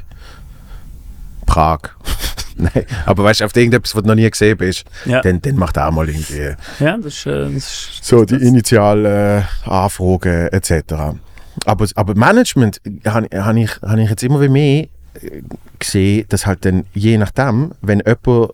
Prag. 1.49 1.79
Nein, 2.57 2.85
aber 3.05 3.23
weißt 3.23 3.39
du, 3.39 3.45
auf 3.45 3.55
irgendetwas, 3.55 3.95
was 3.95 4.03
du 4.03 4.07
noch 4.09 4.15
nie 4.15 4.29
gesehen 4.29 4.57
bist, 4.57 4.83
Ja. 5.05 5.21
dann, 5.21 5.41
dann 5.41 5.55
macht 5.55 5.77
er 5.77 5.87
auch 5.87 5.91
mal 5.91 6.07
irgendwie 6.09 6.55
ja, 6.79 6.97
das 6.97 7.13
ist, 7.13 7.25
äh, 7.25 7.45
das 7.45 7.55
ist 7.55 8.03
so 8.03 8.25
die 8.25 8.35
initialen 8.35 9.05
äh, 9.05 9.41
Anfragen 9.69 10.47
etc. 10.49 10.93
Aber, 11.65 11.87
aber 11.95 12.15
Management 12.15 12.81
habe 13.05 13.27
hab 13.33 13.55
ich, 13.55 13.71
hab 13.81 13.97
ich 13.97 14.09
jetzt 14.09 14.23
immer 14.23 14.41
wie 14.41 14.49
mehr 14.49 14.83
äh, 15.21 15.41
gesehen, 15.79 16.25
dass 16.29 16.45
halt 16.45 16.65
dann 16.65 16.85
je 16.93 17.17
nachdem, 17.17 17.71
wenn 17.81 18.01
jemand 18.05 18.51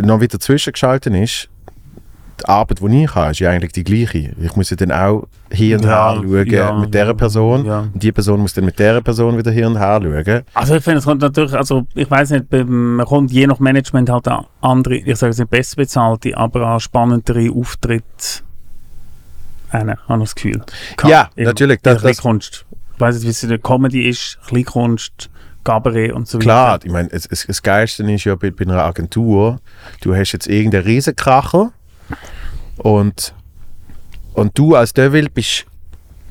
noch 0.00 0.20
wieder 0.20 0.40
zwischengeschaltet 0.40 1.14
ist, 1.14 1.48
die 2.40 2.48
Arbeit, 2.48 2.80
die 2.80 3.04
ich 3.04 3.14
habe, 3.14 3.30
ist 3.30 3.40
ja 3.40 3.50
eigentlich 3.50 3.72
die 3.72 3.84
gleiche. 3.84 4.32
Ich 4.40 4.54
muss 4.56 4.70
ja 4.70 4.76
dann 4.76 4.92
auch 4.92 5.26
hier 5.52 5.76
und 5.76 5.84
Ja, 5.84 6.12
her 6.12 6.22
schauen 6.22 6.46
ja, 6.46 6.72
mit 6.72 6.94
dieser 6.94 7.14
Person. 7.14 7.64
ja. 7.64 7.80
Und 7.80 8.02
die 8.02 8.12
Person 8.12 8.40
muss 8.40 8.54
dann 8.54 8.64
mit 8.64 8.78
dieser 8.78 9.00
Person 9.00 9.36
wieder 9.38 9.50
hier 9.50 9.66
und 9.66 9.78
her 9.78 10.00
schauen. 10.02 10.42
Also 10.54 10.74
ich 10.76 10.82
finde, 10.84 10.98
es 10.98 11.04
kommt 11.04 11.20
natürlich, 11.22 11.52
also 11.54 11.86
ich 11.94 12.10
weiß 12.10 12.30
nicht, 12.30 12.46
man 12.52 13.06
kommt 13.06 13.30
je 13.32 13.46
nach 13.46 13.58
Management 13.58 14.10
halt 14.10 14.28
an 14.28 14.44
andere, 14.60 14.96
ich 14.96 15.16
sage 15.16 15.30
es 15.30 15.38
nicht 15.38 15.50
besser 15.50 15.76
bezahlte, 15.76 16.36
aber 16.36 16.66
an 16.66 16.80
spannendere 16.80 17.50
Auftritte 17.50 18.42
hin, 19.70 19.90
habe 20.08 20.22
ich 20.22 20.28
das 20.30 20.34
Gefühl. 20.34 20.62
Ja, 21.04 21.28
Eben, 21.36 21.46
natürlich, 21.46 21.80
Das, 21.82 21.94
das- 21.96 22.02
das 22.02 22.10
das- 22.16 22.22
Kunst. 22.22 22.64
Ich 22.94 23.00
weiß 23.00 23.14
nicht, 23.16 23.24
wie 23.26 23.30
es 23.30 23.42
in 23.44 23.50
der 23.50 23.58
Comedy 23.58 24.08
ist, 24.08 24.38
Kleinkunst, 24.48 25.30
Cabaret 25.62 26.12
und 26.12 26.26
so 26.26 26.38
Klar, 26.38 26.74
weiter. 26.74 26.86
ich 26.86 26.92
meine, 26.92 27.08
es, 27.12 27.28
das 27.28 27.62
Geilste 27.62 28.02
ist 28.10 28.24
ja 28.24 28.34
bei, 28.34 28.50
bei 28.50 28.64
einer 28.64 28.82
Agentur, 28.84 29.60
du 30.00 30.16
hast 30.16 30.32
jetzt 30.32 30.48
irgendeinen 30.48 30.84
Riesenkracher 30.84 31.72
und, 32.78 33.34
und 34.34 34.56
du 34.58 34.74
als 34.74 34.92
Devil 34.92 35.28
bist 35.30 35.66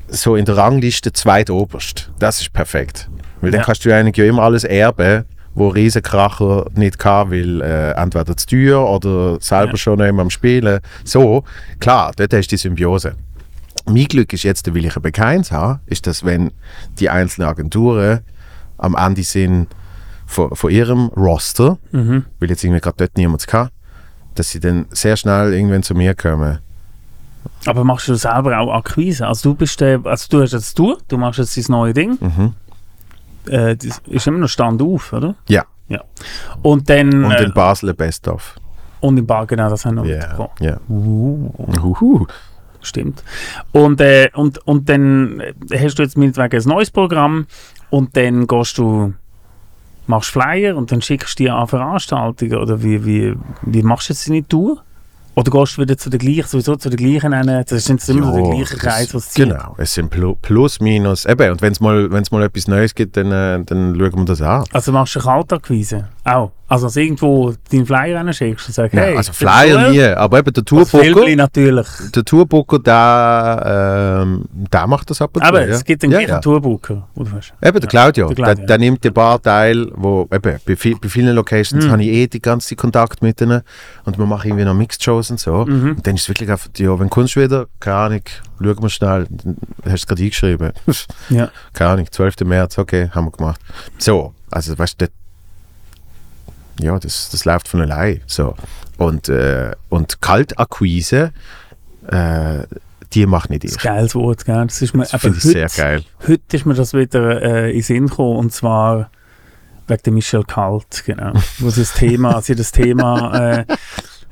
so 0.08 0.36
in 0.36 0.44
der 0.44 0.56
Rangliste 0.56 1.12
zweitoberst. 1.12 2.10
Das 2.18 2.40
ist 2.40 2.52
perfekt. 2.52 3.08
Weil 3.40 3.50
dann 3.50 3.60
Ja. 3.60 3.66
kannst 3.66 3.84
du 3.84 3.94
eigentlich 3.94 4.16
ja 4.16 4.24
immer 4.24 4.42
alles 4.42 4.64
erben, 4.64 5.24
wo 5.54 5.68
Riesenkracher 5.68 6.66
nicht 6.74 6.98
kann, 6.98 7.30
weil 7.30 7.60
äh, 7.60 7.90
entweder 7.92 8.36
zu 8.36 8.46
teuer 8.46 8.88
oder 8.88 9.38
selber 9.40 9.72
Ja. 9.72 9.76
schon 9.76 10.00
immer 10.00 10.22
am 10.22 10.30
Spielen. 10.30 10.80
So, 11.04 11.44
klar, 11.80 12.12
dort 12.16 12.32
hast 12.32 12.46
du 12.48 12.50
die 12.50 12.56
Symbiose. 12.56 13.14
Mein 13.86 14.04
Glück 14.04 14.32
ist 14.32 14.42
jetzt, 14.44 14.72
weil 14.74 14.84
ich 14.84 14.96
ein 14.96 15.02
Bekanntes 15.02 15.50
habe, 15.52 15.80
ist, 15.86 16.06
dass 16.06 16.24
wenn 16.24 16.52
die 16.98 17.08
einzelnen 17.10 17.48
Agenturen 17.48 18.20
am 18.76 18.94
Ende 18.96 19.22
sind 19.22 19.66
von, 20.26 20.54
von 20.54 20.70
ihrem 20.70 21.06
Roster, 21.08 21.78
Mhm. 21.92 22.24
weil 22.38 22.50
jetzt 22.50 22.62
irgendwie 22.64 22.80
gerade 22.80 22.96
dort 22.98 23.16
niemand 23.16 23.46
kann, 23.46 23.70
dass 24.38 24.50
sie 24.50 24.60
dann 24.60 24.86
sehr 24.90 25.16
schnell 25.16 25.52
irgendwann 25.52 25.82
zu 25.82 25.94
mir 25.94 26.14
kommen. 26.14 26.58
Aber 27.66 27.84
machst 27.84 28.08
du 28.08 28.14
selber 28.14 28.58
auch 28.58 28.72
Akquise? 28.74 29.26
Also 29.26 29.50
du 29.50 29.54
bist 29.56 29.80
der, 29.80 30.00
also 30.04 30.26
du 30.30 30.42
hast 30.42 30.52
jetzt 30.52 30.78
du, 30.78 30.96
du 31.08 31.16
machst 31.18 31.38
jetzt 31.38 31.56
dein 31.56 31.64
neue 31.68 31.94
Ding. 31.94 32.18
Mhm. 32.20 32.54
Äh, 33.50 33.76
das 33.76 34.00
ist 34.06 34.26
immer 34.26 34.38
noch 34.38 34.48
Stand 34.48 34.82
auf, 34.82 35.12
oder? 35.12 35.34
Ja, 35.48 35.64
Ja. 35.88 36.02
Und 36.62 36.88
dann 36.90 37.24
und 37.24 37.32
äh, 37.32 37.44
in 37.44 37.52
Basel 37.54 37.90
ein 37.90 37.96
Best-of. 37.96 38.54
und 39.00 39.16
in 39.18 39.26
Bar, 39.26 39.46
genau, 39.46 39.70
das 39.70 39.84
haben 39.86 39.96
wir 39.96 40.02
noch 40.02 40.08
Ja, 40.08 40.18
mitbekommen. 40.18 40.50
ja. 40.60 40.78
Uh. 40.88 42.26
Stimmt. 42.80 43.24
Und, 43.72 44.00
äh, 44.00 44.28
und, 44.34 44.58
und 44.66 44.88
dann 44.88 45.40
äh, 45.40 45.52
hast 45.78 45.98
du 45.98 46.02
jetzt 46.02 46.16
meinetwegen 46.16 46.62
ein 46.62 46.68
neues 46.68 46.90
Programm 46.90 47.46
und 47.90 48.16
dann 48.16 48.46
gehst 48.46 48.78
du, 48.78 49.14
machst 50.08 50.30
Flyer 50.30 50.76
und 50.76 50.90
dann 50.90 51.02
schickst 51.02 51.38
du 51.38 51.44
die 51.44 51.50
an 51.50 51.68
Veranstaltungen 51.68 52.56
oder 52.56 52.82
wie, 52.82 53.04
wie, 53.04 53.34
wie 53.62 53.82
machst 53.82 54.08
du 54.08 54.12
jetzt 54.12 54.28
deine 54.28 54.46
Tour? 54.46 54.82
Oder 55.38 55.50
gehst 55.52 55.76
du 55.76 55.82
wieder 55.82 55.96
zu 55.96 56.10
der 56.10 56.18
gleichen, 56.18 56.48
sowieso 56.48 56.74
zu 56.76 56.88
der 56.90 56.96
gleichen, 56.96 57.32
einen, 57.32 57.64
das 57.64 57.84
sind 57.84 58.06
immer 58.08 58.32
so 58.32 58.36
Ja, 58.38 58.42
der 58.42 58.54
gleiche 58.54 58.74
das- 58.74 58.82
Kreis, 58.82 59.14
was 59.14 59.30
zieht. 59.30 59.48
Genau, 59.48 59.74
es 59.78 59.94
sind 59.94 60.12
Plu- 60.12 60.36
plus, 60.42 60.80
minus, 60.80 61.26
eben, 61.26 61.52
und 61.52 61.62
wenn 61.62 61.72
es 61.72 61.80
mal, 61.80 62.10
wenn's 62.10 62.32
mal 62.32 62.42
etwas 62.42 62.66
Neues 62.66 62.92
gibt, 62.94 63.16
dann, 63.16 63.30
äh, 63.30 63.62
dann 63.64 63.94
schauen 63.96 64.16
wir 64.16 64.24
das 64.24 64.42
an. 64.42 64.64
Also 64.72 64.90
machst 64.90 65.14
du 65.14 65.20
eine 65.20 65.26
Kaltakquise? 65.28 66.08
Auch? 66.24 66.50
Also 66.70 66.86
dass 66.86 66.94
du 66.94 67.00
irgendwo 67.00 67.54
deinen 67.72 67.86
Flyer 67.86 68.30
schickst 68.34 68.68
und 68.68 68.74
sagst, 68.74 68.92
Ja, 68.94 69.00
hey, 69.00 69.16
also 69.16 69.32
Flyer 69.32 69.90
nie, 69.90 70.02
aber 70.02 70.40
eben 70.40 70.52
der 70.52 70.62
Filmchen 70.66 71.12
Tourbooker, 71.14 71.36
natürlich. 71.36 71.86
der 72.14 72.24
Tourbooker, 72.26 72.78
der, 72.80 74.20
ähm, 74.22 74.44
der 74.52 74.86
macht 74.86 75.08
das 75.08 75.22
ab 75.22 75.30
und 75.34 75.42
zu. 75.42 75.48
Aber 75.48 75.62
ja. 75.66 75.74
es 75.74 75.82
gibt 75.84 76.02
einen 76.04 76.12
ja, 76.12 76.18
gleichen 76.18 76.32
ja. 76.34 76.40
Tourbooker. 76.40 77.08
Oder 77.14 77.30
was? 77.32 77.52
Eben, 77.66 77.80
der 77.80 77.88
Claudio, 77.88 78.26
der 78.28 78.34
der, 78.36 78.44
Claudio. 78.44 78.66
der 78.66 78.78
nimmt 78.78 79.02
die 79.02 79.10
paar 79.10 79.40
Teil, 79.40 79.90
wo, 79.94 80.28
eben, 80.30 80.42
bei, 80.42 80.58
bei 80.66 80.76
vielen 81.08 81.34
Locations 81.34 81.86
Mhm. 81.86 81.90
habe 81.90 82.02
ich 82.02 82.08
eh 82.08 82.26
die 82.26 82.42
ganze 82.42 82.76
Kontakt 82.76 83.22
mit 83.22 83.40
ihnen 83.40 83.62
und 84.04 84.18
wir 84.18 84.26
machen 84.26 84.48
irgendwie 84.48 84.66
noch 84.66 84.74
Mixed-Shows 84.74 85.27
und 85.30 85.40
so. 85.40 85.64
Mhm. 85.66 85.90
Und 85.96 86.06
dann 86.06 86.14
ist 86.14 86.22
es 86.22 86.28
wirklich 86.28 86.50
einfach, 86.50 86.68
ja, 86.76 86.98
wenn 86.98 87.08
du 87.08 87.16
wieder, 87.24 87.66
keine 87.80 87.96
Ahnung, 87.96 88.22
schauen 88.62 88.82
wir 88.82 88.88
schnell, 88.90 89.26
dann 89.30 89.56
hast 89.84 89.90
du 89.90 89.94
es 89.94 90.06
gerade 90.06 90.22
eingeschrieben. 90.22 90.72
Ja. 91.30 91.50
keine 91.72 91.90
Ahnung, 91.90 92.06
12. 92.10 92.40
März, 92.44 92.78
okay, 92.78 93.10
haben 93.10 93.26
wir 93.26 93.32
gemacht. 93.32 93.60
So, 93.98 94.34
also 94.50 94.78
weißt 94.78 95.00
du, 95.00 95.06
das- 95.06 95.14
ja, 96.80 96.98
das, 96.98 97.28
das 97.30 97.44
läuft 97.44 97.66
von 97.68 97.80
allein. 97.80 98.20
So. 98.26 98.54
Und, 98.98 99.28
äh, 99.28 99.72
und 99.88 100.20
Kaltakquise, 100.20 101.32
äh, 102.08 102.60
die 103.12 103.26
macht 103.26 103.50
nicht 103.50 103.64
Das 103.64 103.72
ich. 103.72 103.76
ist 103.78 103.86
ein 103.86 103.94
geiles 103.96 104.14
Wort, 104.14 104.44
gell? 104.44 104.64
Das 104.66 104.80
ist 104.82 104.94
mir, 104.94 105.02
Das 105.04 105.20
finde 105.20 105.38
ich 105.38 105.44
heute, 105.44 105.52
sehr 105.52 105.68
geil. 105.68 106.04
heute 106.28 106.56
ist 106.56 106.66
mir 106.66 106.74
das 106.74 106.94
wieder 106.94 107.42
äh, 107.42 107.68
in 107.70 107.76
den 107.78 107.82
Sinn 107.82 108.06
gekommen, 108.06 108.36
und 108.36 108.52
zwar 108.52 109.10
wegen 109.86 110.02
der 110.04 110.12
Michelle 110.12 110.44
Kalt, 110.44 111.02
genau. 111.06 111.32
Wo 111.58 111.70
sie 111.70 111.80
das 111.80 111.94
Thema, 111.94 112.40
sie 112.42 112.54
das 112.54 112.70
Thema, 112.70 113.58
äh, 113.60 113.64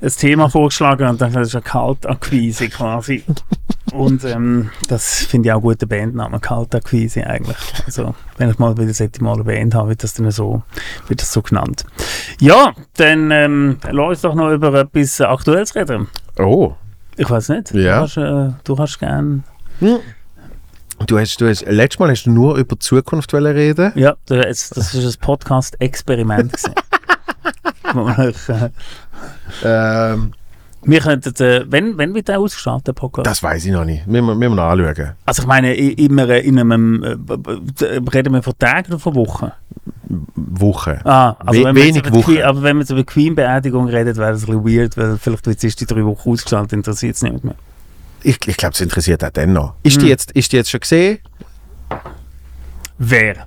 das 0.01 0.17
Thema 0.17 0.49
vorgeschlagen 0.49 1.09
und 1.09 1.21
dann 1.21 1.33
das 1.33 1.49
ist 1.49 1.55
eine 1.55 1.63
Kaltakquise 1.63 2.69
quasi. 2.69 3.25
Und 3.93 4.25
ähm, 4.25 4.71
das 4.89 5.25
finde 5.25 5.49
ich 5.49 5.53
auch 5.53 5.59
ein 5.59 5.63
guter 5.63 5.87
Bandname, 5.87 6.41
Kaltakquise 6.41 7.27
eigentlich. 7.27 7.57
Also, 7.87 8.15
wenn 8.37 8.51
ich 8.51 8.59
mal 8.59 8.77
wieder 8.77 8.93
sollte 8.93 9.23
mal 9.23 9.35
eine 9.35 9.45
Band 9.45 9.75
habe, 9.75 9.91
wird 9.91 10.03
das 10.03 10.15
dann 10.15 10.31
so, 10.31 10.63
wird 11.09 11.23
das 11.23 11.33
so 11.33 11.41
genannt. 11.41 11.85
Ja, 12.41 12.75
dann 12.97 13.31
ähm, 13.31 13.79
lass 13.91 14.09
uns 14.09 14.21
doch 14.23 14.35
noch 14.35 14.51
über 14.51 14.75
etwas 14.75 15.21
Aktuelles 15.21 15.75
reden. 15.75 16.09
Oh, 16.39 16.75
Ich 17.17 17.31
weiß 17.31 17.49
nicht. 17.51 17.73
Ja. 17.73 17.99
Du 17.99 18.03
hast, 18.03 18.17
äh, 18.17 18.53
du 18.65 18.79
hast 18.79 18.99
gern. 18.99 19.45
du 19.81 21.19
hast, 21.19 21.41
du 21.41 21.49
hast, 21.49 21.65
letztes 21.67 21.99
Mal 21.99 22.11
hast 22.11 22.25
du 22.25 22.31
nur 22.31 22.57
über 22.57 22.77
die 22.77 22.81
Zukunft 22.81 23.33
reden. 23.33 23.93
Ja, 23.95 24.17
das, 24.27 24.71
das 24.71 24.95
ist 24.95 25.17
ein 25.17 25.21
Podcast-Experiment. 25.21 26.53
Wo 27.95 28.09
äh, 28.09 28.33
Ähm, 29.65 30.33
wir 30.89 31.01
könnten, 31.01 31.35
äh, 31.43 31.65
wenn, 31.69 31.99
wenn 31.99 32.15
wird 32.15 32.29
der 32.29 32.39
ausgestrahlt, 32.39 32.87
der 32.87 32.93
Podcast? 32.93 33.27
das 33.27 33.43
weiß 33.43 33.65
ich 33.65 33.73
noch 33.73 33.85
nicht. 33.85 34.07
Müssen 34.07 34.27
wir, 34.27 34.35
müssen 34.37 34.53
wir 34.53 34.57
noch 34.63 34.71
anschauen. 34.71 35.13
Also 35.25 35.43
ich 35.43 35.49
meine, 35.49 35.75
immer 35.75 36.29
in 36.37 36.59
einem, 36.61 37.03
äh, 37.03 37.17
reden 38.15 38.33
wir 38.35 38.43
von 38.43 38.55
Tagen 38.59 38.89
oder 38.93 38.99
von 39.01 39.15
Wochen? 39.17 39.51
Woche. 40.37 41.01
Ah, 41.05 41.35
also 41.45 41.61
We- 41.61 41.65
wenn 41.65 41.75
wenig 41.77 41.97
über 41.97 42.11
die 42.11 42.17
Wochen. 42.19 42.23
Queen, 42.35 42.43
aber 42.43 42.63
wenn 42.63 42.77
wir 42.77 42.81
jetzt 42.83 42.91
über 42.91 43.03
Queen-Beerdigung 43.05 43.89
reden, 43.89 44.17
wäre 44.17 44.33
das 44.33 44.47
ein 44.49 44.63
bisschen 44.63 44.65
weird, 44.79 44.97
weil 44.97 45.19
vielleicht 45.19 45.47
wird 45.47 45.65
es 45.65 45.77
die 45.77 45.87
drei 45.87 46.05
Wochen 46.05 46.31
ausgestrahlt, 46.31 46.73
interessiert 46.73 47.17
es 47.17 47.23
nicht 47.23 47.43
mehr. 47.45 47.57
Ich, 48.23 48.39
ich 48.47 48.57
glaube, 48.57 48.75
es 48.75 48.81
interessiert 48.81 49.25
auch 49.25 49.31
den 49.31 49.53
noch. 49.53 49.75
Ist, 49.83 49.95
Hm. 49.97 50.03
die 50.05 50.09
jetzt, 50.09 50.31
ist 50.33 50.53
die 50.53 50.57
jetzt 50.57 50.71
schon 50.71 50.81
gesehen? 50.81 51.19
Wer? 52.99 53.47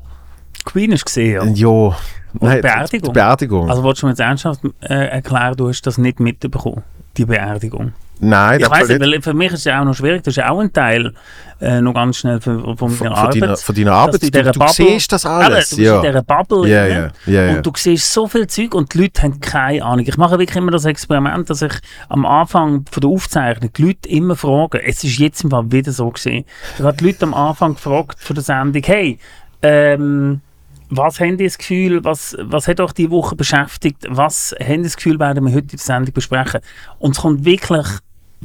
Queen 0.65 0.91
ist 0.91 1.05
gesehen, 1.05 1.55
ja. 1.55 1.89
Ja. 1.89 1.97
Nein, 2.33 2.61
Beerdigung? 2.61 3.09
Die 3.09 3.13
Beerdigung. 3.19 3.69
Also 3.69 3.83
wolltest 3.83 4.03
du 4.03 4.07
mir 4.07 4.11
jetzt 4.11 4.19
ernsthaft 4.19 4.61
äh, 4.81 4.93
erklären, 5.07 5.55
du 5.55 5.67
hast 5.69 5.81
das 5.83 5.97
nicht 5.97 6.19
mitbekommen, 6.19 6.83
die 7.17 7.25
Beerdigung? 7.25 7.93
Nein, 8.21 8.59
Ich 8.59 8.67
das 8.67 8.71
weiß 8.81 8.89
nicht, 8.89 8.99
weil 8.99 9.21
für 9.21 9.33
mich 9.33 9.47
ist 9.47 9.59
es 9.59 9.63
ja 9.63 9.79
auch 9.79 9.85
noch 9.85 9.93
schwierig, 9.95 10.23
das 10.23 10.33
ist 10.33 10.35
ja 10.35 10.49
auch 10.49 10.59
ein 10.59 10.73
Teil, 10.73 11.13
äh, 11.61 11.79
noch 11.79 11.93
ganz 11.93 12.17
schnell 12.17 12.41
von, 12.41 12.75
von 12.77 12.89
von, 12.89 13.07
Arbeit. 13.07 13.41
deiner, 13.41 13.55
von 13.55 13.73
deiner 13.75 13.93
Arbeit. 13.93 14.21
Du, 14.21 14.29
du 14.29 14.43
Bubble- 14.59 14.73
siehst 14.73 15.11
das 15.13 15.25
alles. 15.25 15.69
du 15.69 15.77
bist 15.77 15.87
ja. 15.87 15.95
in 15.95 16.01
dieser 16.01 16.21
Bubble 16.23 16.67
ja, 16.67 16.85
ja, 16.85 17.09
ja. 17.25 17.49
und 17.55 17.65
du 17.65 17.71
siehst 17.77 18.11
so 18.11 18.27
viel 18.27 18.45
Zeug 18.47 18.75
und 18.75 18.93
die 18.93 19.03
Leute 19.03 19.21
haben 19.21 19.39
keine 19.39 19.85
Ahnung. 19.85 20.05
Ich 20.05 20.17
mache 20.17 20.37
wirklich 20.37 20.57
immer 20.57 20.71
das 20.71 20.83
Experiment, 20.83 21.49
dass 21.49 21.61
ich 21.61 21.71
am 22.09 22.25
Anfang 22.25 22.83
von 22.91 22.99
der 22.99 23.09
Aufzeichnung 23.09 23.71
die 23.71 23.83
Leute 23.83 24.09
immer 24.09 24.35
frage, 24.35 24.83
es 24.83 25.01
ist 25.05 25.17
jetzt 25.17 25.45
im 25.45 25.51
Fall 25.51 25.71
wieder 25.71 25.93
so 25.93 26.09
gesehen, 26.09 26.43
ich 26.77 26.83
habe 26.83 26.97
die 26.97 27.05
Leute 27.05 27.23
am 27.23 27.33
Anfang 27.33 27.75
gefragt 27.75 28.19
von 28.19 28.33
der 28.35 28.43
Sendung, 28.43 28.83
hey, 28.85 29.17
ähm, 29.61 30.41
was 30.89 31.19
haben 31.19 31.37
die 31.37 31.43
das 31.45 31.57
Gefühl, 31.57 32.03
was, 32.03 32.35
was 32.39 32.67
hat 32.67 32.79
euch 32.79 32.93
die 32.93 33.11
Woche 33.11 33.35
beschäftigt, 33.35 34.05
was 34.09 34.55
haben 34.59 34.77
die 34.77 34.83
das 34.83 34.95
Gefühl, 34.97 35.19
werden 35.19 35.45
wir 35.45 35.51
heute 35.53 35.63
in 35.65 35.77
der 35.77 35.79
Sendung 35.79 36.13
besprechen? 36.13 36.61
Und 36.97 37.15
es 37.15 37.21
kommt 37.21 37.45
wirklich 37.45 37.85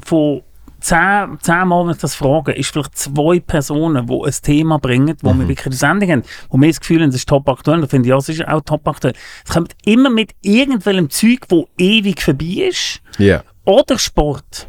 von 0.05 0.43
zehn, 0.81 1.39
zehn 1.41 1.67
Mal, 1.69 1.85
wenn 1.87 1.93
ich 1.95 1.99
das 2.01 2.15
frage, 2.15 2.53
ist 2.53 2.71
vielleicht 2.71 2.99
zwei 2.99 3.41
Personen, 3.41 4.07
die 4.07 4.21
ein 4.25 4.33
Thema 4.43 4.79
bringen, 4.79 5.17
wo 5.23 5.33
wir 5.33 5.49
wirklich 5.49 5.67
in 5.67 5.71
der 5.73 5.79
Sendung 5.79 6.11
haben, 6.11 6.23
wo 6.51 6.59
wir 6.61 6.69
das 6.69 6.81
Gefühl 6.81 7.01
haben, 7.01 7.09
das 7.11 7.17
ist 7.21 7.29
top 7.29 7.49
aktuell, 7.49 7.81
da 7.81 7.87
finde 7.87 8.07
ich, 8.09 8.11
ja, 8.11 8.17
es 8.19 8.29
ist 8.29 8.47
auch 8.47 8.61
top 8.61 8.87
aktuell. 8.87 9.15
Es 9.47 9.53
kommt 9.53 9.75
immer 9.87 10.11
mit 10.11 10.33
irgendwelchem 10.43 11.09
Zeug, 11.09 11.47
wo 11.49 11.69
ewig 11.79 12.21
vorbei 12.23 12.69
ist, 12.69 13.01
Ja. 13.19 13.43
oder 13.65 13.99
Sport. 13.99 14.69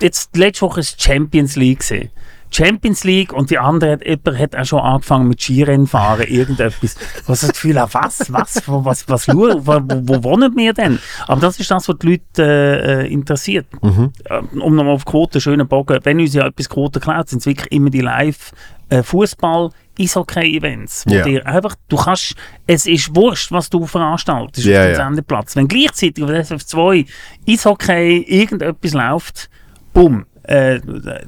Jetzt, 0.00 0.36
letzte 0.36 0.62
Woche 0.62 0.80
ist 0.80 0.98
die 0.98 1.04
Champions 1.04 1.56
League 1.56 1.80
gewesen. 1.80 2.10
Champions 2.52 3.04
League 3.04 3.32
und 3.32 3.50
die 3.50 3.58
andere 3.58 3.92
hat, 3.92 4.04
jemand 4.06 4.38
hat 4.38 4.56
auch 4.56 4.64
schon 4.64 4.80
angefangen 4.80 5.28
mit 5.28 5.40
Skirennen 5.40 5.86
fahren, 5.86 6.22
irgendetwas. 6.26 6.96
Was 7.26 7.40
das 7.40 7.52
Gefühl 7.52 7.80
hat, 7.80 7.94
was, 7.94 8.32
was, 8.32 8.62
wo- 8.66 8.84
was, 8.84 9.08
was, 9.08 9.28
wo, 9.28 9.48
wo, 9.64 9.80
wo 9.84 10.24
wohnen 10.24 10.56
wir 10.56 10.72
denn? 10.72 10.98
Aber 11.26 11.40
das 11.40 11.58
ist 11.60 11.70
das, 11.70 11.88
was 11.88 11.96
die 11.98 12.06
Leute 12.34 13.02
äh, 13.06 13.12
interessiert. 13.12 13.66
Äh, 13.82 14.38
Um 14.60 14.74
nochmal 14.74 14.94
auf 14.94 15.04
Quote, 15.04 15.40
schönen 15.40 15.66
Bogen, 15.68 15.98
wenn 16.02 16.18
uns 16.20 16.34
ja 16.34 16.46
etwas 16.46 16.68
Quote 16.68 17.00
klaut, 17.00 17.28
sind 17.28 17.38
es 17.40 17.46
wirklich 17.46 17.70
immer 17.72 17.90
die 17.90 18.00
live 18.00 18.52
äh, 18.88 19.02
Fußball 19.02 19.70
Eishockey-Events, 19.98 21.04
wo 21.06 21.14
Ja. 21.14 21.22
dir 21.24 21.46
einfach, 21.46 21.74
du 21.88 21.96
kannst, 21.96 22.34
es 22.66 22.86
ist 22.86 23.14
wurscht, 23.14 23.52
was 23.52 23.68
du 23.70 23.86
veranstaltest 23.86 24.66
Ja, 24.66 24.80
auf 24.80 24.86
dem. 24.88 24.96
Sendeplatz. 24.96 25.56
Wenn 25.56 25.68
gleichzeitig 25.68 26.22
auf 26.24 26.30
SF2 26.30 27.06
Eishockey 27.48 28.22
irgendetwas 28.26 28.92
läuft, 28.92 29.50
bumm, 29.92 30.24
äh, 30.50 30.80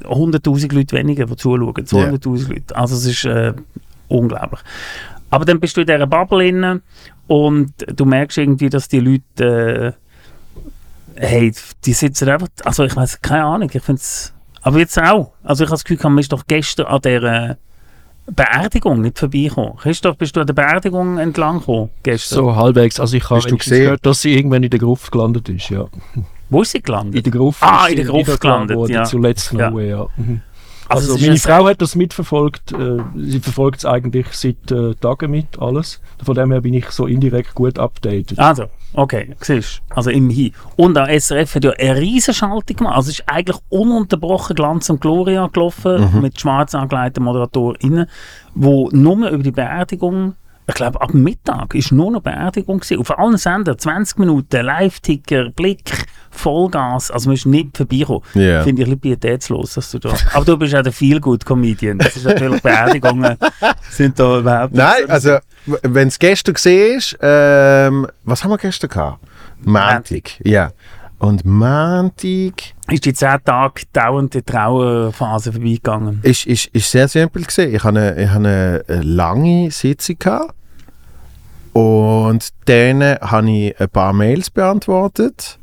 100'000 0.04 0.74
Leute 0.74 0.96
weniger, 0.96 1.26
die 1.26 1.36
zuschauen, 1.36 1.72
200'000 1.72 2.48
Leute. 2.48 2.76
Also 2.76 2.96
es 2.96 3.06
ist 3.06 3.24
äh, 3.24 3.52
unglaublich. 4.08 4.60
Aber 5.30 5.44
dann 5.44 5.60
bist 5.60 5.76
du 5.76 5.82
in 5.82 5.86
dieser 5.86 6.06
Bubble 6.06 6.46
inne 6.46 6.82
und 7.28 7.72
du 7.86 8.04
merkst 8.04 8.38
irgendwie, 8.38 8.68
dass 8.68 8.88
die 8.88 9.00
Leute, 9.00 9.94
äh, 11.16 11.20
hey, 11.20 11.52
die 11.84 11.92
sitzen 11.92 12.28
einfach, 12.28 12.48
also 12.64 12.84
ich 12.84 12.96
weiß 12.96 13.22
keine 13.22 13.44
Ahnung, 13.44 13.70
ich 13.72 13.82
finde 13.82 14.00
es, 14.00 14.32
aber 14.62 14.78
jetzt 14.78 14.98
auch. 14.98 15.32
Also 15.42 15.64
ich 15.64 15.68
habe 15.68 15.74
das 15.76 15.84
Gefühl, 15.84 16.10
man 16.10 16.18
ist 16.18 16.32
doch 16.32 16.44
gestern 16.46 16.86
an 16.86 17.00
der 17.02 17.56
Beerdigung 18.26 19.00
nicht 19.00 19.18
vorbeigekommen. 19.18 19.76
Christoph, 19.76 20.16
bist 20.16 20.36
du 20.36 20.40
an 20.40 20.46
der 20.46 20.54
Beerdigung 20.54 21.18
entlang 21.18 21.60
gekommen 21.60 21.90
gestern? 22.02 22.36
So 22.36 22.56
halbwegs. 22.56 22.98
Also 23.00 23.16
ich 23.16 23.24
habe 23.24 23.36
Hast 23.36 23.46
du 23.46 23.50
wenigstens 23.50 23.70
gesehen? 23.70 23.84
gehört, 23.84 24.06
dass 24.06 24.20
sie 24.20 24.34
irgendwann 24.36 24.62
in 24.62 24.70
der 24.70 24.80
Gruft 24.80 25.10
gelandet 25.12 25.48
ist, 25.48 25.70
ja. 25.70 25.86
Wo 26.52 26.62
ist 26.62 26.72
sie 26.72 26.82
gelandet? 26.82 27.16
In 27.16 27.22
der 27.22 27.32
Gruft 27.40 27.62
Ah, 27.62 27.86
in 27.88 27.96
der 27.96 28.04
Gruft 28.04 28.40
gelandet, 28.40 28.76
worden, 28.76 28.92
ja. 28.92 29.04
Zuletzt 29.04 29.52
Ja. 29.52 29.70
noch, 29.70 29.80
ja. 29.80 30.06
Mhm. 30.16 30.40
Also 30.88 31.12
Also, 31.14 31.24
meine 31.24 31.34
ein- 31.36 31.38
Frau 31.38 31.66
hat 31.68 31.80
das 31.80 31.94
mitverfolgt. 31.94 32.72
Äh, 32.72 32.98
sie 33.16 33.40
verfolgt 33.40 33.78
es 33.78 33.86
eigentlich 33.86 34.26
seit 34.32 34.70
äh, 34.70 34.94
Tagen 34.96 35.30
mit, 35.30 35.58
alles. 35.58 36.02
Von 36.22 36.34
dem 36.34 36.50
her 36.52 36.60
bin 36.60 36.74
ich 36.74 36.90
so 36.90 37.06
indirekt 37.06 37.54
gut 37.54 37.78
updated. 37.78 38.38
Also, 38.38 38.66
okay, 38.92 39.34
siehst 39.40 39.80
du. 39.88 39.94
Also 39.96 40.10
immerhin. 40.10 40.52
Und 40.76 40.98
auch 40.98 41.08
SRF 41.08 41.54
hat 41.54 41.64
ja 41.64 41.70
eine 41.70 41.98
riesen 41.98 42.34
Schaltung 42.34 42.76
gemacht. 42.76 42.96
Also 42.96 43.08
es 43.10 43.20
ist 43.20 43.24
eigentlich 43.28 43.56
ununterbrochen 43.70 44.54
Glanz 44.54 44.90
und 44.90 45.00
Gloria 45.00 45.46
gelaufen 45.46 46.20
mit 46.20 46.38
schwarz 46.38 46.74
angeleiteten 46.74 47.24
ModeratorInnen, 47.24 48.06
wo 48.54 48.90
nur 48.92 49.30
über 49.30 49.42
die 49.42 49.50
Beerdigung, 49.50 50.34
ich 50.68 50.74
glaube 50.74 51.00
ab 51.00 51.14
Mittag 51.14 51.74
ist 51.74 51.90
nur 51.92 52.10
noch 52.10 52.20
Beerdigung 52.22 52.80
gewesen. 52.80 53.00
Auf 53.00 53.18
allen 53.18 53.38
Sendern, 53.38 53.78
20 53.78 54.18
Minuten, 54.18 54.62
Live-Ticker, 54.66 55.50
Blick, 55.50 56.06
Vollgas. 56.32 57.10
Also 57.10 57.28
man 57.28 57.36
ist 57.36 57.46
nicht 57.46 57.76
vorbeigekommen. 57.76 58.22
Ja. 58.34 58.62
Finde 58.62 58.82
ich 58.82 58.88
ein 58.88 58.98
bisschen 58.98 59.20
pietätslos, 59.20 59.74
dass 59.74 59.90
du 59.90 59.98
da... 59.98 60.12
Aber 60.32 60.44
du 60.44 60.56
bist 60.56 60.72
ja 60.72 60.82
der 60.82 60.92
Feel-Good-Comedian. 60.92 61.98
Das 61.98 62.16
ist 62.16 62.24
natürlich 62.24 62.60
Beerdigungen 62.62 63.36
sind 63.90 64.18
da 64.18 64.38
überhaupt 64.38 64.74
Nein, 64.74 65.08
also, 65.08 65.38
wenn 65.66 66.08
es 66.08 66.18
gestern 66.18 66.54
gesehen 66.54 66.98
ist, 66.98 67.18
ähm, 67.20 68.06
was 68.24 68.42
haben 68.42 68.50
wir 68.50 68.58
gestern 68.58 68.90
gehabt? 68.90 69.24
Montag. 69.64 70.40
Ja. 70.44 70.72
Und 71.18 71.44
Montag 71.44 72.74
ist 72.90 73.04
die 73.04 73.12
10 73.12 73.44
Tage 73.44 73.82
dauernde 73.92 74.44
Trauerphase 74.44 75.52
vorbeigegangen. 75.52 76.18
ist, 76.22 76.46
ist, 76.46 76.66
ist 76.72 76.90
sehr 76.90 77.06
simpel 77.06 77.44
gesehen. 77.44 77.74
Ich 77.74 77.84
hatte 77.84 78.00
eine, 78.00 78.22
ich 78.22 78.28
hatte 78.28 78.84
eine 78.88 79.02
lange 79.02 79.70
Sitzung 79.70 80.16
gehabt. 80.18 80.54
und 81.74 82.48
dann 82.64 83.02
habe 83.20 83.50
ich 83.50 83.80
ein 83.80 83.88
paar 83.88 84.12
Mails 84.12 84.50
beantwortet 84.50 85.58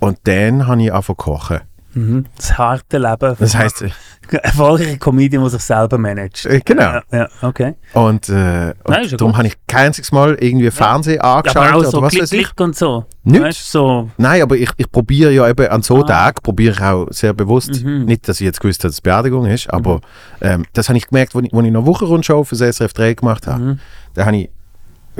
und 0.00 0.18
dann 0.24 0.66
habe 0.66 0.82
ich 0.82 0.92
angefangen 0.92 1.04
zu 1.18 1.24
kochen. 1.24 1.60
Mhm. 1.92 2.26
Das 2.36 2.56
harte 2.56 2.98
Leben. 2.98 3.34
Das 3.40 3.56
heisst, 3.56 3.82
äh, 3.82 3.90
Erfolgreiche 4.42 4.96
Comedian, 4.98 5.42
die 5.42 5.50
sich 5.50 5.62
selber 5.62 5.98
managt. 5.98 6.46
äh, 6.46 6.60
genau. 6.64 6.82
Ja, 6.82 7.02
ja, 7.10 7.28
okay. 7.42 7.74
Und, 7.94 8.28
äh, 8.28 8.32
Nein, 8.32 8.74
und 8.86 9.20
darum 9.20 9.36
habe 9.36 9.48
ich 9.48 9.56
kein 9.66 9.86
einziges 9.86 10.12
Mal 10.12 10.36
irgendwie 10.38 10.70
Fernsehen 10.70 11.16
Ja, 11.16 11.22
aber 11.24 11.36
angeschaut 11.50 11.74
auch 11.74 11.90
so 11.90 11.98
oder 11.98 12.02
was 12.06 12.12
Klick, 12.12 12.22
weiß 12.22 12.32
ich. 12.32 12.44
Klick 12.46 12.60
und 12.60 12.76
so. 12.76 13.06
Nicht. 13.24 13.42
Weißt 13.42 13.74
du, 13.74 13.78
so. 13.78 14.10
Nein, 14.18 14.40
aber 14.42 14.56
ich, 14.56 14.70
ich 14.76 14.88
probiere 14.92 15.32
ja 15.32 15.48
eben 15.48 15.66
an 15.66 15.82
so 15.82 16.02
Ah. 16.04 16.06
Tagen, 16.06 16.38
probiere 16.44 16.74
ich 16.74 16.80
auch 16.80 17.06
sehr 17.10 17.32
bewusst, 17.34 17.82
Mhm. 17.82 18.04
nicht, 18.04 18.28
dass 18.28 18.40
ich 18.40 18.44
jetzt 18.44 18.60
gewusst 18.60 18.82
habe, 18.84 18.90
dass 18.90 18.94
es 18.94 19.00
Beerdigung 19.00 19.46
ist, 19.46 19.68
aber 19.68 20.00
ähm, 20.40 20.64
das 20.74 20.88
habe 20.88 20.96
ich 20.96 21.08
gemerkt, 21.08 21.34
als 21.34 21.44
ich, 21.44 21.52
als 21.52 21.66
ich 21.66 21.72
noch 21.72 21.86
Wochenrundschau 21.86 22.44
für 22.44 22.54
SRF 22.54 22.92
3 22.92 23.14
gemacht 23.14 23.48
habe. 23.48 23.60
Mhm. 23.60 23.78
Da 24.14 24.26
habe 24.26 24.36
ich, 24.36 24.50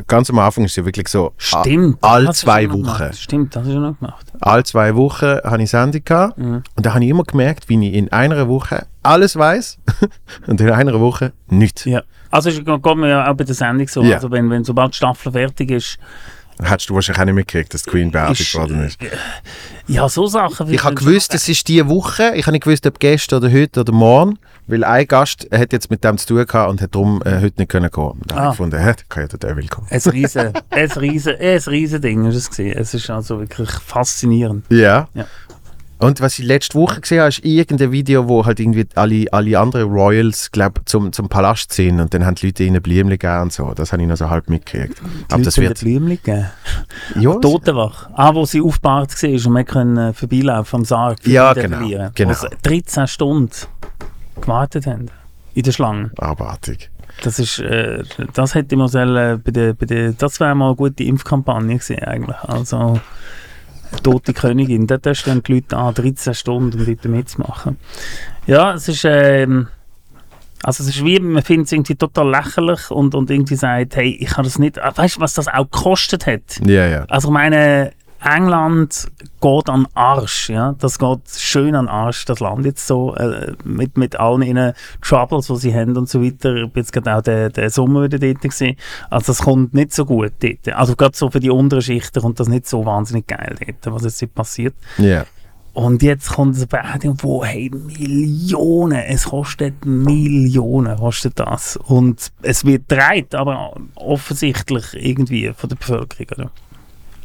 ganz 0.07 0.31
am 0.31 0.39
Anfang 0.39 0.65
ist 0.65 0.73
es 0.73 0.77
ja 0.77 0.85
wirklich 0.85 1.09
so, 1.09 1.33
Stimmt. 1.37 1.99
a- 2.03 2.09
alle 2.15 2.27
das 2.27 2.37
hast 2.37 2.43
du 2.43 2.47
zwei 2.47 2.71
Wochen. 2.73 3.13
Stimmt, 3.13 3.57
das 3.57 3.65
hast 3.65 3.73
du 3.73 3.79
noch 3.81 3.99
gemacht. 3.99 4.27
alle 4.41 4.65
zwei 4.65 4.95
Wochen 4.95 5.27
habe 5.45 5.63
ich 5.63 5.71
Sendung 5.71 6.03
gehabt 6.05 6.39
Mhm. 6.39 6.63
und 6.77 6.87
da 6.87 6.95
habe 6.95 7.05
ich 7.05 7.11
immer 7.11 7.25
gemerkt, 7.25 7.69
wie 7.69 7.89
ich 7.89 7.95
in 7.95 8.11
einer 8.13 8.49
Woche 8.49 8.87
alles 9.03 9.37
weiß 9.37 9.79
und 10.47 10.61
in 10.61 10.71
einer 10.71 10.99
Woche 11.01 11.33
nichts. 11.49 11.85
Ja. 11.85 12.03
Also 12.31 12.51
es 12.51 12.57
geht 12.65 12.67
mir 12.97 13.09
ja 13.09 13.31
auch 13.31 13.35
bei 13.35 13.45
der 13.45 13.55
Sendung 13.55 13.89
so. 13.89 14.03
Ja. 14.03 14.17
Also 14.17 14.31
wenn, 14.31 14.49
wenn 14.51 14.63
sobald 14.65 14.93
die 14.93 14.97
Staffel 14.99 15.33
fertig 15.33 15.71
ist, 15.71 15.99
Hättest 16.63 16.91
du 16.91 16.95
wahrscheinlich 16.95 17.21
auch 17.23 17.25
nicht 17.25 17.35
mitgekriegt, 17.37 17.73
dass 17.73 17.85
die 17.85 17.91
Queen 17.91 18.11
beerdigt 18.11 18.41
Ist, 18.43 18.55
worden 18.55 18.85
ist. 18.85 18.99
ja, 19.87 20.07
so 20.11 20.27
Sachen. 20.27 20.69
wie- 20.69 20.75
Ich 20.75 20.85
habe 20.85 20.95
gewusst, 20.95 21.33
es 21.35 21.49
ist 21.49 21.67
diese 21.69 21.89
Woche. 21.89 22.33
Ich 22.35 22.43
habe 22.45 22.53
nicht 22.53 22.65
gewusst, 22.65 22.87
ob 22.87 23.01
gestern 23.01 23.43
oder 23.43 23.51
heute 23.51 23.81
oder 23.81 23.93
morgen. 23.95 24.39
Weil 24.71 24.85
ein 24.85 25.07
Gast 25.07 25.49
hat 25.53 25.73
jetzt 25.73 25.91
mit 25.91 26.05
dem 26.05 26.19
zu 26.19 26.27
tun 26.29 26.47
gehabt 26.47 26.71
und 26.71 26.81
hat 26.81 26.95
darum 26.95 27.23
äh, 27.25 27.41
heute 27.41 27.55
nicht 27.59 27.69
können 27.69 27.91
kommen. 27.91 28.21
Da 28.27 28.35
habe 28.37 28.45
Ah. 28.47 28.51
ich 28.51 28.57
gefunden, 28.59 28.79
hä, 28.83 28.95
kann 29.09 29.23
ja 29.25 29.29
der 29.29 29.39
Devil 29.51 29.69
kommen. 29.69 29.87
Ein 29.91 30.01
riesen, 30.01 30.53
ein 30.71 30.91
riesen, 30.93 31.35
ein 31.41 31.59
riesen 31.59 32.01
Ding 32.01 32.25
ist 32.27 32.37
es 32.37 32.51
gewesen. 32.51 32.79
Es 32.79 32.95
ist 32.95 33.11
also 33.11 33.41
wirklich 33.41 33.71
faszinierend. 33.71 34.65
Ja. 34.71 35.09
Ja. 35.15 35.27
Und 36.03 36.23
was 36.23 36.39
ich 36.39 36.47
letzte 36.47 36.79
Woche 36.79 37.03
gesehen 37.03 37.19
habe, 37.21 37.29
ist 37.29 37.45
irgendein 37.45 37.93
Video, 37.93 38.27
wo 38.27 38.47
halt 38.47 38.59
irgendwie 38.59 38.87
alle, 38.95 39.27
alle 39.33 39.59
anderen 39.59 39.91
Royals, 39.93 40.51
glaub, 40.51 40.81
zum, 40.87 41.13
zum 41.13 41.29
Palast 41.29 41.75
sind 41.75 42.01
und 42.01 42.15
dann 42.15 42.25
haben 42.25 42.37
die 42.37 42.47
Leute 42.47 42.65
ihnen 42.65 42.81
Blümchen 42.81 43.11
gegeben 43.11 43.43
und 43.43 43.53
so. 43.53 43.75
Das 43.75 43.93
habe 43.93 44.01
ich 44.01 44.09
noch 44.09 44.17
so 44.17 44.31
halb 44.31 44.49
mitgekriegt. 44.49 44.97
Aber 45.31 45.43
das 45.43 45.59
wird... 45.59 45.79
Blümchen 45.81 46.09
gegeben. 46.09 46.47
Ja, 47.19 47.35
Totenwach. 47.35 48.09
Ah, 48.15 48.35
wo 48.35 48.47
sie 48.47 48.63
aufgebahrt 48.63 49.23
war 49.23 49.29
und 49.31 49.53
wir 49.55 49.65
können 49.65 49.97
äh, 49.99 50.13
vorbeilaufen 50.15 50.77
am 50.77 50.85
Sarg. 50.87 51.19
Ja, 51.27 51.53
die 51.53 51.61
genau, 51.61 52.11
genau. 52.15 52.33
Sie 52.33 52.47
13 52.63 53.07
Stunden 53.07 53.51
gewartet 54.41 54.87
haben. 54.87 55.07
In 55.55 55.63
der 55.63 55.73
Schlange. 55.73 56.11
abartig. 56.19 56.91
Das 57.23 57.39
ist, 57.39 57.59
äh, 57.59 58.03
das 58.33 58.55
hätte 58.55 58.77
man 58.77 58.89
sollen, 58.89 59.43
bei 59.43 59.51
der, 59.51 59.75
bei 59.75 59.87
der, 59.87 60.13
das 60.13 60.41
wäre 60.41 60.55
mal 60.55 60.69
eine 60.69 60.77
gute 60.77 61.03
Impfkampagne 61.05 61.77
gewesen 61.77 61.99
eigentlich. 61.99 62.39
Also, 62.45 63.01
Tote 64.03 64.33
Königin, 64.33 64.87
du 64.87 64.99
dann 64.99 65.43
die 65.43 65.55
Leute 65.55 65.77
an, 65.77 65.95
13 65.95 66.35
Stunden, 66.35 66.79
um 66.79 66.87
dort 66.87 67.05
mitzumachen. 67.05 67.77
Ja, 68.47 68.75
es 68.75 68.89
ist, 68.89 69.05
ähm, 69.05 69.69
also 70.63 70.83
es 70.83 70.91
ist 70.91 71.05
wie, 71.05 71.19
man 71.21 71.43
findet 71.43 71.67
es 71.67 71.73
irgendwie 71.73 71.95
total 71.95 72.31
lächerlich 72.31 72.91
und, 72.91 73.15
und 73.15 73.31
irgendwie 73.31 73.57
sagt, 73.57 73.97
hey, 73.97 74.17
ich 74.21 74.29
kann 74.29 74.45
das 74.45 74.59
nicht, 74.59 74.79
äh, 74.79 74.91
weißt 74.95 75.17
du, 75.17 75.21
was 75.21 75.35
das 75.35 75.49
auch 75.49 75.71
gekostet 75.71 76.27
hat? 76.27 76.61
Ja, 76.65 76.87
ja. 76.87 77.05
Also 77.09 77.29
ich 77.29 77.33
meine, 77.33 77.93
England 78.23 79.11
geht 79.41 79.69
an 79.69 79.87
Arsch, 79.95 80.51
ja. 80.51 80.75
Das 80.79 80.99
geht 80.99 81.21
schön 81.37 81.75
an 81.75 81.89
Arsch, 81.89 82.27
das 82.27 82.41
Land 82.41 82.67
jetzt 82.67 82.87
so, 82.87 83.15
äh, 83.15 83.55
mit, 83.65 83.97
mit 83.97 84.17
allen 84.17 84.43
ihren 84.43 84.75
Troubles, 85.01 85.47
die 85.47 85.57
sie 85.57 85.75
haben 85.75 85.97
und 85.97 86.09
so 86.09 86.23
weiter. 86.23 86.55
Ich 86.57 86.71
bin 86.71 86.83
jetzt 86.83 86.93
gerade 86.93 87.17
auch 87.17 87.23
der, 87.23 87.49
der 87.49 87.71
Sommer 87.71 88.03
wieder 88.03 88.19
dort 88.19 88.43
gewesen. 88.43 88.77
Also 89.09 89.29
das 89.29 89.43
kommt 89.43 89.73
nicht 89.73 89.95
so 89.95 90.05
gut 90.05 90.33
dort. 90.41 90.69
Also 90.77 90.97
gerade 90.97 91.17
so 91.17 91.31
für 91.31 91.41
die 91.41 91.51
unteren 91.51 91.83
Schichten 91.83 92.21
kommt 92.21 92.39
das 92.41 92.49
nicht 92.49 92.67
so 92.67 92.85
wahnsinnig 92.85 93.27
geil 93.27 93.57
dort, 93.83 93.95
was 93.95 94.21
jetzt 94.21 94.35
passiert. 94.35 94.75
Ja. 94.99 95.25
Und 95.73 96.03
jetzt 96.03 96.31
kommt 96.31 96.57
eine 96.57 96.67
Beerdigung, 96.67 97.17
wo 97.23 97.45
hey, 97.45 97.71
Millionen, 97.71 98.99
es 98.99 99.27
kostet 99.27 99.85
Millionen, 99.87 100.97
kostet 100.97 101.39
das. 101.39 101.77
Und 101.77 102.33
es 102.43 102.65
wird 102.65 102.83
dreit, 102.89 103.35
aber 103.35 103.75
offensichtlich 103.95 104.85
irgendwie 104.95 105.53
von 105.57 105.69
der 105.69 105.77
Bevölkerung, 105.77 106.27
oder? 106.37 106.51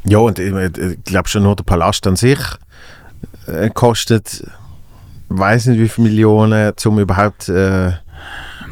Ja, 0.08 0.18
und 0.18 0.38
ich, 0.38 0.52
ich 0.52 1.04
glaube 1.04 1.28
schon 1.28 1.42
nur 1.42 1.56
der 1.56 1.64
Palast 1.64 2.06
an 2.06 2.16
sich 2.16 2.38
äh, 3.46 3.70
kostet, 3.70 4.44
weiß 5.28 5.66
nicht 5.66 5.80
wie 5.80 5.88
viele 5.88 6.08
Millionen, 6.08 6.72
um 6.84 6.98
überhaupt 6.98 7.48
äh, 7.48 7.92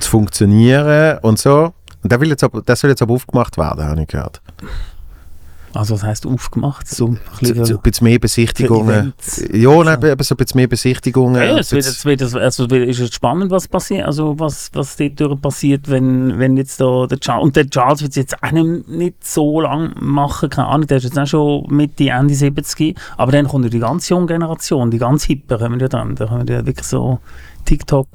zu 0.00 0.10
funktionieren 0.10 1.18
und 1.22 1.38
so. 1.38 1.72
Und 2.02 2.12
der 2.12 2.20
will 2.20 2.28
jetzt 2.28 2.44
aber, 2.44 2.62
das 2.62 2.80
soll 2.80 2.90
jetzt 2.90 3.02
aber 3.02 3.14
aufgemacht 3.14 3.56
werden, 3.56 3.84
habe 3.84 4.02
ich 4.02 4.08
gehört. 4.08 4.40
Also 5.74 5.94
was 5.94 6.02
heisst 6.04 6.26
aufgemacht? 6.26 6.86
So 6.88 7.06
ein 7.08 7.14
So, 7.14 7.38
bisschen, 7.40 7.64
so 7.64 7.74
ein 7.76 7.80
bisschen 7.82 8.04
mehr 8.04 8.18
Besichtigungen. 8.18 9.12
Ja, 9.52 9.84
nein, 9.84 10.04
aber 10.04 10.22
so 10.24 10.34
ein 10.34 10.36
bisschen 10.36 10.58
mehr 10.58 10.68
Besichtigungen. 10.68 11.34
ja, 11.42 11.52
ein 11.54 11.58
es 11.58 11.72
wird, 11.72 11.84
bisschen- 11.84 11.92
es 11.92 12.04
wird, 12.04 12.20
es- 12.22 12.34
also 12.34 12.64
ist 12.66 12.98
jetzt 13.00 13.14
spannend, 13.14 13.50
was 13.50 13.66
passiert, 13.68 14.06
also 14.06 14.38
was, 14.38 14.70
was 14.72 14.96
dort 15.16 15.42
passiert, 15.42 15.88
wenn, 15.88 16.38
wenn 16.38 16.56
jetzt 16.56 16.80
da 16.80 17.06
der 17.06 17.18
Charles, 17.18 17.44
und 17.44 17.56
der 17.56 17.68
Charles 17.68 18.02
wird 18.02 18.10
es 18.10 18.16
jetzt 18.16 18.42
auch 18.42 18.52
nicht, 18.52 18.88
nicht 18.88 19.24
so 19.26 19.60
lang 19.60 19.92
machen, 20.00 20.48
keine 20.48 20.68
Ahnung, 20.68 20.86
der 20.86 20.98
ist 20.98 21.04
jetzt 21.04 21.18
auch 21.18 21.26
schon 21.26 21.66
Mitte, 21.68 22.08
Ende 22.08 22.34
70, 22.34 22.96
aber 23.16 23.32
dann 23.32 23.48
kommt 23.48 23.64
ja 23.64 23.70
die 23.70 23.80
ganz 23.80 24.08
junge 24.08 24.26
Generation, 24.26 24.90
die 24.90 24.98
ganz 24.98 25.24
hippen 25.24 25.58
kommen 25.58 25.80
ja 25.80 25.88
dann, 25.88 26.14
da 26.14 26.26
kommen 26.26 26.46
ja 26.46 26.64
wirklich 26.64 26.86
so 26.86 27.18
TikTok 27.64 28.08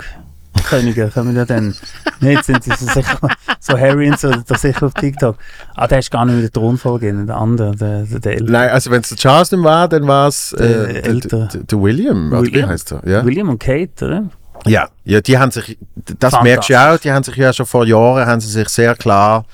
Könige 0.70 1.09
kommen 1.13 1.36
ja 1.36 1.45
dann. 1.45 1.76
Jetzt 2.22 2.45
sind 2.45 2.63
sie 2.63 2.72
so 2.72 2.86
sicher, 2.86 3.17
so 3.59 3.78
Harry 3.78 4.09
und 4.09 4.20
so, 4.20 4.32
doch 4.32 4.57
sicher 4.57 4.86
auf 4.86 4.93
TikTok. 4.93 5.36
Ah, 5.76 5.88
der 5.88 5.99
ist 5.99 6.11
gar 6.11 6.26
nicht 6.26 6.34
mehr 6.34 6.41
der 6.43 6.51
Thronfolger, 6.51 7.11
der 7.11 7.36
andere, 7.36 7.76
der, 7.76 8.03
der, 8.03 8.20
der 8.20 8.32
Ältere. 8.34 8.51
Nein, 8.51 8.70
also 8.70 8.91
wenn 8.91 9.01
es 9.01 9.09
der 9.09 9.17
Charles 9.17 9.51
nicht 9.51 9.63
war, 9.63 9.88
dann 9.88 10.07
war 10.07 10.28
es 10.28 10.53
Der 10.57 10.89
äh, 10.89 11.01
der, 11.01 11.47
der, 11.47 11.47
der 11.63 11.82
William, 11.82 12.32
oder 12.32 12.43
wie 12.43 12.53
William. 12.53 12.70
heißt 12.70 12.91
er? 12.93 13.07
Ja. 13.07 13.26
William 13.26 13.49
und 13.49 13.59
Kate, 13.59 14.05
oder? 14.05 14.24
Ja, 14.65 14.89
ja, 15.05 15.22
die 15.22 15.38
haben 15.38 15.51
sich, 15.51 15.78
das 16.20 16.41
merkst 16.41 16.67
du 16.70 16.74
ja 16.74 16.93
auch, 16.93 16.97
die 16.97 17.11
haben 17.11 17.24
sich 17.24 17.36
ja 17.38 17.53
schon 17.53 17.65
vor 17.65 17.86
Jahren, 17.86 18.26
haben 18.28 18.41
sie 18.41 18.49
sich 18.49 18.67
sehr 18.70 18.93
klar 18.95 19.45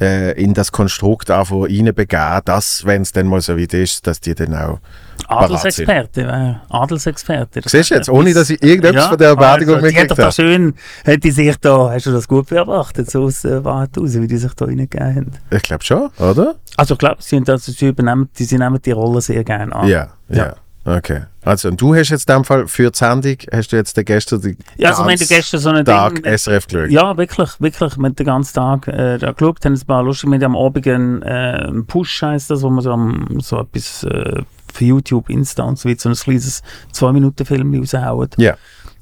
äh, 0.00 0.32
in 0.32 0.54
das 0.54 0.72
Konstrukt 0.72 1.30
einfach 1.30 1.62
reinbegeben, 1.62 2.40
dass, 2.44 2.84
wenn 2.84 3.02
es 3.02 3.12
dann 3.12 3.26
mal 3.26 3.40
so 3.40 3.56
weit 3.58 3.74
ist, 3.74 4.06
dass 4.06 4.20
die 4.20 4.34
dann 4.34 4.54
auch 4.54 4.78
Adelsexperte, 5.26 6.22
äh, 6.22 6.54
Adelsexperte. 6.74 7.62
Siehst 7.64 7.90
du 7.90 7.94
jetzt, 7.94 8.08
ohne 8.08 8.34
dass 8.34 8.50
ich 8.50 8.62
irgendetwas 8.62 9.06
von 9.06 9.18
der 9.18 9.36
Beerdigung 9.36 9.76
also, 9.76 9.86
mitgekriegt 9.86 10.18
habe? 10.18 10.32
schön, 10.32 10.74
hat 11.06 11.24
die 11.24 11.30
sich 11.30 11.56
da, 11.58 11.90
hast 11.90 12.06
du 12.06 12.12
das 12.12 12.28
gut 12.28 12.48
beobachtet, 12.48 13.10
so 13.10 13.24
aus 13.24 13.44
Wahrheit 13.44 13.96
raus, 13.96 14.14
wie 14.14 14.26
die 14.26 14.36
sich 14.36 14.52
da 14.54 14.64
reingegeben 14.64 15.16
haben. 15.16 15.30
Ich 15.50 15.62
glaube 15.62 15.84
schon, 15.84 16.10
oder? 16.18 16.56
Also 16.76 16.94
ich 16.94 16.98
glaube, 16.98 17.16
sie, 17.20 17.36
sind 17.36 17.48
also, 17.48 17.72
sie, 17.72 17.88
übernehmen, 17.88 18.28
die, 18.38 18.44
sie 18.44 18.58
nehmen 18.58 18.80
die 18.84 18.92
Rolle 18.92 19.20
sehr 19.20 19.44
gerne 19.44 19.74
an. 19.74 19.88
Ja, 19.88 20.08
ja. 20.28 20.36
Ja. 20.36 20.54
Okay. 20.86 21.22
Also, 21.42 21.68
und 21.68 21.80
du 21.80 21.94
hast 21.94 22.10
jetzt 22.10 22.28
in 22.28 22.36
dem 22.36 22.44
Fall 22.44 22.66
für 22.68 22.90
die 22.90 22.98
Sendung, 22.98 23.36
hast 23.52 23.72
du 23.72 23.76
jetzt 23.76 23.96
den 23.96 24.04
gestern 24.04 24.40
den 24.40 24.56
Ja, 24.76 24.90
also 24.90 25.06
wir 25.06 25.16
gestern 25.16 25.60
so 25.60 25.70
einen 25.70 25.84
Tag 25.84 26.22
Ding, 26.22 26.24
SRF 26.38 26.66
geschaut? 26.66 26.90
Ja, 26.90 27.16
wirklich, 27.16 27.50
wirklich. 27.60 27.96
Wir 27.96 28.04
haben 28.04 28.16
den 28.16 28.26
ganzen 28.26 28.54
Tag 28.54 28.88
äh, 28.88 29.18
da 29.18 29.32
geschaut, 29.32 29.64
haben 29.64 29.74
ein 29.74 29.80
paar 29.86 30.02
lustig 30.02 30.28
mit 30.28 30.42
am 30.42 30.56
Abend 30.56 30.86
einen, 30.86 31.22
äh, 31.22 31.26
einen 31.68 31.86
Push 31.86 32.22
heisst 32.22 32.50
das, 32.50 32.62
wo 32.62 32.70
man 32.70 32.82
so, 32.82 32.92
am- 32.92 33.40
so 33.40 33.60
etwas 33.60 34.04
äh, 34.04 34.42
für 34.72 34.84
YouTube, 34.84 35.30
Insta 35.30 35.62
und 35.64 35.78
so 35.78 35.88
weiter, 35.88 36.00
so 36.00 36.08
ein 36.10 36.14
kleines 36.16 36.62
2-Minuten-Film 36.92 37.74
raushauen. 37.80 38.28
Ja. 38.36 38.56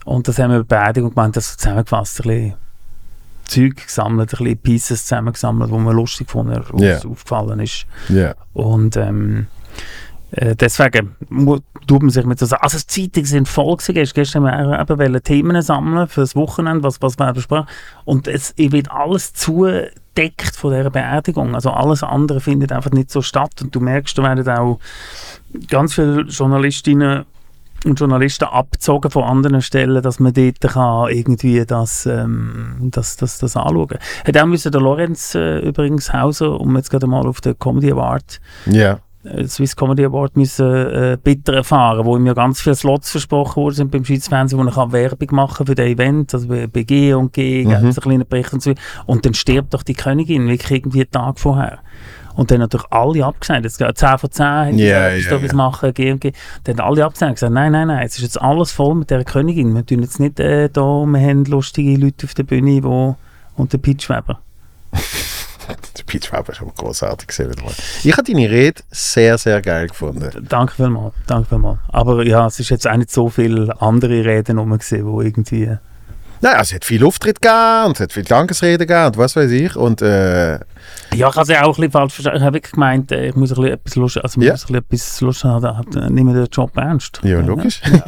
Und 0.04 0.28
das 0.28 0.38
haben 0.38 0.50
wir 0.52 0.64
bei 0.64 0.76
Beerdigung 0.84 1.14
gemacht, 1.14 1.36
das 1.36 1.56
zusammengefasst, 1.56 2.20
ein 2.20 2.28
bisschen 2.28 2.54
Zeug 3.46 3.86
gesammelt, 3.86 4.32
ein 4.32 4.38
bisschen 4.38 4.58
Pieces 4.58 5.02
zusammengesammelt, 5.04 5.70
wo 5.70 5.78
man 5.78 5.94
lustig 5.96 6.28
Ja. 6.80 6.94
uns 6.94 7.06
aufgefallen 7.06 7.60
ist. 7.60 7.86
Ja. 8.08 8.34
Und 8.52 8.96
ähm, 8.96 9.46
äh, 10.32 10.56
deswegen 10.56 11.14
tut 11.86 12.02
man 12.02 12.10
sich 12.10 12.24
mit 12.24 12.38
so 12.38 12.46
Sachen. 12.46 12.62
Also 12.62 12.78
die 12.78 12.86
Zeitungen 13.10 13.26
sind 13.26 13.48
voll 13.48 13.76
gewesen. 13.76 13.94
Gest- 13.94 14.14
Gestern 14.14 14.50
haben 14.50 14.70
wir 14.70 14.80
eben 14.80 14.98
Themen 15.22 15.62
sammeln 15.62 16.08
für 16.08 16.22
das 16.22 16.34
Wochenende, 16.34 16.82
was, 16.82 17.00
was 17.00 17.18
wir 17.18 17.32
besprochen 17.32 17.66
Und 18.04 18.28
es 18.28 18.54
wird 18.56 18.90
alles 18.90 19.32
zudeckt 19.34 20.56
von 20.56 20.72
dieser 20.74 20.90
Beerdigung. 20.90 21.54
Also 21.54 21.70
alles 21.70 22.02
andere 22.02 22.40
findet 22.40 22.72
einfach 22.72 22.92
nicht 22.92 23.10
so 23.10 23.22
statt. 23.22 23.62
Und 23.62 23.74
du 23.74 23.80
merkst, 23.80 24.16
da 24.16 24.22
werden 24.22 24.48
auch 24.48 24.78
ganz 25.68 25.94
viele 25.94 26.22
Journalistinnen 26.22 27.24
und 27.84 27.98
Journalisten 27.98 28.44
abgezogen 28.44 29.10
von 29.10 29.24
anderen 29.24 29.60
Stellen, 29.60 30.00
dass 30.02 30.20
man 30.20 30.32
dort 30.32 30.60
kann 30.60 31.10
irgendwie 31.10 31.66
das, 31.66 32.06
ähm, 32.06 32.76
das, 32.92 33.16
das, 33.16 33.38
das 33.38 33.56
anschauen 33.56 33.88
kann. 33.88 33.98
Hat 34.24 34.36
auch 34.38 34.46
müssen 34.46 34.70
der 34.70 34.80
Lorenz 34.80 35.34
äh, 35.34 35.58
übrigens 35.58 36.12
Hauser, 36.12 36.60
um 36.60 36.76
jetzt 36.76 36.90
gerade 36.90 37.08
mal 37.08 37.26
auf 37.26 37.40
den 37.40 37.58
Comedy 37.58 37.90
Award 37.90 38.40
Ja. 38.66 39.00
Äh, 39.24 39.46
Swiss 39.46 39.76
Comedy 39.76 40.04
Award 40.04 40.36
müssen 40.36 40.66
äh, 40.66 41.18
bitter 41.22 41.54
erfahren, 41.54 42.04
wo 42.04 42.16
ja 42.18 42.32
ganz 42.34 42.60
viele 42.60 42.74
Slots 42.74 43.10
versprochen 43.10 43.62
worden 43.62 43.74
sind 43.74 43.90
beim 43.90 44.04
Schweizer 44.04 44.30
Fernsehen, 44.30 44.58
wo 44.58 44.64
er 44.64 44.72
kann 44.72 44.92
Werbung 44.92 45.28
machen 45.32 45.66
für 45.66 45.74
das 45.74 45.86
Event, 45.86 46.34
also 46.34 46.48
bei, 46.48 46.66
G 46.66 47.12
und 47.14 47.32
G, 47.32 47.64
Mhm. 47.64 47.70
einen 47.74 47.94
kleinen 47.94 48.26
Bericht 48.28 48.52
und 48.52 48.62
so. 48.62 48.72
Und 49.06 49.24
dann 49.26 49.34
stirbt 49.34 49.74
doch 49.74 49.82
die 49.82 49.94
Königin, 49.94 50.48
wirklich 50.48 50.78
irgendwie 50.80 51.00
einen 51.02 51.10
Tag 51.10 51.38
vorher. 51.38 51.78
Und 52.34 52.50
dann 52.50 52.60
natürlich 52.60 52.86
alle 52.90 53.26
abgesagt. 53.26 53.64
Jetzt 53.64 53.76
geht 53.78 53.98
10 53.98 54.16
von 54.18 54.30
10 54.30 54.46
haben 54.46 54.78
Ja, 54.78 55.14
gesagt, 55.14 55.42
was 55.42 55.50
ja. 55.50 55.56
machen, 55.56 55.92
G 55.92 56.12
und 56.12 56.20
G. 56.20 56.32
Dann 56.64 56.78
haben 56.78 56.86
alle 56.88 57.04
abgesagt 57.04 57.28
und 57.30 57.34
gesagt, 57.34 57.52
nein, 57.52 57.72
nein, 57.72 57.88
nein, 57.88 58.06
es 58.06 58.16
ist 58.16 58.22
jetzt 58.22 58.40
alles 58.40 58.72
voll 58.72 58.94
mit 58.94 59.10
der 59.10 59.22
Königin. 59.24 59.74
Wir 59.74 59.84
tun 59.84 60.00
jetzt 60.00 60.18
nicht 60.18 60.40
äh, 60.40 60.70
da, 60.70 60.80
wir 60.80 61.20
haben 61.20 61.44
lustige 61.44 61.94
Leute 61.96 62.26
auf 62.26 62.32
der 62.34 62.44
Bühne, 62.44 62.82
wo 62.82 63.16
und 63.56 63.72
der 63.74 63.78
Pitchweber. 63.78 64.40
Peach 66.06 66.32
Weber 66.32 66.52
ist 66.52 66.60
aber 66.60 66.72
großartig 66.76 67.28
gesehen. 67.28 67.54
Ich 68.02 68.12
habe 68.12 68.24
deine 68.24 68.50
Rede 68.50 68.82
sehr, 68.90 69.38
sehr 69.38 69.60
geil 69.62 69.88
gefunden. 69.88 70.46
Danke 70.48 70.74
vielmals, 70.74 71.14
danke 71.26 71.48
vielmals. 71.48 71.78
Aber 71.88 72.24
ja, 72.24 72.46
es 72.46 72.60
ist 72.60 72.70
jetzt 72.70 72.88
auch 72.88 72.96
nicht 72.96 73.10
so 73.10 73.28
viele 73.28 73.80
andere 73.80 74.24
Reden 74.24 74.58
wo 74.58 75.20
irgendwie... 75.20 75.76
Nein, 76.42 76.54
also 76.56 76.70
es 76.70 76.74
hat 76.74 76.84
viel 76.84 77.04
Auftritt 77.04 77.40
gegeben 77.40 77.86
und 77.86 77.92
es 77.92 78.00
hat 78.00 78.12
viel 78.12 78.24
Dankesreden 78.24 78.84
gegeben 78.84 79.06
und 79.06 79.16
was 79.16 79.36
weiß 79.36 79.50
ich. 79.52 79.76
Und 79.76 80.02
äh, 80.02 80.54
Ja, 80.54 80.60
ich 81.12 81.22
habe 81.22 81.42
es 81.42 81.48
ja 81.48 81.62
auch 81.62 81.68
ein 81.68 81.74
bisschen 81.74 81.92
falsch 81.92 82.14
verstanden. 82.14 82.38
Ich 82.38 82.44
habe 82.44 82.54
wirklich 82.56 82.72
gemeint, 82.72 83.12
äh, 83.12 83.28
ich 83.28 83.36
muss 83.36 83.52
ein 83.52 83.54
bisschen 83.54 83.72
etwas 83.72 83.94
Lust, 83.94 84.18
also 84.24 84.40
Ja. 84.40 84.50
muss 84.50 84.62
ein 84.62 84.66
bisschen 84.66 84.76
etwas 84.76 85.20
Lust 85.20 85.44
haben, 85.44 86.14
nimm 86.14 86.34
den 86.34 86.46
Job 86.50 86.76
ernst. 86.76 87.20
Ja, 87.22 87.40
logisch. 87.40 87.80
Ja. 87.86 88.00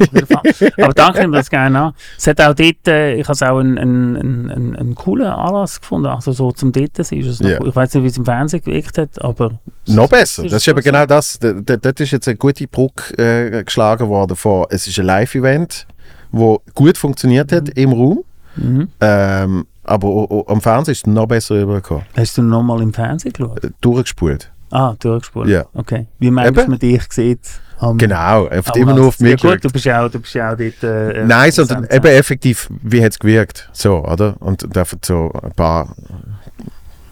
Aber 0.83 0.93
danke, 0.93 1.19
ich 1.19 1.21
nehme 1.23 1.37
das 1.37 1.49
gerne 1.49 1.79
an. 1.79 1.93
Es 2.17 2.27
hat 2.27 2.41
auch 2.41 2.53
dort, 2.53 2.87
äh, 2.89 3.13
ich 3.15 3.23
habe 3.23 3.33
es 3.33 3.41
auch 3.41 3.57
einen, 3.59 3.77
einen, 3.77 4.51
einen, 4.51 4.75
einen, 4.75 4.95
coolen 4.95 5.27
Anlass 5.27 5.79
gefunden, 5.79 6.07
also 6.07 6.33
so 6.33 6.51
zum 6.51 6.73
dort 6.73 6.97
sein. 6.97 7.21
Ja. 7.21 7.65
Ich 7.65 7.75
weiß 7.75 7.93
nicht, 7.93 8.03
wie 8.03 8.07
es 8.07 8.17
im 8.17 8.25
Fernsehen 8.25 8.61
gewirkt 8.61 8.97
hat, 8.97 9.23
aber... 9.23 9.59
noch 9.87 10.09
besser. 10.09 10.43
ist 10.43 10.51
Das 10.51 10.61
ist 10.61 10.67
eben 10.67 10.81
genau 10.81 11.05
das. 11.05 11.39
Dort 11.39 11.99
ist 12.01 12.11
jetzt 12.11 12.27
eine 12.27 12.35
gute 12.35 12.67
Brücke 12.67 13.17
äh, 13.17 13.63
geschlagen 13.63 14.09
worden 14.09 14.35
von, 14.35 14.65
es 14.69 14.87
ist 14.87 14.99
ein 14.99 15.05
Live-Event, 15.05 15.87
wo 16.37 16.61
gut 16.73 16.97
funktioniert 16.97 17.51
hat 17.51 17.69
im 17.69 17.91
Raum. 17.93 18.23
Mhm. 18.55 18.87
Ähm, 19.01 19.65
aber 19.83 20.07
o- 20.07 20.27
o- 20.29 20.45
am 20.51 20.61
Fernsehen 20.61 20.93
ist 20.93 21.05
es 21.07 21.13
noch 21.13 21.27
besser 21.27 21.55
rübergekommen. 21.55 22.03
Hast 22.15 22.37
du 22.37 22.41
nochmal 22.41 22.81
im 22.81 22.93
Fernsehen 22.93 23.33
geschaut? 23.33 23.63
Äh, 23.63 23.69
Durchgespult. 23.81 24.51
Ah, 24.71 24.95
durchgespult. 24.99 25.47
Ja. 25.49 25.65
Okay. 25.73 26.07
Wie 26.19 26.31
meinst 26.31 26.57
du, 26.57 26.69
man 26.69 26.79
dich 26.79 27.01
sieht? 27.11 27.39
am- 27.79 27.97
Genau, 27.97 28.47
am 28.47 28.63
immer 28.75 28.93
nur 28.95 29.07
auf 29.07 29.19
mich 29.19 29.41
Ja 29.41 29.51
gut, 29.51 29.63
du 29.63 29.69
bist 29.69 29.85
ja 29.85 30.03
auch, 30.05 30.09
du 30.09 30.19
bist 30.19 30.33
ja 30.33 30.51
auch 30.53 30.57
dort... 30.57 30.83
Äh, 30.83 31.25
Nein, 31.25 31.51
sondern 31.51 31.83
eben 31.91 32.05
effektiv, 32.07 32.69
wie 32.81 33.03
hat 33.03 33.11
es 33.11 33.19
gewirkt? 33.19 33.69
So, 33.73 34.03
oder? 34.03 34.35
Und 34.39 34.75
einfach 34.77 34.97
so 35.03 35.31
ein 35.43 35.51
paar 35.51 35.95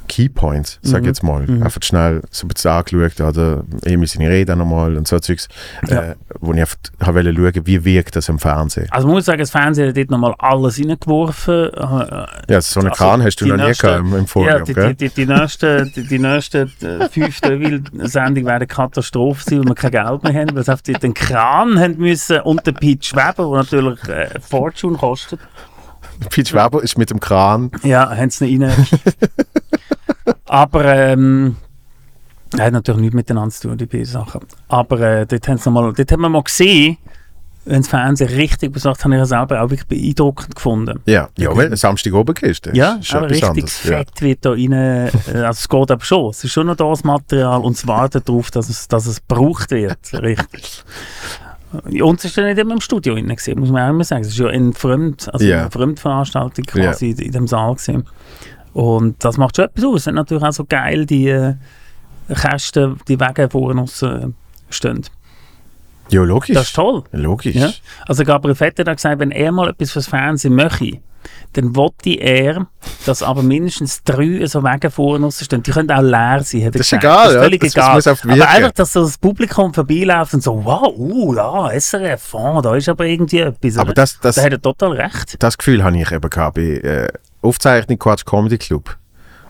Keypoints, 0.07 0.79
sag 0.81 0.97
ich 0.99 1.01
Mhm. 1.03 1.07
jetzt 1.07 1.23
mal. 1.23 1.41
Mhm. 1.47 1.63
Einfach 1.63 1.81
schnell 1.83 2.21
so 2.29 2.45
ein 2.45 2.49
bisschen 2.49 2.71
angeschaut, 2.71 3.19
oder? 3.21 3.63
Eben 3.85 4.05
seine 4.05 4.29
Rede 4.29 4.55
nochmal 4.55 4.95
und 4.97 5.07
so 5.07 5.19
Zeugs, 5.19 5.47
Ja. 5.87 6.01
äh, 6.01 6.15
wo 6.39 6.53
ich 6.53 6.59
einfach 6.59 6.77
habe 7.01 7.23
wollte 7.25 7.33
schauen, 7.33 7.65
wie 7.65 7.83
wirkt 7.85 8.15
das 8.15 8.29
im 8.29 8.39
Fernsehen. 8.39 8.87
Also 8.91 9.07
man 9.07 9.15
muss 9.15 9.25
sagen, 9.25 9.39
das 9.39 9.51
Fernsehen 9.51 9.89
hat 9.89 9.97
dort 9.97 10.11
nochmal 10.11 10.35
alles 10.39 10.79
reingeworfen. 10.79 11.69
Äh, 11.73 12.25
Ja, 12.51 12.61
so 12.61 12.79
einen 12.79 12.89
Also, 12.89 13.03
Kran 13.03 13.23
hast 13.23 13.35
du 13.41 13.45
noch 13.47 13.55
nie 13.57 13.63
nächste- 13.63 13.87
gehabt 13.87 13.99
im, 14.01 14.13
im 14.13 14.19
Ja, 14.21 14.25
Vorjahr, 14.27 14.59
die, 14.61 14.73
gell? 14.73 14.93
die, 14.95 15.09
die, 15.09 15.15
die 15.15 15.25
nächsten, 15.25 15.91
die, 15.93 16.07
die 16.07 16.19
nächsten 16.19 16.71
äh, 16.81 17.09
fünf 17.09 17.39
Sendungen 18.03 18.45
werden 18.45 18.67
Katastrophe 18.67 19.43
sein, 19.43 19.59
weil 19.59 19.67
wir 19.69 19.75
kein 19.75 19.91
Geld 19.91 20.23
mehr 20.23 20.33
haben, 20.33 20.55
weil 20.55 20.63
sie 20.63 20.73
auf 20.73 20.81
die- 20.81 20.93
den 20.93 21.13
Kran 21.13 21.79
haben 21.79 21.97
müssen 21.97 22.39
und 22.41 22.65
den 22.67 22.75
Pitch 22.75 23.13
Weber, 23.15 23.49
der 23.49 23.57
natürlich 23.63 24.03
äh, 24.09 24.39
Fortune 24.41 24.97
kostet. 24.97 25.39
Peach 26.29 26.53
Weber 26.53 26.83
ist 26.83 26.97
mit 26.97 27.09
dem 27.09 27.19
Kran. 27.19 27.71
Ja, 27.83 28.15
haben 28.15 28.29
sie 28.29 28.45
ihn 28.45 28.63
rein. 28.63 28.85
Aber 30.53 30.85
ähm, 30.95 31.55
hat 32.59 32.73
natürlich 32.73 33.01
nichts 33.01 33.15
miteinander 33.15 33.49
zu 33.49 33.69
tun, 33.69 33.77
die 33.79 33.87
beiden 33.87 34.05
Sachen. 34.05 34.41
Aber 34.67 34.99
äh, 34.99 35.25
dort, 35.25 35.47
haben 35.47 35.59
noch 35.65 35.71
mal, 35.71 35.91
dort 35.93 36.11
haben 36.11 36.21
wir 36.21 36.29
mal 36.29 36.43
gesehen, 36.43 36.97
wenn 37.65 37.77
das 37.77 37.87
Fernsehen 37.87 38.29
richtig 38.29 38.71
besorgt, 38.71 39.03
habe 39.03 39.15
ich 39.15 39.17
ja 39.19 39.25
selber 39.25 39.63
auch 39.63 39.71
wirklich 39.71 39.87
beeindruckend 39.87 40.53
gefunden. 40.53 40.99
Ja, 41.07 41.29
ja 41.39 41.55
weil 41.57 41.75
Samstag 41.75 42.13
oben 42.13 42.35
das 42.39 42.61
Ja, 42.73 42.97
ist 43.01 43.15
aber 43.15 43.29
richtig 43.31 43.49
anderes, 43.49 43.83
ja. 43.83 43.97
fett 43.97 44.21
wird 44.21 44.45
da 44.45 44.51
rein. 44.51 44.71
äh, 44.73 45.09
Also 45.33 45.49
es 45.49 45.69
geht 45.69 45.89
aber 45.91 46.03
schon. 46.05 46.29
Es 46.29 46.43
ist 46.43 46.51
schon 46.51 46.67
noch 46.67 46.75
das 46.75 47.03
Material 47.03 47.61
und 47.61 47.75
es 47.75 47.87
wartet 47.87 48.29
darauf, 48.29 48.51
dass 48.51 48.69
es, 48.69 48.87
dass 48.87 49.07
es 49.07 49.25
gebraucht 49.27 49.71
wird. 49.71 49.97
Richtig. 50.13 50.83
Und 51.99 52.19
es 52.19 52.25
ist 52.25 52.37
dann 52.37 52.45
nicht 52.45 52.59
immer 52.59 52.73
im 52.75 52.81
Studio 52.81 53.15
gewesen, 53.15 53.59
muss 53.59 53.71
man 53.71 53.85
auch 53.87 53.89
immer 53.89 54.03
sagen. 54.03 54.21
Es 54.21 54.27
ist 54.27 54.37
ja 54.37 54.47
eine, 54.49 54.73
Fremd, 54.73 55.33
also 55.33 55.43
Ja. 55.43 55.61
eine 55.61 55.71
Fremdveranstaltung 55.71 56.65
quasi 56.65 57.09
in 57.09 57.31
dem 57.31 57.47
Saal 57.47 57.73
gewesen. 57.73 58.05
Und 58.73 59.23
das 59.23 59.37
macht 59.37 59.55
schon 59.55 59.65
etwas 59.65 59.83
aus. 59.85 59.95
Es 59.97 60.03
sind 60.05 60.15
natürlich 60.15 60.43
auch 60.43 60.51
so 60.51 60.65
geil, 60.65 61.05
die 61.05 61.27
äh, 61.29 61.55
Kästen, 62.33 62.99
die 63.07 63.19
Wege 63.19 63.49
vorne 63.49 63.81
raus 63.81 64.01
äh, 64.01 64.27
stehen. 64.69 65.01
Ja, 66.09 66.21
logisch. 66.23 66.53
Das 66.55 66.67
ist 66.67 66.75
toll. 66.75 67.03
Logisch. 67.11 67.55
Ja. 67.55 67.71
Also 68.07 68.23
Gabriel 68.23 68.55
Vetter 68.55 68.83
hat 68.89 68.97
gesagt, 68.97 69.19
wenn 69.19 69.31
er 69.31 69.51
mal 69.51 69.69
etwas 69.69 69.91
fürs 69.91 70.07
Fernsehen 70.07 70.53
möchte, 70.55 70.99
dann 71.53 71.75
wollte 71.75 72.09
er, 72.19 72.67
dass 73.05 73.23
aber 73.23 73.41
mindestens 73.43 74.03
drei 74.03 74.45
so 74.45 74.63
Wege 74.63 74.91
vorne 74.91 75.31
stehen. 75.31 75.63
Die 75.63 75.71
können 75.71 75.89
auch 75.91 76.01
leer 76.01 76.41
sein, 76.43 76.69
Das 76.71 76.81
ist 76.81 76.89
gesagt. 76.89 77.03
egal, 77.03 77.23
das 77.23 77.27
ist 77.29 77.35
ja. 77.35 77.41
völlig 77.43 77.61
Das- 77.61 77.73
das 77.73 77.75
egal. 77.75 78.01
die 78.01 78.09
aber 78.09 78.37
wirken. 78.39 78.55
einfach, 78.55 78.71
dass 78.73 78.93
so 78.93 79.01
das 79.03 79.17
Publikum 79.17 79.73
vorbeiläuft 79.73 80.33
und 80.33 80.43
so, 80.43 80.65
wow, 80.65 80.93
uh, 80.97 81.33
ja, 81.35 81.69
SRF, 81.79 82.33
oh, 82.33 82.59
da 82.61 82.75
ist 82.75 82.89
aber 82.89 83.05
irgendwie 83.05 83.39
etwas. 83.39 83.77
Aber 83.77 83.93
das, 83.93 84.19
das, 84.19 84.35
da 84.35 84.43
hat 84.43 84.51
er 84.51 84.61
total 84.61 84.91
recht. 84.93 85.35
das 85.41 85.57
Gefühl 85.57 85.83
habe 85.83 85.97
ich 85.97 86.11
eben 86.11 86.29
gehabt 86.29 86.55
bei 86.55 86.61
äh, 86.61 87.07
Aufzeichnung 87.43 87.99
Quatsch 87.99 88.25
Comedy 88.25 88.57
Club. 88.57 88.97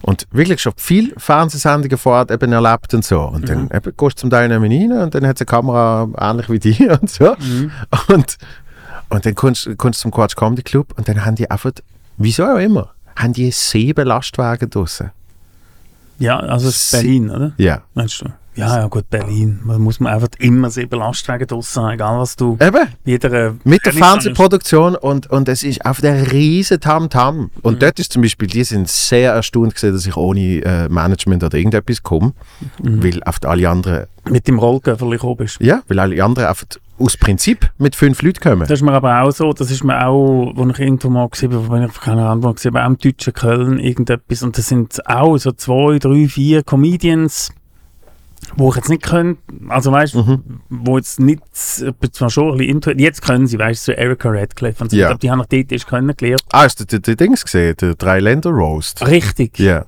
Und 0.02 0.28
wirklich 0.32 0.62
schon 0.62 0.74
viele 0.76 1.14
Fernsehsendungen 1.18 1.98
vorher 1.98 2.30
eben 2.30 2.52
erlebt 2.52 2.94
und 2.94 3.06
so. 3.06 3.22
Und 3.22 3.48
dann 3.48 3.70
eben, 3.74 3.94
gehst 3.96 4.18
du 4.18 4.22
zum 4.22 4.30
Teil 4.30 4.50
neben 4.50 4.66
rein 4.66 5.02
und 5.02 5.16
dann 5.16 5.26
hat 5.26 5.38
sie 5.38 5.44
eine 5.44 5.58
Kamera 5.58 6.10
ähnlich 6.20 6.50
wie 6.50 6.60
die 6.60 6.90
und 7.02 7.10
so. 7.10 7.36
Und, 8.08 8.38
und 9.10 9.26
dann 9.26 9.36
kommst, 9.36 9.70
kommst 9.78 10.00
du 10.00 10.04
zum 10.04 10.12
Quatsch 10.12 10.36
Comedy 10.36 10.62
Club 10.62 10.94
und 10.98 11.08
dann 11.08 11.24
haben 11.24 11.36
die 11.36 11.50
einfach, 11.50 11.72
wieso 12.18 12.44
auch 12.46 12.58
immer, 12.58 12.90
haben 13.16 13.32
die 13.32 13.50
sieben 13.52 14.06
Lastwagen 14.06 14.70
draussen. 14.70 15.12
Ja, 16.20 16.38
also 16.40 16.68
es 16.68 16.76
ist 16.76 16.92
Berlin, 16.92 17.30
oder? 17.30 17.54
Ja. 17.58 17.82
Meinst 17.94 18.22
du? 18.22 18.26
Ja, 18.56 18.78
ja, 18.80 18.88
gut, 18.88 19.10
Berlin. 19.10 19.60
Da 19.68 19.78
muss 19.78 20.00
man 20.00 20.14
einfach 20.14 20.30
immer 20.40 20.70
sieben 20.70 21.00
Lastwagen 21.00 21.48
draussen 21.48 21.84
haben, 21.84 21.94
egal 21.94 22.20
was 22.20 22.36
du 22.36 22.58
Eben, 22.62 22.88
jeder 23.06 23.32
äh, 23.32 23.52
mit 23.64 23.86
der 23.86 23.94
Fernsehproduktion 23.94 24.96
und, 24.96 25.30
und 25.30 25.50
es 25.50 25.64
ist 25.64 25.86
auf 25.86 26.02
der 26.02 26.32
riesen 26.32 26.80
Tam-Tam. 26.80 27.50
Und 27.62 27.82
dort 27.82 28.00
ist 28.00 28.14
zum 28.14 28.22
Beispiel, 28.22 28.48
die 28.48 28.64
sind 28.64 28.88
sehr 28.90 29.34
erstaunt 29.34 29.76
gewesen, 29.76 29.94
dass 29.94 30.06
ich 30.06 30.16
ohne 30.16 30.64
äh, 30.64 30.90
Management 30.90 31.44
oder 31.44 31.58
irgendetwas 31.58 32.04
komme, 32.04 32.34
weil 32.80 33.24
auf 33.24 33.38
alle 33.44 33.70
anderen, 33.70 34.06
mit 34.30 34.48
dem 34.48 34.60
Rollköfferli 34.60 35.18
gekommen 35.18 35.38
bist. 35.38 35.60
ja, 35.60 35.82
weil 35.88 36.00
alle 36.00 36.24
anderen 36.24 36.48
einfach 36.48 36.66
aus 37.00 37.18
Prinzip 37.18 37.72
mit 37.78 37.96
fünf 37.96 38.22
Leuten 38.22 38.40
kommen. 38.40 38.62
Das 38.62 38.72
ist 38.72 38.82
mir 38.82 38.94
aber 38.94 39.22
auch 39.22 39.32
so, 39.32 39.52
das 39.54 39.72
ist 39.72 39.84
mir 39.84 40.06
auch, 40.06 40.54
wo 40.56 40.68
ich 40.70 40.80
irgendwo 40.80 41.10
mal 41.10 41.28
gesehen 41.28 41.54
habe, 41.54 41.68
wo 41.68 41.76
ich 41.76 42.02
keine 42.02 42.28
Ahnung, 42.28 42.54
gesehen 42.54 42.76
habe, 42.76 42.84
auch 42.86 42.90
im 42.90 42.98
deutschen 42.98 43.34
Köln 43.34 43.80
irgendetwas 43.80 44.44
und 44.44 44.58
das 44.58 44.68
sind 44.68 45.06
auch 45.08 45.38
so 45.38 45.52
zwei, 45.52 45.98
drei, 46.00 46.28
vier 46.28 46.64
Comedians, 46.64 47.52
wo 48.56 48.70
ich 48.70 48.76
jetzt 48.76 48.90
nicht 48.90 49.04
können, 49.04 49.38
also 49.70 49.92
weißt 49.92 50.14
du, 50.16 50.24
Mhm. 50.24 50.62
wo 50.70 50.98
jetzt 50.98 51.20
nicht, 51.20 51.42
zwar 51.54 52.30
schon 52.30 52.52
ein 52.52 52.58
bisschen 52.58 52.76
into, 52.76 52.92
jetzt 52.92 53.22
können 53.22 53.48
sie, 53.48 53.58
weißt 53.60 53.88
du, 53.88 53.92
so 53.94 53.98
Erika 53.98 54.30
Radcliffe 54.30 54.84
und 54.84 54.90
so, 54.92 54.98
Ja. 54.98 55.04
ich 55.04 55.08
glaube, 55.10 55.20
die 55.22 55.32
haben 55.32 55.40
noch 55.40 55.46
dort 55.46 55.72
erst 55.72 55.88
kennengelernt. 55.88 56.42
Ah, 56.52 56.64
hast 56.64 56.80
du 56.80 56.86
die, 56.86 57.02
die 57.02 57.16
Dings 57.16 57.44
gesehen? 57.44 57.76
Der 57.82 57.96
Drei-Länder-Roast? 57.96 59.06
Richtig. 59.08 59.60
Ja. 59.60 59.86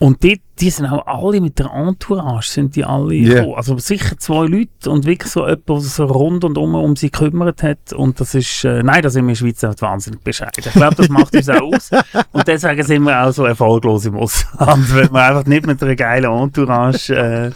Und 0.00 0.22
die, 0.22 0.40
die 0.60 0.70
sind 0.70 0.86
auch 0.86 1.06
alle 1.06 1.40
mit 1.40 1.58
der 1.58 1.72
Entourage, 1.72 2.48
sind 2.48 2.76
die 2.76 2.84
alle 2.84 3.14
Ja. 3.14 3.34
gekommen. 3.34 3.54
Also 3.56 3.78
sicher 3.78 4.16
zwei 4.16 4.46
Leute 4.46 4.90
und 4.90 5.06
wirklich 5.06 5.32
so 5.32 5.40
jemand, 5.40 5.68
der 5.68 5.80
so 5.80 6.04
rund 6.06 6.44
und 6.44 6.56
um, 6.56 6.74
um 6.76 6.94
sie 6.94 7.10
gekümmert 7.10 7.64
hat. 7.64 7.92
Und 7.92 8.20
das 8.20 8.34
ist, 8.36 8.64
äh, 8.64 8.82
nein, 8.84 9.02
da 9.02 9.10
sind 9.10 9.24
wir 9.24 9.30
in 9.30 9.34
der 9.34 9.38
Schweiz 9.40 9.62
halt 9.64 9.82
wahnsinnig 9.82 10.22
bescheiden. 10.22 10.52
Ich 10.64 10.70
glaube, 10.70 10.94
das 10.94 11.08
macht 11.08 11.34
uns 11.34 11.48
auch 11.48 11.62
aus. 11.74 11.90
Und 12.32 12.46
deswegen 12.46 12.82
sind 12.84 13.02
wir 13.02 13.24
auch 13.24 13.32
so 13.32 13.44
erfolglos 13.44 14.06
im 14.06 14.16
Ausland, 14.16 14.94
weil 14.94 15.10
wir 15.10 15.22
einfach 15.24 15.46
nicht 15.46 15.66
mit 15.66 15.82
einer 15.82 15.96
geilen 15.96 16.30
Entourage 16.32 17.10
äh, 17.14 17.50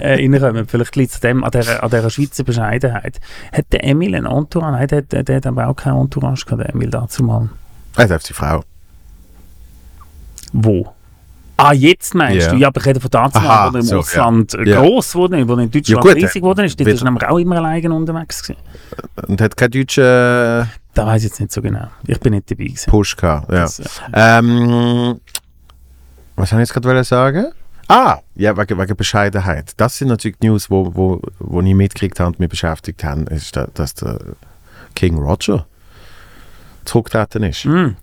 äh, 0.00 0.14
reinkommen. 0.14 0.66
Vielleicht 0.66 0.96
liegt 0.96 1.10
es 1.12 1.16
an, 1.16 1.28
dem, 1.28 1.44
an, 1.44 1.50
dieser, 1.50 1.82
an 1.82 1.90
dieser 1.90 2.08
Schweizer 2.10 2.44
Bescheidenheit. 2.44 3.20
Hat 3.52 3.66
der 3.72 3.84
Emil 3.84 4.14
ein 4.14 4.24
Entourage? 4.24 4.72
Nein, 4.72 4.88
der, 4.88 5.02
der, 5.02 5.22
der 5.22 5.36
hat 5.36 5.46
aber 5.46 5.68
auch 5.68 5.76
kein 5.76 5.94
Entourage 5.96 6.46
gehabt, 6.46 6.62
der 6.62 6.70
Emil 6.74 6.88
dazu 6.88 7.22
mal. 7.22 7.50
Er 7.96 8.08
darf 8.08 8.22
die 8.22 8.32
Frau. 8.32 8.62
Wo? 10.52 10.88
Ah, 11.60 11.72
jetzt 11.72 12.14
meinst 12.14 12.46
Ja. 12.46 12.52
du? 12.52 12.58
Ja, 12.58 12.68
aber 12.68 12.80
ich 12.80 12.86
rede 12.86 13.00
von 13.00 13.10
dazu, 13.10 13.36
Aha, 13.38 13.72
wo 13.72 13.76
im 13.78 13.82
so, 13.82 13.98
Ausland 13.98 14.54
äh, 14.54 14.62
Ja. 14.62 14.80
gross 14.80 15.12
wurde, 15.16 15.46
wo 15.48 15.54
in 15.56 15.68
Deutschland 15.68 16.02
gut, 16.02 16.14
riesig 16.14 16.34
geworden 16.40 16.64
ist. 16.64 16.78
Dort 16.78 16.86
wird- 16.86 16.96
ist 16.98 17.02
nämlich 17.04 17.26
auch 17.26 17.36
immer 17.38 17.56
alleine 17.56 17.92
unterwegs 17.92 18.42
gewesen. 18.44 18.60
Und 19.26 19.40
hat 19.40 19.56
keinen 19.56 19.72
deutschen 19.72 20.04
äh, 20.04 20.64
Da 20.94 21.06
weiß 21.06 21.22
ich 21.24 21.30
jetzt 21.30 21.40
nicht 21.40 21.50
so 21.52 21.60
genau. 21.60 21.88
Ich 22.06 22.20
bin 22.20 22.32
nicht 22.34 22.48
dabei 22.48 22.64
gewesen. 22.64 22.88
Push 22.88 23.16
gehabt. 23.16 23.50
Ja. 23.50 23.62
Das, 23.62 23.80
äh, 23.80 23.82
Ähm, 24.14 25.20
was 26.36 26.52
habe 26.52 26.62
ich 26.62 26.68
jetzt 26.68 26.80
gerade 26.80 27.02
sagen? 27.02 27.46
Ah, 27.88 28.18
ja, 28.36 28.56
wegen, 28.56 28.78
wegen 28.78 28.96
Bescheidenheit. 28.96 29.72
Das 29.78 29.98
sind 29.98 30.08
natürlich 30.08 30.36
die 30.40 30.46
News, 30.48 30.70
wo, 30.70 30.94
wo, 30.94 31.20
wo 31.40 31.60
ich 31.60 31.74
mitgekriegt 31.74 32.20
habe 32.20 32.28
und 32.28 32.38
mich 32.38 32.50
beschäftigt 32.50 33.02
haben, 33.02 33.26
ist, 33.26 33.56
da, 33.56 33.66
dass 33.74 33.94
der 33.94 34.18
King 34.94 35.18
Roger 35.18 35.66
zurückgetreten 36.84 37.42
ist. 37.44 37.64
mm. 37.64 37.96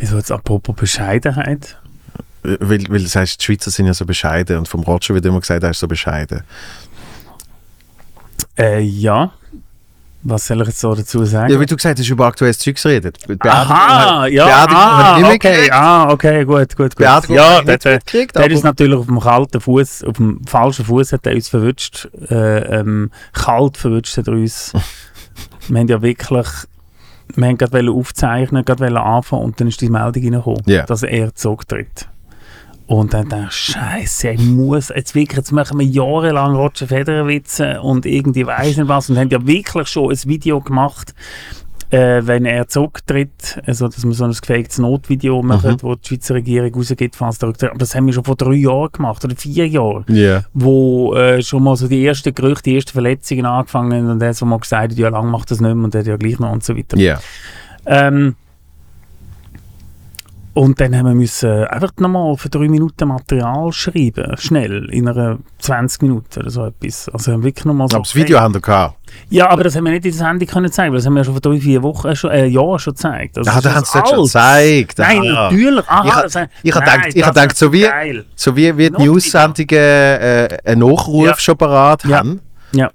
Wieso 0.00 0.16
jetzt 0.16 0.32
apropos 0.32 0.74
Bescheidenheit? 0.74 1.76
Weil, 2.42 2.84
weil 2.88 3.02
das 3.02 3.16
heißt, 3.16 3.38
die 3.40 3.44
Schweizer 3.44 3.70
sind 3.70 3.86
ja 3.86 3.92
so 3.92 4.06
bescheiden 4.06 4.56
und 4.56 4.66
vom 4.66 4.80
Roger 4.80 5.14
wird 5.14 5.26
immer 5.26 5.40
gesagt, 5.40 5.62
er 5.62 5.70
ist 5.70 5.78
so 5.78 5.86
bescheiden. 5.86 6.42
Äh, 8.58 8.80
ja. 8.80 9.32
Was 10.22 10.46
soll 10.46 10.60
ich 10.62 10.68
jetzt 10.68 10.80
so 10.80 10.94
dazu 10.94 11.24
sagen? 11.24 11.52
Ja, 11.52 11.60
wie 11.60 11.66
du 11.66 11.76
gesagt 11.76 11.98
hast, 11.98 12.08
über 12.08 12.26
aktuelles 12.26 12.58
Zeugs 12.58 12.84
redet. 12.86 13.18
Aha, 13.40 14.26
ja, 14.26 14.44
Beerdigung 14.44 14.82
ah, 14.82 15.16
okay, 15.16 15.32
mitgekriegt. 15.32 15.72
ah, 15.72 16.10
okay, 16.10 16.44
gut, 16.44 16.68
gut, 16.68 16.76
gut. 16.76 16.96
Beerdigung 16.96 17.36
ja, 17.36 17.62
der, 17.62 17.78
der, 17.78 18.00
der 18.00 18.50
ist 18.50 18.64
natürlich 18.64 18.98
auf 18.98 19.06
dem 19.06 19.20
kalten 19.20 19.60
Fuß, 19.60 20.04
auf 20.04 20.16
dem 20.16 20.42
falschen 20.46 20.86
Fuß 20.86 21.12
hat 21.12 21.26
er 21.26 21.34
uns 21.34 21.48
verwünscht. 21.48 22.08
Äh, 22.30 22.80
ähm, 22.80 23.10
kalt 23.32 23.76
verwünscht 23.76 24.16
hat 24.16 24.28
er 24.28 24.34
uns. 24.34 24.72
Wir 25.68 25.78
haben 25.78 25.88
ja 25.88 26.02
wirklich 26.02 26.40
wir 27.36 27.46
haben 27.48 27.58
gerade 27.58 27.90
aufzeichnen, 27.90 28.64
gerade 28.64 29.00
anfangen 29.00 29.44
und 29.44 29.60
dann 29.60 29.68
ist 29.68 29.80
die 29.80 29.88
Meldung 29.90 30.22
reingekommen, 30.22 30.62
Ja. 30.66 30.84
dass 30.86 31.02
er 31.02 31.34
zurücktritt. 31.34 32.08
Und 32.86 33.14
dann 33.14 33.28
dachte 33.28 33.46
ich, 33.50 33.54
Scheiße, 33.54 34.30
ich 34.30 34.40
muss, 34.42 34.88
jetzt 34.88 35.14
wirklich, 35.14 35.36
jetzt 35.36 35.52
machen 35.52 35.78
wir 35.78 35.86
jahrelang 35.86 36.56
Roger 36.56 36.88
Federer 36.88 37.28
Witze 37.28 37.80
und 37.82 38.04
irgendwie 38.04 38.44
weiss 38.46 38.76
nicht 38.76 38.88
was 38.88 39.08
und 39.08 39.16
haben 39.16 39.28
ja 39.30 39.46
wirklich 39.46 39.86
schon 39.86 40.10
ein 40.10 40.18
Video 40.24 40.60
gemacht, 40.60 41.14
äh, 41.90 42.22
wenn 42.24 42.44
er 42.46 42.68
zurücktritt, 42.68 43.60
also 43.66 43.88
dass 43.88 44.04
wir 44.04 44.12
so 44.12 44.24
ein 44.24 44.30
gefaktes 44.32 44.78
Notvideo 44.78 45.42
machen, 45.42 45.76
wo 45.82 45.94
die 45.96 46.06
Schweizer 46.08 46.34
Regierung 46.34 46.74
rausgeht, 46.74 47.16
falls 47.16 47.36
er 47.36 47.40
zurücktritt. 47.40 47.70
Aber 47.70 47.78
das 47.78 47.94
haben 47.94 48.06
wir 48.06 48.12
schon 48.12 48.24
vor 48.24 48.36
drei 48.36 48.54
Jahren 48.54 48.92
gemacht 48.92 49.24
oder 49.24 49.34
vier 49.36 49.66
Jahren 49.66 50.04
Ja. 50.08 50.44
wo 50.54 51.14
äh, 51.14 51.42
schon 51.42 51.64
mal 51.64 51.76
so 51.76 51.88
die 51.88 52.04
ersten 52.06 52.34
Gerüchte, 52.34 52.70
die 52.70 52.76
ersten 52.76 52.92
Verletzungen 52.92 53.46
angefangen 53.46 53.92
haben 53.92 54.10
und 54.10 54.22
er 54.22 54.34
so 54.34 54.46
mal 54.46 54.58
gesagt 54.58 54.92
hat, 54.92 54.98
ja, 54.98 55.08
lang 55.08 55.30
macht 55.30 55.50
das 55.50 55.60
nicht 55.60 55.74
mehr 55.74 55.84
und 55.84 55.94
er 55.94 56.00
hat 56.00 56.06
ja 56.06 56.16
gleich 56.16 56.38
noch 56.38 56.52
und 56.52 56.62
so 56.62 56.76
weiter. 56.76 56.96
Ja. 56.96 57.18
Ähm, 57.86 58.36
und 60.60 60.78
dann 60.80 60.94
haben 60.94 61.06
wir 61.06 61.14
müssen 61.14 61.64
einfach 61.64 61.90
nochmal 61.98 62.36
für 62.36 62.50
drei 62.50 62.68
Minuten 62.68 63.08
Material 63.08 63.72
schreiben, 63.72 64.36
schnell, 64.36 64.88
in 64.92 65.08
einer 65.08 65.38
20 65.58 66.02
Minuten 66.02 66.40
oder 66.40 66.50
so 66.50 66.66
etwas. 66.66 67.08
Also 67.08 67.32
haben 67.32 67.40
wir 67.40 67.46
wirklich 67.48 67.64
nochmal 67.64 67.88
so... 67.88 67.96
Aber 67.96 68.02
das 68.02 68.14
Video 68.14 68.38
haben 68.40 68.52
wir 68.54 68.60
gehabt. 68.60 68.96
Ja, 69.30 69.48
aber 69.48 69.64
das 69.64 69.74
haben 69.74 69.84
wir 69.84 69.92
nicht 69.92 70.04
in 70.04 70.10
der 70.12 70.18
Sendung 70.18 70.46
können 70.48 70.70
zeigen, 70.70 70.92
weil 70.92 70.98
das 70.98 71.06
haben 71.06 71.14
wir 71.14 71.20
ja 71.20 71.24
schon 71.24 71.34
vor 71.34 71.40
drei, 71.40 71.58
vier 71.60 71.82
Wochen, 71.82 72.08
äh, 72.08 72.14
schon, 72.16 72.30
äh, 72.30 72.44
Jahren 72.46 72.78
schon 72.78 72.92
gezeigt. 72.92 73.38
Also 73.38 73.50
Ah, 73.50 73.54
das 73.54 73.62
da 73.64 73.74
haben 73.74 73.84
sie 73.84 73.98
das 74.00 74.08
schon 74.10 74.22
gezeigt. 74.24 74.98
Nein, 74.98 75.18
Ah. 75.34 75.50
natürlich. 75.50 75.88
Aha, 75.88 76.04
Ich 76.06 76.32
das, 76.32 76.34
ich 76.62 76.74
ha 76.74 76.78
nein, 76.80 76.88
gedacht- 77.00 77.06
ich 77.14 77.22
das 77.24 77.28
gedacht, 77.34 77.56
so 77.56 77.72
wie- 77.72 77.80
Geil. 77.82 78.24
So 78.36 78.54
wie, 78.56 78.76
wie 78.76 78.90
die. 78.90 79.02
News-Sendungen 79.02 79.68
äh, 79.78 80.58
einen 80.64 80.80
Nachruf 80.88 81.24
Ja. 81.26 81.36
schon 81.38 81.56
parat 81.56 82.04
Ja. 82.04 82.18
haben, 82.18 82.40
Ja. 82.72 82.90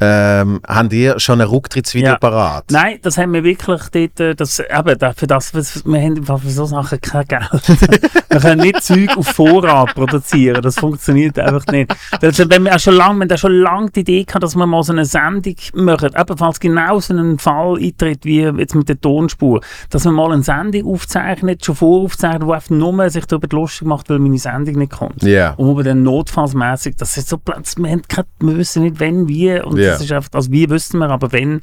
Ähm, 0.00 0.60
haben 0.66 0.88
die 0.88 1.12
schon 1.16 1.40
ein 1.40 1.48
Rücktrittsvideo 1.48 2.10
Ja. 2.10 2.18
parat. 2.18 2.64
Nein, 2.70 2.98
das 3.02 3.18
haben 3.18 3.32
wir 3.32 3.42
wirklich 3.44 3.82
dort, 3.92 4.20
äh, 4.20 4.34
das, 4.34 4.60
eben, 4.60 5.14
für 5.16 5.26
das, 5.26 5.52
wir 5.54 6.00
haben 6.00 6.24
für 6.24 6.50
so 6.50 6.66
Sachen 6.66 7.00
kein 7.00 7.24
Geld. 7.26 7.42
wir 8.28 8.40
können 8.40 8.62
nicht 8.62 8.82
Zeug 8.82 9.16
auf 9.16 9.26
Vorrat 9.28 9.94
produzieren, 9.94 10.62
das 10.62 10.76
funktioniert 10.76 11.38
einfach 11.38 11.66
nicht. 11.66 11.94
Das, 12.20 12.38
wenn 12.38 12.64
wir 12.64 12.74
auch 12.74 12.78
schon 12.78 12.94
lange, 12.94 13.20
wir 13.20 13.28
haben 13.28 13.38
schon 13.38 13.52
lange 13.52 13.90
die 13.90 14.00
Idee 14.00 14.24
gehabt, 14.24 14.42
dass 14.42 14.54
wir 14.54 14.66
mal 14.66 14.82
so 14.82 14.92
eine 14.92 15.04
Sendung 15.04 15.56
machen, 15.74 16.10
ebenfalls 16.16 16.60
genau 16.60 17.00
so 17.00 17.12
einen 17.14 17.38
Fall 17.38 17.78
eintritt 17.78 18.24
wie 18.24 18.42
jetzt 18.42 18.74
mit 18.74 18.88
der 18.88 19.00
Tonspur, 19.00 19.60
dass 19.90 20.04
wir 20.04 20.12
mal 20.12 20.32
eine 20.32 20.42
Sendung 20.42 20.92
aufzeichnet, 20.94 21.64
schon 21.64 21.74
voraufzeichnet, 21.74 22.46
wo 22.46 22.52
einfach 22.52 22.70
nur 22.70 23.10
sich 23.10 23.26
darüber 23.26 23.48
lustig 23.56 23.86
macht, 23.86 24.10
weil 24.10 24.18
meine 24.18 24.38
Sendung 24.38 24.76
nicht 24.76 24.92
kommt. 24.92 25.22
Ja. 25.22 25.54
Und 25.54 25.66
wo 25.68 25.76
wir 25.76 25.84
dann 25.84 26.02
notfallsmäßig, 26.02 26.96
das 26.96 27.16
ist 27.16 27.28
so 27.28 27.38
Platz, 27.38 27.76
wir, 27.76 27.90
haben 27.90 28.02
keine, 28.08 28.26
wir 28.40 28.56
wissen 28.58 28.82
nicht, 28.82 29.00
wenn, 29.00 29.28
wie, 29.28 29.60
und 29.60 29.78
Ja. 29.88 29.92
das 29.94 30.02
ist 30.02 30.12
einfach, 30.12 30.30
also 30.32 30.50
wie 30.52 30.68
wüssten 30.70 30.98
wir, 30.98 31.10
aber 31.10 31.32
wenn, 31.32 31.62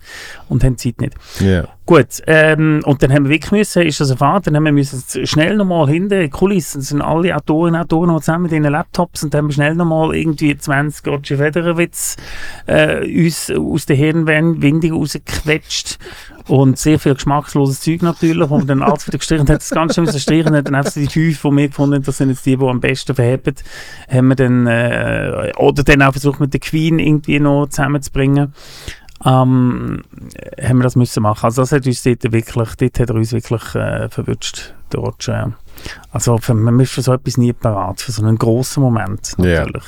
und 0.49 0.63
haben 0.63 0.77
Zeit 0.77 1.01
nicht. 1.01 1.13
Ja. 1.39 1.67
Gut, 1.85 2.23
ähm, 2.25 2.81
und 2.85 3.03
dann 3.03 3.13
haben 3.13 3.25
wir 3.25 3.29
wirklich 3.29 3.51
müssen, 3.51 3.83
ist 3.83 3.99
das 3.99 4.09
erfahren, 4.09 4.41
dann 4.43 4.55
haben 4.55 4.65
wir 4.65 4.71
müssen 4.71 5.27
schnell 5.27 5.55
nochmal 5.55 5.87
hinter 5.87 6.19
die 6.19 6.29
Kulissen, 6.29 6.81
sind 6.81 7.01
alle 7.01 7.35
Autoren 7.35 7.75
und 7.75 7.79
Autoren 7.79 8.07
noch 8.07 8.21
zusammen 8.21 8.43
mit 8.43 8.53
ihren 8.53 8.63
Laptops 8.63 9.23
und 9.23 9.33
dann 9.33 9.43
haben 9.43 9.49
wir 9.49 9.53
schnell 9.53 9.75
nochmal 9.75 10.15
irgendwie 10.15 10.57
20 10.57 11.05
Roger 11.05 11.37
Federerwitz 11.37 12.17
äh, 12.65 13.25
uns 13.25 13.51
aus 13.51 13.85
der 13.85 13.97
Hirnwindung 13.97 14.93
rausgequetscht 14.93 15.99
und 16.47 16.77
sehr 16.77 16.99
viel 16.99 17.15
geschmacksloses 17.15 17.81
Zeug 17.81 18.01
natürlich, 18.01 18.49
wo 18.49 18.59
wir 18.59 18.65
dann 18.65 18.83
alles 18.83 19.07
wieder 19.07 19.17
gestrichen 19.17 19.47
haben, 19.47 19.55
das 19.55 19.69
Ganze 19.69 20.01
müssen 20.01 20.19
strichen, 20.19 20.55
haben 20.55 20.63
dann 20.63 20.75
einfach 20.75 20.93
die 20.93 21.07
fünf, 21.07 21.41
die 21.41 21.51
wir 21.51 21.67
gefunden 21.67 21.95
haben, 21.95 22.03
das 22.03 22.17
sind 22.17 22.29
jetzt 22.29 22.45
die, 22.45 22.57
die 22.57 22.65
am 22.65 22.79
besten 22.79 23.15
verheben, 23.15 23.55
haben 24.09 24.27
wir 24.27 24.35
dann, 24.35 24.67
äh, 24.67 25.51
oder 25.57 25.83
dann 25.83 26.01
auch 26.01 26.11
versucht 26.11 26.39
mit 26.39 26.53
der 26.53 26.59
Queen 26.59 26.99
irgendwie 26.99 27.39
noch 27.39 27.67
zusammenzubringen 27.67 28.53
ähm, 29.23 30.03
haben 30.61 30.77
wir 30.77 30.83
das 30.83 30.95
müssen 30.95 31.23
machen. 31.23 31.45
Also 31.45 31.61
das 31.61 31.71
hat 31.71 31.87
uns 31.87 32.03
dort 32.03 32.31
wirklich, 32.31 32.75
dort 32.75 32.99
hat 32.99 33.09
er 33.09 33.15
uns 33.15 33.31
wirklich 33.31 33.75
äh, 33.75 34.09
verwünscht, 34.09 34.73
der 34.91 34.99
Roger. 34.99 35.53
Also 36.11 36.37
für, 36.37 36.53
man 36.53 36.79
ist 36.79 36.91
für 36.91 37.01
so 37.01 37.13
etwas 37.13 37.37
nie 37.37 37.53
parat, 37.53 38.01
für 38.01 38.11
so 38.11 38.23
einen 38.23 38.37
grossen 38.37 38.83
Moment 38.83 39.33
natürlich. 39.37 39.83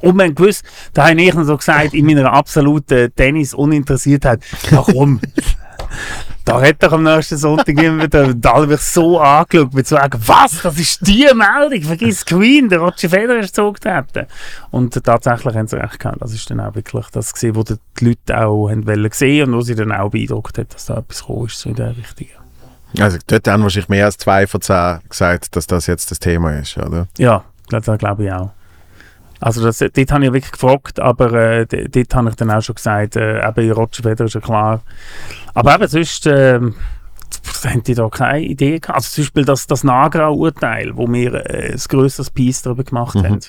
Und 0.00 0.16
man 0.16 0.34
gewusst, 0.34 0.64
da 0.92 1.08
habe 1.08 1.20
ich 1.20 1.34
so 1.34 1.56
gesagt, 1.56 1.92
in 1.92 2.06
meiner 2.06 2.32
absoluten 2.32 3.12
Tennis-Uninteressiertheit, 3.16 4.42
komm, 4.70 5.20
da 6.44 6.60
hat 6.60 6.82
doch 6.82 6.92
am 6.92 7.02
nächsten 7.02 7.36
Sonntag 7.36 7.68
immer 7.82 8.04
wieder, 8.04 8.32
da 8.34 8.54
habe 8.54 8.74
ich 8.74 8.80
so 8.80 9.20
angeschaut, 9.20 9.74
mit 9.74 9.86
so 9.86 9.96
sagen, 9.96 10.20
was, 10.24 10.62
das 10.62 10.78
ist 10.78 11.06
die 11.06 11.28
Meldung, 11.34 11.82
vergiss 11.82 12.24
Queen, 12.24 12.68
der 12.68 12.78
Roger 12.78 13.08
Federer 13.08 13.40
ist 13.40 13.54
zugetreten. 13.54 14.26
Und 14.70 15.02
tatsächlich 15.04 15.54
haben 15.54 15.66
sie 15.66 15.76
recht 15.76 15.98
gehabt, 15.98 16.22
das 16.22 16.32
ist 16.32 16.50
dann 16.50 16.60
auch 16.60 16.74
wirklich 16.74 17.06
das 17.12 17.32
gesehen, 17.32 17.54
wo 17.54 17.62
die 17.62 17.76
Leute 18.00 18.40
auch 18.40 18.68
haben 18.68 18.86
wollen 18.86 19.10
sehen 19.12 19.50
und 19.50 19.56
wo 19.56 19.60
sie 19.60 19.74
dann 19.74 19.92
auch 19.92 20.10
beeindruckt 20.10 20.58
hat, 20.58 20.74
dass 20.74 20.86
da 20.86 20.98
etwas 20.98 21.20
gekommen 21.20 21.46
ist, 21.46 21.60
so 21.60 21.68
in 21.68 21.76
der 21.76 21.96
Richtung. 21.96 22.28
Also 22.98 23.18
dort 23.26 23.46
haben 23.46 23.62
wahrscheinlich 23.62 23.90
mehr 23.90 24.06
als 24.06 24.16
zwei 24.16 24.46
von 24.46 24.62
zehn 24.62 25.00
gesagt, 25.08 25.54
dass 25.54 25.66
das 25.66 25.86
jetzt 25.86 26.10
das 26.10 26.18
Thema 26.18 26.52
ist, 26.58 26.78
oder? 26.78 27.06
Ja, 27.18 27.44
das 27.68 27.84
glaube 27.98 28.24
ich 28.24 28.32
auch. 28.32 28.50
Also 29.40 29.62
das, 29.62 29.78
dort 29.78 30.12
habe 30.12 30.24
ich 30.26 30.32
wirklich 30.32 30.52
gefragt, 30.52 30.98
aber 31.00 31.32
äh, 31.32 31.66
dort 31.66 32.14
habe 32.14 32.30
ich 32.30 32.34
dann 32.36 32.50
auch 32.50 32.62
schon 32.62 32.74
gesagt, 32.74 33.16
äh, 33.16 33.46
eben 33.46 33.70
Roger 33.72 34.02
Federer 34.02 34.26
ist 34.26 34.34
ja 34.34 34.40
klar. 34.40 34.82
Aber 35.54 35.74
eben 35.74 35.86
sonst 35.88 36.26
äh, 36.26 36.60
haben 37.64 37.82
die 37.86 37.94
da 37.94 38.08
keine 38.08 38.40
Idee 38.44 38.78
gehabt. 38.80 38.96
Also 38.96 39.10
zum 39.10 39.24
Beispiel 39.24 39.44
das, 39.44 39.66
das 39.66 39.84
Nagrau-Urteil, 39.84 40.96
wo 40.96 41.06
wir 41.12 41.34
äh, 41.34 41.72
ein 41.72 41.80
grösseres 41.88 42.30
Piece 42.30 42.62
darüber 42.62 42.84
gemacht 42.84 43.14
Mhm. 43.16 43.24
haben. 43.24 43.40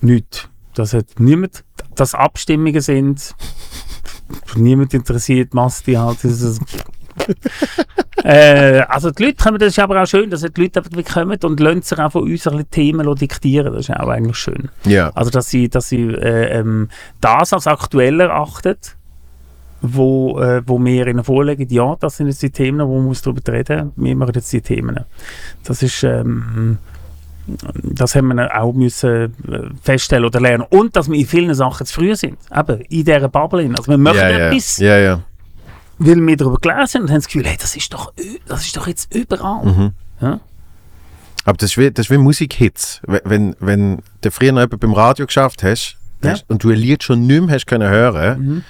Nichts. 0.00 0.48
Das 0.74 0.92
hat 0.94 1.06
niemand, 1.18 1.64
dass 1.96 2.14
Abstimmungen 2.14 2.80
sind, 2.80 3.34
niemand 4.54 4.94
interessiert, 4.94 5.54
Masti 5.54 5.94
halt. 5.94 6.18
Das 6.22 6.60
äh, 8.24 8.80
also 8.88 9.10
die 9.10 9.24
Leute 9.24 9.42
kommen, 9.42 9.58
das 9.58 9.68
ist 9.68 9.78
aber 9.78 10.02
auch 10.02 10.06
schön, 10.06 10.30
dass 10.30 10.42
die 10.42 10.60
Leute 10.60 10.82
kommen 11.04 11.38
und 11.42 11.60
lassen 11.60 11.82
sich 11.82 11.98
auch 11.98 12.12
von 12.12 12.22
uns 12.22 12.46
ein 12.46 12.52
bisschen 12.52 12.70
Themen 12.70 13.14
diktieren. 13.14 13.72
Das 13.72 13.88
ist 13.88 13.94
auch 13.94 14.08
eigentlich 14.08 14.36
schön. 14.36 14.68
Ja. 14.84 15.10
Also 15.14 15.30
dass 15.30 15.48
sie, 15.48 15.68
dass 15.68 15.88
sie 15.88 16.06
äh, 16.06 16.58
ähm, 16.58 16.88
das 17.20 17.52
als 17.52 17.66
aktuell 17.66 18.20
erachten, 18.20 18.76
wo, 19.80 20.40
äh, 20.40 20.62
wo 20.66 20.82
wir 20.84 21.06
ihnen 21.06 21.22
vorlegen, 21.22 21.68
ja, 21.70 21.96
das 22.00 22.16
sind 22.16 22.26
jetzt 22.26 22.42
die 22.42 22.50
Themen, 22.50 22.86
wo 22.86 22.96
man 22.96 23.06
muss 23.06 23.22
darüber 23.22 23.52
reden 23.52 23.92
wir 23.96 24.16
machen 24.16 24.32
jetzt 24.34 24.52
die 24.52 24.60
Themen. 24.60 25.04
Das 25.64 25.82
ist, 25.82 26.02
ähm, 26.02 26.78
das 27.72 28.14
haben 28.14 28.34
wir 28.34 28.60
auch 28.60 28.72
müssen 28.72 29.08
äh, 29.10 29.28
feststellen 29.82 30.24
oder 30.24 30.40
lernen. 30.40 30.66
Und 30.68 30.96
dass 30.96 31.08
wir 31.08 31.18
in 31.18 31.26
vielen 31.26 31.54
Sachen 31.54 31.86
zu 31.86 31.94
früh 31.94 32.14
sind, 32.14 32.38
eben 32.54 32.80
in 32.82 33.04
dieser 33.04 33.28
Bubble. 33.28 33.70
Also 33.76 33.90
wir 33.90 33.98
machen 33.98 34.18
ja, 34.18 34.30
ja. 34.30 34.48
etwas, 34.48 34.78
ja, 34.78 34.98
ja. 34.98 35.20
Weil 35.98 36.24
wir 36.26 36.36
darüber 36.36 36.58
gelesen 36.58 36.94
haben 36.94 37.02
und 37.02 37.08
haben 37.10 37.16
das 37.18 37.26
Gefühl, 37.26 37.46
hey, 37.46 37.56
das 37.60 37.76
ist 37.76 37.92
doch, 37.92 38.12
das 38.46 38.64
ist 38.66 38.76
doch 38.76 38.86
jetzt 38.86 39.14
überall. 39.14 39.64
Mhm. 39.64 39.90
Ja? 40.20 40.40
Aber 41.44 41.56
das 41.56 41.70
ist 41.70 41.78
wie, 41.78 41.90
das 41.90 42.06
ist 42.06 42.10
wie 42.10 42.18
Musikhits. 42.18 43.00
Wenn- 43.06 43.56
Wenn, 43.60 44.02
du 44.20 44.30
früher 44.30 44.52
noch 44.52 44.66
beim 44.66 44.92
Radio 44.92 45.26
geschafft 45.26 45.62
hast 45.62 45.96
Ja. 46.22 46.30
hast 46.32 46.44
und 46.48 46.62
du 46.64 46.70
ein 46.70 46.76
Lied 46.76 47.02
schon 47.02 47.26
nicht 47.26 47.40
mehr 47.42 47.54
hast 47.54 47.66
können 47.66 47.88
hören, 47.88 48.40
Mhm. 48.40 48.64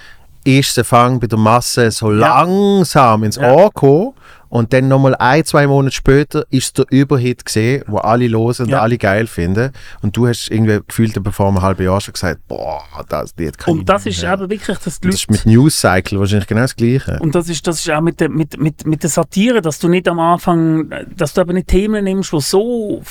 ist 0.45 0.77
der 0.77 0.85
Fang 0.85 1.19
bei 1.21 1.27
der 1.27 1.39
Masse 1.39 1.91
so 1.91 2.11
langsam 2.11 3.25
ins. 3.25 3.37
Ohr 3.39 3.69
gekommen 3.71 4.13
und 4.49 4.73
dann 4.73 4.89
nochmal 4.89 5.15
ein, 5.17 5.45
zwei 5.45 5.67
Monate 5.67 5.95
später 5.95 6.45
ist 6.51 6.79
der 6.79 6.87
Überhit 6.91 7.45
gesehen, 7.45 7.85
wo 7.87 7.99
alle 7.99 8.29
hören 8.29 8.55
und 8.61 8.69
Ja. 8.69 8.81
alle 8.81 8.99
geil 8.99 9.27
finden. 9.27 9.73
Und 10.03 10.17
du 10.17 10.27
hast 10.27 10.51
irgendwie 10.51 10.81
gefühlt 10.87 11.19
vor 11.33 11.49
einem 11.49 11.63
halben 11.63 11.85
Jahr 11.85 12.01
schon 12.01 12.13
gesagt, 12.15 12.41
boah, 12.49 12.83
das 13.09 13.35
Lied 13.37 13.59
kann 13.59 13.79
Und 13.79 13.89
das 13.89 14.07
ist 14.07 14.23
hören. 14.23 14.41
eben 14.43 14.51
wirklich, 14.51 14.79
dass 14.79 15.01
die 15.01 15.09
Das 15.09 15.27
Leute 15.27 15.35
ist 15.35 15.45
mit 15.47 15.55
News 15.55 15.81
Cycle 15.81 16.19
wahrscheinlich 16.19 16.47
genau 16.49 16.63
das 16.63 16.77
Gleiche. 16.77 17.19
Und 17.21 17.35
das 17.35 17.49
ist, 17.49 17.67
das 17.67 17.81
ist 17.81 17.91
auch 17.91 18.01
mit 18.01 18.21
der, 18.21 18.29
mit, 18.29 18.59
mit, 18.59 18.87
mit 18.87 19.03
der 19.03 19.11
Satire, 19.11 19.61
dass 19.61 19.79
du 19.79 19.89
nicht 19.89 20.09
am 20.09 20.19
Anfang, 20.21 20.91
dass 21.17 21.35
du 21.35 21.41
aber 21.41 21.53
nicht 21.53 21.69
Themen 21.69 22.05
nimmst, 22.05 22.33
die 22.33 22.41
so 22.41 23.03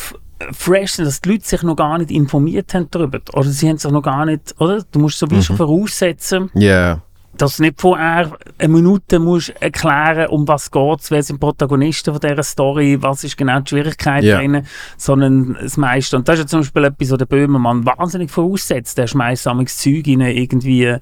fresh 0.52 0.94
sind, 0.94 1.06
dass 1.06 1.20
die 1.22 1.30
Leute 1.32 1.46
sich 1.48 1.64
noch 1.64 1.76
gar 1.76 1.98
nicht 1.98 2.12
informiert 2.12 2.74
haben 2.74 2.88
darüber. 2.92 3.20
Oder 3.34 3.50
sie 3.50 3.68
haben 3.70 3.78
sich 3.78 3.90
noch 3.92 4.04
gar 4.04 4.26
nicht, 4.26 4.54
oder? 4.60 4.84
Du 4.92 5.00
musst 5.00 5.18
so 5.18 5.30
wie 5.32 5.42
schon 5.42 5.58
voraussetzen, 5.58 6.52
Ja, 6.54 7.02
dass 7.38 7.58
du 7.58 7.64
nicht 7.64 7.80
vorher 7.80 8.32
eine 8.58 8.74
Minute 8.74 9.20
musst 9.20 9.54
erklären, 9.62 10.28
um 10.28 10.48
was 10.48 10.72
geht 10.72 11.12
wer 11.12 11.24
sind 11.24 11.38
die 11.38 11.40
Protagonisten 11.40 12.14
von 12.14 12.22
dieser 12.22 12.44
Story, 12.44 12.98
was 13.02 13.24
ist 13.24 13.38
genau 13.38 13.60
die 13.60 13.70
Schwierigkeit 13.70 14.24
Ja. 14.24 14.38
drin, 14.38 14.66
sondern 14.98 15.58
das 15.62 15.78
meiste. 15.78 16.18
Und 16.18 16.28
das 16.28 16.36
ist 16.36 16.42
ja 16.42 16.48
zum 16.48 16.60
Beispiel 16.62 16.84
etwas, 16.86 17.12
wo 17.12 17.18
der 17.18 17.26
Böhmermann 17.26 17.86
wahnsinnig 17.86 18.32
voraussetzt. 18.32 18.98
Der 18.98 19.08
schmeißt 19.08 19.48
amigs 19.48 19.78
Zeug 19.78 20.06
rein, 20.08 20.22
irgendwie, 20.22 20.96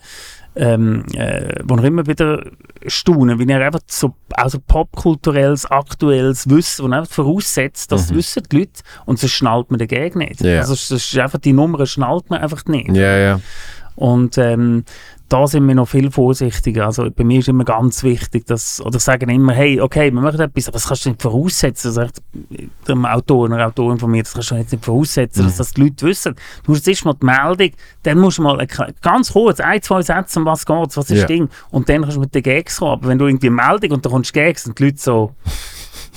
ähm, 0.55 1.03
äh, 1.13 1.59
wo 1.63 1.75
er 1.75 1.83
immer 1.83 2.05
wieder 2.07 2.43
staunen, 2.87 3.39
wie 3.39 3.51
er 3.51 3.65
einfach 3.65 3.81
so, 3.87 4.15
also 4.33 4.59
popkulturelles, 4.65 5.65
aktuelles 5.65 6.49
Wissen, 6.49 6.85
wo 6.85 6.89
er 6.89 6.99
einfach 6.99 7.13
voraussetzt, 7.13 7.91
das 7.91 8.13
wissen 8.13 8.43
die 8.51 8.59
Leute 8.59 8.81
und 9.05 9.19
sonst 9.19 9.33
schnallt 9.33 9.69
man 9.71 9.79
dagegen 9.79 10.19
nicht. 10.19 10.41
Ja. 10.41 10.59
Also 10.59 10.73
das 10.73 10.91
ist 10.91 11.17
einfach, 11.17 11.39
die 11.39 11.53
Nummer 11.53 11.85
schnallt 11.85 12.29
man 12.29 12.41
einfach 12.41 12.65
nicht. 12.65 12.95
ja, 12.95 13.17
ja. 13.17 13.39
Und 13.97 14.37
ähm, 14.37 14.83
da 15.27 15.47
sind 15.47 15.67
wir 15.67 15.73
noch 15.73 15.87
viel 15.87 16.11
vorsichtiger. 16.11 16.85
Also 16.85 17.09
bei 17.09 17.23
mir 17.23 17.39
ist 17.39 17.47
immer 17.47 17.63
ganz 17.65 18.03
wichtig, 18.03 18.45
dass, 18.45 18.79
oder 18.79 18.99
sagen 18.99 19.29
immer, 19.29 19.53
hey, 19.53 19.81
okay, 19.81 20.13
wir 20.13 20.21
machen 20.21 20.39
etwas, 20.39 20.67
aber 20.67 20.73
das 20.73 20.87
kannst 20.87 21.05
du 21.05 21.09
nicht 21.09 21.21
voraussetzen, 21.21 21.91
sagt 21.91 22.21
der 22.87 22.95
Autor 23.15 23.45
oder 23.45 23.65
Autorin 23.65 23.97
von 23.97 24.11
mir, 24.11 24.21
das 24.23 24.33
kannst 24.33 24.51
du 24.51 24.55
jetzt 24.55 24.71
nicht 24.71 24.85
voraussetzen, 24.85 25.45
dass 25.45 25.57
das 25.57 25.73
die 25.73 25.81
Leute 25.81 26.05
wissen. 26.05 26.35
Du 26.63 26.71
musst 26.71 26.87
erst 26.87 27.05
mal 27.05 27.13
die 27.13 27.25
Meldung, 27.25 27.71
dann 28.03 28.19
musst 28.19 28.37
du 28.37 28.43
mal 28.43 28.67
ganz 29.01 29.31
kurz, 29.31 29.59
ein, 29.59 29.81
zwei 29.81 30.01
Sätze, 30.03 30.39
um 30.39 30.45
was 30.45 30.65
geht's, 30.65 30.95
was 30.95 31.05
ist 31.05 31.11
Ja. 31.17 31.21
das 31.23 31.27
Ding, 31.27 31.49
und 31.71 31.89
dann 31.89 32.01
kannst 32.01 32.17
du 32.17 32.21
mit 32.21 32.35
den 32.35 32.43
Gags 32.43 32.77
kommen. 32.77 32.91
Aber 32.93 33.07
wenn 33.07 33.17
du 33.17 33.25
irgendwie 33.25 33.47
eine 33.47 33.55
Meldung 33.55 33.91
und 33.91 34.05
dann 34.05 34.11
kommst 34.11 34.29
du 34.29 34.39
Gags 34.39 34.67
und 34.67 34.77
die 34.77 34.85
Leute 34.85 34.97
so, 34.99 35.31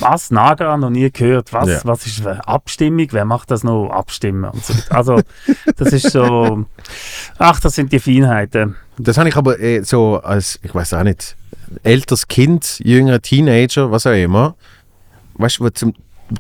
was, 0.01 0.31
Nagra, 0.31 0.77
noch 0.77 0.91
nie 0.91 1.11
gehört, 1.11 1.53
was, 1.53 1.69
Ja. 1.69 1.81
was 1.85 2.07
ist 2.07 2.25
Abstimmung, 2.27 3.07
wer 3.11 3.25
macht 3.25 3.51
das 3.51 3.65
noch, 3.65 3.89
abstimmen 3.91 4.45
und 4.51 4.65
so 4.65 4.75
weiter. 4.75 4.95
Also, 4.97 5.21
das 5.77 5.93
ist 5.93 6.11
so, 6.11 6.65
ach, 7.39 7.61
das 7.61 7.75
sind 7.75 7.93
die 7.93 7.99
Feinheiten. 8.01 8.77
Das 8.99 9.19
habe 9.19 9.29
ich 9.29 9.37
aber 9.37 9.59
eh 9.61 9.83
so 9.83 10.21
als, 10.21 10.59
ich 10.63 10.75
weiß 10.75 10.95
auch 10.95 11.03
nicht, 11.03 11.37
älteres 11.83 12.29
Kind, 12.29 12.81
jüngerer 12.83 13.21
Teenager, 13.21 13.91
was 13.91 14.07
auch 14.07 14.13
immer. 14.13 14.55
Weißt 15.35 15.61
du, 15.61 15.69
zum, 15.71 15.95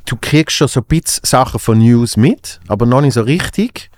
du 0.07 0.17
kriegst 0.21 0.57
schon 0.57 0.69
so 0.69 0.81
ein 0.81 0.87
bisschen 0.87 1.25
Sachen 1.25 1.61
von 1.61 1.79
News 1.79 2.17
mit, 2.17 2.61
aber 2.69 2.87
noch 2.87 3.01
nicht 3.01 3.15
so 3.15 3.23
richtig. 3.23 3.91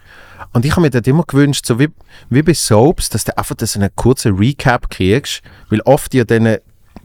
Und 0.53 0.65
ich 0.65 0.73
habe 0.73 0.83
mir 0.83 0.91
das 0.91 1.03
immer 1.07 1.23
gewünscht, 1.25 1.65
so 1.65 1.79
wie, 1.79 1.89
wie 2.29 2.43
bei 2.43 2.55
Soaps, 2.55 3.09
dass 3.09 3.25
du 3.25 3.37
einfach 3.39 3.55
so 3.59 3.79
einen 3.79 3.91
kurzen 3.95 4.37
Recap 4.37 4.91
kriegst, 4.91 5.43
weil 5.69 5.81
oft 5.83 6.13
ja 6.13 6.25
dann 6.25 6.57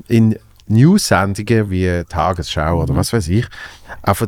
in 0.07 0.37
News-Sendungen 0.67 1.69
wie 1.69 2.03
Tagesschau 2.09 2.81
oder 2.83 2.95
was 2.95 3.13
weiß 3.13 3.27
ich, 3.29 3.45
einfach 4.01 4.27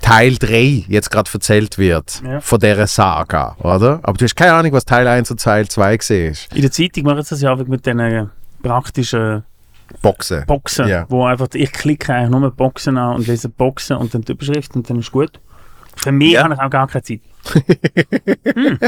Teil 0.00 0.36
3 0.36 0.84
jetzt 0.88 1.10
gerade 1.10 1.30
erzählt 1.32 1.78
wird 1.78 2.22
Ja. 2.24 2.40
von 2.40 2.58
dieser 2.58 2.86
Saga, 2.86 3.56
oder? 3.60 4.00
Aber 4.02 4.14
du 4.18 4.24
hast 4.24 4.34
keine 4.34 4.52
Ahnung, 4.54 4.72
was 4.72 4.84
Teil 4.84 5.06
1 5.06 5.30
und 5.30 5.40
Teil 5.40 5.68
2 5.68 5.96
gesehen 5.96 6.32
ist. 6.32 6.52
In 6.54 6.62
der 6.62 6.72
Zeitung 6.72 7.04
machen 7.04 7.22
sie 7.22 7.30
das 7.30 7.40
ja 7.42 7.54
mit 7.54 7.86
diesen 7.86 8.30
praktischen 8.62 9.44
Boxen. 10.00 10.44
Boxen, 10.46 10.88
Ja. 10.88 11.06
wo 11.08 11.24
einfach, 11.24 11.48
ich 11.54 11.70
klicke 11.72 12.12
eigentlich 12.14 12.30
nur 12.30 12.50
Boxen 12.50 12.96
an 12.98 13.16
und 13.16 13.26
lese 13.26 13.48
Boxen 13.48 13.96
und 13.96 14.12
dann 14.14 14.22
die 14.22 14.32
Überschrift 14.32 14.74
und 14.74 14.88
dann 14.90 14.98
ist 14.98 15.12
gut. 15.12 15.38
Für 15.96 16.12
mich 16.12 16.32
Ja. 16.32 16.44
habe 16.44 16.54
ich 16.54 16.60
auch 16.60 16.70
gar 16.70 16.88
keine 16.88 17.02
Zeit. 17.02 17.20
Hm. 17.44 18.78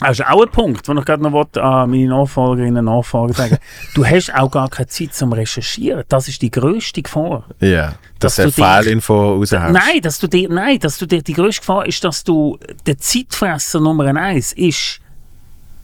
Das 0.00 0.20
ist 0.20 0.26
auch 0.26 0.42
ein 0.42 0.50
Punkt, 0.50 0.86
den 0.86 0.98
ich 0.98 1.04
gerade 1.04 1.22
noch 1.22 1.32
wollte, 1.32 1.62
an 1.62 1.90
meine 1.90 2.08
Nachfolgerinnen 2.08 2.86
und 2.88 2.96
Nachfolger 2.96 3.34
sagen 3.34 3.58
Du 3.94 4.04
hast 4.04 4.34
auch 4.34 4.50
gar 4.50 4.68
keine 4.68 4.86
Zeit 4.86 5.14
zum 5.14 5.32
Recherchieren. 5.32 6.04
Das 6.08 6.28
ist 6.28 6.40
die 6.42 6.50
grösste 6.50 7.02
Gefahr. 7.02 7.44
Ja, 7.60 7.94
dass 8.18 8.36
Dass 8.36 8.54
du 8.54 8.62
Fehlinfo 8.62 9.34
raushaust. 9.34 9.72
Nein, 9.72 10.00
dass 10.02 10.18
du 10.18 10.26
dir, 10.28 10.48
nein, 10.48 10.78
dass 10.78 10.98
du 10.98 11.06
dir, 11.06 11.22
die 11.22 11.32
grösste 11.32 11.60
Gefahr 11.60 11.86
ist, 11.86 12.02
dass 12.04 12.24
du, 12.24 12.58
der 12.86 12.98
Zeitfresser 12.98 13.80
Nummer 13.80 14.04
eins 14.04 14.52
ist 14.52 15.00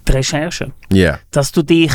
die 0.07 0.13
Recherche. 0.13 0.73
Ja, 0.93 1.19
Dass 1.31 1.53
du 1.53 1.63
dich 1.63 1.93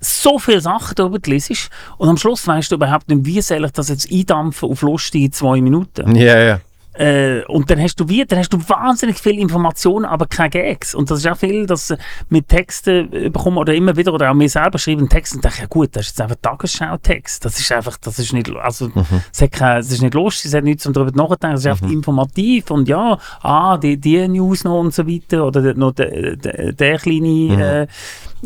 so 0.00 0.38
viele 0.38 0.60
Sachen 0.60 0.94
darüber 0.94 1.18
liest 1.24 1.70
und 1.98 2.08
am 2.08 2.16
Schluss 2.16 2.46
weißt 2.46 2.70
du 2.70 2.76
überhaupt 2.76 3.08
nicht, 3.08 3.24
wie 3.26 3.40
soll 3.42 3.66
ich 3.66 3.72
das 3.72 3.90
jetzt 3.90 4.10
eindampfen 4.10 4.70
auf 4.70 4.80
lustige 4.82 5.30
zwei 5.30 5.60
Minuten. 5.60 6.16
ja, 6.16 6.38
ja. 6.38 6.60
Äh, 6.94 7.44
und 7.46 7.70
dann 7.70 7.80
hast 7.80 8.00
du 8.00 8.08
wie, 8.08 8.24
dann 8.24 8.40
hast 8.40 8.52
du 8.52 8.58
wahnsinnig 8.68 9.18
viele 9.18 9.40
Informationen, 9.40 10.04
aber 10.04 10.26
keine 10.26 10.50
Gags. 10.50 10.94
Und 10.94 11.10
das 11.10 11.20
ist 11.20 11.28
auch 11.28 11.36
viel, 11.36 11.64
dass 11.66 11.90
äh, 11.90 11.98
mit 12.28 12.48
Texten 12.48 13.12
äh, 13.12 13.30
bekommen 13.30 13.58
oder 13.58 13.74
immer 13.74 13.96
wieder 13.96 14.12
oder 14.12 14.30
auch 14.30 14.34
mir 14.34 14.48
selber 14.48 14.78
schreiben 14.78 15.08
Texte 15.08 15.36
und 15.36 15.44
denke, 15.44 15.60
ja 15.60 15.66
gut, 15.66 15.94
das 15.94 16.06
ist 16.06 16.08
jetzt 16.10 16.20
einfach 16.20 16.36
Tagesschau-Text. 16.42 17.44
Das 17.44 17.60
ist 17.60 17.70
einfach, 17.70 17.96
das 17.98 18.18
ist 18.18 18.32
nicht, 18.32 18.50
also, 18.56 18.90
es, 19.32 19.40
hat 19.40 19.52
kein, 19.52 19.78
es 19.78 19.92
ist 19.92 20.02
nicht 20.02 20.14
lustig, 20.14 20.46
es 20.46 20.54
hat 20.54 20.64
nichts 20.64 20.84
um 20.84 20.92
darüber 20.92 21.12
nachzudenken, 21.16 21.54
es 21.54 21.60
ist 21.60 21.66
einfach 21.68 21.90
informativ 21.90 22.70
und 22.72 22.88
ja, 22.88 23.18
ah, 23.42 23.78
die, 23.78 23.96
die 23.96 24.26
News 24.26 24.64
noch 24.64 24.80
und 24.80 24.92
so 24.92 25.06
weiter 25.06 25.46
oder 25.46 25.62
der, 25.62 25.74
noch 25.74 25.92
der, 25.92 26.36
der, 26.36 26.72
der 26.72 26.98
kleine 26.98 27.88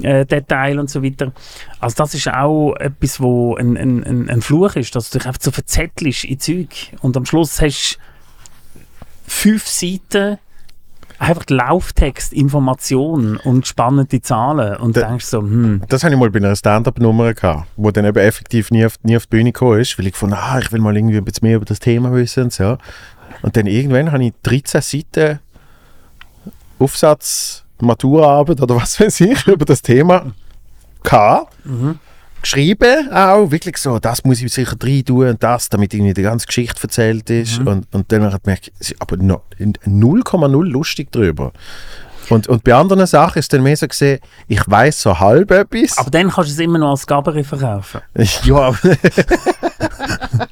äh, 0.03 0.11
äh, 0.21 0.27
Detail 0.27 0.79
und 0.79 0.91
so 0.91 1.03
weiter. 1.03 1.33
Also 1.81 1.97
das 1.97 2.15
ist 2.15 2.29
auch 2.29 2.75
etwas, 2.77 3.21
wo 3.21 3.57
ein, 3.57 3.77
ein, 3.77 4.05
ein, 4.05 4.29
ein 4.29 4.43
Fluch 4.43 4.77
ist, 4.77 4.95
dass 4.95 5.11
du 5.11 5.19
dich 5.19 5.27
einfach 5.27 5.41
so 5.41 5.51
verzettelst 5.51 6.25
in 6.25 6.39
Zeug 6.39 6.69
und 7.01 7.17
am 7.17 7.25
Schluss 7.25 7.61
hast 7.63 7.99
fünf 9.27 9.67
Seiten 9.67 10.39
einfach 11.19 11.45
Lauftext, 11.49 12.33
Information 12.33 13.37
und 13.37 13.67
spannende 13.67 14.21
Zahlen 14.21 14.77
und 14.77 14.97
Da- 14.97 15.09
denkst 15.09 15.25
so, 15.27 15.39
hm, 15.41 15.83
Das 15.89 16.03
hatte 16.03 16.15
ich 16.15 16.21
mal 16.21 16.31
bei 16.31 16.39
einer 16.41 16.57
Stand-Up-Nummer 16.57 17.33
gehabt, 17.35 17.69
wo 17.77 17.91
dann 17.91 18.05
eben 18.05 18.19
effektiv 18.19 18.71
nie 18.71 18.85
auf, 18.85 18.95
nie 19.03 19.17
auf 19.17 19.27
die 19.27 19.31
Bühne 19.37 19.53
gekommen 19.53 19.81
ist, 19.81 19.99
weil 19.99 20.07
ich 20.07 20.13
gefunden 20.13 20.35
ah, 20.37 20.59
ich 20.59 20.71
will 20.73 20.81
mal 20.81 20.97
irgendwie 20.97 21.17
ein 21.17 21.25
bisschen 21.25 21.47
mehr 21.49 21.57
über 21.57 21.65
das 21.65 21.79
Thema 21.79 22.13
wissen 22.13 22.45
und 22.45 22.53
so. 22.53 22.79
Und 23.43 23.57
dann 23.57 23.67
irgendwann 23.67 24.11
habe 24.13 24.25
ich 24.25 24.33
13 24.43 24.81
Seiten 24.83 25.39
Aufsatz, 26.79 27.65
Maturaarbeit 27.81 28.61
oder 28.61 28.77
was 28.77 28.99
weiß 29.01 29.21
ich 29.21 29.47
über 29.47 29.65
das 29.65 29.83
Thema 29.83 30.33
gehabt. 31.03 31.53
Geschrieben 32.45 33.11
auch, 33.11 33.51
wirklich 33.51 33.79
so, 33.79 33.99
das 33.99 34.23
muss 34.23 34.43
ich 34.43 34.53
sicher 34.53 34.77
rein 34.83 35.03
tun 35.03 35.29
und 35.29 35.43
das, 35.43 35.71
damit 35.71 35.95
irgendwie 35.95 36.13
die 36.13 36.21
ganze 36.21 36.47
Geschichte 36.47 36.83
erzählt 36.83 37.31
ist. 37.31 37.59
Und, 37.61 37.87
und 37.91 38.13
dann 38.13 38.25
hat 38.25 38.47
man 38.47 38.57
gemerkt, 38.57 38.71
aber 38.99 39.17
noch 39.17 39.45
0,0 39.59 40.65
lustig 40.65 41.11
drüber. 41.11 41.53
Und, 42.29 42.47
und 42.49 42.63
bei 42.63 42.75
anderen 42.75 43.07
Sachen 43.07 43.39
ist 43.39 43.51
dann 43.53 43.63
mehr 43.63 43.79
so 43.79 43.89
gesehen, 43.89 44.19
ich 44.47 44.61
weiß 44.67 45.01
so 45.01 45.19
halb 45.19 45.51
etwas. 45.53 45.97
aber 45.97 46.11
dann 46.11 46.31
kannst 46.31 46.51
du 46.51 46.55
es 46.55 46.59
immer 46.59 46.79
noch 46.79 46.91
als 46.91 47.07
Gabaret 47.07 47.47
verkaufen. 47.47 48.03
Ja, 48.45 48.57
aber, 48.57 48.79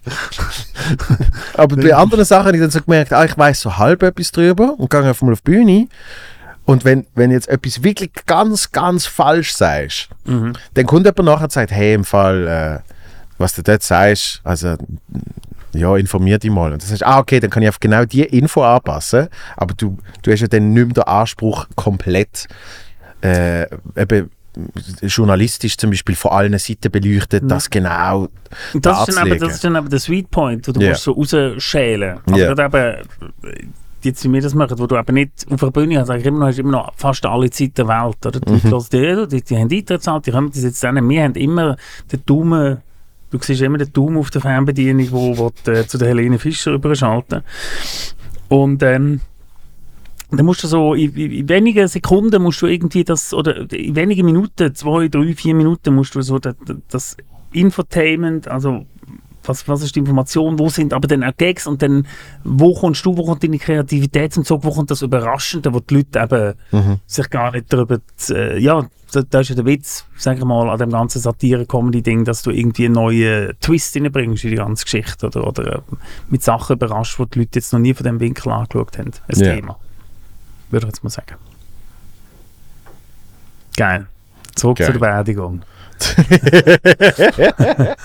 aber 1.55 1.77
bei 1.77 1.95
anderen 1.95 2.25
Sachen 2.25 2.47
habe 2.47 2.57
ich 2.57 2.63
dann 2.63 2.71
so 2.71 2.81
gemerkt, 2.81 3.13
ah, 3.13 3.27
ich 3.27 3.37
weiß 3.37 3.61
so 3.61 3.77
halb 3.77 4.03
etwas 4.03 4.33
drüber 4.33 4.79
und 4.79 4.89
gehe 4.89 5.03
einfach 5.03 5.27
mal 5.27 5.33
auf 5.33 5.43
die 5.43 5.51
Bühne. 5.51 5.89
Und 6.65 6.85
wenn, 6.85 7.07
wenn 7.15 7.31
jetzt 7.31 7.49
etwas 7.49 7.83
wirklich 7.83 8.11
ganz, 8.27 8.71
ganz 8.71 9.07
falsch 9.07 9.53
sagst, 9.55 10.09
dann 10.25 10.87
kommt 10.87 11.07
jemand 11.07 11.25
nachher 11.25 11.45
und 11.45 11.53
sagt, 11.53 11.73
hey, 11.73 11.95
im 11.95 12.05
Fall, 12.05 12.47
äh, 12.47 12.93
was 13.39 13.55
du 13.55 13.63
dort 13.63 13.83
sagst, 13.83 14.41
also 14.45 14.77
ja, 15.75 15.97
informier 15.97 16.39
dich 16.39 16.51
mal. 16.51 16.73
Und 16.73 16.83
das 16.83 16.93
heißt, 16.93 17.05
ah, 17.05 17.19
okay, 17.19 17.41
dann 17.41 17.51
kann 17.51 17.63
ich 17.63 17.69
auf 17.69 17.81
genau 17.81 18.05
die 18.05 18.23
Info 18.23 18.63
anpassen, 18.63 19.29
aber 19.57 19.75
du, 19.75 19.99
du 20.23 20.31
hast 20.31 20.41
ja 20.41 20.47
dann 20.47 20.73
nicht 20.73 20.85
mehr 20.87 20.95
den 20.95 21.05
Anspruch, 21.05 21.67
komplett 21.75 22.47
äh, 23.23 23.63
eben 23.97 24.31
journalistisch 25.01 25.79
zum 25.79 25.91
Beispiel 25.91 26.15
von 26.15 26.31
allen 26.33 26.59
Seiten 26.59 26.91
beleuchtet, 26.93 27.45
das 27.51 27.71
genau 27.71 28.29
das, 28.75 29.09
ist 29.09 29.17
dann 29.17 29.17
darzulegen. 29.17 29.39
das 29.41 29.55
ist 29.55 29.65
dann 29.65 29.77
eben 29.77 29.89
der 29.89 29.99
Sweet 29.99 30.31
Point, 30.31 30.69
wo 30.69 30.73
du 30.73 30.81
Ja. 30.83 30.91
musst 30.91 31.05
so 31.05 31.13
rausschälen. 31.13 32.19
Aber 32.27 32.37
Ja. 32.39 32.53
eben, 32.53 33.09
jetzt, 34.05 34.25
wie 34.25 34.33
wir 34.33 34.41
das 34.41 34.55
machen, 34.55 34.79
wo 34.79 34.87
du 34.87 34.97
eben 34.97 35.15
nicht 35.15 35.47
auf 35.51 35.61
der 35.61 35.71
Bühne 35.71 35.99
hast, 36.01 36.09
sag 36.09 36.25
immer 36.25 36.41
noch, 36.41 36.47
hast 36.47 36.59
immer 36.59 36.71
noch 36.71 36.93
fast 36.97 37.25
alle 37.27 37.51
Zeit 37.51 37.77
der 37.79 37.89
Welt. 37.89 38.25
Oder? 38.27 38.41
Die, 38.41 38.53
Mhm. 38.53 38.85
Die, 38.93 39.29
die, 39.29 39.43
die 39.43 39.57
haben 39.57 39.71
Eintrittszahl, 39.71 40.21
die 40.21 40.31
kommen 40.31 40.51
das 40.51 40.63
jetzt 40.63 40.83
dann. 40.83 41.09
Wir 41.09 41.23
haben 41.25 41.35
immer 41.35 41.77
den 42.11 42.25
Daumen, 42.27 42.79
du 43.31 43.39
siehst 43.41 43.63
immer 43.63 43.79
den 43.79 43.93
Daumen 43.93 44.19
auf 44.19 44.31
der 44.31 44.41
Fernbedienung, 44.41 45.09
wo, 45.11 45.39
wo 45.39 45.53
du, 45.65 45.73
äh, 45.73 45.87
zu 45.87 45.99
der 45.99 46.09
Helene 46.09 46.39
Fischer 46.39 46.73
überschalten. 46.73 47.43
Und 48.49 48.83
ähm, 48.83 49.21
dann 50.31 50.47
musst 50.47 50.65
du 50.65 50.69
so, 50.69 50.95
in, 50.95 51.15
in 51.15 51.31
in 51.31 51.49
wenigen 51.49 51.89
Sekunden 51.89 52.43
musst 52.43 52.63
du 52.63 52.67
irgendwie 52.67 53.05
das, 53.05 53.35
oder 53.35 53.71
in 53.73 53.95
wenigen 53.97 54.25
Minuten, 54.25 54.75
zwei, 54.75 55.09
drei, 55.09 55.35
vier 55.35 55.55
Minuten 55.55 55.95
musst 55.95 56.15
du 56.15 56.23
so 56.23 56.39
das, 56.39 56.55
das 56.89 57.17
Infotainment, 57.53 58.49
also 58.49 58.87
was, 59.45 59.67
was 59.69 59.83
ist 59.83 59.95
die 59.97 60.01
Information, 60.01 60.59
wo 60.59 60.69
sind 60.69 60.93
aber 60.93 61.09
dann 61.09 61.25
auch 61.25 61.37
Gags 61.37 61.67
und 61.67 61.83
dann, 61.83 62.07
wo 62.45 62.75
kommst 62.75 63.05
du, 63.05 63.17
wo 63.17 63.25
kommt 63.25 63.43
deine 63.43 63.59
Kreativität 63.59 64.33
zum 64.33 64.45
Zug, 64.45 64.65
wo 64.65 64.71
kommt 64.71 64.91
das 64.91 65.03
Überraschende, 65.03 65.73
wo 65.75 65.81
die 65.81 65.95
Leute 65.97 66.21
eben 66.21 67.01
sich 67.07 67.29
gar 67.31 67.53
nicht 67.53 67.73
darüber, 67.73 67.99
z- 68.17 68.37
äh, 68.37 68.59
ja, 68.59 68.87
da, 69.13 69.23
da 69.29 69.41
ist 69.41 69.51
ja 69.51 69.55
der 69.57 69.67
Witz, 69.67 70.07
sag 70.17 70.39
ich 70.39 70.45
mal, 70.45 70.71
an 70.71 70.79
dem 70.79 70.91
ganzen 70.91 71.21
Satire-Comedy-Ding, 71.21 72.25
dass 72.25 72.43
du 72.43 72.51
irgendwie 72.51 72.87
einen 72.87 72.95
neuen 72.95 73.53
Twist 73.61 73.95
reinbringst 73.97 74.45
in 74.45 74.51
die 74.51 74.57
ganze 74.57 74.85
Geschichte 74.85 75.27
oder, 75.27 75.47
oder 75.47 75.77
äh, 75.77 75.81
mit 76.31 76.43
Sachen 76.43 76.77
überrascht, 76.77 77.19
wo 77.19 77.25
die 77.27 77.41
Leute 77.41 77.59
jetzt 77.59 77.73
noch 77.75 77.81
nie 77.81 77.93
von 77.95 78.05
dem 78.05 78.21
Winkel 78.21 78.51
angeschaut 78.53 78.97
haben, 78.99 79.11
ein 79.29 79.39
Ja. 79.39 79.55
Thema. 79.55 79.77
Würde 80.71 80.87
ich 80.87 80.93
jetzt 80.95 81.05
mal 81.05 81.11
sagen. 81.11 81.35
Geil. 83.77 84.07
Zurück 84.55 84.79
Geil. 84.79 84.91
zur 84.93 85.01
Beerdigung. 85.01 85.63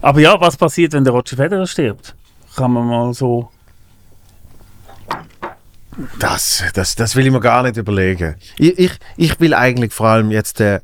Aber 0.00 0.20
ja, 0.20 0.40
was 0.40 0.56
passiert, 0.56 0.92
wenn 0.92 1.04
der 1.04 1.12
Roger 1.12 1.36
Federer 1.36 1.66
stirbt? 1.66 2.14
Kann 2.54 2.72
man 2.72 2.86
mal 2.86 3.12
so. 3.12 3.50
Das, 6.18 6.62
das, 6.74 6.94
das 6.94 7.16
will 7.16 7.26
ich 7.26 7.32
mir 7.32 7.40
gar 7.40 7.62
nicht 7.62 7.76
überlegen. 7.76 8.36
Ich, 8.58 8.78
ich, 8.78 8.92
ich 9.16 9.40
will 9.40 9.54
eigentlich 9.54 9.92
vor 9.92 10.08
allem 10.08 10.30
jetzt, 10.30 10.60
äh, 10.60 10.80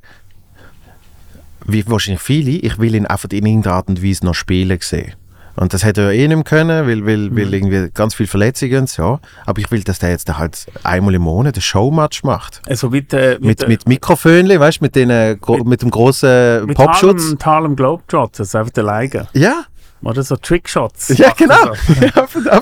wie 1.66 1.86
wahrscheinlich 1.89 2.23
viele, 2.23 2.51
ich 2.51 2.78
will 2.78 2.94
ihn 2.94 3.06
einfach 3.06 3.28
in 3.31 3.44
irgendeiner 3.47 3.77
Art 3.77 3.89
und 3.89 4.02
Weise 4.02 4.24
noch 4.24 4.35
spielen 4.35 4.78
sehen. 4.81 5.14
Und 5.57 5.74
das 5.74 5.85
hätte 5.85 6.03
er 6.03 6.12
eh 6.12 6.27
nicht 6.29 6.45
können, 6.47 6.87
weil, 6.87 7.05
weil, 7.07 7.35
weil 7.37 7.53
irgendwie 7.53 7.91
ganz 7.93 8.15
viele 8.15 8.27
Verletzungen 8.27 8.81
und 8.81 8.89
so. 8.89 9.20
Aber 9.45 9.61
ich 9.61 9.70
will, 9.70 9.83
dass 9.83 9.99
der 9.99 10.11
jetzt 10.11 10.29
halt 10.39 10.66
einmal 10.83 11.15
im 11.15 11.23
Monat 11.23 11.57
ein 11.57 11.61
Showmatch 11.61 12.24
macht. 12.24 12.62
Also 12.66 12.89
mit, 12.91 13.12
äh, 13.12 13.39
Mit, 13.41 13.62
äh, 13.62 13.69
mit 13.69 13.87
Mikrofönchen, 13.87 14.59
weißt 14.59 14.81
du, 14.81 14.85
mit, 14.85 14.95
den, 14.97 15.11
äh, 15.11 15.37
Mit- 15.47 15.66
mit 15.66 15.83
dem 15.83 15.91
großen 15.91 16.65
mit 16.66 16.77
Popschutz. 16.77 17.23
Harlem, 17.24 17.39
Harlem 17.45 17.77
Globetrotters, 17.77 18.55
einfach 18.55 18.73
der 18.73 18.85
Leiger. 18.85 19.29
Ja, 19.35 19.65
Oder 20.03 20.23
so 20.23 20.37
Trickshots. 20.37 21.09
ja 21.19 21.33
genau. 21.37 21.74
so. 21.74 22.41
Ja. 22.45 22.61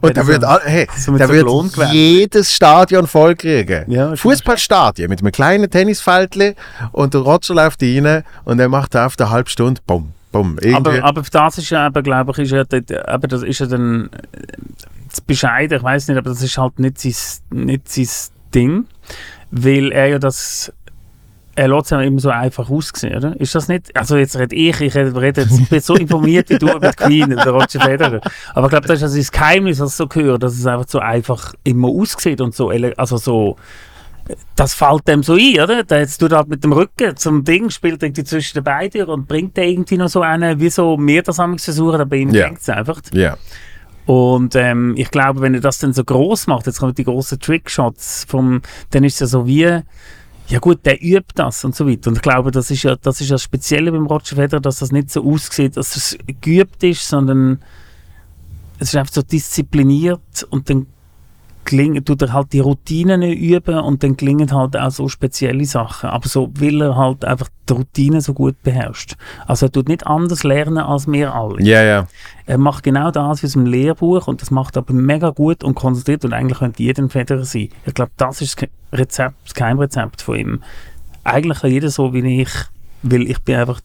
Und 0.00 0.16
der 0.16 0.26
wird, 0.26 0.44
hey, 0.64 0.86
so 0.98 1.12
mit 1.12 1.20
der 1.20 1.28
so 1.28 1.32
wird 1.34 1.92
jedes 1.92 2.52
Stadion 2.52 3.06
vollkriegen. 3.06 3.90
Ja, 3.90 4.14
Fußballstadion 4.16 5.08
mit 5.08 5.20
einem 5.20 5.32
kleinen 5.32 5.70
Tennisfeldli 5.70 6.54
und 6.92 7.14
der 7.14 7.20
Roger 7.22 7.54
läuft 7.54 7.82
rein 7.82 8.24
und 8.44 8.58
er 8.58 8.68
macht 8.68 8.96
auf 8.96 9.16
der 9.16 9.30
halbe 9.30 9.48
Stunde, 9.48 9.80
bumm, 9.86 10.12
bumm. 10.32 10.58
Aber, 10.74 11.04
aber 11.04 11.22
das 11.30 11.58
ist 11.58 11.70
ja 11.70 11.86
eben, 11.86 12.02
glaube 12.02 12.32
ich, 12.32 12.38
ist 12.38 12.50
ja, 12.50 12.64
dort- 12.64 13.32
das 13.32 13.42
ist 13.42 13.60
ja 13.60 13.66
dann 13.66 14.06
äh, 14.32 14.38
das 15.08 15.20
bescheiden, 15.20 15.76
ich 15.76 15.82
weiß 15.84 16.08
nicht, 16.08 16.16
aber 16.16 16.30
das 16.30 16.42
ist 16.42 16.56
halt 16.58 16.78
nicht 16.78 16.98
sein, 16.98 17.14
nicht 17.50 17.88
sein 17.88 18.08
Ding, 18.54 18.86
weil 19.50 19.92
er 19.92 20.06
ja 20.08 20.18
das 20.18 20.72
er 21.54 21.68
lässt 21.68 21.84
es 21.84 21.90
ja 21.90 22.00
immer 22.00 22.18
so 22.18 22.30
einfach 22.30 22.70
aussehen, 22.70 23.14
oder? 23.14 23.38
Ist 23.38 23.54
das 23.54 23.68
nicht? 23.68 23.94
Also 23.94 24.16
jetzt 24.16 24.38
rede 24.38 24.56
ich, 24.56 24.80
ich 24.80 24.94
rede, 24.94 25.20
rede 25.20 25.42
jetzt, 25.42 25.68
bin 25.68 25.80
so 25.80 25.94
informiert 25.96 26.48
wie 26.48 26.56
du 26.56 26.66
über 26.66 26.88
die 26.90 26.96
Queen, 26.96 27.28
der 27.28 27.46
Roger 27.50 27.78
Federer. 27.78 28.22
Aber 28.54 28.68
ich 28.68 28.70
glaube, 28.70 28.86
das 28.88 28.96
ist 28.96 29.02
also 29.02 29.18
das 29.18 29.30
Geheimnis, 29.30 29.78
was 29.78 29.90
ich 29.90 29.96
so 29.96 30.06
gehört, 30.06 30.42
dass 30.42 30.54
es 30.54 30.64
einfach 30.66 30.88
so 30.88 30.98
einfach 31.00 31.52
immer 31.62 31.88
aussieht 31.88 32.40
und 32.40 32.54
so, 32.54 32.70
also 32.96 33.18
so, 33.18 33.56
das 34.56 34.74
fällt 34.74 35.08
dem 35.08 35.22
so 35.22 35.34
ein, 35.34 35.60
oder? 35.60 35.84
Der 35.84 36.00
jetzt 36.00 36.18
tut 36.18 36.32
halt 36.32 36.48
mit 36.48 36.62
dem 36.64 36.72
Rücken 36.72 37.16
zum 37.16 37.44
Ding, 37.44 37.70
spielt 37.70 38.02
irgendwie 38.02 38.24
zwischen 38.24 38.54
den 38.54 38.64
beiden 38.64 39.06
und 39.06 39.26
bringt 39.26 39.56
den 39.56 39.68
irgendwie 39.68 39.96
noch 39.96 40.08
so 40.08 40.20
einen, 40.20 40.60
wie 40.60 40.70
so 40.70 40.96
wir 40.98 41.22
das 41.22 41.40
amigs 41.40 41.64
versuchen, 41.64 41.94
aber 41.94 42.06
bei 42.06 42.16
ihm 42.16 42.32
denkt 42.32 42.62
es 42.62 42.68
einfach. 42.68 43.00
ja. 43.12 43.36
Und 44.04 44.56
ähm, 44.56 44.94
ich 44.96 45.12
glaube, 45.12 45.40
wenn 45.42 45.54
er 45.54 45.60
das 45.60 45.78
dann 45.78 45.92
so 45.92 46.02
groß 46.02 46.48
macht, 46.48 46.66
jetzt 46.66 46.80
kommen 46.80 46.94
die 46.94 47.04
großen 47.04 47.38
Trickshots 47.38 48.26
vom, 48.28 48.60
dann 48.90 49.04
ist 49.04 49.14
es 49.14 49.20
ja 49.20 49.26
so 49.26 49.46
wie, 49.46 49.80
ja 50.48 50.58
gut, 50.58 50.84
der 50.84 51.00
übt 51.02 51.32
das 51.36 51.64
und 51.64 51.76
so 51.76 51.88
weiter. 51.88 52.10
Und 52.10 52.16
ich 52.16 52.22
glaube, 52.22 52.50
das 52.50 52.70
ist 52.70 52.82
ja 52.82 52.96
das, 52.96 53.20
ist 53.20 53.28
ja 53.28 53.34
das 53.34 53.42
Spezielle 53.42 53.92
beim 53.92 54.06
Roger 54.06 54.36
Federer, 54.36 54.60
dass 54.60 54.80
das 54.80 54.90
nicht 54.90 55.10
so 55.10 55.24
aussieht, 55.24 55.76
dass 55.76 55.94
es 55.94 56.18
geübt 56.40 56.82
ist, 56.82 57.08
sondern 57.08 57.62
es 58.78 58.88
ist 58.88 58.96
einfach 58.96 59.14
so 59.14 59.22
diszipliniert 59.22 60.46
und 60.50 60.68
dann 60.68 60.86
gelingen, 61.64 62.04
tut 62.04 62.22
er 62.22 62.32
halt 62.32 62.52
die 62.52 62.60
Routinen 62.60 63.22
üben 63.22 63.78
und 63.78 64.02
dann 64.02 64.16
gelingen 64.16 64.52
halt 64.52 64.76
auch 64.76 64.90
so 64.90 65.08
spezielle 65.08 65.64
Sachen. 65.64 66.10
Aber 66.10 66.28
so 66.28 66.50
will 66.54 66.82
er 66.82 66.96
halt 66.96 67.24
einfach 67.24 67.48
die 67.68 67.72
Routine 67.72 68.20
so 68.20 68.34
gut 68.34 68.60
beherrscht. 68.62 69.16
Also 69.46 69.66
er 69.66 69.72
tut 69.72 69.88
nicht 69.88 70.06
anders 70.06 70.42
lernen 70.44 70.78
als 70.78 71.10
wir 71.10 71.34
alle. 71.34 71.62
Ja, 71.62 71.82
ja. 71.82 72.06
Er 72.46 72.58
macht 72.58 72.82
genau 72.82 73.10
das 73.10 73.42
wie 73.42 73.46
aus 73.46 73.52
dem 73.52 73.66
Lehrbuch 73.66 74.26
und 74.26 74.42
das 74.42 74.50
macht 74.50 74.76
aber 74.76 74.92
mega 74.92 75.30
gut 75.30 75.62
und 75.62 75.74
konzentriert 75.74 76.24
und 76.24 76.32
eigentlich 76.32 76.58
könnte 76.58 76.82
jeder 76.82 77.02
ein 77.02 77.10
Federer 77.10 77.44
sein. 77.44 77.68
Ich 77.86 77.94
glaube, 77.94 78.12
das 78.16 78.40
ist 78.42 78.60
das 78.60 78.68
Rezept, 78.92 79.36
das 79.44 79.54
Geheimrezept 79.54 80.22
von 80.22 80.36
ihm. 80.36 80.62
Eigentlich 81.24 81.60
kann 81.60 81.70
jeder 81.70 81.90
so 81.90 82.12
wie 82.12 82.42
ich, 82.42 82.50
weil 83.02 83.22
ich 83.22 83.40
bin 83.40 83.56
einfach 83.56 83.80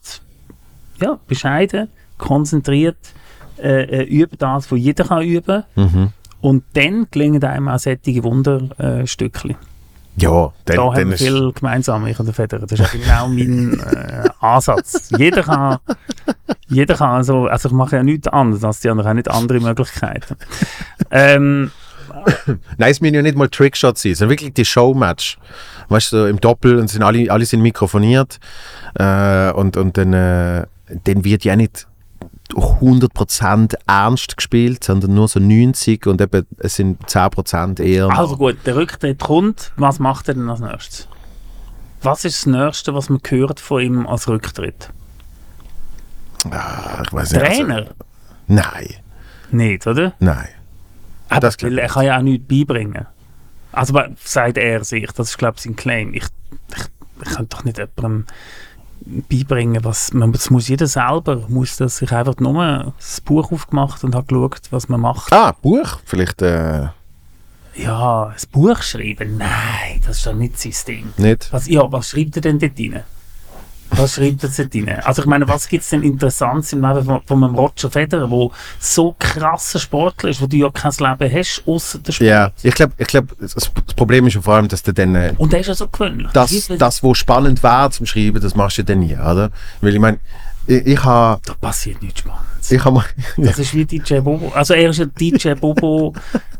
ja, 1.00 1.18
bescheiden, 1.28 1.88
konzentriert, 2.18 2.96
äh, 3.58 3.84
äh, 3.84 4.02
übe 4.04 4.36
das, 4.36 4.70
was 4.70 4.78
jeder 4.78 5.04
kann 5.04 5.22
üben 5.22 5.64
Mhm. 5.76 6.12
Und 6.40 6.64
dann 6.74 7.06
gelingen 7.10 7.42
einem 7.42 7.68
auch 7.68 7.78
solche 7.78 8.22
Wunderstückchen. 8.22 9.06
Stückchen. 9.06 9.56
Ja, 10.16 10.52
dann, 10.64 10.76
da 10.76 10.82
haben 10.94 11.10
wir 11.10 11.16
viel 11.16 11.52
gemeinsam, 11.52 12.06
ich 12.06 12.18
und 12.18 12.26
der 12.26 12.34
Federer. 12.34 12.66
Das 12.66 12.78
ist 12.78 12.92
ja 12.92 12.98
genau 12.98 13.28
mein 13.28 13.78
äh, 13.78 14.28
Ansatz. 14.40 15.10
Jeder 15.16 15.44
kann, 15.44 15.78
jeder 16.68 16.96
kann 16.96 17.10
also, 17.10 17.46
also 17.46 17.68
ich 17.68 17.74
mache 17.74 17.96
ja 17.96 18.02
nichts 18.02 18.26
anderes 18.26 18.64
als 18.64 18.80
die 18.80 18.90
anderen, 18.90 19.10
auch 19.10 19.14
nicht 19.14 19.30
andere 19.30 19.60
Möglichkeiten. 19.60 20.36
ähm, 21.10 21.70
Nein, 22.78 22.90
es 22.90 23.00
müssen 23.00 23.14
ja 23.14 23.22
nicht 23.22 23.36
mal 23.36 23.48
Trickshots 23.48 24.02
sein, 24.02 24.12
es 24.12 24.18
sind 24.18 24.28
wirklich 24.28 24.54
die 24.54 24.64
Showmatch. 24.64 25.38
Weißt 25.88 26.12
du, 26.12 26.16
so 26.18 26.26
im 26.26 26.40
Doppel 26.40 26.78
und 26.78 26.88
sind 26.88 27.02
alle, 27.02 27.30
alle 27.30 27.44
sind 27.44 27.62
mikrofoniert 27.62 28.40
äh, 28.94 29.50
und, 29.52 29.76
und 29.76 29.96
dann, 29.96 30.12
äh, 30.12 30.66
dann 31.04 31.24
wird 31.24 31.44
ja 31.44 31.54
nicht 31.54 31.86
100% 32.50 33.74
ernst 33.86 34.36
gespielt, 34.36 34.82
sondern 34.84 35.14
nur 35.14 35.28
so 35.28 35.38
90 35.40 36.06
und 36.06 36.20
eben, 36.20 36.46
es 36.58 36.76
sind 36.76 37.02
10% 37.06 37.80
eher. 37.82 38.08
also 38.16 38.36
gut, 38.36 38.56
der 38.64 38.76
Rücktritt 38.76 39.20
kommt, 39.20 39.72
was 39.76 39.98
macht 39.98 40.28
er 40.28 40.34
denn 40.34 40.48
als 40.48 40.60
nächstes? 40.60 41.08
Was 42.02 42.24
ist 42.24 42.38
das 42.38 42.46
Nächste, 42.46 42.94
was 42.94 43.08
man 43.10 43.20
hört 43.28 43.60
von 43.60 43.82
ihm 43.82 44.06
als 44.06 44.28
Rücktritt? 44.28 44.90
Ah, 46.50 47.02
ich 47.04 47.12
weiß 47.12 47.32
nicht. 47.32 47.42
Also, 47.42 47.54
Trainer? 47.62 47.86
nein, 48.46 48.94
Nicht, 49.50 49.86
oder? 49.86 50.12
nein. 50.20 50.48
Aber 51.28 51.40
Das 51.40 51.56
weil 51.62 51.78
er 51.78 51.88
kann 51.88 52.04
ja 52.06 52.16
auch 52.18 52.22
nichts 52.22 52.46
beibringen. 52.48 53.06
Also 53.72 54.00
sagt 54.24 54.56
er 54.56 54.82
sich, 54.84 55.10
das 55.12 55.30
ist 55.30 55.38
glaube 55.38 55.56
ich 55.56 55.62
sein 55.64 55.76
Claim. 55.76 56.14
Ich, 56.14 56.24
ich, 56.24 56.84
ich 57.22 57.28
kann 57.34 57.48
doch 57.48 57.64
nicht 57.64 57.76
jemandem 57.78 58.24
beibringen, 59.04 59.84
was 59.84 60.12
man, 60.12 60.32
das 60.32 60.50
muss 60.50 60.68
jeder 60.68 60.86
selber, 60.86 61.44
muss 61.48 61.76
das 61.76 61.98
sich 61.98 62.12
einfach 62.12 62.36
nur 62.38 62.92
das 62.98 63.20
Buch 63.20 63.50
aufgemacht 63.52 64.04
und 64.04 64.14
hat 64.14 64.28
geschaut, 64.28 64.60
was 64.70 64.88
man 64.88 65.00
macht. 65.00 65.32
Ah, 65.32 65.52
Buch? 65.62 66.00
Vielleicht 66.04 66.42
äh, 66.42 66.88
Ja, 67.74 68.26
ein 68.26 68.34
Buch 68.52 68.82
schreiben, 68.82 69.38
nein, 69.38 70.00
das 70.06 70.18
ist 70.18 70.26
doch 70.26 70.34
nicht 70.34 70.58
sein 70.58 70.72
Ding. 70.86 71.12
nicht. 71.16 71.52
Was, 71.52 71.68
ja, 71.68 71.90
was 71.90 72.08
schreibt 72.10 72.36
er 72.36 72.42
denn 72.42 72.58
dort 72.58 72.78
rein? 72.78 73.02
Was 73.90 74.14
schreibt 74.14 74.42
er 74.44 74.50
dort 74.50 74.74
rein? 74.74 75.00
Also 75.04 75.22
ich 75.22 75.26
meine, 75.26 75.48
was 75.48 75.68
gibt 75.68 75.82
es 75.82 75.90
denn 75.90 76.02
Interessantes 76.02 76.72
im 76.72 76.82
Leben 76.82 77.04
von, 77.04 77.20
von 77.24 77.44
einem 77.44 77.54
Roger 77.54 77.90
Federer, 77.90 78.28
der 78.28 78.48
so 78.78 79.14
krasser 79.18 79.78
Sportler 79.78 80.30
ist, 80.30 80.40
wo 80.40 80.46
du 80.46 80.56
ja 80.56 80.70
kein 80.70 80.92
Leben 80.98 81.34
hast, 81.34 81.62
außer 81.66 81.98
der 81.98 82.12
Sport? 82.12 82.28
Ja, 82.28 82.50
ich 82.62 82.74
glaube, 82.74 82.92
ich 82.98 83.06
glaub, 83.06 83.26
das, 83.38 83.68
Problem 83.96 84.26
ist 84.26 84.34
ja 84.34 84.40
vor 84.40 84.54
allem, 84.54 84.68
dass 84.68 84.82
du 84.82 84.92
dann 84.92 85.14
äh, 85.14 85.34
Und 85.38 85.52
der 85.52 85.60
ist 85.60 85.68
ja 85.68 85.74
so 85.74 85.88
gewöhnlich. 85.88 86.28
das, 86.32 86.68
das, 86.78 87.02
was 87.02 87.18
spannend 87.18 87.62
wäre 87.62 87.90
zum 87.90 88.06
Schreiben, 88.06 88.40
das 88.40 88.54
machst 88.54 88.78
du 88.78 88.84
dann 88.84 89.00
nie, 89.00 89.14
oder? 89.14 89.50
Weil 89.80 89.94
ich 89.94 90.00
meine, 90.00 90.18
ich, 90.66 90.86
ich 90.86 91.04
habe 91.04 91.40
Da 91.44 91.54
passiert 91.54 92.02
nichts 92.02 92.20
Spannendes. 92.20 92.70
ich 92.70 92.84
ha 92.84 92.90
mal... 92.90 93.04
Das 93.38 93.58
ist 93.58 93.74
wie 93.74 93.84
DJ 93.84 94.20
Bobo. 94.20 94.52
Also 94.54 94.74
er 94.74 94.90
ist 94.90 94.98
ja 94.98 95.06
DJ 95.06 95.54
Bobo 95.54 96.14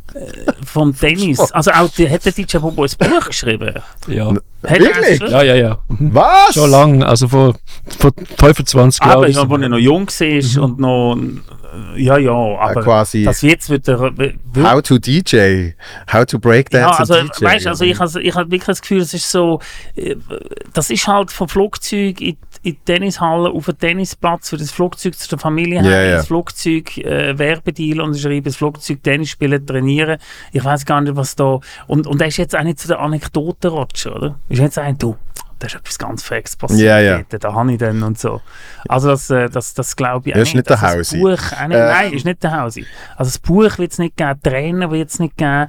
vom 0.65 0.97
Tennis. 0.97 1.39
Also 1.53 1.71
auch 1.73 1.89
der, 1.91 2.11
hat 2.11 2.25
der 2.25 2.33
DJ 2.33 2.59
Bobo 2.59 2.85
ein 2.85 2.91
Buch 2.99 3.27
geschrieben? 3.27 3.75
Ja. 4.07 4.29
Hat 4.67 4.81
Wirklich? 4.81 5.21
Ja, 5.31 5.43
ja, 5.43 5.55
ja. 5.55 5.79
Mhm. 5.89 6.15
Was? 6.15 6.55
Schon 6.55 6.71
lang, 6.71 7.03
also 7.03 7.29
vor, 7.29 7.55
vor 7.99 8.11
25 8.39 9.03
Aber 9.03 9.13
Jahren. 9.13 9.31
ich 9.31 9.39
als 9.39 9.51
er 9.63 9.69
noch 9.69 9.79
jung 9.79 10.09
war 10.09 10.63
und 10.65 10.79
noch... 10.81 11.17
äh, 11.97 12.03
Ja, 12.03 12.19
ja, 12.19 12.33
aber... 12.33 12.81
Äh, 12.81 12.85
quasi 12.85 13.23
Das 13.25 13.43
jetzt 13.43 13.71
wird 13.71 13.87
er... 13.89 14.01
will- 14.17 14.39
How 14.57 14.83
to 14.83 14.99
DJ, 14.99 15.71
how 16.13 16.25
to 16.27 16.39
breakdance 16.39 16.91
Ja, 16.91 16.99
also, 16.99 17.15
DJ. 17.15 17.45
weißt, 17.45 17.67
also 17.69 17.85
ich 17.85 17.99
habe 17.99 18.23
ich 18.23 18.35
hab 18.35 18.47
wirklich 18.51 18.65
das 18.67 18.81
Gefühl, 18.81 19.01
es 19.03 19.15
ist 19.15 19.31
so, 19.31 19.61
äh, 19.95 20.17
das 20.73 20.91
ist 20.91 21.07
halt 21.07 21.31
vom 21.31 21.49
Flugzeug 21.49 22.21
in, 22.21 22.37
in 22.63 22.73
die 22.73 22.79
Tennishalle 22.85 23.51
auf 23.51 23.67
den 23.67 23.79
Tennisplatz, 23.79 24.51
für 24.51 24.57
das 24.57 24.71
Flugzeug 24.71 25.15
zu 25.17 25.29
der 25.29 25.39
Familie 25.39 25.77
Ja, 25.77 25.83
haben, 25.83 25.91
ja. 25.91 26.17
das 26.17 26.27
Flugzeug 26.27 26.99
äh, 26.99 27.39
Werbedeal 27.39 28.01
und 28.01 28.17
schreiben, 28.19 28.45
das 28.45 28.57
Flugzeug 28.57 29.03
Tennis 29.03 29.31
spielen, 29.31 29.65
trainieren. 29.67 30.19
Ich 30.53 30.65
weiß 30.65 30.85
gar 30.85 31.01
nicht, 31.01 31.17
was 31.17 31.37
da, 31.37 31.61
und, 31.87 32.07
und 32.07 32.21
er 32.21 32.29
ist 32.29 32.37
jetzt 32.37 32.57
auch 32.57 32.63
nicht 32.63 32.79
zu 32.81 32.89
der 32.89 33.01
Anekdote 33.01 33.69
Roger, 33.69 34.17
oder? 34.17 34.35
Ist 34.49 34.59
jetzt 34.61 34.79
ein, 34.79 34.99
du, 34.99 35.17
da 35.61 35.67
ist 35.67 35.75
etwas 35.77 35.99
ganz 35.99 36.23
Fräges 36.23 36.57
passiert, 36.57 36.81
Ja, 36.81 36.99
ja. 37.01 37.23
dort, 37.29 37.43
da 37.45 37.53
habe 37.53 37.73
ich 37.73 37.79
dann 37.79 38.03
und 38.03 38.19
so. 38.19 38.41
Also 38.89 39.09
das, 39.09 39.29
äh, 39.31 39.49
das, 39.51 39.75
das 39.75 39.97
glaube 39.97 40.31
ich 40.31 40.35
Er 40.37 40.43
ist 40.43 40.55
nicht 40.55 40.69
der 40.69 40.83
Also 40.83 40.99
Hausi. 40.99 41.21
Das 41.23 41.39
Buch, 41.41 41.53
auch 41.57 41.63
Äh. 41.65 41.69
nein, 41.69 42.13
ist 42.13 42.25
nicht 42.25 42.43
der 42.43 42.61
Hausi. 42.61 42.87
Also 43.17 43.31
das 43.31 43.39
Buch 43.39 43.79
wird 43.79 43.93
es 43.93 43.99
nicht 43.99 44.17
geben, 44.17 44.41
Trainer 44.43 44.91
wird 44.91 45.11
es 45.11 45.19
nicht 45.19 45.37
geben, 45.37 45.67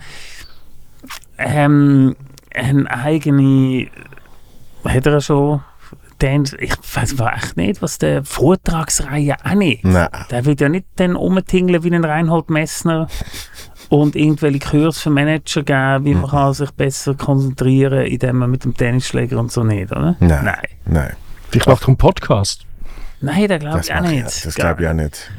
ähm, 1.37 2.15
eine 2.53 2.91
eigene, 2.91 3.87
hat 4.83 5.05
er 5.05 5.21
schon, 5.21 5.61
den, 6.21 6.43
ich 6.59 6.73
weiß 6.93 7.15
echt 7.33 7.57
nicht, 7.57 7.81
was 7.81 7.97
der 7.97 8.23
Vortragsreihe 8.23 9.35
auch 9.43 9.53
nicht. 9.53 9.83
Nein. 9.85 10.09
Der 10.29 10.45
wird 10.45 10.61
ja 10.61 10.69
nicht 10.69 10.85
dann 10.95 11.15
umtingeln 11.15 11.83
wie 11.83 11.93
ein 11.93 12.03
Reinhold 12.03 12.49
Messner 12.49 13.07
und 13.89 14.15
irgendwelche 14.15 14.59
Kurs 14.59 14.99
für 14.99 15.09
Manager 15.09 15.63
geben, 15.63 16.05
wie 16.05 16.13
man 16.13 16.29
kann 16.29 16.53
sich 16.53 16.71
besser 16.71 17.15
konzentrieren, 17.15 18.05
indem 18.05 18.37
man 18.37 18.51
mit 18.51 18.63
dem 18.63 18.75
Tennisschläger 18.75 19.39
und 19.39 19.51
so 19.51 19.63
nicht, 19.63 19.91
oder? 19.91 20.15
Nein. 20.19 20.45
Nein, 20.45 20.55
Nein, 20.85 21.13
Vielleicht 21.49 21.67
macht 21.67 21.83
er 21.83 21.87
einen 21.87 21.97
Podcast. 21.97 22.65
Nein 23.21 23.47
der 23.47 23.59
glaube 23.59 23.77
das, 23.77 23.87
ich 23.87 23.93
auch 23.95 24.01
nicht. 24.01 24.23
nicht. 24.23 24.45
das 24.45 24.55
glaube 24.55 24.83
ich 24.83 24.87
auch 24.87 24.93
nicht. 24.93 25.31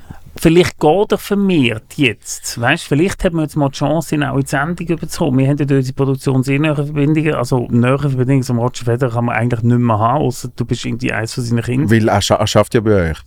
Vielleicht 0.42 0.80
geht 0.80 1.12
er 1.12 1.18
vermehrt 1.18 1.96
jetzt. 1.96 2.58
Weißt, 2.58 2.84
vielleicht 2.84 3.22
haben 3.24 3.36
wir 3.36 3.42
jetzt 3.42 3.56
mal 3.56 3.68
die 3.68 3.76
Chance, 3.76 4.14
ihn 4.14 4.22
auch 4.22 4.36
in 4.36 4.40
die 4.40 4.48
Sendung 4.48 4.86
überzukommen. 4.86 5.38
Wir 5.38 5.48
haben 5.48 5.58
ja 5.58 5.76
unsere 5.76 5.94
Produktion 5.94 6.42
sehr 6.42 6.58
nahe 6.58 6.76
Verbindungen. 6.76 7.34
Also 7.34 7.68
nahe 7.70 7.98
Verbindungen 7.98 8.42
zum 8.42 8.58
Roger 8.58 8.86
Federer 8.86 9.12
kann 9.12 9.26
man 9.26 9.36
eigentlich 9.36 9.62
nicht 9.62 9.78
mehr 9.78 9.98
haben, 9.98 10.24
außer 10.24 10.50
du 10.56 10.64
bist 10.64 10.86
irgendwie 10.86 11.12
eins 11.12 11.34
von 11.34 11.44
seinen 11.44 11.60
Kindern. 11.60 11.90
Weil 11.90 12.08
er, 12.08 12.22
scha 12.22 12.36
er 12.36 12.46
schafft 12.46 12.72
ja 12.72 12.80
bei 12.80 13.10
euch. 13.10 13.18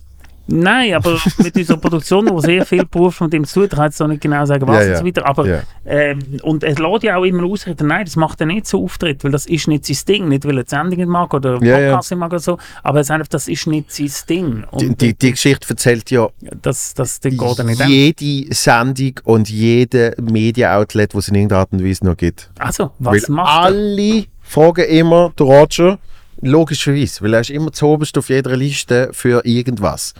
Nein, 0.46 0.92
aber 0.94 1.18
mit 1.42 1.56
unserer 1.56 1.78
Produktion, 1.78 2.28
wo 2.30 2.38
sehr 2.40 2.66
viel 2.66 2.84
Beruf 2.84 3.20
mit 3.22 3.32
ihm 3.32 3.44
zu 3.46 3.66
tun 3.66 3.78
hat, 3.78 3.98
auch 4.00 4.06
nicht 4.06 4.20
genau 4.20 4.44
sagen, 4.44 4.66
was 4.68 4.76
Ja, 4.76 4.82
und 4.84 4.90
ja. 4.90 4.98
so 4.98 5.06
weiter. 5.06 5.26
Aber, 5.26 5.46
Ja. 5.48 5.62
ähm, 5.86 6.18
und 6.42 6.62
er 6.64 6.74
lässt 6.74 7.02
ja 7.02 7.16
auch 7.16 7.24
immer 7.24 7.44
ausreden, 7.44 7.86
nein, 7.88 8.04
das 8.04 8.16
macht 8.16 8.40
er 8.40 8.46
nicht 8.46 8.66
so 8.66 8.84
Auftritt, 8.84 9.24
weil 9.24 9.30
das 9.30 9.46
ist 9.46 9.68
nicht 9.68 9.86
sein 9.86 9.96
Ding. 10.06 10.28
Nicht, 10.28 10.44
weil 10.44 10.58
er 10.58 10.64
die 10.64 10.70
Sendung 10.70 10.98
nicht 10.98 11.08
mag 11.08 11.32
oder 11.32 11.62
Ja, 11.62 11.78
ja. 11.78 11.90
Podcast 11.92 12.10
nicht 12.10 12.20
mag 12.20 12.30
oder 12.30 12.38
so, 12.40 12.58
aber 12.82 12.98
er 12.98 13.04
sagt 13.04 13.14
einfach, 13.20 13.28
das 13.28 13.48
ist 13.48 13.66
nicht 13.66 13.90
sein 13.90 14.10
Ding. 14.28 14.64
Die, 14.78 14.86
Und 14.88 15.00
die, 15.00 15.14
die 15.14 15.30
Geschichte 15.30 15.66
erzählt 15.70 16.10
ja 16.10 16.28
das, 16.60 16.92
das, 16.94 17.20
das 17.20 17.32
geht 17.32 17.40
er 17.58 17.64
nicht 17.64 17.80
an. 17.80 17.88
jede 17.90 18.54
Sendung 18.54 19.12
und 19.24 19.48
jede 19.48 20.14
Media-Outlet, 20.20 21.14
wo 21.14 21.20
es 21.20 21.28
in 21.28 21.36
irgendeiner 21.36 21.60
Art 21.62 21.72
und 21.72 21.82
Weise 21.84 22.04
noch 22.04 22.16
gibt. 22.16 22.50
Also, 22.58 22.90
was 22.98 23.22
Weil 23.28 23.34
macht 23.34 23.48
er? 23.48 23.62
alle 23.64 24.24
fragen 24.42 24.84
immer 24.84 25.32
den 25.38 25.46
Roger, 25.46 25.98
Logischerweise, 26.40 27.22
weil 27.22 27.34
er 27.34 27.40
ist 27.40 27.50
immer 27.50 27.72
zuoberst 27.72 28.16
auf 28.18 28.28
jeder 28.28 28.56
Liste 28.56 29.10
für 29.12 29.44
irgendwas. 29.44 30.14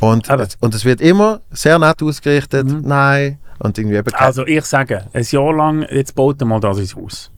Und, 0.00 0.30
Aber- 0.30 0.46
und 0.60 0.74
es 0.74 0.84
wird 0.84 1.00
immer 1.00 1.40
sehr 1.50 1.78
nett 1.78 2.02
ausgerichtet. 2.02 2.66
Mhm. 2.66 2.82
Nein. 2.84 3.38
Und 3.58 3.76
irgendwie 3.76 3.96
eben 3.96 4.14
Also 4.14 4.46
ich 4.46 4.64
sage, 4.64 5.06
ein 5.12 5.22
Jahr 5.28 5.52
lang, 5.54 5.82
jetzt 5.90 6.14
baut 6.14 6.40
er 6.40 6.46
mal 6.46 6.60
das 6.60 6.78
ins 6.78 6.96
Haus. 6.96 7.30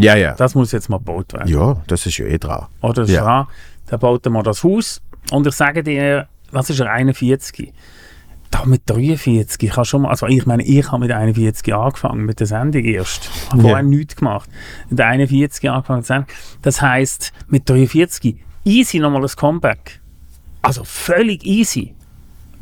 Ja, 0.00 0.14
ja. 0.16 0.34
Das 0.34 0.54
muss 0.54 0.72
jetzt 0.72 0.88
mal 0.88 0.98
gebaut 0.98 1.32
werden. 1.32 1.48
Ja, 1.48 1.80
das 1.86 2.04
ist 2.06 2.18
ja 2.18 2.26
eh 2.26 2.38
dran. 2.38 2.66
Oder 2.82 3.04
Ja. 3.04 3.24
ja. 3.24 3.48
Dann 3.88 4.00
baut 4.00 4.26
er 4.26 4.30
mal 4.30 4.42
das 4.42 4.62
Haus. 4.64 5.00
Und 5.30 5.46
ich 5.46 5.54
sage 5.54 5.82
dir, 5.82 6.26
was 6.50 6.70
ist 6.70 6.80
er, 6.80 6.90
41? 6.90 7.72
Da 8.50 8.64
mit 8.64 8.82
43, 8.86 9.62
ich 9.62 9.76
habe 9.76 9.84
schon 9.84 10.02
mal, 10.02 10.10
also 10.10 10.26
ich 10.26 10.46
meine, 10.46 10.64
ich 10.64 10.90
habe 10.90 11.00
mit 11.00 11.12
41 11.12 11.74
angefangen, 11.74 12.24
mit 12.24 12.40
der 12.40 12.46
Sendung 12.46 12.82
erst. 12.82 13.26
Ich 13.26 13.50
habe 13.50 13.62
vorher 13.62 13.82
nichts 13.82 14.16
gemacht. 14.16 14.48
Mit 14.88 15.00
41 15.00 15.68
angefangen 15.68 16.02
zu 16.02 16.08
senden. 16.08 16.28
Das 16.62 16.80
heisst, 16.80 17.32
mit 17.48 17.68
43, 17.68 18.36
easy 18.64 18.98
nochmal 18.98 19.22
ein 19.22 19.30
Comeback. 19.36 20.00
Also 20.62 20.82
völlig 20.84 21.44
easy. 21.44 21.94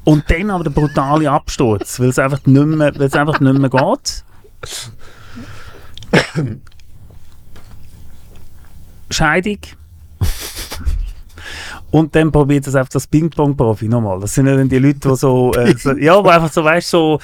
Und 0.04 0.30
dann 0.30 0.50
aber 0.50 0.64
der 0.64 0.70
brutale 0.70 1.30
Absturz, 1.30 1.98
weil 1.98 2.08
es 2.08 2.18
einfach 2.18 2.44
nicht 2.46 2.66
mehr, 2.66 2.94
weil 2.94 3.06
es 3.06 3.14
einfach 3.14 3.40
nicht 3.40 3.58
mehr 3.58 3.70
geht. 3.70 4.24
Scheidung. 9.10 9.58
Und 11.97 12.14
dann 12.14 12.31
probiert 12.31 12.66
es 12.66 12.74
einfach 12.74 12.90
das 12.90 13.06
Ping-Pong-Profi 13.06 13.89
nochmal. 13.89 14.20
Das 14.20 14.35
sind 14.35 14.47
ja 14.47 14.55
dann 14.55 14.68
die 14.68 14.78
Leute, 14.78 15.09
die 15.09 15.16
so, 15.16 15.51
äh, 15.55 15.74
so 15.78 15.93
ja, 15.93 16.23
wo 16.23 16.28
einfach 16.28 16.52
so, 16.52 16.62
weißt 16.62 16.90
so 16.90 17.18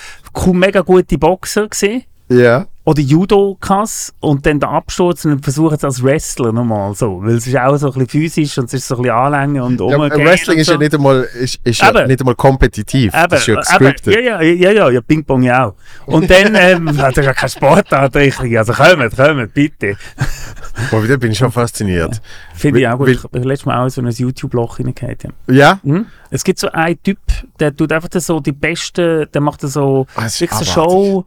mega 0.55 0.81
gute 0.81 1.19
Boxer 1.19 1.69
gesehen 1.69 2.05
Ja. 2.39 2.67
oder 2.85 3.01
Judokas 3.01 4.13
und 4.21 4.45
dann 4.47 4.59
der 4.61 4.71
Absturz 4.71 5.25
und 5.25 5.43
versuchen 5.43 5.75
es 5.75 5.85
als 5.85 6.03
Wrestler 6.03 6.53
nochmal 6.53 6.95
so, 6.95 7.21
weil 7.23 7.35
es 7.37 7.47
ist 7.47 7.57
auch 7.57 7.77
so 7.77 7.87
ein 7.89 7.93
bisschen 7.93 8.09
physisch 8.09 8.59
und 8.59 8.65
es 8.67 8.75
ist 8.75 8.89
so 8.89 8.97
ein 8.97 9.03
bisschen 9.03 9.17
anlängen 9.17 9.63
und 9.63 9.81
ja 9.81 9.97
umgehen 9.97 10.25
Wrestling 10.27 10.57
und 10.57 10.61
ist 10.61 10.67
so. 10.67 10.73
ja 10.73 10.79
nicht 10.79 10.95
einmal, 10.95 11.23
ist, 11.39 11.61
ist 11.65 11.81
ja 11.81 11.91
Eben. 11.91 12.09
nicht 12.09 12.21
einmal 12.21 12.35
kompetitiv. 12.35 13.15
Eben, 13.15 13.29
das 13.29 13.41
ist 13.41 13.47
ja 13.47 13.55
gescriptet. 13.57 14.15
ja, 14.15 14.21
ja, 14.21 14.43
ja, 14.43 14.71
ja, 14.73 14.91
ja, 14.91 15.01
Ping-Pong 15.01 15.43
ja 15.43 15.67
auch. 15.67 15.75
Und 16.07 16.31
dann, 16.31 16.55
ähm, 16.59 16.99
hat 17.01 17.17
er 17.19 17.25
ja 17.25 17.33
keinen 17.35 17.51
Sportart 17.51 18.17
richtig. 18.17 18.59
Also 18.59 18.73
kommt, 18.73 19.17
kommt, 19.17 19.55
bitte. 19.55 19.97
Aber 20.91 21.05
wieder 21.05 21.19
bin 21.19 21.33
ich 21.33 21.39
schon 21.39 21.53
fasziniert. 21.53 22.21
Finde 22.55 22.81
ich 22.81 22.89
auch 22.89 22.97
gut. 22.99 23.07
Weil- 23.09 23.15
Ich 23.15 23.23
bin 23.31 23.43
letztes 23.45 23.67
Mal 23.67 23.85
auch 23.87 23.89
so 23.91 24.01
ein 24.01 24.09
YouTube-Loch 24.11 24.79
hineingehauen. 24.79 25.33
Ja. 25.47 25.55
Ja? 25.55 25.81
Mhm. 25.83 26.07
Es 26.31 26.43
gibt 26.45 26.59
so 26.59 26.69
einen 26.71 27.01
Typ, 27.03 27.19
der 27.61 27.77
tut 27.77 27.93
einfach 27.93 28.09
so 28.21 28.41
die 28.41 28.53
besten, 28.53 29.27
der 29.33 29.41
macht 29.41 29.61
so, 29.61 30.07
Ah, 30.17 30.27
ist 30.27 30.39
so. 30.39 30.65
Show, 30.65 31.25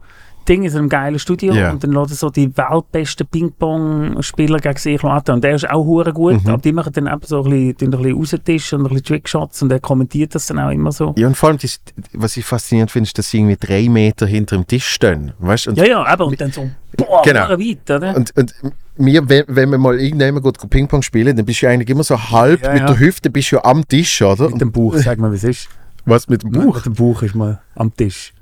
Ding 0.48 0.62
in 0.64 0.72
einem 0.74 0.88
geilen 0.88 1.18
Studio 1.18 1.52
Ja. 1.54 1.70
und 1.72 1.82
dann 1.84 1.92
lädt 1.92 2.10
er 2.10 2.16
so 2.16 2.30
die 2.30 2.56
weltbesten 2.56 3.26
Ping-Pong-Spieler 3.26 4.58
gegen 4.58 4.76
sich 4.78 5.02
an 5.04 5.22
und 5.28 5.44
der 5.44 5.54
ist 5.56 5.68
auch 5.68 5.84
hure 5.84 6.12
gut, 6.12 6.42
Mhm. 6.44 6.50
aber 6.50 6.62
die 6.62 6.72
machen 6.72 6.92
dann 6.92 7.06
eben 7.06 7.20
so 7.24 7.42
ein 7.44 7.50
bisschen, 7.76 7.92
ein 7.92 7.98
bisschen 7.98 8.16
rausentischen 8.16 8.78
und 8.80 8.86
ein 8.86 8.88
bisschen 8.90 9.04
Trickshots 9.06 9.62
und 9.62 9.68
der 9.68 9.80
kommentiert 9.80 10.34
das 10.34 10.46
dann 10.46 10.58
auch 10.58 10.70
immer 10.70 10.92
so. 10.92 11.14
Ja, 11.16 11.26
und 11.26 11.36
vor 11.36 11.48
allem, 11.50 11.58
das, 11.58 11.80
was 12.12 12.36
ich 12.36 12.44
faszinierend 12.44 12.90
finde, 12.90 13.06
ist, 13.08 13.18
dass 13.18 13.30
sie 13.30 13.38
irgendwie 13.38 13.56
drei 13.58 13.88
Meter 13.88 14.26
hinter 14.26 14.56
dem 14.56 14.66
Tisch 14.66 14.86
stehen. 14.86 15.32
Weißt? 15.38 15.66
Ja, 15.74 15.84
ja, 15.84 16.04
aber 16.04 16.26
und 16.26 16.40
dann 16.40 16.52
so, 16.52 16.68
boah, 16.96 17.22
Genau. 17.24 17.48
weit, 17.50 17.90
oder? 17.90 18.16
und, 18.16 18.36
und 18.36 18.54
mir, 18.98 19.28
wenn, 19.28 19.44
wenn 19.48 19.70
wir 19.70 19.78
mal 19.78 20.00
irgendjemand 20.00 20.44
geht 20.44 20.70
Ping-Pong 20.70 21.02
spielen, 21.02 21.36
dann 21.36 21.44
bist 21.44 21.60
du 21.62 21.66
ja 21.66 21.72
eigentlich 21.72 21.90
immer 21.90 22.04
so 22.04 22.18
halb 22.30 22.62
Ja, 22.62 22.72
mit 22.72 22.80
ja. 22.80 22.86
der 22.86 22.98
Hüfte 22.98 23.30
bist 23.30 23.52
du 23.52 23.56
ja 23.56 23.64
am 23.64 23.86
Tisch, 23.86 24.22
oder? 24.22 24.48
mit 24.50 24.60
dem 24.60 24.72
Buch, 24.72 24.96
sag 24.96 25.18
mal, 25.18 25.30
wie 25.32 25.36
es 25.36 25.44
ist. 25.44 25.68
Was 26.04 26.28
mit 26.28 26.42
dem 26.44 26.52
Buch? 26.52 26.76
Mit 26.76 26.86
dem 26.86 26.92
Buch 26.94 27.22
ist 27.22 27.34
man 27.34 27.58
am 27.74 27.92
Tisch. 27.94 28.32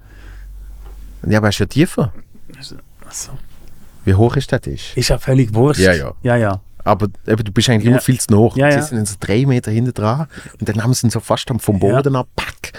Ja, 1.27 1.39
aber 1.39 1.49
ist 1.49 1.59
ja 1.59 1.67
tiefer. 1.67 2.13
Also, 2.57 2.77
Wie 4.05 4.15
hoch 4.15 4.37
ist 4.37 4.51
der 4.53 4.61
Tisch? 4.61 4.93
ist 4.97 5.09
ja 5.09 5.19
völlig 5.19 5.55
wurscht. 5.55 5.81
Ja, 5.81 5.93
ja. 5.93 6.13
Ja, 6.23 6.37
ja. 6.37 6.61
Aber 6.85 7.07
eben, 7.27 7.45
du 7.45 7.51
bist 7.53 7.71
eigentlich 7.71 7.85
Ja. 7.85 7.91
immer 7.93 8.01
viel 8.01 8.21
zu 8.21 8.31
nah. 8.33 8.51
Ja, 8.57 8.71
sie 8.71 8.77
ja. 8.77 8.83
sind 8.83 8.97
dann 8.99 9.07
so 9.07 9.17
drei 9.19 9.47
Meter 9.47 9.71
hinten 9.71 9.95
dran 9.95 10.27
und 10.61 10.69
dann 10.69 10.83
haben 10.83 10.93
sie 10.93 11.07
ihn 11.07 11.11
so 11.11 11.21
fast 11.21 11.51
am 11.51 11.59
vom 11.59 11.77
Ja. 11.77 11.81
Boden 11.97 12.15
ab. 12.17 12.29
Pack. 12.37 12.73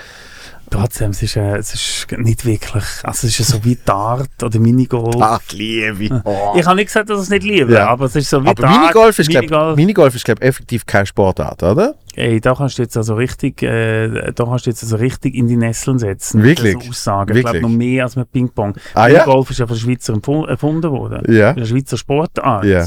Trotzdem, 0.76 1.12
es 1.12 1.22
ist, 1.24 1.36
äh, 1.36 1.58
es 1.58 1.74
ist 1.74 2.08
nicht 2.18 2.46
wirklich, 2.46 2.84
also 3.04 3.28
es 3.28 3.40
ist 3.40 3.48
so 3.50 3.64
wie 3.64 3.78
Dart 3.86 4.30
oder 4.44 4.60
Minigolf. 4.60 5.16
Ach, 5.20 5.40
liebe. 5.52 6.22
Oh. 6.26 6.54
Ich 6.58 6.66
habe 6.66 6.76
nicht 6.76 6.88
gesagt, 6.88 7.10
dass 7.10 7.18
ich 7.20 7.24
es 7.24 7.30
nicht 7.30 7.44
liebe, 7.44 7.74
Ja. 7.74 7.88
aber 7.88 8.06
es 8.06 8.16
ist 8.16 8.30
so 8.30 8.44
wie 8.44 8.48
Aber 8.50 8.62
Dart, 8.62 8.80
Minigolf 8.82 9.20
ist, 9.20 9.28
Minigolf. 9.28 9.48
glaube 9.50 9.76
Minigolf 9.76 10.16
ist, 10.16 10.26
glaub, 10.26 10.42
effektiv 10.42 10.86
keine 10.86 11.06
Sportart, 11.06 11.64
oder? 11.64 11.96
Ey, 12.16 12.40
da 12.40 12.56
kannst 12.56 12.78
du 12.78 12.82
jetzt 12.84 12.96
also 12.96 13.16
richtig, 13.16 13.62
äh, 13.64 14.32
da 14.32 14.46
kannst 14.46 14.66
du 14.66 14.70
jetzt 14.70 14.84
also 14.84 14.96
richtig 14.96 15.36
in 15.36 15.48
die 15.48 15.58
Nesseln 15.58 16.00
setzen. 16.00 16.44
Wirklich? 16.44 16.78
diesen 16.78 16.90
Aussagen. 16.92 17.36
Ich 17.36 17.42
glaube 17.42 17.58
Wirklich? 17.58 17.62
noch 17.62 17.78
mehr 17.78 18.04
als 18.04 18.16
mit 18.16 18.32
Ping-Pong. 18.32 18.76
Ah, 18.94 19.08
ja? 19.08 19.20
Minigolf 19.26 19.50
ist 19.52 19.60
ja 19.60 19.68
von 19.68 19.76
Schweizer 19.78 20.14
erfunden 20.48 20.92
worden. 20.92 21.34
Ja. 21.34 21.50
In 21.52 21.58
der 21.58 21.66
Schweizer 21.66 21.98
Sportart. 21.98 22.64
Ja. 22.66 22.86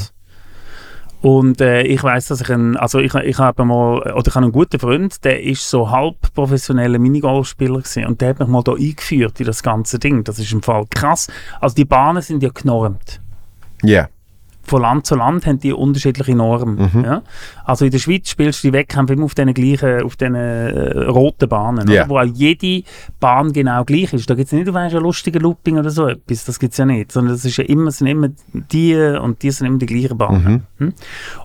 Und 1.21 1.59
äh, 1.59 1.81
ich 1.81 2.01
weiß, 2.01 2.27
dass 2.27 2.41
ich 2.41 2.49
ein, 2.49 2.77
also 2.77 2.99
ich, 2.99 3.13
ich 3.13 3.37
habe 3.39 3.65
mal, 3.65 3.99
oder 3.99 4.27
ich 4.27 4.35
habe 4.35 4.45
einen 4.45 4.53
guten 4.53 4.79
Freund, 4.79 5.23
der 5.25 5.43
ist 5.43 5.69
so 5.69 5.89
halb 5.89 6.15
professioneller 6.33 6.97
Minigolfspieler 6.97 7.79
gewesen 7.79 8.05
und 8.05 8.21
der 8.21 8.29
hat 8.29 8.39
mich 8.39 8.47
mal 8.47 8.63
da 8.63 8.73
eingeführt 8.73 9.39
in 9.39 9.45
das 9.45 9.61
ganze 9.61 9.99
Ding. 9.99 10.23
Das 10.23 10.39
ist 10.39 10.51
im 10.53 10.61
Fall 10.61 10.85
krass. 10.89 11.27
Also 11.59 11.75
die 11.75 11.85
Bahnen 11.85 12.21
sind 12.21 12.41
ja 12.41 12.49
genormt. 12.49 13.19
Ja. 13.83 14.07
Von 14.69 14.83
Land 14.83 15.07
zu 15.07 15.15
Land 15.15 15.47
haben 15.47 15.59
die 15.59 15.73
unterschiedliche 15.73 16.35
Normen. 16.35 16.89
Mhm. 16.93 17.03
Ja? 17.03 17.21
Also 17.65 17.85
in 17.85 17.91
der 17.91 17.97
Schweiz 17.97 18.29
spielst 18.29 18.63
du 18.63 18.67
die 18.67 18.73
Wettkämpfe 18.73 19.13
immer 19.13 19.25
auf 19.25 19.33
diesen 19.33 19.53
gleichen, 19.53 20.03
auf 20.03 20.15
diesen 20.15 20.35
äh, 20.35 21.05
roten 21.05 21.49
Bahnen, 21.49 21.89
oder? 21.89 22.07
wo 22.07 22.19
auch 22.19 22.23
jede 22.23 22.83
Bahn 23.19 23.51
genau 23.51 23.83
gleich 23.83 24.13
ist. 24.13 24.29
Da 24.29 24.35
gibt 24.35 24.45
es 24.45 24.51
nicht, 24.51 24.67
du 24.67 24.73
weißt, 24.73 24.95
ein 24.95 25.01
lustiger 25.01 25.39
Looping 25.39 25.79
oder 25.79 25.89
so 25.89 26.07
etwas, 26.07 26.45
das 26.45 26.59
gibt 26.59 26.73
es 26.73 26.77
ja 26.77 26.85
nicht, 26.85 27.11
sondern 27.11 27.33
es 27.33 27.45
ist 27.45 27.57
ja 27.57 27.63
immer, 27.63 27.89
sind 27.91 28.07
immer 28.07 28.29
die 28.53 28.95
und 28.95 29.41
die 29.41 29.51
sind 29.51 29.65
immer 29.65 29.79
die 29.79 29.87
gleichen 29.87 30.17
Bahnen. 30.17 30.67
Mhm. 30.77 30.85
Hm? 30.85 30.93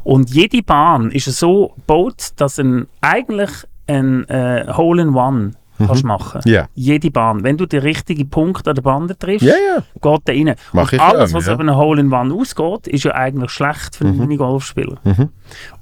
Und 0.02 0.30
jede 0.30 0.62
Bahn 0.62 1.10
ist 1.10 1.24
so 1.26 1.72
gebaut, 1.76 2.32
dass 2.36 2.58
ein, 2.58 2.86
eigentlich 3.00 3.50
ein 3.86 4.28
äh, 4.28 4.66
Hole-in-One 4.70 5.52
kannst 5.78 6.04
machen. 6.04 6.40
Mhm. 6.44 6.50
Ja. 6.50 6.68
Jede 6.74 7.10
Bahn. 7.10 7.42
Wenn 7.44 7.56
du 7.56 7.66
den 7.66 7.80
richtigen 7.82 8.28
Punkt 8.30 8.66
an 8.68 8.74
der 8.74 8.82
Bande 8.82 9.18
triffst, 9.18 9.46
Ja, 9.46 9.54
ja. 9.54 9.82
geht 10.00 10.28
der 10.28 10.34
rein. 10.34 10.54
Mach 10.72 10.82
und 10.84 10.92
ich 10.92 11.00
alles, 11.00 11.32
was 11.32 11.46
ja. 11.46 11.54
über 11.54 11.62
einen 11.62 11.76
Hole-in-One 11.76 12.34
ausgeht, 12.34 12.86
ist 12.88 13.04
ja 13.04 13.12
eigentlich 13.14 13.50
schlecht 13.50 13.96
für 13.96 14.04
einen 14.06 14.18
Minigolfspieler. 14.18 14.98
Mhm. 15.04 15.28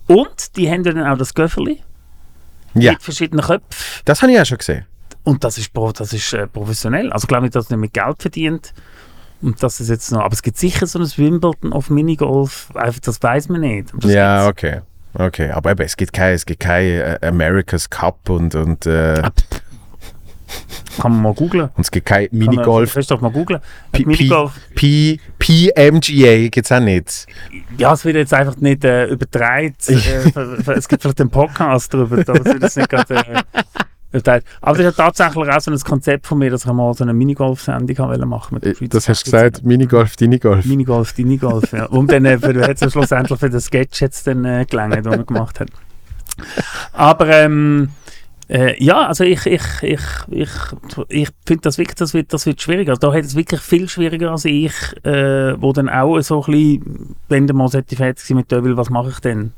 Und 0.07 0.57
die 0.57 0.71
haben 0.71 0.85
ja 0.85 0.93
dann 0.93 1.07
auch 1.07 1.19
das 1.19 1.35
Göfferli 1.35 1.81
Ja. 2.75 2.93
mit 2.93 3.03
verschiedenen 3.03 3.45
Köpfen. 3.45 3.65
Das 4.05 4.23
habe 4.23 4.33
ich 4.33 4.41
auch 4.41 4.47
schon 4.47 4.59
gesehen. 4.59 4.87
Und 5.25 5.45
das 5.45 5.59
ist, 5.59 5.71
das 5.95 6.13
ist 6.13 6.33
äh, 6.33 6.47
professionell. 6.47 7.13
Also 7.13 7.27
glaube 7.27 7.47
ich, 7.47 7.53
dass 7.53 7.71
nicht 7.71 7.79
mit 7.79 7.93
Geld 7.95 8.21
verdient. 8.21 8.73
Und 9.41 9.61
das 9.63 9.81
ist 9.81 9.89
jetzt 9.89 10.11
noch, 10.13 10.21
aber 10.21 10.33
es 10.35 10.43
gibt 10.43 10.57
sicher 10.57 10.87
so 10.87 11.01
ein 11.01 11.11
Wimbledon 11.17 11.73
auf 11.73 11.91
Minigolf, 11.91 12.71
einfach 12.77 13.01
das 13.01 13.21
weiß 13.21 13.49
man 13.49 13.63
nicht. 13.63 13.93
Ja, 14.05 14.47
gibt's. 14.47 14.65
okay. 14.65 14.81
Okay, 15.15 15.51
aber 15.51 15.73
eben, 15.73 15.83
es 15.83 15.97
gibt 15.97 16.13
kein, 16.15 16.33
es 16.35 16.47
gibt 16.47 16.61
kein 16.61 16.85
äh, 16.87 17.19
America's 17.23 17.91
Cup 17.91 18.31
und, 18.31 18.55
und, 18.55 18.87
äh, 18.87 19.21
Kann 21.01 21.13
man 21.13 21.23
mal 21.23 21.35
googlen. 21.35 21.71
und 21.75 21.81
es 21.81 21.91
gibt 21.91 22.07
kein 22.07 22.29
Minigolf. 22.33 22.93
Christoph 22.93 23.21
mal 23.21 23.31
googlen. 23.33 23.61
P- 23.93 24.03
P- 24.03 24.07
Minigolf, 24.07 24.53
PMGA 25.39 26.49
gibt 26.49 26.67
es 26.67 26.73
auch 26.73 26.81
nicht. 26.81 27.27
ja, 27.79 27.93
es 27.93 28.05
wird 28.05 28.17
jetzt 28.17 28.35
einfach 28.35 28.57
nicht 28.57 28.85
äh, 28.85 29.07
übertragen. 29.07 29.75
Äh, 29.89 30.73
es 30.73 30.89
gibt 30.89 31.03
vielleicht 31.03 31.21
einen 31.21 31.31
Podcast 31.31 31.93
darüber, 31.95 32.19
aber 32.19 32.41
es 32.41 32.45
wird 32.45 32.63
jetzt 32.63 32.77
nicht 32.77 32.89
gerade 32.91 33.15
äh. 33.15 33.43
Aber 34.61 34.77
das 34.77 34.87
ist 34.87 34.99
ja 34.99 35.05
tatsächlich 35.05 35.49
auch 35.49 35.61
so 35.61 35.71
ein 35.71 35.79
Konzept 35.79 36.27
von 36.27 36.39
mir, 36.39 36.51
dass 36.51 36.67
ich 36.67 36.73
mal 36.73 36.93
so 36.93 37.03
eine 37.03 37.15
Minigolf-Sendung 37.15 38.29
machen 38.29 38.55
mit 38.55 38.65
Schweizer 38.65 38.85
Äh, 38.85 38.89
Das 38.89 39.09
hast 39.09 39.27
du 39.27 39.31
gesagt, 39.31 39.65
Minigolf, 39.65 40.17
Dinigolf. 40.17 40.67
Minigolf, 40.67 41.15
Dinigolf, 41.15 41.73
ja. 41.73 41.87
Und 41.87 42.13
dann 42.13 42.27
äh, 42.27 42.39
hat 42.39 42.83
es 42.83 42.93
schlussendlich 42.93 43.39
für 43.39 43.49
den 43.49 43.61
Sketch 43.61 44.03
jetzt 44.03 44.27
dann 44.27 44.45
äh, 44.45 44.67
gelangt, 44.69 44.95
den 44.97 45.07
er 45.07 45.25
gemacht 45.25 45.61
hat. 45.61 45.69
Aber 46.93 47.27
ähm, 47.29 47.89
äh, 48.53 48.85
ja, 48.85 49.07
also 49.09 49.25
ich, 49.25 49.47
ich, 49.47 49.63
ich, 49.81 50.01
ich, 50.29 50.51
ich 51.09 51.29
finde 51.47 51.63
das 51.63 51.79
wirklich, 51.79 51.95
das 51.97 52.13
wird, 52.13 52.33
das 52.35 52.45
wird 52.45 52.61
schwieriger. 52.61 52.93
Also 52.93 53.01
da 53.09 53.17
hat 53.17 53.25
es 53.25 53.35
wirklich 53.35 53.61
viel 53.63 53.89
schwieriger 53.89 54.31
als 54.31 54.45
ich, 54.45 54.75
äh, 55.05 55.61
wo 55.61 55.73
dann 55.73 55.89
auch 55.89 56.21
so 56.21 56.45
ein 56.45 56.53
bisschen, 56.53 57.17
wenn 57.29 57.47
der 57.47 57.57
mal 57.57 57.69
fertig 57.71 57.99
sein 57.99 58.37
mit 58.37 58.53
Döbel, 58.53 58.77
was 58.77 58.91
mache 58.91 59.09
ich 59.09 59.21
denn? 59.21 59.53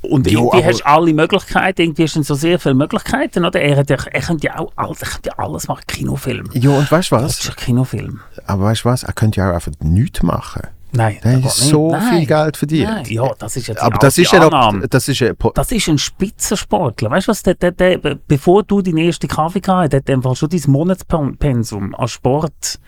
Und 0.00 0.30
Jo, 0.30 0.44
irgendwie 0.52 0.64
hast 0.64 0.80
du 0.80 0.86
alle 0.86 1.12
Möglichkeiten, 1.12 1.82
irgendwie 1.82 2.04
hast 2.04 2.16
du 2.16 2.22
so 2.22 2.34
sehr 2.34 2.58
viele 2.58 2.74
Möglichkeiten, 2.74 3.44
oder? 3.44 3.60
Er, 3.60 3.76
hat 3.76 3.90
ja, 3.90 3.96
er 4.10 4.20
könnte 4.22 4.46
ja 4.46 4.58
auch 4.58 4.72
alles, 4.76 5.02
er 5.02 5.08
könnte 5.08 5.28
ja 5.28 5.38
alles 5.38 5.68
machen, 5.68 5.82
Kinofilm. 5.86 6.48
Ja, 6.54 6.70
und 6.70 6.90
weißt 6.90 7.10
du 7.10 7.16
Das 7.16 7.24
was? 7.24 7.40
ist 7.40 7.50
ein 7.50 7.56
Kinofilm. 7.56 8.20
Aber 8.46 8.64
weißt 8.64 8.84
du 8.84 8.88
was? 8.88 9.02
Er 9.02 9.12
könnte 9.12 9.40
ja 9.40 9.50
auch 9.50 9.54
einfach 9.56 9.72
nichts 9.80 10.22
machen. 10.22 10.62
Nein, 10.94 11.18
Der 11.24 11.32
das 11.32 11.34
hat 11.34 11.42
geht 11.42 11.42
nicht. 11.44 11.70
so 11.70 11.90
Nein. 11.90 12.16
viel 12.18 12.26
Geld 12.26 12.56
verdient. 12.56 12.88
Nein, 12.90 13.04
ja, 13.08 13.30
das 13.38 13.56
ist 13.56 13.66
jetzt 13.68 13.80
Aber 13.82 13.98
das 13.98 14.16
ist 14.18 14.32
Annahme. 14.34 14.88
das 14.88 15.08
ist 15.08 15.38
po- 15.38 15.52
Das 15.54 15.72
ist 15.72 15.88
ein 15.88 15.98
Spitzensportler. 15.98 17.10
Weißt 17.10 17.26
du 17.28 17.30
was? 17.32 17.42
Der, 17.42 17.54
der, 17.54 17.72
der, 17.72 17.98
be- 17.98 18.18
bevor 18.28 18.62
du 18.62 18.80
deinen 18.82 18.98
ersten 18.98 19.28
Kaffee 19.28 19.60
gehabt 19.60 19.92
hast, 19.92 19.96
hat 20.00 20.08
er 20.08 20.14
einfach 20.16 20.36
schon 20.36 20.48
dein 20.48 20.62
Monatspensum 20.68 21.94
an 21.94 22.08
Sport 22.08 22.78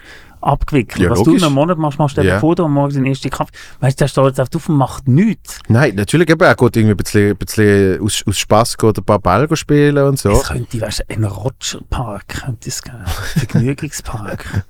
abgewickelt. 0.40 1.02
Ja, 1.02 1.10
was 1.10 1.18
logisch. 1.18 1.32
du 1.32 1.38
in 1.38 1.44
einem 1.44 1.54
Monat 1.54 1.78
machst, 1.78 1.98
machst 1.98 2.16
du 2.16 2.22
Ja. 2.22 2.34
bevor 2.34 2.54
du 2.54 2.64
am 2.66 2.74
Morgen 2.74 2.94
den 2.94 3.06
ersten 3.06 3.30
Kaffee. 3.30 3.50
Weißt 3.80 3.98
du, 4.00 4.04
der 4.04 4.08
steht 4.08 4.38
jetzt 4.38 4.54
auf 4.54 4.68
und 4.68 4.76
macht 4.76 5.08
nichts. 5.08 5.58
nein, 5.66 5.94
natürlich 5.96 6.28
eben, 6.30 6.40
er 6.40 6.54
geht 6.54 6.76
irgendwie 6.76 6.92
ein 6.92 6.96
bisschen, 6.96 7.30
ein 7.30 7.36
bisschen 7.36 8.00
aus, 8.00 8.22
aus 8.26 8.38
Spass 8.38 8.76
geht 8.76 8.96
ein 8.98 9.04
paar 9.04 9.18
Bälle 9.18 9.56
spielen 9.56 10.06
und 10.06 10.18
so. 10.18 10.30
Es 10.30 10.44
könnte, 10.44 10.80
weißt 10.80 11.00
du, 11.08 11.14
ein 11.14 11.24
Rogerpark 11.24 12.28
könnte 12.28 12.68
es 12.68 12.80
geben. 12.82 13.02
Vergnügungspark. 13.06 14.64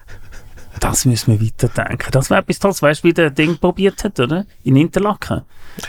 Das 0.80 1.04
müssen 1.04 1.32
wir 1.38 1.46
weiterdenken. 1.46 2.08
Das 2.10 2.30
wäre 2.30 2.40
etwas 2.40 2.58
Tolles. 2.58 2.82
Weißt 2.82 3.02
du, 3.04 3.08
wie 3.08 3.12
der 3.14 3.30
Ding 3.30 3.56
probiert 3.58 4.02
hat, 4.04 4.18
oder? 4.20 4.44
In 4.64 4.76
Interlaken. 4.76 5.42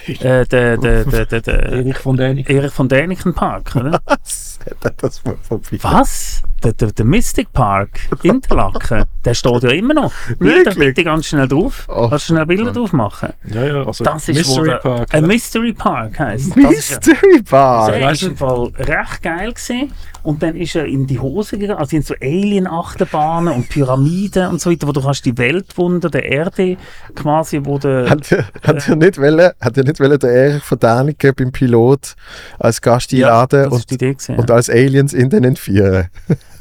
Äh, 0.07 0.45
der, 0.45 0.77
der, 0.77 1.05
der, 1.05 1.25
der, 1.25 1.41
der 1.41 1.63
Erich 1.63 1.97
von 1.97 2.17
Däniken. 2.17 2.55
Erich 2.55 2.73
von 2.73 2.89
Däniken 2.89 3.33
Park, 3.33 3.75
oder? 3.75 4.01
Was? 4.05 4.59
Das 4.97 5.23
war 5.25 5.35
vorbei. 5.41 5.77
Was? 5.81 6.41
Der, 6.63 6.73
der, 6.73 6.91
der 6.91 7.05
Mystic 7.05 7.53
Park 7.53 7.99
Interlaken, 8.23 9.05
der 9.25 9.33
steht 9.35 9.63
ja 9.63 9.69
immer 9.69 9.93
noch. 9.93 10.11
Da 10.39 10.73
bitte 10.73 11.03
ganz 11.03 11.27
schnell 11.27 11.47
drauf. 11.47 11.85
Oh. 11.87 12.09
Kannst 12.09 12.29
du 12.29 12.33
schnell 12.33 12.45
Bilder 12.47 12.71
drauf 12.73 12.91
machen? 12.91 13.29
Ja, 13.47 13.63
ja, 13.63 13.83
also 13.85 14.03
Das 14.03 14.27
ist 14.27 14.35
Mystery 14.37 14.69
der, 14.69 14.77
Park. 14.77 15.13
Ein 15.13 15.21
ja. 15.21 15.27
Mystery 15.27 15.73
Park 15.73 16.19
heisst. 16.19 16.49
Das 16.57 16.71
ist 16.71 16.89
ja- 16.89 16.97
Mystery 17.13 17.41
Das 17.43 17.49
Park. 17.51 18.01
war 18.01 18.21
im 18.23 18.37
Fall 18.37 18.71
recht 18.79 19.21
geil 19.21 19.53
gewesen. 19.53 19.91
Und 20.23 20.43
dann 20.43 20.55
ist 20.57 20.75
er 20.75 20.85
in 20.85 21.05
die 21.07 21.19
Hose 21.19 21.57
gegangen. 21.57 21.79
Also 21.79 21.91
sind 21.91 22.05
so 22.05 22.15
Alien-Achterbahnen 22.19 23.53
und 23.53 23.69
Pyramiden 23.69 24.47
und 24.49 24.59
so 24.59 24.69
weiter, 24.77 24.87
wo 24.87 24.91
du 24.91 25.01
kannst 25.01 25.25
die 25.25 25.37
Weltwunder 25.37 26.09
der 26.09 26.25
Erde 26.25 26.77
quasi, 27.15 27.61
wo 27.63 27.77
der... 27.77 28.09
Hat 28.09 28.31
er, 28.31 28.45
hat 28.63 28.87
er 28.87 28.95
nicht 28.95 29.17
wollen, 29.19 29.51
hat 29.59 29.77
er 29.77 29.83
nicht 29.83 29.99
wollen, 29.99 30.19
den 30.19 30.29
Erich 30.29 30.63
von 30.63 30.79
Däniken 30.79 31.33
beim 31.35 31.51
Pilot 31.51 32.15
als 32.59 32.81
Gast 32.81 33.13
einladen 33.13 33.69
das 33.69 33.85
und, 33.85 34.01
und 34.37 34.49
ja. 34.49 34.55
als 34.55 34.69
Aliens 34.69 35.13
in 35.13 35.29
den 35.29 35.43
entführen? 35.43 36.07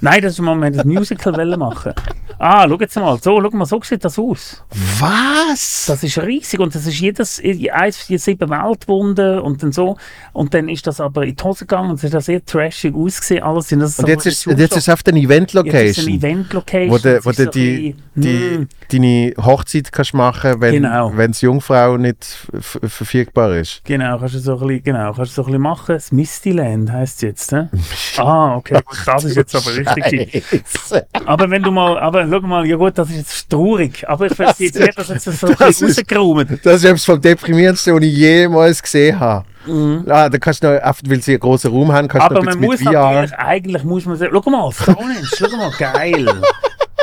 Nein, 0.01 0.23
das 0.23 0.35
ist 0.35 0.41
mal, 0.41 0.55
wir 0.57 0.67
haben 0.67 0.79
ein 0.79 0.89
Musical 0.89 1.57
machen. 1.57 1.93
Ah, 2.39 2.67
schau 2.69 2.77
jetzt 2.79 2.97
mal. 2.97 3.19
So, 3.23 3.41
schau 3.41 3.57
mal, 3.57 3.65
so 3.65 3.81
sieht 3.83 4.05
das 4.05 4.19
aus. 4.19 4.63
Was? 4.99 5.87
Das 5.87 6.03
ist 6.03 6.19
riesig 6.19 6.61
und 6.61 6.75
das 6.75 6.87
ist 6.87 7.01
jedes, 7.01 7.41
eins 7.73 7.97
von 7.97 8.19
sieben 8.19 8.51
Weltwunden 8.51 9.39
und 9.39 9.63
dann 9.63 9.73
so. 9.73 9.97
Und 10.33 10.53
dann 10.53 10.69
ist 10.69 10.87
das 10.87 11.01
aber 11.01 11.25
in 11.25 11.35
die 11.35 11.43
Hose 11.43 11.65
gegangen 11.65 11.91
und 11.91 12.03
es 12.03 12.13
hat 12.13 12.23
sehr 12.23 12.45
trashig 12.45 12.95
ausgesehen. 12.95 13.43
Alles 13.43 13.73
Und 13.73 13.87
so 13.87 14.07
jetzt 14.07 14.27
ist, 14.27 14.45
jetzt 14.45 14.77
ist 14.77 14.77
es 14.77 14.89
auf 14.91 15.03
der 15.03 15.15
Jetzt 15.17 15.17
ist 15.17 15.17
eine 15.17 15.25
Event-Location, 15.27 16.09
Event-Location. 16.09 16.91
wo 16.91 16.99
du 16.99 17.25
wo 17.25 17.31
du 17.31 17.45
so 17.45 17.51
die, 17.51 17.97
die, 18.15 18.59
mm, 18.59 18.69
deine 18.93 19.35
Hochzeit 19.39 19.91
kannst 19.93 20.13
machen, 20.13 20.61
wenn 20.61 20.75
Genau. 20.75 21.13
wenn's 21.15 21.41
Jungfrau 21.41 21.97
nicht 21.97 22.49
verfügbar 22.61 23.57
ist. 23.57 23.83
Genau, 23.85 24.19
kannst 24.19 24.35
du 24.35 24.39
so 24.41 24.59
ein 24.59 24.67
bisschen, 24.67 24.83
genau, 24.85 25.13
kannst 25.15 25.33
du 25.33 25.37
so 25.37 25.43
ein 25.43 25.47
bisschen 25.47 25.63
machen. 25.63 25.95
Das 25.95 26.13
Mistyland 26.13 26.93
heisst 26.93 27.17
es 27.17 27.23
jetzt, 27.23 27.53
ne? 27.53 27.71
ah, 28.19 28.57
okay, 28.57 28.81
das 29.07 29.25
ist 29.25 29.37
jetzt 29.37 29.55
aber 29.55 29.69
richtig. 29.69 29.86
Scheiße. 29.87 31.07
Aber 31.25 31.51
wenn 31.51 31.63
du 31.63 31.71
mal, 31.71 31.99
aber 31.99 32.27
schau 32.29 32.41
mal, 32.41 32.67
ja 32.67 32.77
gut, 32.77 32.97
das 32.99 33.11
ist 33.11 33.17
jetzt 33.17 33.51
traurig, 33.51 34.09
aber 34.09 34.27
ich 34.27 34.35
verstehe 34.35 34.67
jetzt 34.69 34.79
nicht, 34.79 34.99
dass 34.99 35.09
jetzt 35.09 35.25
so 35.25 35.47
das 35.49 35.61
rausgeräumt. 35.83 36.65
Das 36.65 36.77
ist 36.77 36.85
etwas 36.85 37.05
vom 37.05 37.21
deprimierendsten, 37.21 37.95
was 37.95 38.03
ich 38.03 38.17
jemals 38.17 38.83
gesehen 38.83 39.19
habe. 39.19 39.45
Mhm. 39.67 40.05
Ah, 40.09 40.29
da 40.29 40.39
kannst 40.39 40.63
du 40.63 40.69
noch, 40.75 40.81
weil 41.07 41.23
sie 41.23 41.33
einen 41.33 41.41
großen 41.41 41.71
Raum 41.71 41.93
haben, 41.93 42.09
kannst 42.09 42.31
du 42.31 42.35
Aber 42.37 42.45
noch 42.45 42.53
ein 42.53 42.61
man 42.61 42.69
muss 42.69 42.81
mit 42.81 42.89
VR. 42.89 43.27
eigentlich 43.39 43.85
muss 43.85 44.07
man 44.07 44.17
sagen, 44.17 44.33
schau 44.33 44.51
mal, 44.51 44.73
Stonehenge, 44.73 45.27
schau 45.37 45.57
mal, 45.57 45.71
geil. 45.79 46.27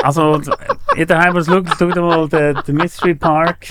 Also, 0.02 0.40
jeder 0.96 1.18
Heim, 1.18 1.34
was 1.34 1.46
schaut, 1.46 1.66
schau 1.78 1.90
dir 1.90 2.00
mal 2.02 2.28
den, 2.28 2.58
den 2.66 2.76
Mystery 2.76 3.14
Park. 3.14 3.68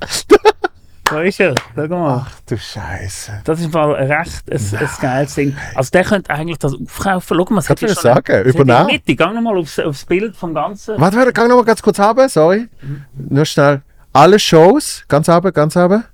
Ist 1.20 1.40
er, 1.40 1.54
schau 1.74 1.86
mal. 1.88 2.26
Ach 2.26 2.40
du 2.46 2.56
Scheiße. 2.58 3.40
Das 3.44 3.58
ist 3.58 3.66
im 3.66 3.72
Fall 3.72 3.92
recht 3.92 4.50
ein, 4.50 4.78
ein 4.78 4.88
geiles 5.00 5.34
Ding. 5.34 5.56
Also 5.74 5.90
der 5.90 6.04
könnte 6.04 6.30
eigentlich 6.30 6.58
das 6.58 6.72
aufkaufen. 6.74 7.36
Schau 7.38 7.54
mal, 7.54 7.60
es 7.60 7.68
hat 7.70 7.80
du 7.80 7.86
ja 7.86 7.94
das 7.94 8.02
schon- 8.02 8.14
sagen? 8.14 8.44
Übernehmen? 8.48 8.86
Mitte, 8.86 9.14
geh 9.16 9.26
nochmal 9.26 9.56
aufs, 9.58 9.78
aufs 9.78 10.04
Bild 10.04 10.36
vom 10.36 10.54
Ganzen. 10.54 11.00
Warte, 11.00 11.16
warte, 11.16 11.32
gang 11.32 11.48
noch 11.48 11.56
mal 11.56 11.64
ganz 11.64 11.82
kurz 11.82 11.98
runter, 12.00 12.28
sorry. 12.28 12.68
Nur 13.14 13.44
schnell. 13.44 13.82
Alle 14.12 14.38
Shows, 14.38 15.04
ganz 15.08 15.28
runter, 15.28 15.52
ganz 15.52 15.76
runter. 15.76 16.04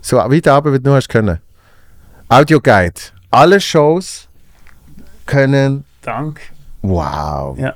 So 0.00 0.16
weit 0.16 0.46
runter, 0.48 0.72
wie 0.72 0.78
du 0.80 0.88
nur 0.88 0.96
hast 0.96 1.08
können. 1.08 1.38
Audio 2.28 2.60
Guide. 2.60 2.94
Alle 3.30 3.60
Shows 3.60 4.28
können. 5.26 5.84
Dank. 6.02 6.40
Wow. 6.82 7.56
Ja. 7.58 7.74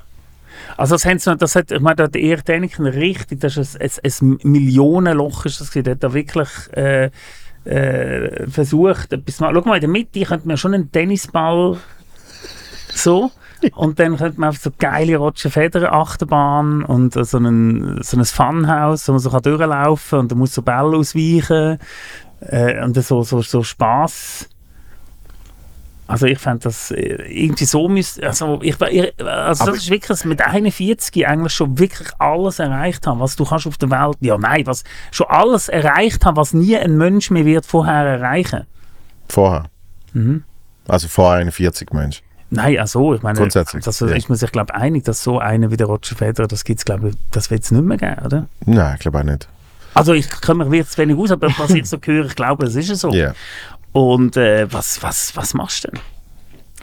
Also 0.77 0.93
das, 0.93 1.05
haben 1.05 1.17
sie 1.17 1.35
das 1.35 1.55
hat, 1.55 1.71
ich 1.71 1.81
meine, 1.81 2.07
der 2.07 2.21
Erich 2.21 2.43
Däniken 2.43 2.85
richtig, 2.85 3.39
das 3.39 3.57
ist 3.57 3.81
ein, 3.81 3.89
ein, 4.03 4.39
ein 4.43 4.51
Millionenloch 4.51 5.45
ist 5.45 5.59
das. 5.59 5.71
Der 5.71 5.91
hat 5.91 6.03
da 6.03 6.13
wirklich 6.13 6.49
äh, 6.73 7.09
äh, 7.65 8.47
versucht, 8.47 9.11
etwas 9.11 9.39
machen. 9.39 9.55
Schau 9.55 9.67
mal, 9.67 9.75
in 9.75 9.81
der 9.81 9.89
Mitte 9.89 10.21
könnte 10.21 10.47
man 10.47 10.57
schon 10.57 10.75
einen 10.75 10.91
Tennisball 10.91 11.77
so 12.93 13.31
und 13.75 13.99
dann 13.99 14.17
könnte 14.17 14.39
man 14.39 14.49
auf 14.49 14.57
so 14.57 14.69
geile 14.77 15.17
Roger 15.17 15.49
Federer 15.49 15.93
Achterbahn 15.93 16.83
und 16.83 17.13
so 17.13 17.37
ein, 17.37 17.99
so 18.03 18.17
ein 18.17 18.25
Funhouse, 18.25 19.07
wo 19.07 19.13
man 19.13 19.19
so 19.19 19.31
kann 19.31 19.41
durchlaufen 19.41 20.09
kann 20.11 20.19
und 20.19 20.31
da 20.31 20.35
muss 20.35 20.53
so 20.53 20.61
Bälle 20.61 20.95
ausweichen 20.95 21.79
äh, 22.41 22.83
und 22.83 22.95
dann 22.95 23.03
so, 23.03 23.23
so, 23.23 23.41
so 23.41 23.63
Spaß. 23.63 24.47
Also 26.07 26.25
ich 26.25 26.39
fände 26.39 26.59
das 26.59 26.91
äh, 26.91 26.99
irgendwie 27.27 27.65
so 27.65 27.89
müsste, 27.89 28.25
also 28.25 28.59
ich, 28.61 28.81
also 28.81 29.65
das 29.65 29.77
ist 29.77 29.89
wirklich 29.89 30.07
dass 30.07 30.23
mit 30.25 30.41
41 30.41 31.27
eigentlich 31.27 31.53
schon 31.53 31.77
wirklich 31.77 32.07
alles 32.17 32.59
erreicht 32.59 33.05
haben, 33.05 33.19
was 33.19 33.35
du 33.35 33.43
kannst 33.43 33.67
auf 33.67 33.77
der 33.77 33.89
Welt, 33.89 34.15
ja 34.21 34.37
nein, 34.37 34.65
was 34.65 34.83
schon 35.11 35.27
alles 35.27 35.67
erreicht 35.67 36.25
haben, 36.25 36.37
was 36.37 36.53
nie 36.53 36.77
ein 36.77 36.97
Mensch 36.97 37.29
mehr 37.29 37.45
wird 37.45 37.65
vorher 37.65 38.05
erreichen. 38.05 38.65
Vorher. 39.27 39.65
Mhm. 40.13 40.43
Also 40.87 41.09
vor 41.09 41.33
41 41.33 41.91
Mensch. 41.91 42.23
Nein, 42.49 42.79
also 42.79 43.13
ich 43.13 43.21
meine, 43.21 43.37
Grundsätzlich, 43.37 43.83
das 43.83 43.99
ja. 43.99 44.07
ist 44.07 44.29
man 44.29 44.37
sich 44.37 44.51
glaube 44.53 44.73
einig, 44.73 45.03
dass 45.03 45.21
so 45.21 45.39
einer 45.39 45.69
wie 45.71 45.77
der 45.77 45.87
Roger 45.87 46.15
Federer, 46.15 46.47
das 46.47 46.63
gibt's 46.63 46.85
glaube 46.85 47.11
das 47.31 47.51
wird 47.51 47.63
es 47.63 47.71
nicht 47.71 47.83
mehr 47.83 47.97
geben, 47.97 48.25
oder? 48.25 48.47
Nein, 48.65 48.95
ich 48.95 49.01
glaube 49.01 49.19
auch 49.19 49.23
nicht. 49.23 49.49
Also 49.97 50.13
ich 50.13 50.29
kenne 50.29 50.63
mich 50.65 50.77
jetzt 50.77 50.97
wenig 50.99 51.17
aus, 51.17 51.31
aber 51.31 51.49
was 51.57 51.71
ich 51.71 51.87
so 51.87 51.97
höre, 51.99 52.25
ich 52.27 52.35
glaube, 52.35 52.67
es 52.67 52.75
ist 52.75 52.95
so. 52.97 53.11
Ja. 53.11 53.33
Und 53.91 54.37
äh, 54.37 54.71
was, 54.71 55.01
was, 55.01 55.35
was 55.35 55.53
machst 55.53 55.83
du 55.83 55.91
denn? 55.91 55.99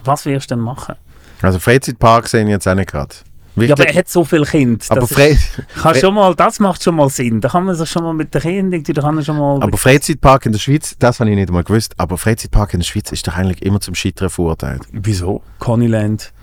Was 0.03 0.25
wirst 0.25 0.51
du 0.51 0.55
denn 0.55 0.63
machen? 0.63 0.95
Also 1.41 1.59
Freizeitpark 1.59 2.27
sehen 2.27 2.47
jetzt 2.47 2.67
auch 2.67 2.75
nicht 2.75 2.89
gerade. 2.89 3.15
Ja, 3.57 3.73
aber 3.73 3.87
er 3.87 3.95
hat 3.95 4.09
so 4.09 4.25
viele 4.25 4.45
Kinder. 4.45 4.83
aber, 4.89 5.07
Frei 5.07 5.37
Kann 5.81 5.95
schon 5.95 6.13
mal, 6.13 6.35
das 6.35 6.59
macht 6.59 6.83
schon 6.83 6.95
mal 6.95 7.09
Sinn. 7.09 7.39
Da 7.39 7.47
kann 7.47 7.63
man 7.63 7.75
sich 7.75 7.89
schon 7.89 8.03
mal 8.03 8.13
mit 8.13 8.33
den 8.33 8.41
Kindern, 8.41 8.83
da 8.83 9.01
kann 9.01 9.15
man 9.15 9.23
schon 9.23 9.37
mal... 9.37 9.61
aber 9.61 9.77
Freizeitpark 9.77 10.45
in 10.45 10.51
der 10.51 10.59
Schweiz, 10.59 10.95
das 10.99 11.19
habe 11.19 11.29
ich 11.29 11.37
nicht 11.37 11.47
einmal 11.47 11.63
gewusst, 11.63 11.93
aber 11.97 12.17
Freizeitpark 12.17 12.73
in 12.73 12.81
der 12.81 12.85
Schweiz 12.85 13.11
ist 13.13 13.25
doch 13.27 13.35
eigentlich 13.37 13.61
immer 13.61 13.79
zum 13.79 13.95
Scheitern 13.95 14.29
verurteilt. 14.29 14.81
Wieso? 14.91 15.41
Connyland, 15.59 16.33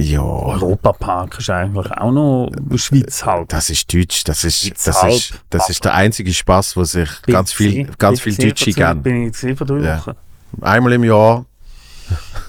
Ja, 0.00 0.20
Europapark 0.22 1.38
ist 1.40 1.50
eigentlich 1.50 1.90
auch 1.90 2.12
noch 2.12 2.50
Schweiz 2.76 3.26
halt. 3.26 3.52
das 3.52 3.68
ist 3.68 3.92
Deutsch, 3.92 4.22
das 4.22 4.44
ist, 4.44 4.62
Schweiz 4.62 4.84
das 4.84 5.02
halb. 5.02 5.12
ist, 5.12 5.34
das 5.50 5.70
ist 5.70 5.84
der 5.84 5.94
einzige 5.94 6.32
Spaß, 6.32 6.76
wo 6.76 6.84
sich 6.84 7.08
ganz 7.22 7.52
viel, 7.52 7.90
ganz 7.98 8.20
viel 8.20 8.36
Deutsche 8.36 8.70
geben. 8.72 9.02
Bin 9.02 9.26
ich 9.26 9.32
gesehen 9.32 9.56
vor 9.56 9.66
drei 9.66 9.80
Ja. 9.80 9.98
Wochen. 9.98 10.12
Einmal 10.60 10.92
im 10.92 11.02
Jahr 11.04 11.44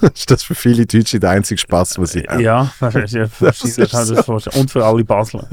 ist 0.14 0.30
das 0.30 0.44
für 0.44 0.54
viele 0.54 0.86
Deutsche 0.86 1.18
der 1.18 1.30
einzige 1.30 1.58
Spaß, 1.58 1.98
was 1.98 2.12
sie 2.12 2.20
haben. 2.22 2.38
Ja, 2.40 2.72
wahrscheinlich, 2.78 3.12
ja, 3.12 3.26
Das 3.40 3.64
ist 3.64 3.78
ich 3.78 3.90
so. 3.90 4.14
das 4.14 4.24
vorstellen. 4.24 4.60
Und 4.60 4.70
für 4.70 4.84
alle 4.86 5.02
Basler. 5.04 5.46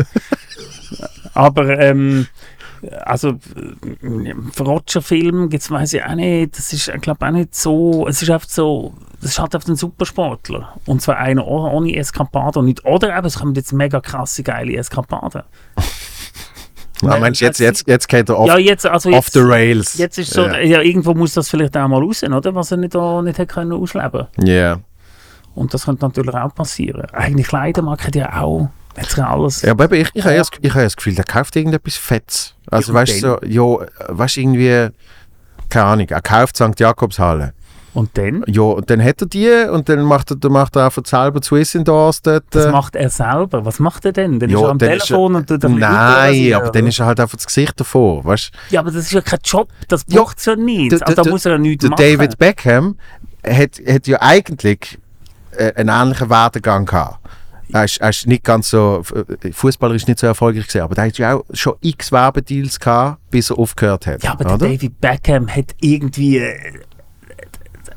Aber 1.33 1.79
ähm, 1.79 2.27
also 3.05 3.29
äh, 3.29 4.33
Roger-Film 4.59 5.49
gibt 5.49 5.63
es, 5.63 5.71
weiß 5.71 5.93
ich 5.93 6.03
auch 6.03 6.15
nicht, 6.15 6.57
das 6.57 6.73
ist, 6.73 6.87
ich 6.87 7.01
glaube 7.01 7.25
auch 7.25 7.31
nicht 7.31 7.55
so, 7.55 8.07
es 8.07 8.21
ist 8.21 8.29
einfach 8.29 8.49
so, 8.49 8.93
das 9.21 9.31
ist 9.31 9.39
halt 9.39 9.53
einfach 9.55 9.67
ein 9.69 9.75
Supersportler. 9.75 10.73
Und 10.85 11.01
zwar 11.01 11.17
einer 11.17 11.45
oh- 11.47 11.69
ohne 11.71 11.95
Eskapade 11.95 12.59
und 12.59 12.65
nicht, 12.65 12.85
oder 12.85 13.15
eben, 13.17 13.25
es 13.27 13.39
kommen 13.39 13.55
jetzt 13.55 13.73
mega 13.73 13.99
krasse, 13.99 14.43
geile 14.43 14.75
Eskapaden. 14.77 15.43
Ah, 17.05 17.17
meinst 17.19 17.41
jetzt, 17.41 17.59
jetzt, 17.59 17.87
jetzt 17.87 18.07
geht 18.09 18.27
er 18.27 18.39
off, 18.39 18.47
ja, 18.47 18.57
jetzt, 18.57 18.83
also 18.87 19.09
off 19.09 19.25
jetzt, 19.25 19.33
the 19.33 19.39
rails. 19.41 19.97
jetzt 19.99 20.17
ist 20.17 20.33
so, 20.33 20.47
Ja. 20.47 20.57
ja. 20.59 20.81
irgendwo 20.81 21.13
muss 21.13 21.33
das 21.33 21.47
vielleicht 21.47 21.77
auch 21.77 21.87
mal 21.87 22.01
raus, 22.01 22.23
oder? 22.23 22.55
Was 22.55 22.71
er 22.71 22.77
nicht, 22.77 22.95
auch 22.95 23.21
nicht 23.21 23.37
hätte 23.37 23.53
können 23.53 23.73
ausleben 23.73 24.25
Ja. 24.43 24.79
Und 25.53 25.75
das 25.75 25.85
könnte 25.85 26.05
natürlich 26.05 26.33
auch 26.33 26.55
passieren. 26.55 27.05
Eigentlich 27.11 27.47
Kleidermarkt 27.49 28.15
ja 28.15 28.41
auch, 28.41 28.69
ja 29.15 29.29
alles... 29.29 29.61
Ja, 29.61 29.71
aber 29.71 29.85
eben, 29.85 29.95
ich, 29.95 30.09
ich 30.13 30.23
habe 30.23 30.33
ja 30.33 30.39
das, 30.39 30.49
ich 30.61 30.69
habe 30.71 30.79
ja 30.79 30.85
das 30.85 30.95
Gefühl, 30.95 31.15
der 31.15 31.25
kauft 31.25 31.55
irgendetwas 31.55 31.95
Fettes. 31.95 32.55
Also, 32.69 32.91
Ja, 32.93 32.99
weißt 32.99 33.13
du, 33.13 33.19
so, 33.19 33.37
ja, 33.45 33.87
weißt 34.09 34.35
du, 34.37 34.41
irgendwie, 34.41 34.87
keine 35.69 35.85
Ahnung, 35.85 36.07
er 36.09 36.21
kauft 36.21 36.57
St. 36.57 36.79
Jakobshalle. 36.79 37.53
Und 37.93 38.15
dann? 38.15 38.43
Ja, 38.45 38.61
und 38.61 38.87
dann 38.91 39.03
hat 39.03 39.21
er 39.21 39.27
die 39.27 39.49
und 39.71 39.89
dann 39.89 40.03
macht 40.03 40.29
er, 40.29 40.37
dann 40.37 40.51
macht 40.51 40.75
er 40.75 40.85
einfach 40.85 41.01
selber 41.03 41.41
Swiss 41.41 41.73
Indoors 41.73 42.21
dort. 42.21 42.43
Das 42.51 42.65
äh, 42.65 42.71
macht 42.71 42.95
er 42.95 43.09
selber. 43.09 43.65
Was 43.65 43.79
macht 43.79 44.05
er 44.05 44.11
denn? 44.11 44.39
Dann 44.39 44.51
ja, 44.51 44.57
ist 44.57 44.63
er 44.63 44.69
am 44.69 44.77
Telefon 44.77 45.33
und 45.35 45.47
tut 45.47 45.63
Nein, 45.63 45.83
rasieren, 45.83 46.61
aber 46.61 46.71
dann 46.71 46.85
ist 46.85 46.99
er 46.99 47.07
halt 47.07 47.19
einfach 47.19 47.37
das 47.37 47.47
Gesicht 47.47 47.79
davor, 47.79 48.23
weißt? 48.23 48.51
Ja, 48.69 48.81
aber 48.81 48.91
das 48.91 49.05
ist 49.05 49.13
ja 49.13 49.21
kein 49.21 49.39
Job. 49.43 49.69
Das 49.87 50.03
Ja, 50.09 50.21
braucht 50.21 50.37
es 50.37 50.45
ja 50.45 50.55
nicht. 50.55 50.91
der- 50.91 51.07
also, 51.07 51.23
da 51.23 51.29
muss 51.29 51.45
er 51.45 51.53
ja 51.53 51.57
nichts 51.57 51.81
Der 51.81 51.89
machen. 51.89 52.03
David 52.03 52.37
Beckham 52.37 52.97
hat, 53.43 53.81
hat 53.87 54.05
ja 54.07 54.21
eigentlich 54.21 54.99
äh, 55.57 55.73
einen 55.73 55.89
ähnlichen 55.89 56.29
Werdegang 56.29 56.85
gehabt. 56.85 57.17
Er 57.73 57.83
ist, 57.83 57.97
er 57.97 58.09
ist 58.09 58.27
nicht 58.27 58.43
ganz 58.43 58.69
so, 58.69 59.03
äh, 59.41 59.51
Fußballer 59.51 59.95
ist 59.95 60.07
nicht 60.07 60.19
so 60.19 60.27
erfolgreich 60.27 60.67
gewesen, 60.67 60.81
aber 60.81 60.95
der 60.95 61.05
hat 61.05 61.17
ja 61.17 61.35
auch 61.35 61.43
schon 61.53 61.75
x 61.81 62.11
Werbedeals 62.11 62.79
gehabt, 62.79 63.29
bis 63.29 63.49
er 63.49 63.59
aufgehört 63.59 64.07
hat. 64.07 64.23
Ja, 64.23 64.31
aber 64.31 64.45
der 64.45 64.53
oder? 64.55 64.67
David 64.67 65.01
Beckham 65.01 65.47
hat 65.49 65.75
irgendwie 65.81 66.37
äh, 66.37 66.55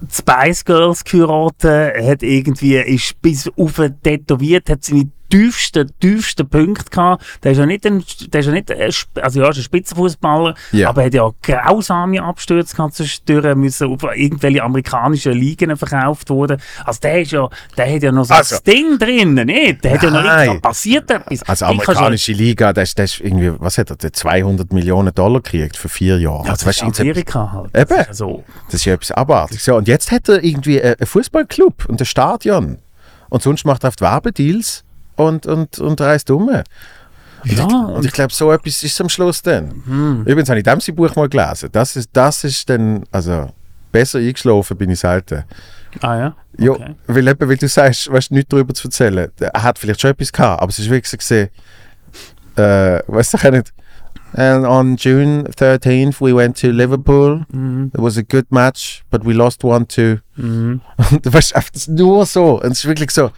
die 0.00 0.14
Spice 0.14 0.64
Girls 0.64 1.04
geheiratet, 1.04 2.04
hat 2.04 2.22
irgendwie, 2.22 2.76
ist 2.76 3.20
bis 3.20 3.48
auf 3.56 3.80
tätowiert, 4.02 4.70
hat 4.70 4.84
seine 4.84 5.10
tiefsten, 5.30 5.90
tiefsten 6.00 6.48
Punkt 6.48 6.90
gehabt. 6.90 7.24
Der 7.42 7.52
ist 7.52 7.58
ja 7.58 7.66
nicht 7.66 7.86
ein, 7.86 8.04
der 8.28 8.40
ist 8.40 8.46
ja 8.46 8.52
nicht, 8.52 8.70
ein 8.70 8.88
Sp- 8.92 9.16
also 9.22 9.40
ja, 9.40 9.48
ist 9.48 9.56
ein 9.58 9.62
Spitzenfußballer, 9.62 10.54
Ja. 10.72 10.88
aber 10.90 11.02
er 11.02 11.06
hat 11.06 11.14
ja 11.14 11.30
grausame 11.42 12.22
Abstürze 12.22 12.76
gehabt 12.76 12.94
zwischendurch, 12.94 13.54
müssen 13.54 13.86
auf 13.88 14.02
irgendwelche 14.14 14.62
amerikanischen 14.62 15.32
Ligen 15.32 15.76
verkauft 15.76 16.28
worden. 16.30 16.60
Also 16.84 17.00
der 17.00 17.22
ist 17.22 17.32
ja, 17.32 17.48
der 17.76 17.94
hat 17.94 18.02
ja 18.02 18.12
noch 18.12 18.24
so 18.24 18.34
Also- 18.34 18.56
das 18.56 18.62
Ding 18.64 18.98
drin, 18.98 19.34
nicht? 19.34 19.84
Der 19.84 19.94
hat 19.94 20.02
ja 20.02 20.10
noch 20.10 20.22
Nein. 20.22 20.48
nichts, 20.48 20.62
passiert 20.62 21.10
etwas. 21.10 21.42
Also 21.48 21.64
Ich 21.66 21.70
amerikanische 21.70 22.32
Liga, 22.32 22.72
das, 22.72 22.94
das 22.94 23.12
ist 23.14 23.20
irgendwie, 23.20 23.52
was 23.58 23.78
hat 23.78 23.90
er, 23.90 23.96
der 23.96 24.12
200 24.12 24.72
Millionen 24.72 25.14
Dollar 25.14 25.40
gekriegt 25.40 25.76
für 25.76 25.88
vier 25.88 26.18
Jahre. 26.18 26.44
Ja, 26.44 26.50
also, 26.52 26.64
das 26.66 26.76
ist 26.76 26.82
weißt, 26.82 26.98
du, 26.98 27.02
Amerika 27.02 27.52
halt. 27.52 27.76
Eben. 27.76 27.88
Das 27.88 28.00
ist 28.00 28.06
ja 28.08 28.14
so. 28.14 28.44
das 28.66 28.74
ist 28.74 28.84
ja 28.84 28.94
etwas 28.94 29.12
abartiges. 29.12 29.66
Ja, 29.66 29.74
und 29.74 29.88
jetzt 29.88 30.10
hat 30.10 30.28
er 30.28 30.42
irgendwie 30.42 30.80
einen 30.82 30.94
einen 31.00 31.06
Fußballclub 31.06 31.86
und 31.88 32.00
ein 32.00 32.04
Stadion. 32.04 32.78
Und 33.28 33.42
sonst 33.42 33.64
macht 33.64 33.84
er 33.84 33.88
oft 33.88 34.00
Werbedeals 34.00 34.82
und, 35.26 35.46
und, 35.46 35.78
und 35.78 36.00
reist 36.00 36.30
um. 36.30 36.50
Ja, 37.44 37.64
Und 37.64 38.04
ich 38.04 38.12
glaube, 38.12 38.32
so 38.32 38.52
etwas 38.52 38.82
ist 38.82 39.00
am 39.00 39.08
Schluss 39.08 39.40
dann. 39.42 39.70
Hm. 39.86 40.22
Übrigens 40.26 40.48
habe 40.50 40.58
ich 40.58 40.64
dem 40.64 40.80
sein 40.80 40.94
Buch 40.94 41.14
mal 41.16 41.28
gelesen. 41.28 41.70
Das 41.72 41.96
ist, 41.96 42.10
das 42.12 42.44
ist 42.44 42.68
dann, 42.68 43.04
also 43.10 43.48
besser 43.92 44.18
eingeschlafen 44.18 44.76
bin 44.76 44.90
ich 44.90 45.00
selten. 45.00 45.44
ah 46.02 46.16
ja. 46.18 46.36
Ja, 46.58 46.72
Okay. 46.72 46.94
weil, 47.06 47.26
eben, 47.28 47.48
weil 47.48 47.56
du 47.56 47.66
sagst, 47.68 48.12
weißt, 48.12 48.32
nichts 48.32 48.48
darüber 48.50 48.74
zu 48.74 48.88
erzählen. 48.88 49.30
Er 49.40 49.62
hat 49.62 49.78
vielleicht 49.78 50.00
schon 50.02 50.10
etwas 50.10 50.30
gehabt, 50.32 50.60
aber 50.60 50.68
es 50.68 50.78
ist 50.78 50.90
wirklich 50.90 51.08
so 51.10 51.16
gesehen, 51.16 51.48
äh, 52.56 53.00
weißt 53.06 53.32
du, 53.34 53.38
ich 53.38 53.50
nicht. 53.52 53.72
And 54.32 54.64
on 54.64 54.96
June 54.96 55.44
13th 55.44 56.20
we 56.20 56.32
went 56.32 56.56
to 56.58 56.70
Liverpool. 56.70 57.44
Mhm. 57.52 57.90
It 57.94 58.00
was 58.00 58.16
a 58.16 58.22
good 58.22 58.46
match, 58.50 59.02
but 59.10 59.24
we 59.24 59.32
lost 59.32 59.64
one 59.64 59.86
two. 59.86 60.18
Mhm. 60.36 60.80
Und 61.10 61.26
du 61.26 61.32
weißt, 61.32 61.54
das 61.54 61.64
ist 61.74 61.88
nur 61.88 62.24
so. 62.26 62.60
Es 62.62 62.78
ist 62.78 62.84
wirklich 62.86 63.10
so. 63.10 63.30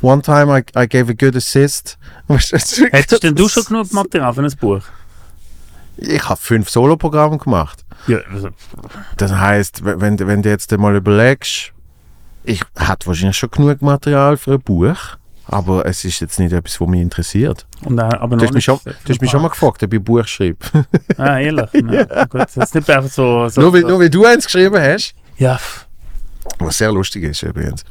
One 0.00 0.22
time 0.22 0.50
I, 0.50 0.62
I 0.76 0.88
gave 0.88 1.10
a 1.10 1.14
good 1.14 1.36
assist. 1.36 1.98
Weißt 2.28 2.52
es 2.52 2.80
Hättest 2.90 3.22
denn 3.22 3.34
du 3.34 3.48
schon 3.48 3.64
genug 3.64 3.92
Material 3.92 4.32
für 4.32 4.42
ein 4.42 4.52
Buch? 4.60 4.82
Ich 5.96 6.28
habe 6.28 6.40
fünf 6.40 6.68
Soloprogramme 6.68 7.38
gemacht. 7.38 7.84
Ja, 8.06 8.18
also, 8.32 8.48
Das 9.16 9.32
heißt, 9.32 9.84
wenn, 9.84 10.18
wenn 10.18 10.42
du 10.42 10.48
jetzt 10.48 10.76
mal 10.76 10.96
überlegst, 10.96 11.72
ich 12.42 12.62
hatte 12.76 13.06
wahrscheinlich 13.06 13.36
schon 13.38 13.50
genug 13.50 13.80
Material 13.82 14.36
für 14.36 14.54
ein 14.54 14.60
Buch, 14.60 15.16
aber 15.46 15.84
es 15.86 16.04
ist 16.04 16.20
jetzt 16.20 16.38
nicht 16.38 16.52
etwas, 16.52 16.80
was 16.80 16.88
mich 16.88 17.00
interessiert. 17.00 17.66
und, 17.84 17.98
aber 17.98 18.36
Du 18.36 18.44
hast 18.44 18.54
mich 18.54 18.64
schon, 18.64 18.78
du 18.84 18.92
hast 19.12 19.20
mich 19.20 19.30
schon 19.30 19.42
mal 19.42 19.48
gefragt, 19.48 19.82
ob 19.82 19.92
ich 19.92 20.00
ein 20.00 20.04
Buch 20.04 20.26
schreibe. 20.26 20.56
Ah, 21.18 21.38
ehrlich? 21.38 21.68
ja. 21.90 22.24
Gut, 22.24 22.40
das 22.42 22.56
ist 22.56 22.74
nicht 22.74 22.90
einfach 22.90 23.10
so... 23.10 23.48
so 23.48 23.60
nur, 23.60 23.74
wie, 23.74 23.80
so. 23.80 23.88
nur 23.88 24.00
wie 24.00 24.10
du 24.10 24.24
eins 24.24 24.44
geschrieben 24.46 24.78
hast. 24.80 25.14
Ja, 25.36 25.58
Was 26.58 26.78
sehr 26.78 26.92
lustig 26.92 27.24
ist 27.24 27.42
übrigens. 27.42 27.84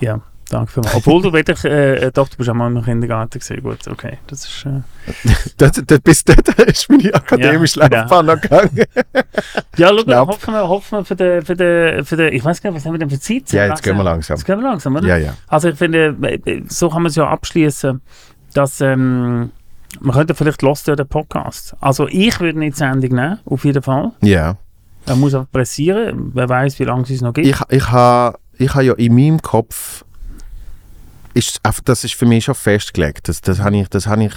ja, 0.00 0.20
danke 0.50 0.72
vielmals. 0.72 0.94
Obwohl 0.94 1.22
du 1.22 1.32
wirklich... 1.32 1.64
Äh, 1.64 2.10
doch, 2.12 2.28
du 2.28 2.36
bist 2.36 2.48
auch 2.50 2.54
mal 2.54 2.74
im 2.74 2.82
Kindergarten 2.84 3.38
gesehen. 3.38 3.62
Gut, 3.62 3.86
okay. 3.88 4.18
Das 4.26 4.44
ist... 4.44 4.66
Äh, 4.66 4.80
Das, 5.56 5.72
das, 5.86 6.00
bis 6.00 6.24
dort 6.24 6.48
ist 6.48 6.88
meine 6.90 7.14
akademische 7.14 7.80
Ja, 7.80 7.86
Laufbahn 7.86 8.26
noch 8.26 8.40
gegangen. 8.40 8.70
ja, 9.76 9.88
schau, 9.88 10.02
Knapp. 10.04 10.28
hoffen 10.28 10.54
wir, 10.54 10.68
hoffen 10.68 10.98
wir 10.98 11.04
für 11.04 11.16
den... 11.16 11.42
Für 11.42 11.56
den, 11.56 12.04
für 12.04 12.16
den 12.16 12.32
ich 12.32 12.44
weiß 12.44 12.60
gar 12.62 12.70
nicht, 12.70 12.78
was 12.78 12.86
haben 12.86 12.94
wir 12.94 12.98
denn 12.98 13.10
für 13.10 13.20
Zeit? 13.20 13.52
Ja, 13.52 13.66
jetzt 13.66 13.82
gehen 13.82 13.96
wir 13.96 14.04
langsam. 14.04 14.36
Jetzt 14.36 14.44
gehen 14.46 14.58
wir 14.58 14.64
langsam, 14.68 14.96
oder? 14.96 15.06
Ja, 15.06 15.16
ja. 15.16 15.34
Also 15.46 15.68
ich 15.68 15.76
finde, 15.76 16.16
äh, 16.22 16.62
so 16.68 16.88
kann 16.88 17.02
man 17.02 17.10
es 17.10 17.16
ja 17.16 17.28
abschließen, 17.28 18.00
dass 18.54 18.80
ähm, 18.80 19.50
man 20.00 20.14
könnte 20.14 20.34
vielleicht 20.34 20.62
Lost 20.62 20.86
ja 20.88 20.96
den 20.96 21.06
Podcast. 21.08 21.74
Also 21.80 22.08
ich 22.08 22.40
würde 22.40 22.58
nicht 22.58 22.74
die 22.74 22.78
Sendung 22.78 23.10
nehmen, 23.14 23.38
auf 23.44 23.64
jeden 23.64 23.82
Fall. 23.82 24.12
Ja. 24.22 24.56
Er 25.06 25.16
muss 25.16 25.34
auch 25.34 25.46
pressieren. 25.50 26.30
Wer 26.34 26.48
weiß, 26.48 26.78
wie 26.78 26.84
lange 26.84 27.02
es 27.02 27.20
noch 27.20 27.34
gibt. 27.34 27.46
Ich, 27.46 27.60
ich 27.68 27.90
habe 27.90 28.38
ich 28.56 28.74
ha 28.74 28.80
ja 28.80 28.94
in 28.94 29.14
meinem 29.14 29.42
Kopf, 29.42 30.03
ist, 31.34 31.60
das 31.84 32.04
ist 32.04 32.14
für 32.14 32.26
mich 32.26 32.44
schon 32.44 32.54
festgelegt. 32.54 33.28
Das, 33.28 33.40
das 33.40 33.58
habe 33.60 33.76
ich, 33.76 33.88
das 33.88 34.06
habe 34.06 34.24
ich 34.24 34.32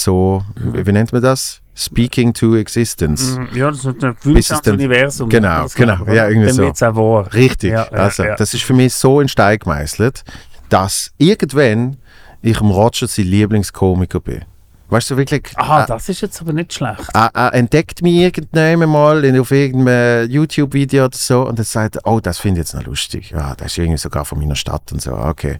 so, 0.00 0.42
wie, 0.56 0.86
wie 0.86 0.92
nennt 0.92 1.12
man 1.12 1.22
das? 1.22 1.60
Speaking 1.76 2.32
to 2.32 2.56
existence. 2.56 3.36
Mm, 3.36 3.56
Ja, 3.56 3.70
das 3.70 3.80
ist 3.84 3.86
ein 3.86 3.94
Bis 3.94 4.08
es 4.14 4.22
gewünschtes 4.22 4.62
dann- 4.62 4.74
Universum. 4.74 5.28
Genau, 5.28 5.66
genau. 5.74 6.04
Ja, 6.06 6.28
irgendwie 6.28 6.56
Dann 6.56 6.74
so. 6.74 6.86
auch 6.86 6.96
wahr. 6.96 7.34
Richtig. 7.34 7.72
Ja, 7.72 7.84
ja, 7.90 7.98
also, 7.98 8.22
ja. 8.24 8.36
das 8.36 8.54
ist 8.54 8.62
für 8.62 8.74
mich 8.74 8.94
so 8.94 9.20
in 9.20 9.28
Stein 9.28 9.58
gemeißelt, 9.58 10.22
dass 10.68 11.10
irgendwann 11.18 11.96
ich 12.42 12.60
im 12.60 12.70
Roger 12.70 13.06
sein 13.08 13.24
Lieblingskomiker 13.26 14.20
bin. 14.20 14.44
Weißt 14.88 15.10
du 15.10 15.16
wirklich? 15.16 15.42
Aha, 15.56 15.84
äh, 15.84 15.86
das 15.86 16.08
ist 16.08 16.20
jetzt 16.20 16.40
aber 16.40 16.52
nicht 16.52 16.72
schlecht. 16.74 17.00
er, 17.14 17.30
er 17.34 17.54
entdeckt 17.54 18.02
mich 18.02 18.14
irgendwann 18.14 18.88
mal 18.88 19.24
in, 19.24 19.38
auf 19.40 19.50
irgendeinem 19.50 20.30
YouTube-Video 20.30 21.06
oder 21.06 21.16
so 21.16 21.46
und 21.48 21.58
er 21.58 21.64
sagt, 21.64 21.98
oh, 22.04 22.20
das 22.20 22.38
finde 22.38 22.60
ich 22.60 22.66
jetzt 22.66 22.74
noch 22.74 22.84
lustig. 22.84 23.30
Ja, 23.30 23.54
das 23.54 23.68
ist 23.72 23.78
irgendwie 23.78 23.98
sogar 23.98 24.24
von 24.24 24.38
meiner 24.38 24.56
Stadt 24.56 24.92
und 24.92 25.00
so. 25.00 25.12
Okay. 25.12 25.58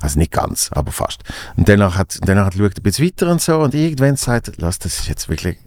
Also 0.00 0.18
nicht 0.18 0.32
ganz, 0.32 0.70
aber 0.72 0.90
fast. 0.90 1.22
Und 1.56 1.68
danach, 1.68 1.96
hat, 1.96 2.18
danach 2.22 2.52
schaut 2.52 2.76
ein 2.78 2.82
bisschen 2.82 3.06
weiter 3.06 3.30
und 3.30 3.40
so 3.42 3.58
und 3.58 3.74
irgendwann 3.74 4.16
sagt 4.16 4.52
lass, 4.56 4.78
das 4.78 5.00
ist 5.00 5.08
jetzt 5.08 5.28
wirklich, 5.28 5.58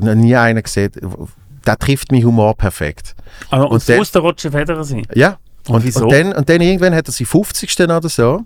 noch 0.00 0.14
nie 0.14 0.36
einer 0.36 0.62
gesehen, 0.62 0.92
der 1.66 1.76
trifft 1.78 2.12
mich 2.12 2.24
Humor 2.24 2.56
perfekt. 2.56 3.14
Also, 3.50 3.66
und 3.66 3.72
und 3.72 3.88
der- 3.88 3.98
muss 3.98 4.12
der 4.12 4.22
Roger 4.22 4.52
Federer 4.52 4.84
sein. 4.84 5.06
Ja. 5.14 5.38
Und, 5.68 5.84
wieso? 5.84 6.04
und, 6.04 6.12
dann, 6.12 6.32
und 6.32 6.48
dann 6.48 6.60
irgendwann 6.60 6.94
hat 6.94 7.08
er 7.08 7.12
seinen 7.12 7.26
50. 7.26 7.80
oder 7.80 8.08
so. 8.08 8.44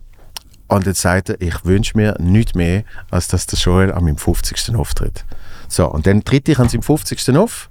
Und 0.70 0.86
jetzt 0.86 1.00
sagt 1.00 1.30
er, 1.30 1.40
ich 1.40 1.64
wünsche 1.64 1.96
mir 1.96 2.14
nichts 2.20 2.54
mehr, 2.54 2.84
als 3.10 3.26
dass 3.26 3.44
der 3.46 3.58
Joel 3.58 3.92
an 3.92 4.04
meinem 4.04 4.16
50. 4.16 4.76
auftritt. 4.76 5.24
So, 5.66 5.90
und 5.90 6.06
dann 6.06 6.22
tritt 6.22 6.48
ich 6.48 6.60
an 6.60 6.68
seinem 6.68 6.82
50. 6.82 7.36
auf. 7.36 7.70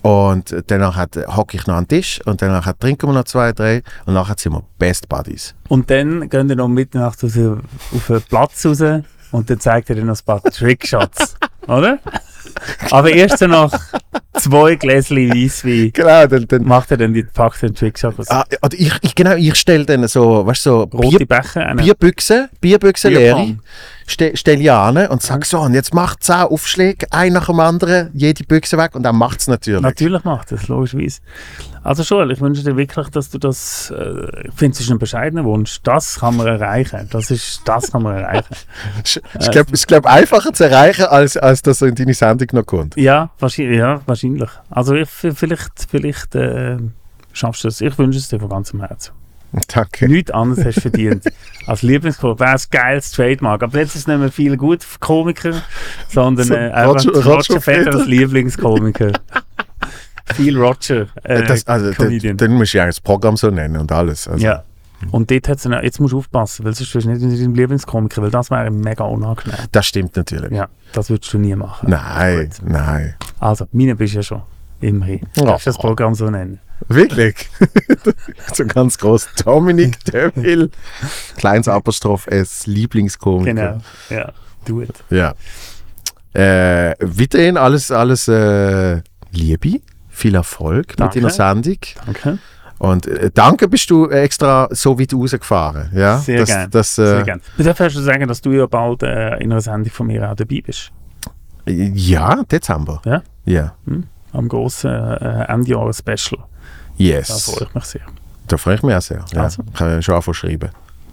Und 0.00 0.56
danach 0.66 1.06
hocke 1.36 1.58
ich 1.58 1.66
noch 1.66 1.74
an 1.74 1.84
den 1.84 1.88
Tisch 1.88 2.20
und 2.24 2.40
danach 2.42 2.72
trinken 2.80 3.06
wir 3.06 3.12
noch 3.12 3.24
zwei, 3.24 3.52
drei 3.52 3.82
und 4.06 4.14
nachher 4.14 4.34
sind 4.36 4.52
wir 4.54 4.64
Best 4.78 5.08
Buddies. 5.08 5.54
Und 5.68 5.90
dann 5.90 6.28
gehen 6.28 6.48
wir 6.48 6.56
noch 6.56 6.64
um 6.64 6.74
Mitternacht 6.74 7.22
auf 7.22 7.34
den 7.34 7.62
Platz 8.28 8.66
raus 8.66 8.82
und 9.30 9.50
dann 9.50 9.60
zeigt 9.60 9.90
er 9.90 9.96
dir 9.96 10.04
noch 10.04 10.18
ein 10.18 10.24
paar 10.24 10.42
Trickshots. 10.42 11.36
oder? 11.68 12.00
Aber 12.90 13.10
erst 13.10 13.38
so 13.38 13.46
nach 13.46 13.72
zwei 14.34 14.76
Gläschen 14.76 15.30
Weisswein 15.30 15.90
Genau, 15.92 16.26
dann, 16.26 16.46
dann 16.48 16.64
macht 16.64 16.90
er 16.90 16.96
dann 16.96 17.14
die 17.14 17.22
packt 17.22 17.62
den 17.62 17.74
Trickshots. 17.74 18.30
ah, 18.30 18.44
oder 18.62 18.76
ich, 18.78 18.92
ich, 19.02 19.14
genau, 19.14 19.34
ich 19.34 19.54
stelle 19.56 19.84
dann 19.84 20.06
so, 20.08 20.46
weißt 20.46 20.66
du, 20.66 20.70
so 20.70 20.80
Rote 20.82 21.18
Bier, 21.18 21.26
Becher. 21.26 21.74
Bierbüchse, 21.74 22.48
Bierbüchse 22.60 23.08
leere. 23.08 23.56
Ste, 24.06 24.36
stelle 24.36 24.60
ich 24.60 24.70
an 24.70 24.96
und 25.08 25.22
sage 25.22 25.46
so, 25.46 25.60
und 25.60 25.74
jetzt 25.74 25.94
macht 25.94 26.22
10 26.22 26.34
Aufschläge, 26.36 27.06
ein 27.10 27.32
nach 27.32 27.46
dem 27.46 27.60
anderen, 27.60 28.10
jede 28.14 28.44
Büchse 28.44 28.78
weg 28.78 28.94
und 28.94 29.02
dann 29.02 29.16
macht 29.16 29.40
es 29.40 29.48
natürlich. 29.48 29.82
Natürlich 29.82 30.24
macht 30.24 30.52
das, 30.52 30.68
logischerweise. 30.68 31.20
Also 31.84 32.04
schon, 32.04 32.30
ich 32.30 32.40
wünsche 32.40 32.62
dir 32.62 32.76
wirklich, 32.76 33.08
dass 33.08 33.30
du 33.30 33.38
das, 33.38 33.92
äh, 33.96 34.46
ich 34.46 34.54
finde, 34.54 34.74
es 34.74 34.80
ist 34.80 34.90
ein 34.90 34.98
bescheidener 34.98 35.44
Wunsch. 35.44 35.80
Das 35.82 36.20
kann 36.20 36.36
man 36.36 36.46
erreichen. 36.46 37.08
Das 37.10 37.30
ist, 37.30 37.62
das 37.64 37.90
kann 37.90 38.02
man 38.02 38.18
erreichen. 38.18 38.54
Ich 39.04 39.50
glaube, 39.50 39.72
es 39.72 39.80
ist 39.80 39.88
glaub, 39.88 40.06
einfacher 40.06 40.52
zu 40.52 40.64
erreichen, 40.64 41.04
als, 41.04 41.36
als 41.36 41.62
dass 41.62 41.82
er 41.82 41.88
in 41.88 41.94
deine 41.96 42.14
Sendung 42.14 42.48
noch 42.52 42.66
kommt. 42.66 42.96
Ja, 42.96 43.30
wahrscheinlich. 43.38 43.78
Ja, 43.78 44.00
wahrscheinlich. 44.06 44.50
Also 44.70 44.94
ich, 44.94 45.08
vielleicht, 45.08 45.86
vielleicht 45.90 46.34
äh, 46.34 46.76
schaffst 47.32 47.64
du 47.64 47.68
es. 47.68 47.80
Ich 47.80 47.98
wünsche 47.98 48.18
es 48.18 48.28
dir 48.28 48.38
von 48.38 48.48
ganzem 48.48 48.80
Herzen. 48.80 49.12
Danke. 49.68 50.08
Nichts 50.08 50.30
anderes 50.30 50.64
hast 50.64 50.76
du 50.76 50.80
verdient 50.82 51.24
als 51.66 51.82
Lieblingscomiker. 51.82 52.40
Wäre 52.40 52.50
ein 52.52 52.60
geiles 52.70 53.10
Trademark. 53.12 53.62
Aber 53.62 53.78
jetzt 53.78 53.90
ist 53.94 54.02
es 54.02 54.06
nicht 54.06 54.18
mehr 54.18 54.30
viel 54.32 54.56
gut 54.56 54.82
für 54.84 54.98
Komiker, 54.98 55.62
sondern 56.08 56.46
So, 56.46 56.54
äh, 56.54 56.70
einfach 56.70 57.04
Roger- 57.06 57.24
Roger, 57.24 57.60
Federer 57.60 57.98
als. 57.98 58.06
Lieblingskomiker. 58.06 59.12
viel 60.34 60.58
Roger. 60.58 61.06
Äh, 61.22 61.42
das, 61.44 61.66
also, 61.66 61.86
dann, 61.86 61.94
Comedian. 61.96 62.36
dann 62.36 62.52
musst 62.52 62.74
du 62.74 62.78
ja 62.78 62.86
das 62.86 63.00
Programm 63.00 63.36
so 63.36 63.50
nennen 63.50 63.76
und 63.76 63.90
alles. 63.92 64.28
Also, 64.28 64.44
Ja. 64.44 64.64
Und 65.10 65.32
dort 65.32 65.48
hat's 65.48 65.64
dann, 65.64 65.72
jetzt 65.82 65.98
musst 65.98 66.12
du 66.12 66.18
aufpassen, 66.18 66.64
weil 66.64 66.74
sonst 66.74 66.94
wirst 66.94 67.06
du 67.06 67.10
nicht 67.10 67.20
in 67.22 67.30
deinem 67.36 67.54
Lieblingskomiker, 67.56 68.22
weil 68.22 68.30
das 68.30 68.52
wäre 68.52 68.70
mega 68.70 69.02
unangenehm. 69.02 69.58
Das 69.72 69.86
stimmt 69.86 70.14
natürlich. 70.16 70.52
Ja, 70.52 70.68
das 70.92 71.10
würdest 71.10 71.32
du 71.34 71.38
nie 71.38 71.56
machen. 71.56 71.90
Nein, 71.90 72.48
nein. 72.64 73.14
Also, 73.40 73.66
meine 73.72 73.96
bist 73.96 74.12
du 74.14 74.18
ja 74.18 74.22
schon. 74.22 74.42
Immerhin. 74.80 75.20
Du 75.34 75.44
darfst 75.44 75.66
das 75.66 75.76
Programm 75.76 76.14
so 76.14 76.30
nennen. 76.30 76.60
Wirklich? 76.88 77.50
so 78.54 78.64
ganz 78.66 78.98
groß. 78.98 79.28
Dominik 79.44 80.04
Deville. 80.12 80.70
Kleines 81.36 81.68
Apostroph 81.68 82.26
S, 82.26 82.66
Lieblingskomiker. 82.66 83.54
Genau. 83.54 83.78
Ja, 84.10 84.32
it. 84.82 85.04
Ja. 85.10 85.34
Äh, 86.32 86.94
weiterhin 87.00 87.56
alles, 87.56 87.90
alles 87.90 88.28
äh, 88.28 89.00
Liebe. 89.30 89.80
Viel 90.08 90.34
Erfolg 90.34 90.96
Danke. 90.96 91.20
mit 91.20 91.24
deiner 91.24 91.30
Sendung. 91.30 91.78
Danke. 92.06 92.38
Und 92.78 93.06
äh, 93.06 93.30
danke 93.32 93.68
bist 93.68 93.88
du 93.90 94.08
extra 94.10 94.68
so 94.72 94.98
weit 94.98 95.14
rausgefahren. 95.14 95.90
Ja? 95.94 96.18
Sehr 96.18 96.40
das, 96.40 96.48
gern. 96.48 96.70
Das, 96.70 96.94
Sehr 96.96 97.20
äh, 97.20 97.22
gerne. 97.22 97.42
Du 97.56 97.62
darfst 97.62 97.92
schon 97.92 98.02
sagen, 98.02 98.26
dass 98.26 98.40
du 98.40 98.50
ja 98.50 98.66
bald 98.66 99.04
äh, 99.04 99.36
in 99.36 99.52
einer 99.52 99.60
Sendung 99.60 99.92
von 99.92 100.08
mir 100.08 100.28
auch 100.28 100.34
dabei 100.34 100.60
bist. 100.64 100.90
ja, 101.66 102.42
Dezember. 102.42 103.00
Ja? 103.04 103.22
Ja. 103.44 103.74
Am 104.32 104.48
grossen 104.48 104.90
äh, 104.90 105.44
Endjahres-Special. 105.44 106.42
Da 107.10 107.18
Yes. 107.18 107.44
freue 107.44 107.66
ich 107.68 107.74
mich 107.74 107.84
sehr. 107.84 108.00
Da 108.48 108.56
freue 108.56 108.74
ich 108.76 108.82
mich 108.82 108.94
auch 108.94 109.02
sehr. 109.02 109.24
Ja. 109.32 109.42
Also. 109.42 109.62
Ich 109.66 109.74
kann 109.74 109.90
ja 109.90 110.02
schon 110.02 110.14
anfangen 110.14 110.34
schreiben. 110.34 110.70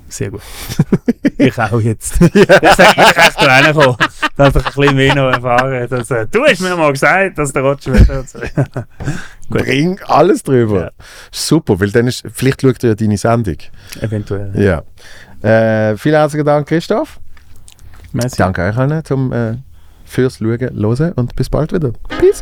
Sehr 0.09 0.31
gut. 0.31 0.41
ich 1.37 1.57
auch 1.59 1.79
jetzt. 1.79 2.19
Ich 2.19 2.33
sage, 2.33 2.93
ich 2.97 3.13
kann 3.13 3.31
noch 3.35 3.47
reinkommen. 3.47 3.95
dass 4.35 4.55
ich 4.55 4.65
ein 4.65 4.71
bisschen 4.73 4.95
mehr 4.95 5.15
noch 5.15 5.31
erfahren. 5.31 5.87
Dass, 5.87 6.09
äh, 6.11 6.25
du 6.27 6.43
hast 6.45 6.61
mir 6.61 6.75
mal 6.75 6.91
gesagt, 6.91 7.37
dass 7.37 7.53
der 7.53 7.61
Roger 7.61 7.93
wieder 7.93 8.23
so. 8.23 8.39
Bring 9.49 9.99
alles 10.07 10.41
drüber. 10.43 10.81
Ja. 10.85 10.91
Super, 11.31 11.79
weil 11.79 11.91
dann 11.91 12.07
ist, 12.07 12.23
vielleicht 12.33 12.61
schaut 12.61 12.83
er 12.83 12.89
ja 12.89 12.95
deine 12.95 13.17
Sendung. 13.17 13.57
Eventuell. 14.01 14.51
Ja. 14.55 14.83
Äh, 15.47 15.95
vielen 15.97 16.15
herzlichen 16.15 16.45
Dank, 16.45 16.67
Christoph. 16.67 17.19
Merci. 18.11 18.37
Danke 18.37 18.63
euch 18.63 18.77
allen 18.77 19.05
zum, 19.05 19.31
äh, 19.31 19.57
fürs 20.05 20.37
Schauen, 20.37 20.59
Hören 20.59 21.11
und 21.13 21.35
bis 21.35 21.49
bald 21.49 21.71
wieder. 21.71 21.91
Peace. 22.19 22.41